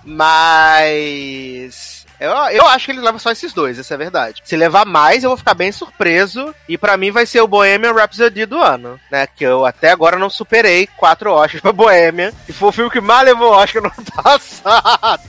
Mas 0.06 1.99
eu, 2.20 2.32
eu 2.32 2.66
acho 2.68 2.86
que 2.86 2.92
ele 2.92 3.02
leva 3.02 3.18
só 3.18 3.32
esses 3.32 3.54
dois, 3.54 3.80
essa 3.80 3.94
é 3.94 3.96
a 3.96 3.98
verdade. 3.98 4.42
Se 4.44 4.56
levar 4.56 4.86
mais, 4.86 5.24
eu 5.24 5.30
vou 5.30 5.38
ficar 5.38 5.54
bem 5.54 5.72
surpreso. 5.72 6.54
E 6.68 6.78
para 6.78 6.98
mim 6.98 7.12
vai 7.12 7.26
ser 7.26 7.42
o 7.42 7.48
Bohemian 7.48 7.94
Rhapsody 7.94 8.46
do 8.46 8.58
ano, 8.58 9.00
né? 9.12 9.28
Que 9.28 9.46
eu 9.46 9.66
até 9.66 9.92
agora 9.92 10.18
não 10.18 10.30
superei 10.30 10.88
quatro 10.98 11.32
Oscars 11.32 11.62
pra 11.62 11.72
Bohemian. 11.72 12.32
E 12.48 12.54
foi 12.54 12.70
o 12.70 12.72
filme 12.72 12.92
que 12.92 13.02
mais 13.02 13.26
levou 13.26 13.52
Oscar 13.52 13.84
no 13.84 13.92
passado. 14.12 15.22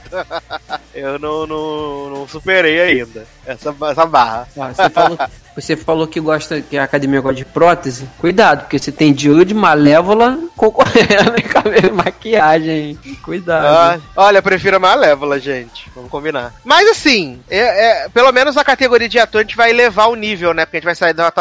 eu 0.94 1.18
não, 1.18 1.46
não, 1.46 2.10
não 2.10 2.28
superei 2.28 2.80
ainda 2.80 3.26
essa, 3.46 3.74
essa 3.90 4.06
barra. 4.06 4.48
Ah, 4.58 4.72
você, 4.72 4.90
falou, 4.90 5.18
você 5.60 5.76
falou 5.76 6.06
que 6.06 6.20
gosta 6.20 6.60
que 6.60 6.76
a 6.76 6.84
academia 6.84 7.20
gosta 7.20 7.36
de 7.36 7.44
prótese. 7.44 8.08
Cuidado, 8.18 8.60
porque 8.60 8.78
você 8.78 8.92
tem 8.92 9.16
Jude, 9.16 9.54
Malévola 9.54 10.38
concorrendo 10.56 11.36
em 11.38 11.42
cabelo 11.42 11.88
e 11.88 11.92
maquiagem. 11.92 12.98
Cuidado. 13.22 13.66
Ah, 13.66 14.00
olha, 14.16 14.38
eu 14.38 14.42
prefiro 14.42 14.76
a 14.76 14.80
Malévola, 14.80 15.38
gente. 15.38 15.90
Vamos 15.94 16.10
combinar. 16.10 16.52
Mas 16.64 16.88
assim, 16.88 17.40
é, 17.48 18.04
é, 18.04 18.08
pelo 18.08 18.30
menos 18.32 18.54
na 18.54 18.64
categoria 18.64 19.08
de 19.08 19.18
ator 19.18 19.40
a 19.40 19.42
gente 19.42 19.56
vai 19.56 19.70
elevar 19.70 20.08
o 20.08 20.14
nível, 20.14 20.52
né? 20.52 20.64
Porque 20.64 20.76
a 20.76 20.80
gente 20.80 20.86
vai 20.86 20.94
sair 20.94 21.14
da 21.14 21.32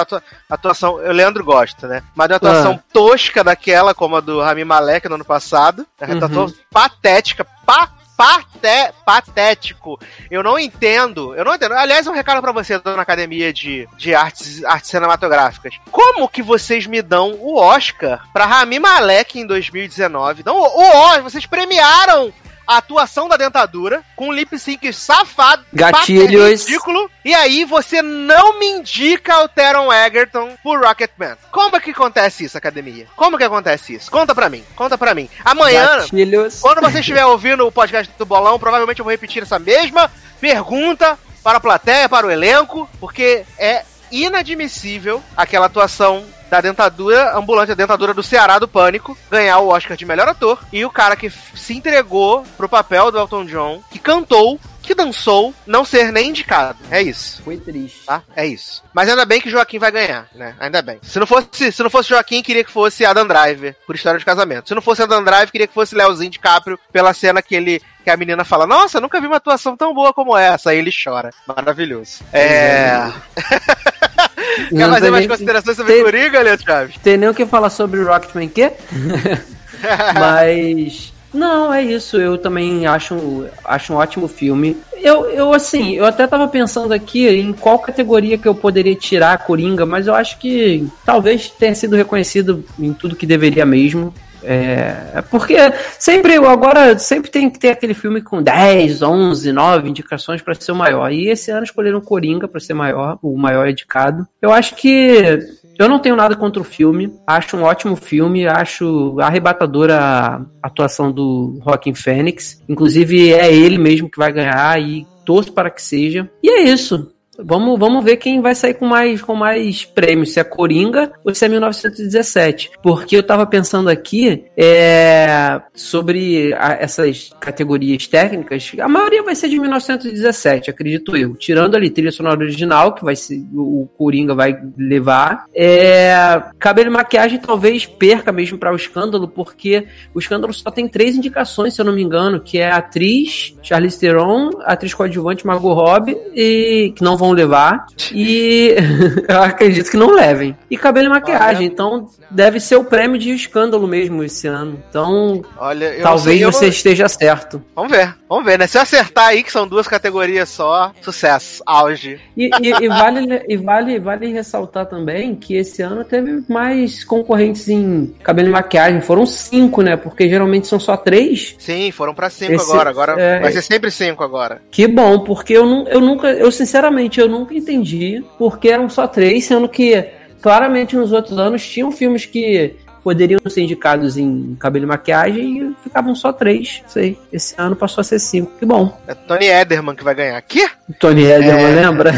atuação. 0.50 0.94
O 0.94 1.12
Leandro 1.12 1.44
gosta, 1.44 1.88
né? 1.88 2.04
Mas 2.16 2.30
da 2.30 2.38
atuação 2.38 2.80
ah. 2.80 2.84
tosca 2.94 3.44
daquela, 3.44 3.94
como 3.94 4.16
a 4.16 4.22
do 4.22 4.42
Rami 4.42 4.64
Malek 4.64 5.08
no 5.10 5.16
ano 5.16 5.26
passado. 5.26 5.86
A 6.00 6.06
uhum. 6.06 6.18
atuação 6.18 6.54
patética, 6.72 7.46
patética 7.66 7.99
paté, 8.20 8.92
patético. 9.06 9.98
Eu 10.30 10.44
não 10.44 10.60
entendo. 10.60 11.34
Eu 11.36 11.46
não 11.46 11.56
entendo. 11.56 11.74
Aliás, 11.74 12.06
um 12.06 12.12
recado 12.12 12.42
para 12.42 12.52
você, 12.52 12.78
dona 12.78 13.02
Academia 13.02 13.54
de, 13.54 13.88
de 13.96 14.14
artes, 14.14 14.62
artes 14.66 14.90
Cinematográficas. 14.90 15.76
Como 15.90 16.28
que 16.28 16.44
vocês 16.44 16.86
me 16.86 17.02
dão 17.02 17.32
o 17.40 17.58
Oscar 17.58 18.28
pra 18.34 18.46
Rami 18.46 18.78
Malek 18.78 19.40
em 19.40 19.48
2019? 19.48 20.44
Não, 20.46 20.58
o 20.58 20.82
Oscar, 20.82 21.24
vocês 21.24 21.46
premiaram 21.46 22.34
a 22.70 22.78
atuação 22.78 23.28
da 23.28 23.36
dentadura, 23.36 24.04
com 24.16 24.28
um 24.28 24.32
lip 24.32 24.60
sync 24.60 24.94
safado, 24.94 25.66
gatilhos, 25.74 26.68
ridículo, 26.68 27.10
e 27.26 27.34
aí 27.34 27.66
você 27.66 28.00
não 28.00 28.60
me 28.60 28.68
indica 28.68 29.42
o 29.44 29.48
Teron 29.48 29.92
Egerton 29.92 30.56
por 30.62 30.80
Rocketman. 30.80 31.36
Como 31.52 31.76
é 31.76 31.80
que 31.80 31.90
acontece 31.90 32.44
isso, 32.44 32.56
academia? 32.56 33.08
Como 33.16 33.40
que 33.40 33.44
acontece 33.44 33.96
isso? 33.96 34.12
Conta 34.12 34.36
pra 34.36 34.50
mim, 34.50 34.64
conta 34.76 35.00
pra 35.00 35.16
mim. 35.16 35.28
Amanhã, 35.44 36.02
gatilhos. 36.02 36.60
quando 36.60 36.80
você 36.80 37.00
estiver 37.00 37.26
ouvindo 37.26 37.66
o 37.66 37.72
podcast 37.72 38.14
do 38.20 38.26
Bolão, 38.26 38.60
provavelmente 38.60 39.00
eu 39.00 39.04
vou 39.04 39.12
repetir 39.12 39.42
essa 39.42 39.58
mesma 39.58 40.12
pergunta 40.40 41.18
para 41.44 41.58
a 41.58 41.62
plateia, 41.62 42.08
para 42.08 42.28
o 42.28 42.32
elenco, 42.32 42.88
porque 43.00 43.46
é 43.58 43.84
inadmissível 44.12 45.22
aquela 45.36 45.68
atuação 45.68 46.26
da 46.50 46.62
dentadura 46.62 47.38
ambulante, 47.38 47.72
a 47.72 47.76
dentadura 47.76 48.14
do 48.14 48.24
Ceará 48.24 48.58
do 48.58 48.68
Pânico, 48.68 49.18
ganhar 49.30 49.60
o 49.60 49.68
Oscar 49.68 49.96
de 49.96 50.06
melhor 50.06 50.28
ator. 50.28 50.60
E 50.74 50.84
o 50.84 50.90
cara 50.90 51.16
que 51.16 51.30
se 51.30 51.74
entregou 51.74 52.44
pro 52.58 52.68
papel 52.68 53.12
do 53.12 53.20
Elton 53.20 53.46
John, 53.46 53.84
que 53.92 54.00
cantou, 54.00 54.60
que 54.82 54.96
dançou, 54.96 55.54
não 55.68 55.86
ser 55.86 56.12
nem 56.12 56.30
indicado. 56.30 56.80
É 56.90 57.02
isso. 57.02 57.44
Foi 57.44 57.58
triste. 57.58 58.06
Tá? 58.06 58.24
É 58.36 58.46
isso. 58.46 58.84
Mas 58.92 59.08
ainda 59.08 59.26
bem 59.26 59.40
que 59.40 59.50
Joaquim 59.50 59.78
vai 59.78 59.92
ganhar, 59.92 60.28
né? 60.34 60.56
Ainda 60.60 60.82
bem. 60.82 61.00
Se 61.04 61.20
não 61.20 61.28
fosse, 61.28 61.72
se 61.72 61.84
não 61.84 61.90
fosse 61.92 62.10
Joaquim, 62.10 62.42
queria 62.42 62.64
que 62.64 62.72
fosse 62.72 63.06
Adam 63.06 63.28
Driver, 63.28 63.76
por 63.86 63.96
história 63.96 64.18
de 64.18 64.26
casamento. 64.26 64.68
Se 64.68 64.74
não 64.74 64.82
fosse 64.82 65.04
Adam 65.04 65.24
Driver, 65.24 65.52
queria 65.52 65.68
que 65.68 65.74
fosse 65.74 65.94
Leozinho 65.94 66.32
DiCaprio, 66.32 66.80
pela 66.92 67.14
cena 67.14 67.42
que 67.42 67.54
ele 67.54 67.82
que 68.04 68.10
a 68.10 68.18
menina 68.18 68.44
fala: 68.44 68.66
Nossa, 68.66 69.00
nunca 69.00 69.22
vi 69.22 69.28
uma 69.28 69.38
atuação 69.38 69.78
tão 69.78 69.94
boa 69.94 70.12
como 70.12 70.36
essa. 70.36 70.72
Aí 70.72 70.80
ele 70.80 70.92
chora. 70.92 71.30
Maravilhoso. 71.46 72.24
É. 72.34 73.12
Quer 74.70 74.90
fazer 74.90 75.12
mais 75.12 75.28
considerações 75.28 75.78
sobre 75.78 75.94
tem, 75.94 76.04
Coringa, 76.04 76.42
Leandro 76.42 76.66
Chaves? 76.66 76.96
Tem 77.04 77.18
nem 77.18 77.30
o 77.30 77.34
que 77.34 77.46
falar 77.46 77.70
sobre 77.70 78.04
Rocketman, 78.04 78.50
quê? 78.50 78.72
Mas. 80.14 81.14
Não, 81.34 81.72
é 81.72 81.84
isso. 81.84 82.18
Eu 82.18 82.38
também 82.38 82.88
acho, 82.88 83.46
acho 83.64 83.94
um 83.94 83.98
ótimo 83.98 84.28
filme. 84.28 84.76
Eu, 85.02 85.26
eu, 85.30 85.54
assim, 85.54 85.94
eu 85.94 86.06
até 86.06 86.26
tava 86.26 86.48
pensando 86.48 86.92
aqui 86.92 87.28
em 87.28 87.54
qual 87.54 87.80
categoria 87.80 88.38
que 88.38 88.48
eu 88.48 88.56
poderia 88.56 88.96
tirar 88.96 89.34
a 89.34 89.38
Coringa, 89.38 89.86
mas 89.86 90.08
eu 90.08 90.16
acho 90.16 90.38
que 90.40 90.88
talvez 91.06 91.50
tenha 91.50 91.74
sido 91.76 91.96
reconhecido 91.96 92.66
em 92.80 92.92
tudo 92.94 93.16
que 93.16 93.26
deveria 93.26 93.66
mesmo. 93.66 94.14
É, 94.44 95.22
porque 95.30 95.56
sempre, 95.98 96.36
agora, 96.36 96.98
sempre 96.98 97.30
tem 97.30 97.50
que 97.50 97.60
ter 97.60 97.70
aquele 97.70 97.94
filme 97.94 98.22
com 98.22 98.42
10, 98.42 99.02
11, 99.02 99.52
9 99.52 99.90
indicações 99.90 100.42
para 100.42 100.56
ser 100.56 100.72
o 100.72 100.76
maior. 100.76 101.12
E 101.12 101.30
esse 101.30 101.52
ano 101.52 101.64
escolheram 101.64 102.02
Coringa 102.02 102.48
para 102.48 102.60
ser 102.60 102.74
maior, 102.74 103.18
o 103.22 103.38
maior 103.38 103.68
indicado. 103.68 104.28
Eu 104.42 104.52
acho 104.52 104.76
que 104.76 105.40
eu 105.78 105.88
não 105.88 106.00
tenho 106.00 106.16
nada 106.16 106.36
contra 106.36 106.62
o 106.62 106.66
filme, 106.66 107.14
acho 107.26 107.56
um 107.56 107.64
ótimo 107.64 107.96
filme, 107.96 108.48
acho 108.48 109.18
arrebatadora 109.20 109.98
a 109.98 110.42
atuação 110.62 111.12
do 111.12 111.60
Joaquin 111.64 111.94
Phoenix. 111.94 112.62
Inclusive 112.68 113.34
é 113.34 113.54
ele 113.54 113.78
mesmo 113.78 114.10
que 114.10 114.18
vai 114.18 114.32
ganhar 114.32 114.82
e 114.82 115.06
torço 115.26 115.54
para 115.54 115.70
que 115.70 115.82
seja. 115.82 116.30
E 116.44 116.50
é 116.50 116.64
isso. 116.64 117.12
Vamos, 117.44 117.80
vamos 117.80 118.04
ver 118.04 118.18
quem 118.18 118.42
vai 118.42 118.54
sair 118.54 118.74
com 118.74 118.86
mais, 118.86 119.22
com 119.22 119.36
mais 119.36 119.86
prêmios, 119.86 120.34
se 120.34 120.40
é 120.40 120.44
Coringa 120.44 121.12
ou 121.24 121.34
se 121.34 121.46
é 121.46 121.48
1917. 121.48 122.72
Porque 122.82 123.16
eu 123.16 123.24
tava 123.24 123.46
pensando 123.46 123.90
aqui 123.90 124.46
é, 124.58 125.62
sobre 125.74 126.54
a, 126.54 126.74
essas 126.74 127.32
categorias 127.40 128.08
técnicas, 128.08 128.72
a 128.80 128.88
maioria 128.88 129.24
vai 129.24 129.36
ser 129.36 129.50
de 129.50 129.60
1917, 129.60 130.70
acredito 130.70 131.16
eu. 131.16 131.36
Tirando 131.36 131.76
ali 131.76 131.90
trilha 131.90 132.12
sonora 132.12 132.40
original, 132.40 132.94
que 132.94 133.04
vai 133.04 133.16
ser, 133.16 133.42
o 133.54 133.88
Coringa 133.98 134.36
vai 134.36 134.60
levar. 134.78 135.46
É, 135.56 136.42
cabelo 136.58 136.90
e 136.90 136.94
maquiagem 136.94 137.40
talvez 137.40 137.86
perca 137.86 138.32
mesmo 138.32 138.58
para 138.58 138.74
o 138.74 138.76
escândalo, 138.76 139.28
porque 139.28 139.88
o 140.14 140.20
escândalo 140.20 140.54
só 140.54 140.70
tem 140.70 140.88
três 140.88 141.16
indicações, 141.16 141.74
se 141.74 141.82
eu 141.82 141.86
não 141.86 141.94
me 141.94 142.02
engano, 142.02 142.40
que 142.40 142.58
é 142.58 142.72
atriz 142.72 143.56
Charlize 143.62 144.00
Theron, 144.00 144.50
atriz 144.66 144.94
coadjuvante 144.94 145.46
Margot 145.46 145.74
Robbie, 145.74 146.18
e 146.36 146.94
que 146.96 147.04
não 147.04 147.18
vão 147.18 147.29
vão 147.30 147.34
levar. 147.34 147.86
E 148.12 148.76
eu 149.28 149.42
acredito 149.42 149.92
que 149.92 149.98
não 149.98 150.14
levem. 150.14 150.58
E 150.70 150.78
cabelo 150.78 151.08
e 151.08 151.10
maquiagem. 151.10 151.58
Olha. 151.58 151.66
Então 151.66 152.08
deve 152.30 152.60
ser 152.60 152.76
o 152.76 152.84
prêmio 152.84 153.20
de 153.20 153.32
escândalo 153.32 153.88
mesmo 153.88 154.24
esse 154.24 154.48
ano. 154.48 154.82
Então, 154.90 155.44
Olha, 155.58 156.00
talvez 156.02 156.40
sei, 156.40 156.46
você 156.46 156.66
não... 156.66 156.70
esteja 156.70 157.08
certo. 157.08 157.64
Vamos 157.76 157.92
ver. 157.92 158.16
Vamos 158.28 158.46
ver, 158.46 158.60
né? 158.60 158.68
Se 158.68 158.78
eu 158.78 158.82
acertar 158.82 159.28
aí, 159.28 159.44
que 159.44 159.52
são 159.52 159.68
duas 159.68 159.88
categorias 159.88 160.50
só, 160.50 160.92
sucesso, 161.02 161.64
auge. 161.66 162.20
E, 162.38 162.50
e, 162.62 162.86
e 162.86 162.88
vale, 162.88 163.44
e 163.48 163.58
vale, 163.58 164.00
vale 164.00 164.32
ressaltar 164.32 164.86
também 164.86 165.36
que 165.36 165.56
esse 165.56 165.82
ano 165.82 166.04
teve 166.04 166.44
mais 166.48 167.04
concorrentes 167.04 167.68
em 167.68 168.14
cabelo 168.24 168.50
e 168.50 168.52
maquiagem. 168.52 169.02
Foram 169.02 169.26
cinco, 169.26 169.82
né? 169.82 169.98
Porque 169.98 170.30
geralmente 170.30 170.68
são 170.68 170.80
só 170.80 170.96
três. 170.96 171.56
Sim, 171.58 171.92
foram 171.92 172.14
para 172.14 172.30
cinco 172.30 172.54
esse, 172.54 172.72
agora. 172.72 172.90
Agora 172.92 173.20
é, 173.20 173.40
vai 173.40 173.52
ser 173.52 173.64
sempre 173.64 173.90
cinco 173.90 174.24
agora. 174.24 174.62
Que 174.70 174.88
bom, 174.88 175.20
porque 175.20 175.54
eu, 175.54 175.66
eu 175.88 176.00
nunca, 176.00 176.28
eu 176.28 176.52
sinceramente, 176.52 177.19
eu 177.20 177.28
nunca 177.28 177.54
entendi 177.54 178.24
porque 178.38 178.70
eram 178.70 178.90
só 178.90 179.08
três, 179.08 179.46
sendo 179.46 179.68
que 179.68 180.06
claramente 180.42 180.96
nos 180.96 181.12
outros 181.12 181.38
anos 181.38 181.68
tinham 181.68 181.92
filmes 181.92 182.26
que 182.26 182.76
poderiam 183.04 183.40
ser 183.48 183.62
indicados 183.62 184.18
em 184.18 184.56
cabelo 184.60 184.86
e 184.86 184.88
maquiagem 184.88 185.58
e 185.58 185.76
ficavam 185.84 186.14
só 186.14 186.32
três. 186.32 186.84
Sei. 186.88 187.18
Esse 187.32 187.56
ano 187.58 187.76
passou 187.76 188.02
a 188.02 188.04
ser 188.04 188.20
cinco. 188.20 188.52
Que 188.60 188.66
bom. 188.66 188.98
É 189.08 189.14
Tony 189.14 189.48
Ederman 189.48 189.96
que 189.96 190.04
vai 190.04 190.16
ganhar. 190.16 190.38
Aqui? 190.38 190.68
Tony 191.00 191.24
Ederman, 191.24 191.66
é... 191.66 191.76
lembra? 191.76 192.12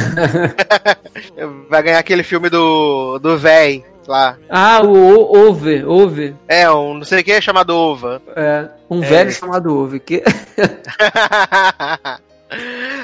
vai 1.69 1.83
ganhar 1.83 1.99
aquele 1.99 2.23
filme 2.23 2.49
do, 2.49 3.19
do 3.19 3.37
véi 3.37 3.83
lá. 4.07 4.37
Ah, 4.49 4.81
o 4.83 5.47
Ove, 5.47 5.83
Ove. 5.85 6.35
É, 6.47 6.69
um 6.69 6.95
não 6.95 7.03
sei 7.03 7.21
o 7.21 7.23
que 7.23 7.31
é 7.31 7.41
chamado 7.41 7.75
Ova. 7.75 8.21
É, 8.35 8.67
um 8.89 9.03
é. 9.03 9.07
velho 9.07 9.31
chamado 9.31 9.77
Ove. 9.77 9.99
Que... 9.99 10.23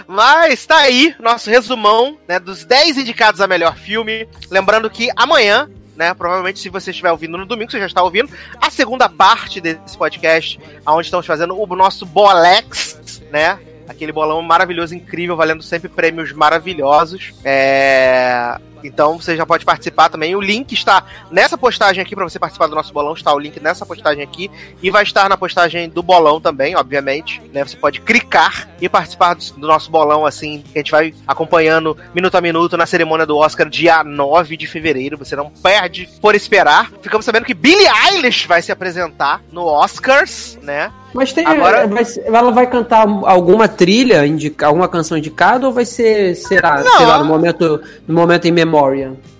Mas 0.08 0.66
tá 0.66 0.78
aí 0.78 1.16
nosso 1.20 1.50
resumão 1.50 2.18
né, 2.28 2.40
dos 2.40 2.66
10 2.66 2.98
indicados 2.98 3.42
a 3.42 3.48
melhor 3.48 3.76
filme. 3.76 4.28
Lembrando 4.50 4.90
que 4.90 5.10
amanhã 5.16 5.70
né? 5.98 6.14
Provavelmente, 6.14 6.60
se 6.60 6.70
você 6.70 6.92
estiver 6.92 7.12
ouvindo 7.12 7.38
no 7.38 7.46
domingo, 7.46 7.72
você 7.72 7.80
já 7.80 7.88
está 7.88 8.04
ouvindo 8.04 8.30
a 8.62 8.70
segunda 8.70 9.10
parte 9.10 9.60
desse 9.60 9.98
podcast, 9.98 10.60
onde 10.86 11.08
estamos 11.08 11.26
fazendo 11.26 11.60
o 11.60 11.76
nosso 11.76 12.06
Bolex, 12.06 13.22
né? 13.32 13.60
Aquele 13.90 14.12
bolão 14.12 14.42
maravilhoso, 14.42 14.94
incrível, 14.94 15.36
valendo 15.36 15.64
sempre 15.64 15.90
prêmios 15.90 16.32
maravilhosos. 16.32 17.34
É... 17.44 18.60
Então 18.88 19.20
você 19.20 19.36
já 19.36 19.46
pode 19.46 19.66
participar 19.66 20.10
também. 20.10 20.36
O 20.36 20.42
link 20.42 20.72
está 20.72 21.04
nessa 21.30 21.58
postagem 21.58 22.02
aqui 22.02 22.16
para 22.16 22.28
você 22.28 22.40
participar 22.40 22.68
do 22.68 22.76
nosso 22.76 22.94
bolão. 22.94 23.14
Está 23.14 23.34
o 23.34 23.40
link 23.40 23.60
nessa 23.60 23.86
postagem 23.86 24.24
aqui 24.24 24.50
e 24.82 24.90
vai 24.90 25.04
estar 25.04 25.30
na 25.30 25.38
postagem 25.38 25.90
do 25.90 26.02
bolão 26.02 26.40
também, 26.40 26.76
obviamente. 26.76 27.42
Né? 27.54 27.64
Você 27.64 27.78
pode 27.78 28.02
clicar 28.02 28.68
e 28.82 28.88
participar 28.88 29.36
do, 29.36 29.44
do, 29.54 29.68
nosso 29.68 29.92
bolão 29.92 30.26
assim, 30.26 30.64
que 30.72 30.78
a 30.78 30.82
gente 30.82 30.92
vai 30.92 31.14
acompanhando 31.28 31.98
minuto 32.14 32.36
a 32.36 32.42
minuto 32.42 32.78
na 32.78 32.86
cerimônia 32.86 33.26
do 33.26 33.38
Oscar 33.38 33.70
dia 33.70 34.04
9 34.04 34.56
de 34.56 34.66
fevereiro. 34.66 35.18
Você 35.18 35.36
não 35.36 35.50
perde 35.50 36.10
por 36.22 36.34
esperar. 36.36 36.90
Ficamos 37.02 37.26
sabendo 37.26 37.46
que 37.46 37.54
Billie 37.54 37.88
Eilish 38.10 38.48
vai 38.48 38.62
se 38.62 38.72
apresentar 38.72 39.42
no 39.52 39.66
Oscars, 39.66 40.58
né? 40.62 40.92
Mas 41.14 41.34
tem. 41.34 41.46
Agora, 41.48 41.88
vai, 41.88 42.04
ela 42.26 42.52
vai 42.52 42.68
cantar 42.68 43.08
alguma 43.24 43.68
trilha, 43.68 44.26
indica, 44.26 44.68
alguma 44.68 44.88
canção 44.88 45.18
indicada, 45.18 45.66
ou 45.66 45.74
vai 45.74 45.86
ser, 45.86 46.36
será, 46.36 46.84
sei 46.84 47.06
lá, 47.06 47.18
no 47.18 47.26
momento, 47.26 47.82
no 48.08 48.14
momento 48.14 48.46
em 48.46 48.52
memória? 48.52 48.77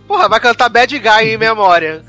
Porra, 0.08 0.30
vai 0.30 0.40
cantar 0.40 0.70
Bad 0.70 0.98
Guy 0.98 1.34
em 1.34 1.38
memória. 1.38 2.04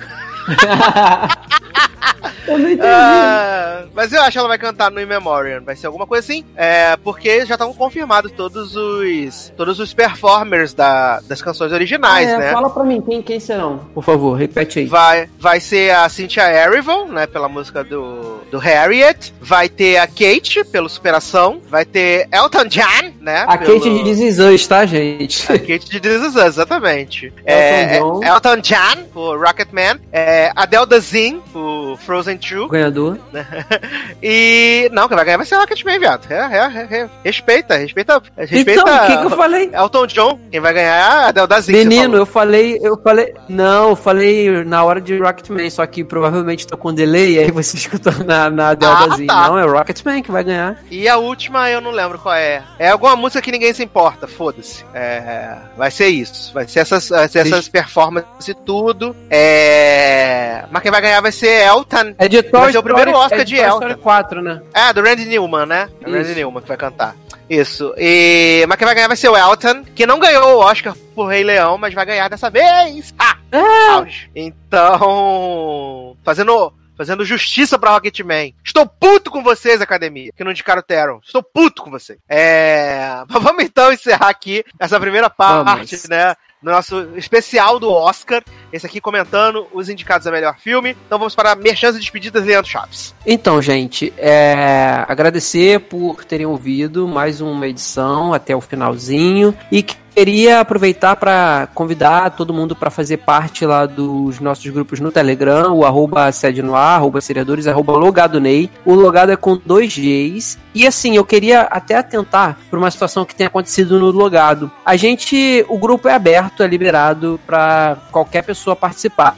eu 2.46 2.58
não 2.58 2.70
entendi. 2.70 2.88
Uh, 2.88 3.88
mas 3.94 4.12
eu 4.12 4.22
acho 4.22 4.32
que 4.32 4.38
ela 4.38 4.48
vai 4.48 4.58
cantar 4.58 4.90
no 4.90 5.00
In 5.00 5.06
Memoriam. 5.06 5.60
Vai 5.60 5.76
ser 5.76 5.86
alguma 5.86 6.06
coisa 6.06 6.24
assim. 6.24 6.44
É, 6.56 6.96
porque 6.96 7.44
já 7.44 7.54
estão 7.54 7.72
confirmados 7.74 8.32
todos 8.32 8.76
os 8.76 9.52
todos 9.56 9.80
os 9.80 9.92
performers 9.92 10.72
da, 10.72 11.20
das 11.20 11.42
canções 11.42 11.72
originais, 11.72 12.28
ah, 12.28 12.32
é, 12.32 12.38
né? 12.38 12.52
Fala 12.52 12.70
pra 12.70 12.84
mim, 12.84 13.00
quem, 13.00 13.22
quem 13.22 13.40
serão? 13.40 13.78
Por 13.94 14.04
favor, 14.04 14.34
repete 14.34 14.80
aí. 14.80 14.86
Vai, 14.86 15.28
vai 15.38 15.60
ser 15.60 15.94
a 15.94 16.08
Cynthia 16.08 16.50
Erivo, 16.50 17.06
né? 17.06 17.26
Pela 17.26 17.48
música 17.48 17.82
do, 17.82 18.38
do 18.50 18.58
Harriet. 18.58 19.34
Vai 19.40 19.68
ter 19.68 19.98
a 19.98 20.06
Kate, 20.06 20.64
pelo 20.70 20.88
Superação. 20.88 21.60
Vai 21.68 21.84
ter 21.84 22.28
Elton 22.32 22.66
John, 22.66 23.12
né? 23.20 23.44
A 23.46 23.58
pelo... 23.58 23.80
Kate 23.80 24.04
de 24.04 24.04
This 24.04 24.38
Us, 24.38 24.66
tá, 24.66 24.86
gente? 24.86 25.52
A 25.52 25.58
Kate 25.58 25.90
de 25.90 26.00
This 26.00 26.22
Us, 26.22 26.36
exatamente. 26.36 27.26
Elton, 27.26 27.42
é, 27.46 27.98
John. 27.98 28.24
Elton 28.24 28.56
John, 28.58 29.04
por 29.12 29.38
Rocketman. 29.40 30.00
É, 30.12 30.37
Adele 30.54 30.86
Dazeem, 30.86 31.42
por 31.52 31.96
Frozen 31.98 32.36
2. 32.36 32.70
Ganhador. 32.70 33.18
e. 34.22 34.88
Não, 34.92 35.08
quem 35.08 35.16
vai 35.16 35.24
ganhar 35.24 35.36
vai 35.36 35.46
ser 35.46 35.56
o 35.56 35.60
Rocketman, 35.60 35.98
viado. 35.98 36.30
É, 36.30 36.34
é, 36.36 37.00
é, 37.00 37.08
respeita, 37.24 37.76
respeita. 37.76 38.22
respeita 38.36 38.72
então, 38.72 39.04
o 39.04 39.06
que, 39.06 39.16
que 39.16 39.24
eu 39.24 39.36
falei? 39.36 39.70
Elton 39.72 40.06
John. 40.06 40.40
Quem 40.50 40.60
vai 40.60 40.72
ganhar 40.72 40.96
é 40.96 41.02
a 41.02 41.28
Adele 41.28 41.46
Dazeem. 41.46 41.78
Menino, 41.78 42.16
eu 42.16 42.26
falei, 42.26 42.78
eu 42.82 42.96
falei. 42.96 43.34
Não, 43.48 43.90
eu 43.90 43.96
falei 43.96 44.64
na 44.64 44.84
hora 44.84 45.00
de 45.00 45.18
Rocketman, 45.18 45.70
só 45.70 45.86
que 45.86 46.04
provavelmente 46.04 46.66
tô 46.66 46.76
com 46.76 46.92
delay, 46.92 47.34
e 47.34 47.38
aí 47.38 47.50
você 47.50 47.76
escutou 47.78 48.12
na, 48.24 48.50
na 48.50 48.70
Adele 48.70 48.92
ah. 48.92 49.26
Tá. 49.26 49.48
Não, 49.48 49.58
é 49.58 49.64
o 49.64 49.72
Rocketman 49.72 50.22
que 50.22 50.30
vai 50.30 50.44
ganhar. 50.44 50.78
E 50.90 51.08
a 51.08 51.16
última 51.16 51.70
eu 51.70 51.80
não 51.80 51.90
lembro 51.90 52.18
qual 52.18 52.34
é. 52.34 52.62
É 52.78 52.90
alguma 52.90 53.16
música 53.16 53.42
que 53.42 53.52
ninguém 53.52 53.72
se 53.72 53.82
importa, 53.82 54.26
foda-se. 54.26 54.84
É, 54.94 55.56
vai 55.76 55.90
ser 55.90 56.08
isso. 56.08 56.52
Vai 56.52 56.66
ser 56.66 56.80
essas, 56.80 57.08
vai 57.08 57.28
ser 57.28 57.40
essas 57.40 57.68
performances 57.68 58.48
e 58.48 58.54
tudo. 58.54 59.14
É... 59.30 60.27
Mas 60.70 60.82
quem 60.82 60.90
vai 60.90 61.00
ganhar 61.00 61.20
vai 61.20 61.32
ser 61.32 61.66
Elton. 61.66 62.14
É 62.18 62.28
de 62.28 62.42
Toy 62.42 62.60
vai 62.60 62.72
ser 62.72 62.78
o 62.78 62.82
primeiro 62.82 63.12
Oscar 63.12 63.40
é 63.40 63.44
de, 63.44 63.54
de 63.54 63.60
Elton. 63.60 63.94
4, 63.96 64.42
né? 64.42 64.62
É, 64.74 64.92
do 64.92 65.02
Randy 65.02 65.24
Newman, 65.24 65.66
né? 65.66 65.88
É 66.00 66.08
o 66.08 66.12
Randy 66.12 66.34
Newman 66.34 66.62
que 66.62 66.68
vai 66.68 66.76
cantar. 66.76 67.14
Isso. 67.48 67.94
E... 67.96 68.64
Mas 68.68 68.78
quem 68.78 68.84
vai 68.84 68.94
ganhar 68.94 69.08
vai 69.08 69.16
ser 69.16 69.28
o 69.28 69.36
Elton, 69.36 69.84
que 69.94 70.06
não 70.06 70.18
ganhou 70.18 70.56
o 70.56 70.60
Oscar 70.60 70.94
por 71.14 71.26
Rei 71.26 71.42
Leão, 71.42 71.78
mas 71.78 71.94
vai 71.94 72.04
ganhar 72.04 72.28
dessa 72.28 72.50
vez. 72.50 73.14
Ah! 73.18 73.36
ah. 73.52 74.04
Então, 74.34 76.16
fazendo 76.22 76.72
fazendo 76.98 77.24
justiça 77.24 77.78
pra 77.78 77.92
Rocketman. 77.92 78.52
Estou 78.64 78.84
puto 78.84 79.30
com 79.30 79.40
vocês, 79.40 79.80
academia, 79.80 80.32
que 80.36 80.42
não 80.42 80.50
indicaram 80.50 80.80
o 80.80 80.82
Teron. 80.82 81.20
Estou 81.24 81.44
puto 81.44 81.84
com 81.84 81.92
vocês. 81.92 82.18
É... 82.28 83.22
Mas 83.28 83.40
vamos 83.40 83.62
então 83.62 83.92
encerrar 83.92 84.28
aqui 84.28 84.64
essa 84.80 84.98
primeira 84.98 85.30
parte, 85.30 85.94
vamos. 85.94 86.08
né? 86.08 86.34
no 86.62 86.72
nosso 86.72 87.16
especial 87.16 87.78
do 87.78 87.90
Oscar. 87.90 88.42
Esse 88.72 88.86
aqui 88.86 89.00
comentando 89.00 89.66
os 89.72 89.88
indicados 89.88 90.26
a 90.26 90.30
melhor 90.30 90.56
filme. 90.58 90.96
Então 91.06 91.18
vamos 91.18 91.34
para 91.34 91.54
Merchans 91.54 91.96
e 91.96 91.98
Despedidas, 91.98 92.44
Leandro 92.44 92.70
Chaves. 92.70 93.14
Então, 93.26 93.60
gente, 93.60 94.12
é... 94.16 95.04
agradecer 95.08 95.80
por 95.80 96.24
terem 96.24 96.46
ouvido 96.46 97.08
mais 97.08 97.40
uma 97.40 97.66
edição 97.66 98.32
até 98.32 98.54
o 98.54 98.60
finalzinho. 98.60 99.54
E 99.70 99.82
queria 100.18 100.58
aproveitar 100.58 101.14
para 101.14 101.68
convidar 101.74 102.30
todo 102.30 102.52
mundo 102.52 102.74
para 102.74 102.90
fazer 102.90 103.18
parte 103.18 103.64
lá 103.64 103.86
dos 103.86 104.40
nossos 104.40 104.66
grupos 104.66 104.98
no 104.98 105.12
Telegram, 105.12 105.72
o 105.72 105.84
arroba 105.84 106.32
sede 106.32 106.60
no 106.60 106.74
ar, 106.74 106.96
arroba 106.96 107.20
seriadores, 107.20 107.68
arroba 107.68 107.92
logado 107.92 108.40
Ney. 108.40 108.68
O 108.84 108.94
logado 108.94 109.30
é 109.30 109.36
com 109.36 109.56
dois 109.56 109.96
Gs. 109.96 110.58
E 110.74 110.86
assim, 110.88 111.16
eu 111.16 111.24
queria 111.24 111.62
até 111.62 111.94
atentar 111.94 112.58
para 112.68 112.78
uma 112.78 112.90
situação 112.90 113.24
que 113.24 113.34
tem 113.34 113.46
acontecido 113.46 113.98
no 114.00 114.10
logado. 114.10 114.70
A 114.84 114.96
gente, 114.96 115.64
o 115.68 115.78
grupo 115.78 116.08
é 116.08 116.14
aberto, 116.14 116.64
é 116.64 116.66
liberado 116.66 117.38
para 117.46 117.96
qualquer 118.10 118.42
pessoa 118.42 118.57
participar. 118.76 119.36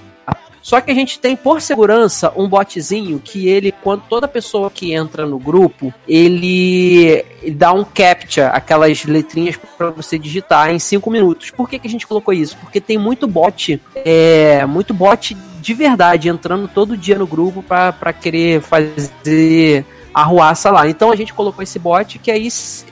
Só 0.62 0.80
que 0.80 0.90
a 0.90 0.94
gente 0.94 1.18
tem, 1.18 1.34
por 1.34 1.62
segurança, 1.62 2.32
um 2.36 2.48
botzinho 2.48 3.18
que 3.18 3.48
ele, 3.48 3.72
quando 3.72 4.02
toda 4.08 4.28
pessoa 4.28 4.70
que 4.70 4.92
entra 4.92 5.26
no 5.26 5.38
grupo, 5.38 5.92
ele 6.06 7.24
dá 7.54 7.72
um 7.72 7.82
captcha, 7.82 8.48
aquelas 8.48 9.04
letrinhas 9.04 9.58
para 9.78 9.90
você 9.90 10.18
digitar 10.18 10.70
em 10.70 10.78
5 10.78 11.10
minutos. 11.10 11.50
Por 11.50 11.68
que, 11.68 11.78
que 11.78 11.88
a 11.88 11.90
gente 11.90 12.06
colocou 12.06 12.34
isso? 12.34 12.56
Porque 12.58 12.80
tem 12.80 12.98
muito 12.98 13.26
bot, 13.26 13.80
é, 13.94 14.64
muito 14.66 14.92
bot 14.92 15.34
de 15.34 15.74
verdade 15.74 16.28
entrando 16.28 16.68
todo 16.68 16.96
dia 16.96 17.18
no 17.18 17.26
grupo 17.26 17.62
para 17.62 18.12
querer 18.12 18.60
fazer 18.60 19.84
arruaça 20.12 20.70
lá. 20.70 20.88
Então 20.88 21.10
a 21.10 21.16
gente 21.16 21.32
colocou 21.32 21.62
esse 21.62 21.78
bot 21.78 22.18
que 22.18 22.30
aí 22.30 22.48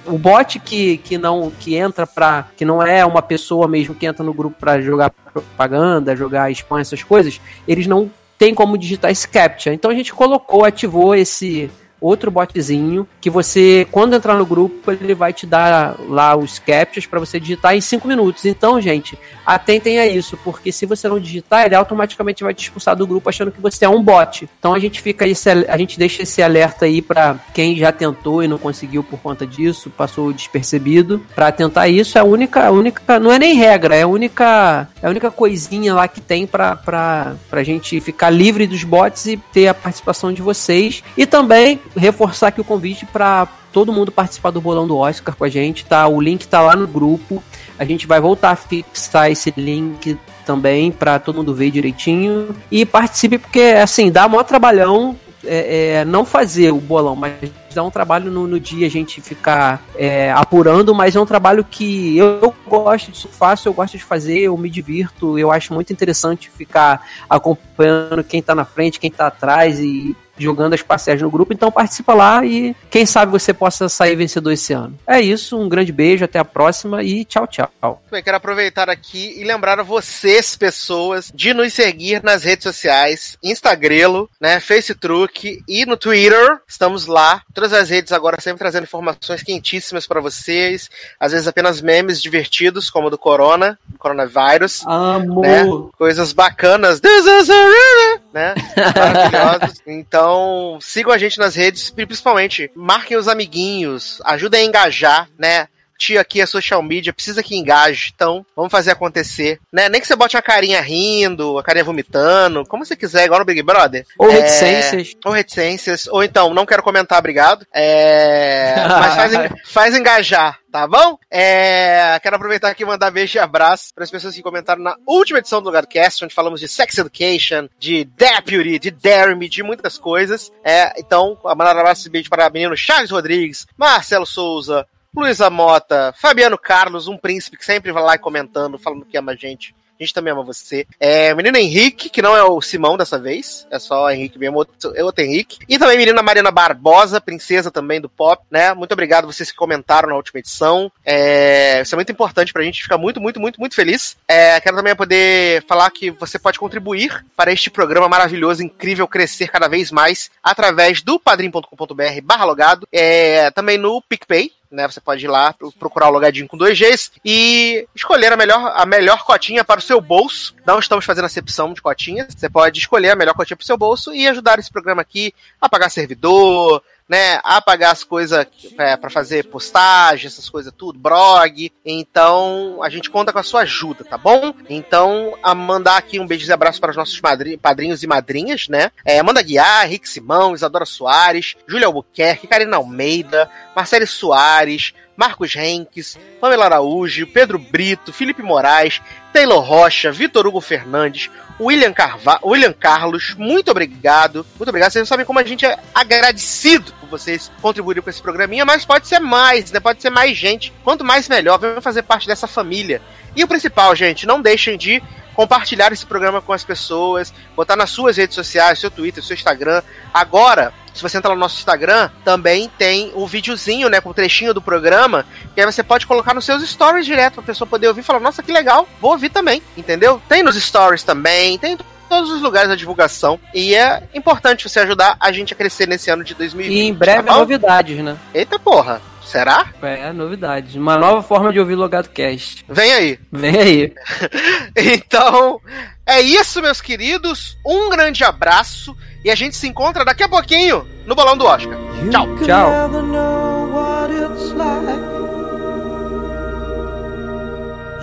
o 0.06 0.18
bot 0.18 0.58
que, 0.60 0.98
que 0.98 1.18
não 1.18 1.50
que 1.50 1.74
entra 1.74 2.06
para 2.06 2.46
que 2.56 2.64
não 2.64 2.82
é 2.82 3.04
uma 3.04 3.22
pessoa 3.22 3.66
mesmo 3.68 3.94
que 3.94 4.06
entra 4.06 4.24
no 4.24 4.32
grupo 4.32 4.56
para 4.58 4.80
jogar 4.80 5.10
propaganda, 5.10 6.16
jogar 6.16 6.50
spam, 6.52 6.80
essas 6.80 7.02
coisas, 7.02 7.40
eles 7.66 7.86
não 7.86 8.10
tem 8.38 8.54
como 8.54 8.78
digitar 8.78 9.10
esse 9.10 9.28
captcha. 9.28 9.72
Então 9.72 9.90
a 9.90 9.94
gente 9.94 10.14
colocou, 10.14 10.64
ativou 10.64 11.14
esse 11.14 11.70
outro 12.00 12.30
botzinho 12.30 13.06
que 13.20 13.28
você, 13.28 13.86
quando 13.90 14.14
entrar 14.14 14.34
no 14.34 14.46
grupo, 14.46 14.90
ele 14.92 15.14
vai 15.14 15.32
te 15.32 15.46
dar 15.46 15.96
lá 16.08 16.36
os 16.36 16.58
captchas 16.58 17.06
para 17.06 17.18
você 17.18 17.40
digitar 17.40 17.74
em 17.74 17.80
5 17.80 18.06
minutos. 18.06 18.44
Então, 18.44 18.80
gente, 18.80 19.18
atentem 19.48 19.98
a 19.98 20.06
isso, 20.06 20.38
porque 20.44 20.70
se 20.70 20.84
você 20.84 21.08
não 21.08 21.18
digitar, 21.18 21.64
ele 21.64 21.74
automaticamente 21.74 22.44
vai 22.44 22.52
te 22.52 22.64
expulsar 22.64 22.94
do 22.94 23.06
grupo 23.06 23.30
achando 23.30 23.50
que 23.50 23.60
você 23.62 23.86
é 23.86 23.88
um 23.88 24.02
bot. 24.02 24.46
Então 24.58 24.74
a 24.74 24.78
gente 24.78 25.00
fica 25.00 25.26
esse, 25.26 25.48
a 25.48 25.78
gente 25.78 25.98
deixa 25.98 26.22
esse 26.22 26.42
alerta 26.42 26.84
aí 26.84 27.00
para 27.00 27.36
quem 27.54 27.74
já 27.74 27.90
tentou 27.90 28.42
e 28.42 28.48
não 28.48 28.58
conseguiu 28.58 29.02
por 29.02 29.18
conta 29.20 29.46
disso, 29.46 29.88
passou 29.88 30.34
despercebido, 30.34 31.24
para 31.34 31.48
atentar 31.48 31.90
isso. 31.90 32.18
É 32.18 32.20
a 32.20 32.24
única, 32.24 32.66
a 32.66 32.70
única, 32.70 33.18
não 33.18 33.32
é 33.32 33.38
nem 33.38 33.54
regra, 33.54 33.96
é 33.96 34.02
a 34.02 34.06
única, 34.06 34.86
é 35.02 35.06
a 35.06 35.10
única 35.10 35.30
coisinha 35.30 35.94
lá 35.94 36.06
que 36.06 36.20
tem 36.20 36.46
para 36.46 36.76
para 36.76 37.34
pra 37.48 37.62
gente 37.62 37.98
ficar 38.00 38.28
livre 38.28 38.66
dos 38.66 38.84
bots 38.84 39.24
e 39.24 39.38
ter 39.38 39.68
a 39.68 39.74
participação 39.74 40.30
de 40.30 40.42
vocês. 40.42 41.02
E 41.16 41.24
também 41.24 41.80
reforçar 41.96 42.48
aqui 42.48 42.60
o 42.60 42.64
convite 42.64 43.06
para 43.06 43.48
todo 43.72 43.92
mundo 43.92 44.10
participar 44.10 44.50
do 44.50 44.60
bolão 44.60 44.86
do 44.86 44.96
Oscar 44.96 45.34
com 45.34 45.44
a 45.44 45.48
gente, 45.48 45.84
tá? 45.84 46.06
O 46.06 46.20
link 46.20 46.46
tá 46.46 46.60
lá 46.60 46.74
no 46.74 46.86
grupo. 46.86 47.42
A 47.78 47.84
gente 47.84 48.06
vai 48.06 48.20
voltar 48.20 48.50
a 48.50 48.56
fixar 48.56 49.30
esse 49.30 49.52
link 49.56 50.18
também 50.44 50.90
para 50.90 51.18
todo 51.18 51.36
mundo 51.36 51.54
ver 51.54 51.70
direitinho 51.70 52.56
e 52.70 52.86
participe 52.86 53.36
porque 53.36 53.60
assim 53.60 54.10
dá 54.10 54.26
maior 54.26 54.44
trabalhão 54.44 55.14
é, 55.44 56.00
é, 56.00 56.04
não 56.04 56.24
fazer 56.24 56.72
o 56.72 56.80
bolão, 56.80 57.14
mas 57.14 57.34
dá 57.74 57.82
um 57.82 57.90
trabalho 57.90 58.30
no, 58.30 58.46
no 58.46 58.58
dia 58.58 58.86
a 58.86 58.90
gente 58.90 59.20
ficar 59.20 59.82
é, 59.96 60.32
apurando, 60.32 60.94
mas 60.94 61.14
é 61.14 61.20
um 61.20 61.26
trabalho 61.26 61.64
que 61.64 62.16
eu, 62.16 62.54
gosto 62.66 63.12
disso, 63.12 63.28
faço, 63.28 63.68
eu 63.68 63.72
gosto 63.72 63.96
de 63.96 64.04
fazer, 64.04 64.40
eu 64.40 64.56
me 64.56 64.68
divirto, 64.68 65.38
eu 65.38 65.52
acho 65.52 65.72
muito 65.72 65.92
interessante 65.92 66.50
ficar 66.50 67.06
acompanhando 67.28 68.24
quem 68.24 68.42
tá 68.42 68.54
na 68.54 68.64
frente, 68.64 68.98
quem 68.98 69.10
tá 69.10 69.28
atrás 69.28 69.78
e 69.80 70.16
jogando 70.38 70.74
as 70.74 70.82
parcelas 70.82 71.22
no 71.22 71.30
grupo, 71.30 71.52
então 71.52 71.70
participa 71.70 72.14
lá 72.14 72.44
e 72.44 72.74
quem 72.90 73.06
sabe 73.06 73.32
você 73.32 73.52
possa 73.52 73.88
sair 73.88 74.16
vencedor 74.16 74.52
esse 74.52 74.72
ano. 74.72 74.98
É 75.06 75.20
isso, 75.20 75.58
um 75.58 75.68
grande 75.68 75.92
beijo, 75.92 76.24
até 76.24 76.38
a 76.38 76.44
próxima 76.44 77.02
e 77.02 77.24
tchau, 77.24 77.46
tchau. 77.46 78.02
Bem, 78.10 78.22
quero 78.22 78.36
aproveitar 78.36 78.88
aqui 78.88 79.34
e 79.38 79.44
lembrar 79.44 79.78
a 79.78 79.82
vocês, 79.82 80.56
pessoas, 80.56 81.30
de 81.34 81.52
nos 81.52 81.72
seguir 81.72 82.22
nas 82.22 82.44
redes 82.44 82.64
sociais, 82.64 83.36
Instagrelo, 83.42 84.28
né, 84.40 84.60
Facebook 84.60 85.62
e 85.68 85.86
no 85.86 85.96
Twitter. 85.96 86.58
Estamos 86.66 87.06
lá, 87.06 87.42
todas 87.54 87.72
as 87.72 87.90
redes 87.90 88.12
agora 88.12 88.40
sempre 88.40 88.58
trazendo 88.58 88.84
informações 88.84 89.42
quentíssimas 89.42 90.06
para 90.06 90.20
vocês, 90.20 90.90
às 91.18 91.32
vezes 91.32 91.46
apenas 91.46 91.80
memes 91.80 92.20
divertidos, 92.20 92.90
como 92.90 93.08
o 93.08 93.10
do 93.10 93.18
Corona, 93.18 93.78
do 93.86 93.98
coronavírus. 93.98 94.82
Amo! 94.86 95.40
Né? 95.40 95.64
Coisas 95.96 96.32
bacanas. 96.32 97.00
This 97.00 97.26
is 97.26 97.50
a 97.50 98.27
né? 98.32 98.54
Maravilhosos. 98.76 99.82
Então, 99.86 100.78
sigam 100.80 101.12
a 101.12 101.18
gente 101.18 101.38
nas 101.38 101.54
redes, 101.54 101.90
principalmente, 101.90 102.70
marquem 102.74 103.16
os 103.16 103.28
amiguinhos, 103.28 104.20
ajudem 104.24 104.62
a 104.62 104.64
engajar, 104.64 105.28
né? 105.38 105.68
Tio 105.98 106.20
aqui 106.20 106.40
é 106.40 106.46
social 106.46 106.80
media, 106.80 107.12
precisa 107.12 107.42
que 107.42 107.56
engaje, 107.56 108.12
então 108.14 108.46
vamos 108.54 108.70
fazer 108.70 108.92
acontecer, 108.92 109.58
né? 109.72 109.88
Nem 109.88 110.00
que 110.00 110.06
você 110.06 110.14
bote 110.14 110.36
a 110.36 110.42
carinha 110.42 110.80
rindo, 110.80 111.58
a 111.58 111.62
carinha 111.62 111.84
vomitando, 111.84 112.64
como 112.66 112.84
você 112.84 112.94
quiser, 112.94 113.24
igual 113.24 113.40
no 113.40 113.44
Big 113.44 113.60
Brother. 113.62 114.06
Ou 114.16 114.30
é... 114.30 114.34
reticências. 114.34 115.16
Ou 115.24 115.32
reticências, 115.32 116.06
ou 116.06 116.22
então, 116.22 116.54
não 116.54 116.64
quero 116.64 116.84
comentar, 116.84 117.18
obrigado. 117.18 117.66
É... 117.74 118.76
Mas 118.88 119.14
faz, 119.16 119.52
faz 119.66 119.96
engajar, 119.96 120.60
tá 120.70 120.86
bom? 120.86 121.18
É, 121.28 122.18
quero 122.22 122.36
aproveitar 122.36 122.68
aqui 122.68 122.84
e 122.84 122.86
mandar 122.86 123.10
beijo 123.10 123.36
e 123.36 123.40
abraço 123.40 123.92
para 123.92 124.04
as 124.04 124.10
pessoas 124.10 124.34
que 124.34 124.42
comentaram 124.42 124.82
na 124.82 124.96
última 125.04 125.40
edição 125.40 125.60
do 125.60 125.66
Lugarcast, 125.66 126.24
onde 126.24 126.34
falamos 126.34 126.60
de 126.60 126.68
Sex 126.68 126.96
Education, 126.96 127.68
de 127.76 128.04
Deputy, 128.04 128.78
de 128.78 128.90
Dare 128.92 129.34
Me, 129.34 129.48
de 129.48 129.64
muitas 129.64 129.98
coisas. 129.98 130.52
É, 130.64 130.92
então, 130.98 131.36
mandar 131.42 131.74
um 131.74 131.80
abraço 131.80 132.06
e 132.06 132.10
beijo 132.10 132.30
para 132.30 132.48
o 132.48 132.52
menino 132.52 132.76
Charles 132.76 133.10
Rodrigues, 133.10 133.66
Marcelo 133.76 134.26
Souza, 134.26 134.86
Luísa 135.14 135.50
Mota, 135.50 136.14
Fabiano 136.16 136.58
Carlos, 136.58 137.08
um 137.08 137.16
príncipe 137.16 137.56
que 137.56 137.64
sempre 137.64 137.92
vai 137.92 138.02
lá 138.02 138.18
comentando, 138.18 138.78
falando 138.78 139.04
que 139.04 139.16
ama 139.16 139.32
a 139.32 139.36
gente. 139.36 139.74
A 139.98 140.04
gente 140.04 140.14
também 140.14 140.32
ama 140.32 140.44
você. 140.44 140.86
É, 141.00 141.34
menino 141.34 141.56
Henrique, 141.56 142.08
que 142.08 142.22
não 142.22 142.36
é 142.36 142.42
o 142.44 142.60
Simão 142.60 142.96
dessa 142.96 143.18
vez, 143.18 143.66
é 143.68 143.80
só 143.80 144.08
Henrique 144.08 144.38
mesmo, 144.38 144.58
outro, 144.58 144.92
é 144.94 145.02
outro 145.02 145.24
Henrique. 145.24 145.58
E 145.68 145.76
também 145.76 145.98
menina 145.98 146.22
Mariana 146.22 146.52
Barbosa, 146.52 147.20
princesa 147.20 147.68
também 147.68 148.00
do 148.00 148.08
pop, 148.08 148.40
né? 148.48 148.72
Muito 148.74 148.92
obrigado 148.92 149.26
vocês 149.26 149.50
que 149.50 149.56
comentaram 149.56 150.08
na 150.08 150.14
última 150.14 150.38
edição. 150.38 150.90
É, 151.04 151.82
isso 151.82 151.94
é 151.94 151.96
muito 151.96 152.12
importante 152.12 152.52
pra 152.52 152.62
gente, 152.62 152.82
fica 152.82 152.96
muito, 152.96 153.20
muito, 153.20 153.40
muito, 153.40 153.58
muito 153.58 153.74
feliz. 153.74 154.16
É, 154.28 154.60
quero 154.60 154.76
também 154.76 154.94
poder 154.94 155.64
falar 155.66 155.90
que 155.90 156.12
você 156.12 156.38
pode 156.38 156.60
contribuir 156.60 157.24
para 157.36 157.52
este 157.52 157.68
programa 157.68 158.08
maravilhoso, 158.08 158.62
incrível, 158.62 159.08
crescer 159.08 159.48
cada 159.48 159.66
vez 159.66 159.90
mais 159.90 160.30
através 160.40 161.02
do 161.02 161.18
padrim.com.br 161.18 162.20
barra 162.22 162.44
logado, 162.44 162.86
é, 162.92 163.50
também 163.50 163.76
no 163.76 164.00
PicPay, 164.00 164.52
né? 164.70 164.86
Você 164.86 165.00
pode 165.00 165.24
ir 165.24 165.28
lá 165.28 165.54
procurar 165.78 166.08
o 166.08 166.12
logadinho 166.12 166.48
com 166.48 166.56
dois 166.56 166.78
Gs 166.78 167.12
e 167.24 167.86
escolher 167.94 168.32
a 168.32 168.36
melhor, 168.36 168.72
a 168.74 168.84
melhor 168.86 169.24
cotinha 169.24 169.64
para 169.64 169.80
o 169.80 169.82
seu 169.82 170.00
bolso. 170.00 170.54
Não 170.66 170.78
estamos 170.78 171.04
fazendo 171.04 171.24
acepção 171.24 171.72
de 171.72 171.82
cotinhas. 171.82 172.34
Você 172.36 172.48
pode 172.48 172.78
escolher 172.78 173.10
a 173.10 173.16
melhor 173.16 173.34
cotinha 173.34 173.56
para 173.56 173.64
o 173.64 173.66
seu 173.66 173.76
bolso 173.76 174.14
e 174.14 174.28
ajudar 174.28 174.58
esse 174.58 174.70
programa 174.70 175.02
aqui 175.02 175.34
a 175.60 175.68
pagar 175.68 175.88
servidor, 175.88 176.82
né, 177.08 177.40
a 177.42 177.60
pagar 177.60 177.92
as 177.92 178.04
coisas 178.04 178.46
é, 178.78 178.96
para 178.96 179.10
fazer 179.10 179.46
postagem, 179.46 180.26
essas 180.26 180.48
coisas 180.48 180.72
tudo, 180.76 180.98
blog. 180.98 181.72
Então, 181.84 182.80
a 182.82 182.90
gente 182.90 183.10
conta 183.10 183.32
com 183.32 183.38
a 183.38 183.42
sua 183.42 183.62
ajuda, 183.62 184.04
tá 184.04 184.18
bom? 184.18 184.52
Então, 184.68 185.36
a 185.42 185.54
mandar 185.54 185.96
aqui 185.96 186.20
um 186.20 186.26
beijo 186.26 186.48
e 186.48 186.52
abraço 186.52 186.80
para 186.80 186.90
os 186.90 186.96
nossos 186.96 187.20
padrinhos 187.60 188.02
e 188.02 188.06
madrinhas, 188.06 188.68
né? 188.68 188.90
É, 189.04 189.18
Amanda 189.18 189.42
Guiar, 189.42 189.88
Rick 189.88 190.08
Simão, 190.08 190.54
Isadora 190.54 190.84
Soares, 190.84 191.56
Júlia 191.66 191.86
Albuquerque, 191.86 192.46
Karina 192.46 192.76
Almeida, 192.76 193.50
Marcelo 193.74 194.06
Soares, 194.06 194.92
Marcos 195.18 195.56
Henques, 195.56 196.16
Pamela 196.40 196.66
Araújo, 196.66 197.26
Pedro 197.26 197.58
Brito, 197.58 198.12
Felipe 198.12 198.40
Moraes, 198.40 199.02
Taylor 199.32 199.58
Rocha, 199.58 200.12
Vitor 200.12 200.46
Hugo 200.46 200.60
Fernandes, 200.60 201.28
William, 201.60 201.92
Carva 201.92 202.38
William 202.44 202.72
Carlos, 202.72 203.34
muito 203.36 203.72
obrigado. 203.72 204.46
Muito 204.56 204.68
obrigado. 204.68 204.92
Vocês 204.92 205.08
sabem 205.08 205.26
como 205.26 205.40
a 205.40 205.42
gente 205.42 205.66
é 205.66 205.76
agradecido 205.92 206.92
por 207.00 207.08
vocês 207.08 207.50
contribuírem 207.60 208.00
com 208.00 208.08
esse 208.08 208.22
programinha, 208.22 208.64
mas 208.64 208.84
pode 208.84 209.08
ser 209.08 209.18
mais, 209.18 209.72
né? 209.72 209.80
Pode 209.80 210.00
ser 210.00 210.10
mais 210.10 210.38
gente. 210.38 210.72
Quanto 210.84 211.04
mais 211.04 211.28
melhor, 211.28 211.58
venham 211.58 211.82
fazer 211.82 212.02
parte 212.02 212.28
dessa 212.28 212.46
família. 212.46 213.02
E 213.34 213.42
o 213.42 213.48
principal, 213.48 213.96
gente, 213.96 214.24
não 214.24 214.40
deixem 214.40 214.78
de 214.78 215.02
compartilhar 215.34 215.92
esse 215.92 216.06
programa 216.06 216.40
com 216.40 216.52
as 216.52 216.62
pessoas, 216.62 217.34
botar 217.56 217.74
nas 217.74 217.90
suas 217.90 218.16
redes 218.16 218.36
sociais, 218.36 218.78
seu 218.78 218.90
Twitter, 218.90 219.22
seu 219.22 219.34
Instagram. 219.34 219.82
Agora, 220.14 220.72
se 220.98 221.02
você 221.02 221.16
entrar 221.16 221.32
no 221.32 221.40
nosso 221.40 221.58
Instagram, 221.58 222.10
também 222.24 222.68
tem 222.76 223.12
um 223.14 223.24
videozinho, 223.24 223.88
né, 223.88 224.00
com 224.00 224.10
um 224.10 224.12
trechinho 224.12 224.52
do 224.52 224.60
programa, 224.60 225.24
que 225.54 225.60
aí 225.60 225.66
você 225.66 225.82
pode 225.82 226.06
colocar 226.06 226.34
nos 226.34 226.44
seus 226.44 226.68
stories 226.68 227.06
direto 227.06 227.34
pra 227.34 227.44
pessoa 227.44 227.68
poder 227.68 227.86
ouvir 227.86 228.00
e 228.00 228.04
falar, 228.04 228.18
nossa, 228.18 228.42
que 228.42 228.52
legal, 228.52 228.86
vou 229.00 229.12
ouvir 229.12 229.30
também, 229.30 229.62
entendeu? 229.76 230.20
Tem 230.28 230.42
nos 230.42 230.56
stories 230.56 231.04
também, 231.04 231.56
tem 231.56 231.78
todos 232.08 232.30
os 232.30 232.42
lugares 232.42 232.68
da 232.68 232.74
divulgação. 232.74 233.38
E 233.54 233.74
é 233.76 234.02
importante 234.12 234.68
você 234.68 234.80
ajudar 234.80 235.16
a 235.20 235.30
gente 235.30 235.52
a 235.52 235.56
crescer 235.56 235.86
nesse 235.86 236.10
ano 236.10 236.24
de 236.24 236.34
2020. 236.34 236.74
E 236.74 236.80
em 236.80 236.92
breve 236.92 237.22
tá 237.22 237.34
novidades, 237.34 237.98
né? 238.02 238.16
Eita 238.34 238.58
porra. 238.58 239.00
Será? 239.24 239.66
É, 239.82 240.10
novidade. 240.10 240.78
Uma 240.78 240.96
nova 240.96 241.22
forma 241.22 241.52
de 241.52 241.60
ouvir 241.60 241.74
Logado 241.74 242.08
Cast. 242.08 242.64
Vem 242.66 242.92
aí. 242.94 243.18
Vem 243.30 243.58
aí. 243.58 243.92
então, 244.74 245.60
é 246.06 246.22
isso, 246.22 246.62
meus 246.62 246.80
queridos. 246.80 247.58
Um 247.64 247.90
grande 247.90 248.24
abraço 248.24 248.96
e 249.24 249.30
a 249.30 249.34
gente 249.34 249.56
se 249.56 249.66
encontra 249.66 250.04
daqui 250.04 250.22
a 250.22 250.28
pouquinho 250.28 250.86
no 251.06 251.14
Bolão 251.14 251.36
do 251.36 251.44
Oscar. 251.44 251.76
Tchau. 252.10 252.26
Tchau. 252.44 252.70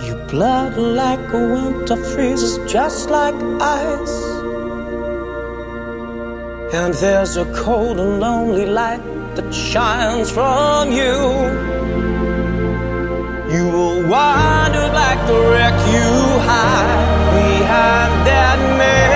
You 0.02 0.16
blood 0.30 0.76
like 0.76 1.32
a 1.32 1.46
winter 1.54 1.96
freezes 1.96 2.58
just 2.70 3.08
like 3.10 3.34
ice. 3.60 4.36
And 6.72 6.92
there's 6.94 7.36
a 7.36 7.46
cold 7.64 7.98
and 7.98 8.20
lonely 8.20 8.66
light 8.66 9.00
that 9.36 9.52
shines 9.52 10.30
from 10.30 10.92
you. 10.92 11.14
You 13.48 13.70
will 13.70 14.08
wander 14.08 14.88
like 14.92 15.26
the 15.26 15.40
wreck 15.50 15.76
you 15.94 16.10
hide 16.44 17.06
behind 17.32 18.26
that 18.26 18.58
mask 18.76 19.15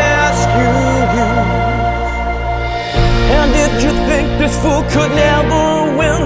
fool 4.62 4.82
could 4.92 5.12
never 5.12 5.96
win? 5.98 6.22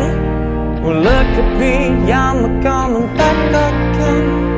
Well, 0.83 1.01
look 1.01 1.31
at 1.43 1.51
me, 1.61 2.13
I'm 2.13 2.63
coming 2.63 3.07
back 3.17 3.39
again. 3.69 4.55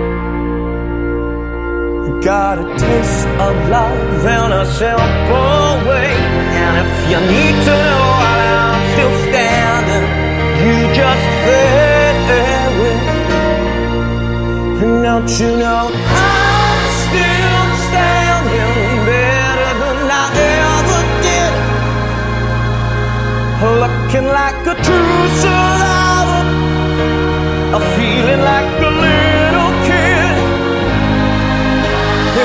Got 2.23 2.59
a 2.59 2.67
taste 2.77 3.29
of 3.47 3.55
love 3.69 4.25
in 4.37 4.53
a 4.63 4.65
simple 4.81 5.75
way. 5.89 6.11
And 6.63 6.75
if 6.83 6.93
you 7.11 7.19
need 7.35 7.57
to 7.67 7.75
know 7.87 8.05
while 8.21 8.43
I'm 8.59 8.81
still 8.93 9.17
standing, 9.29 10.07
you 10.63 10.75
just 11.01 11.27
fade 11.45 12.31
away. 12.67 12.99
And 14.83 14.95
don't 15.05 15.31
you 15.39 15.51
know 15.57 15.91
I'm 15.93 16.46
Looking 23.67 24.29
like 24.29 24.63
a 24.67 24.75
true 24.87 25.29
survivor, 25.43 26.45
a 27.75 27.81
feeling 27.97 28.43
like 28.53 28.73
a 28.81 28.93
little 29.07 29.73
kid. 29.87 30.37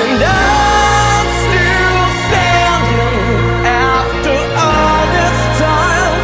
And 0.00 0.22
I'm 0.24 1.26
still 1.44 2.04
standing 2.26 3.18
after 3.64 4.36
all 4.66 5.02
this 5.16 5.38
time. 5.62 6.18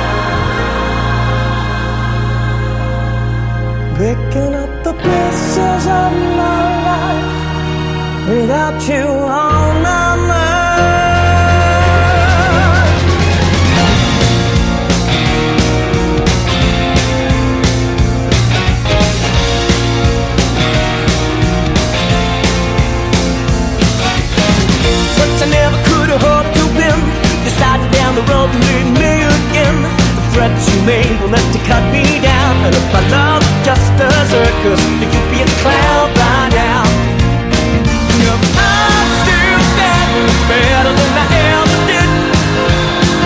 Picking 4.00 4.52
up 4.62 4.72
the 4.84 4.94
pieces 5.04 5.84
of 6.02 6.12
my 6.42 6.60
life 6.88 7.30
without 8.28 8.78
you 8.88 9.06
on 9.42 9.57
threats 30.38 30.70
you 30.70 30.80
made 30.86 31.18
were 31.20 31.26
meant 31.26 31.50
to 31.52 31.58
cut 31.66 31.82
me 31.90 32.22
down. 32.22 32.54
And 32.62 32.70
if 32.70 32.86
my 32.94 33.02
love 33.10 33.42
just 33.66 33.90
a 33.98 34.08
circus, 34.30 34.80
then 35.02 35.10
you'd 35.10 35.30
be 35.34 35.42
a 35.42 35.50
clown 35.62 36.14
by 36.14 36.42
now. 36.54 36.82
If 38.22 38.42
I'm 38.54 39.08
still 39.26 39.60
standing 39.74 40.38
better 40.46 40.94
than 40.94 41.12
I 41.22 41.26
ever 41.58 41.80
did, 41.90 42.10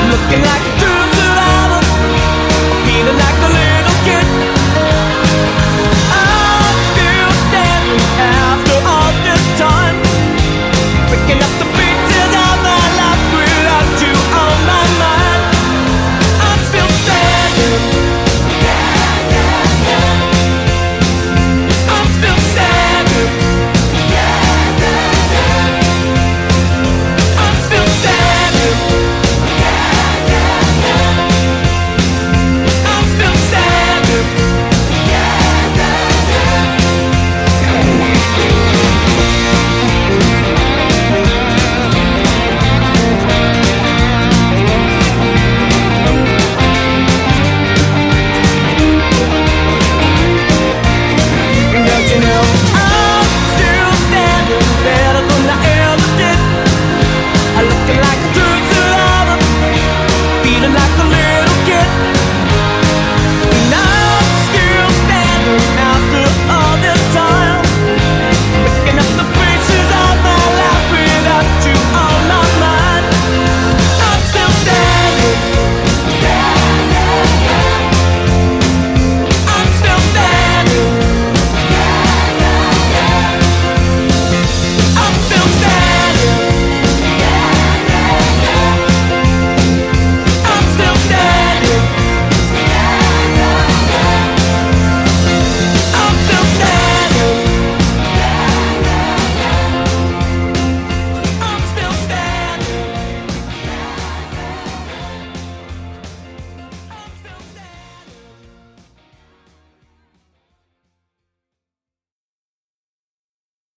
looking 0.09 0.43
like 0.51 0.72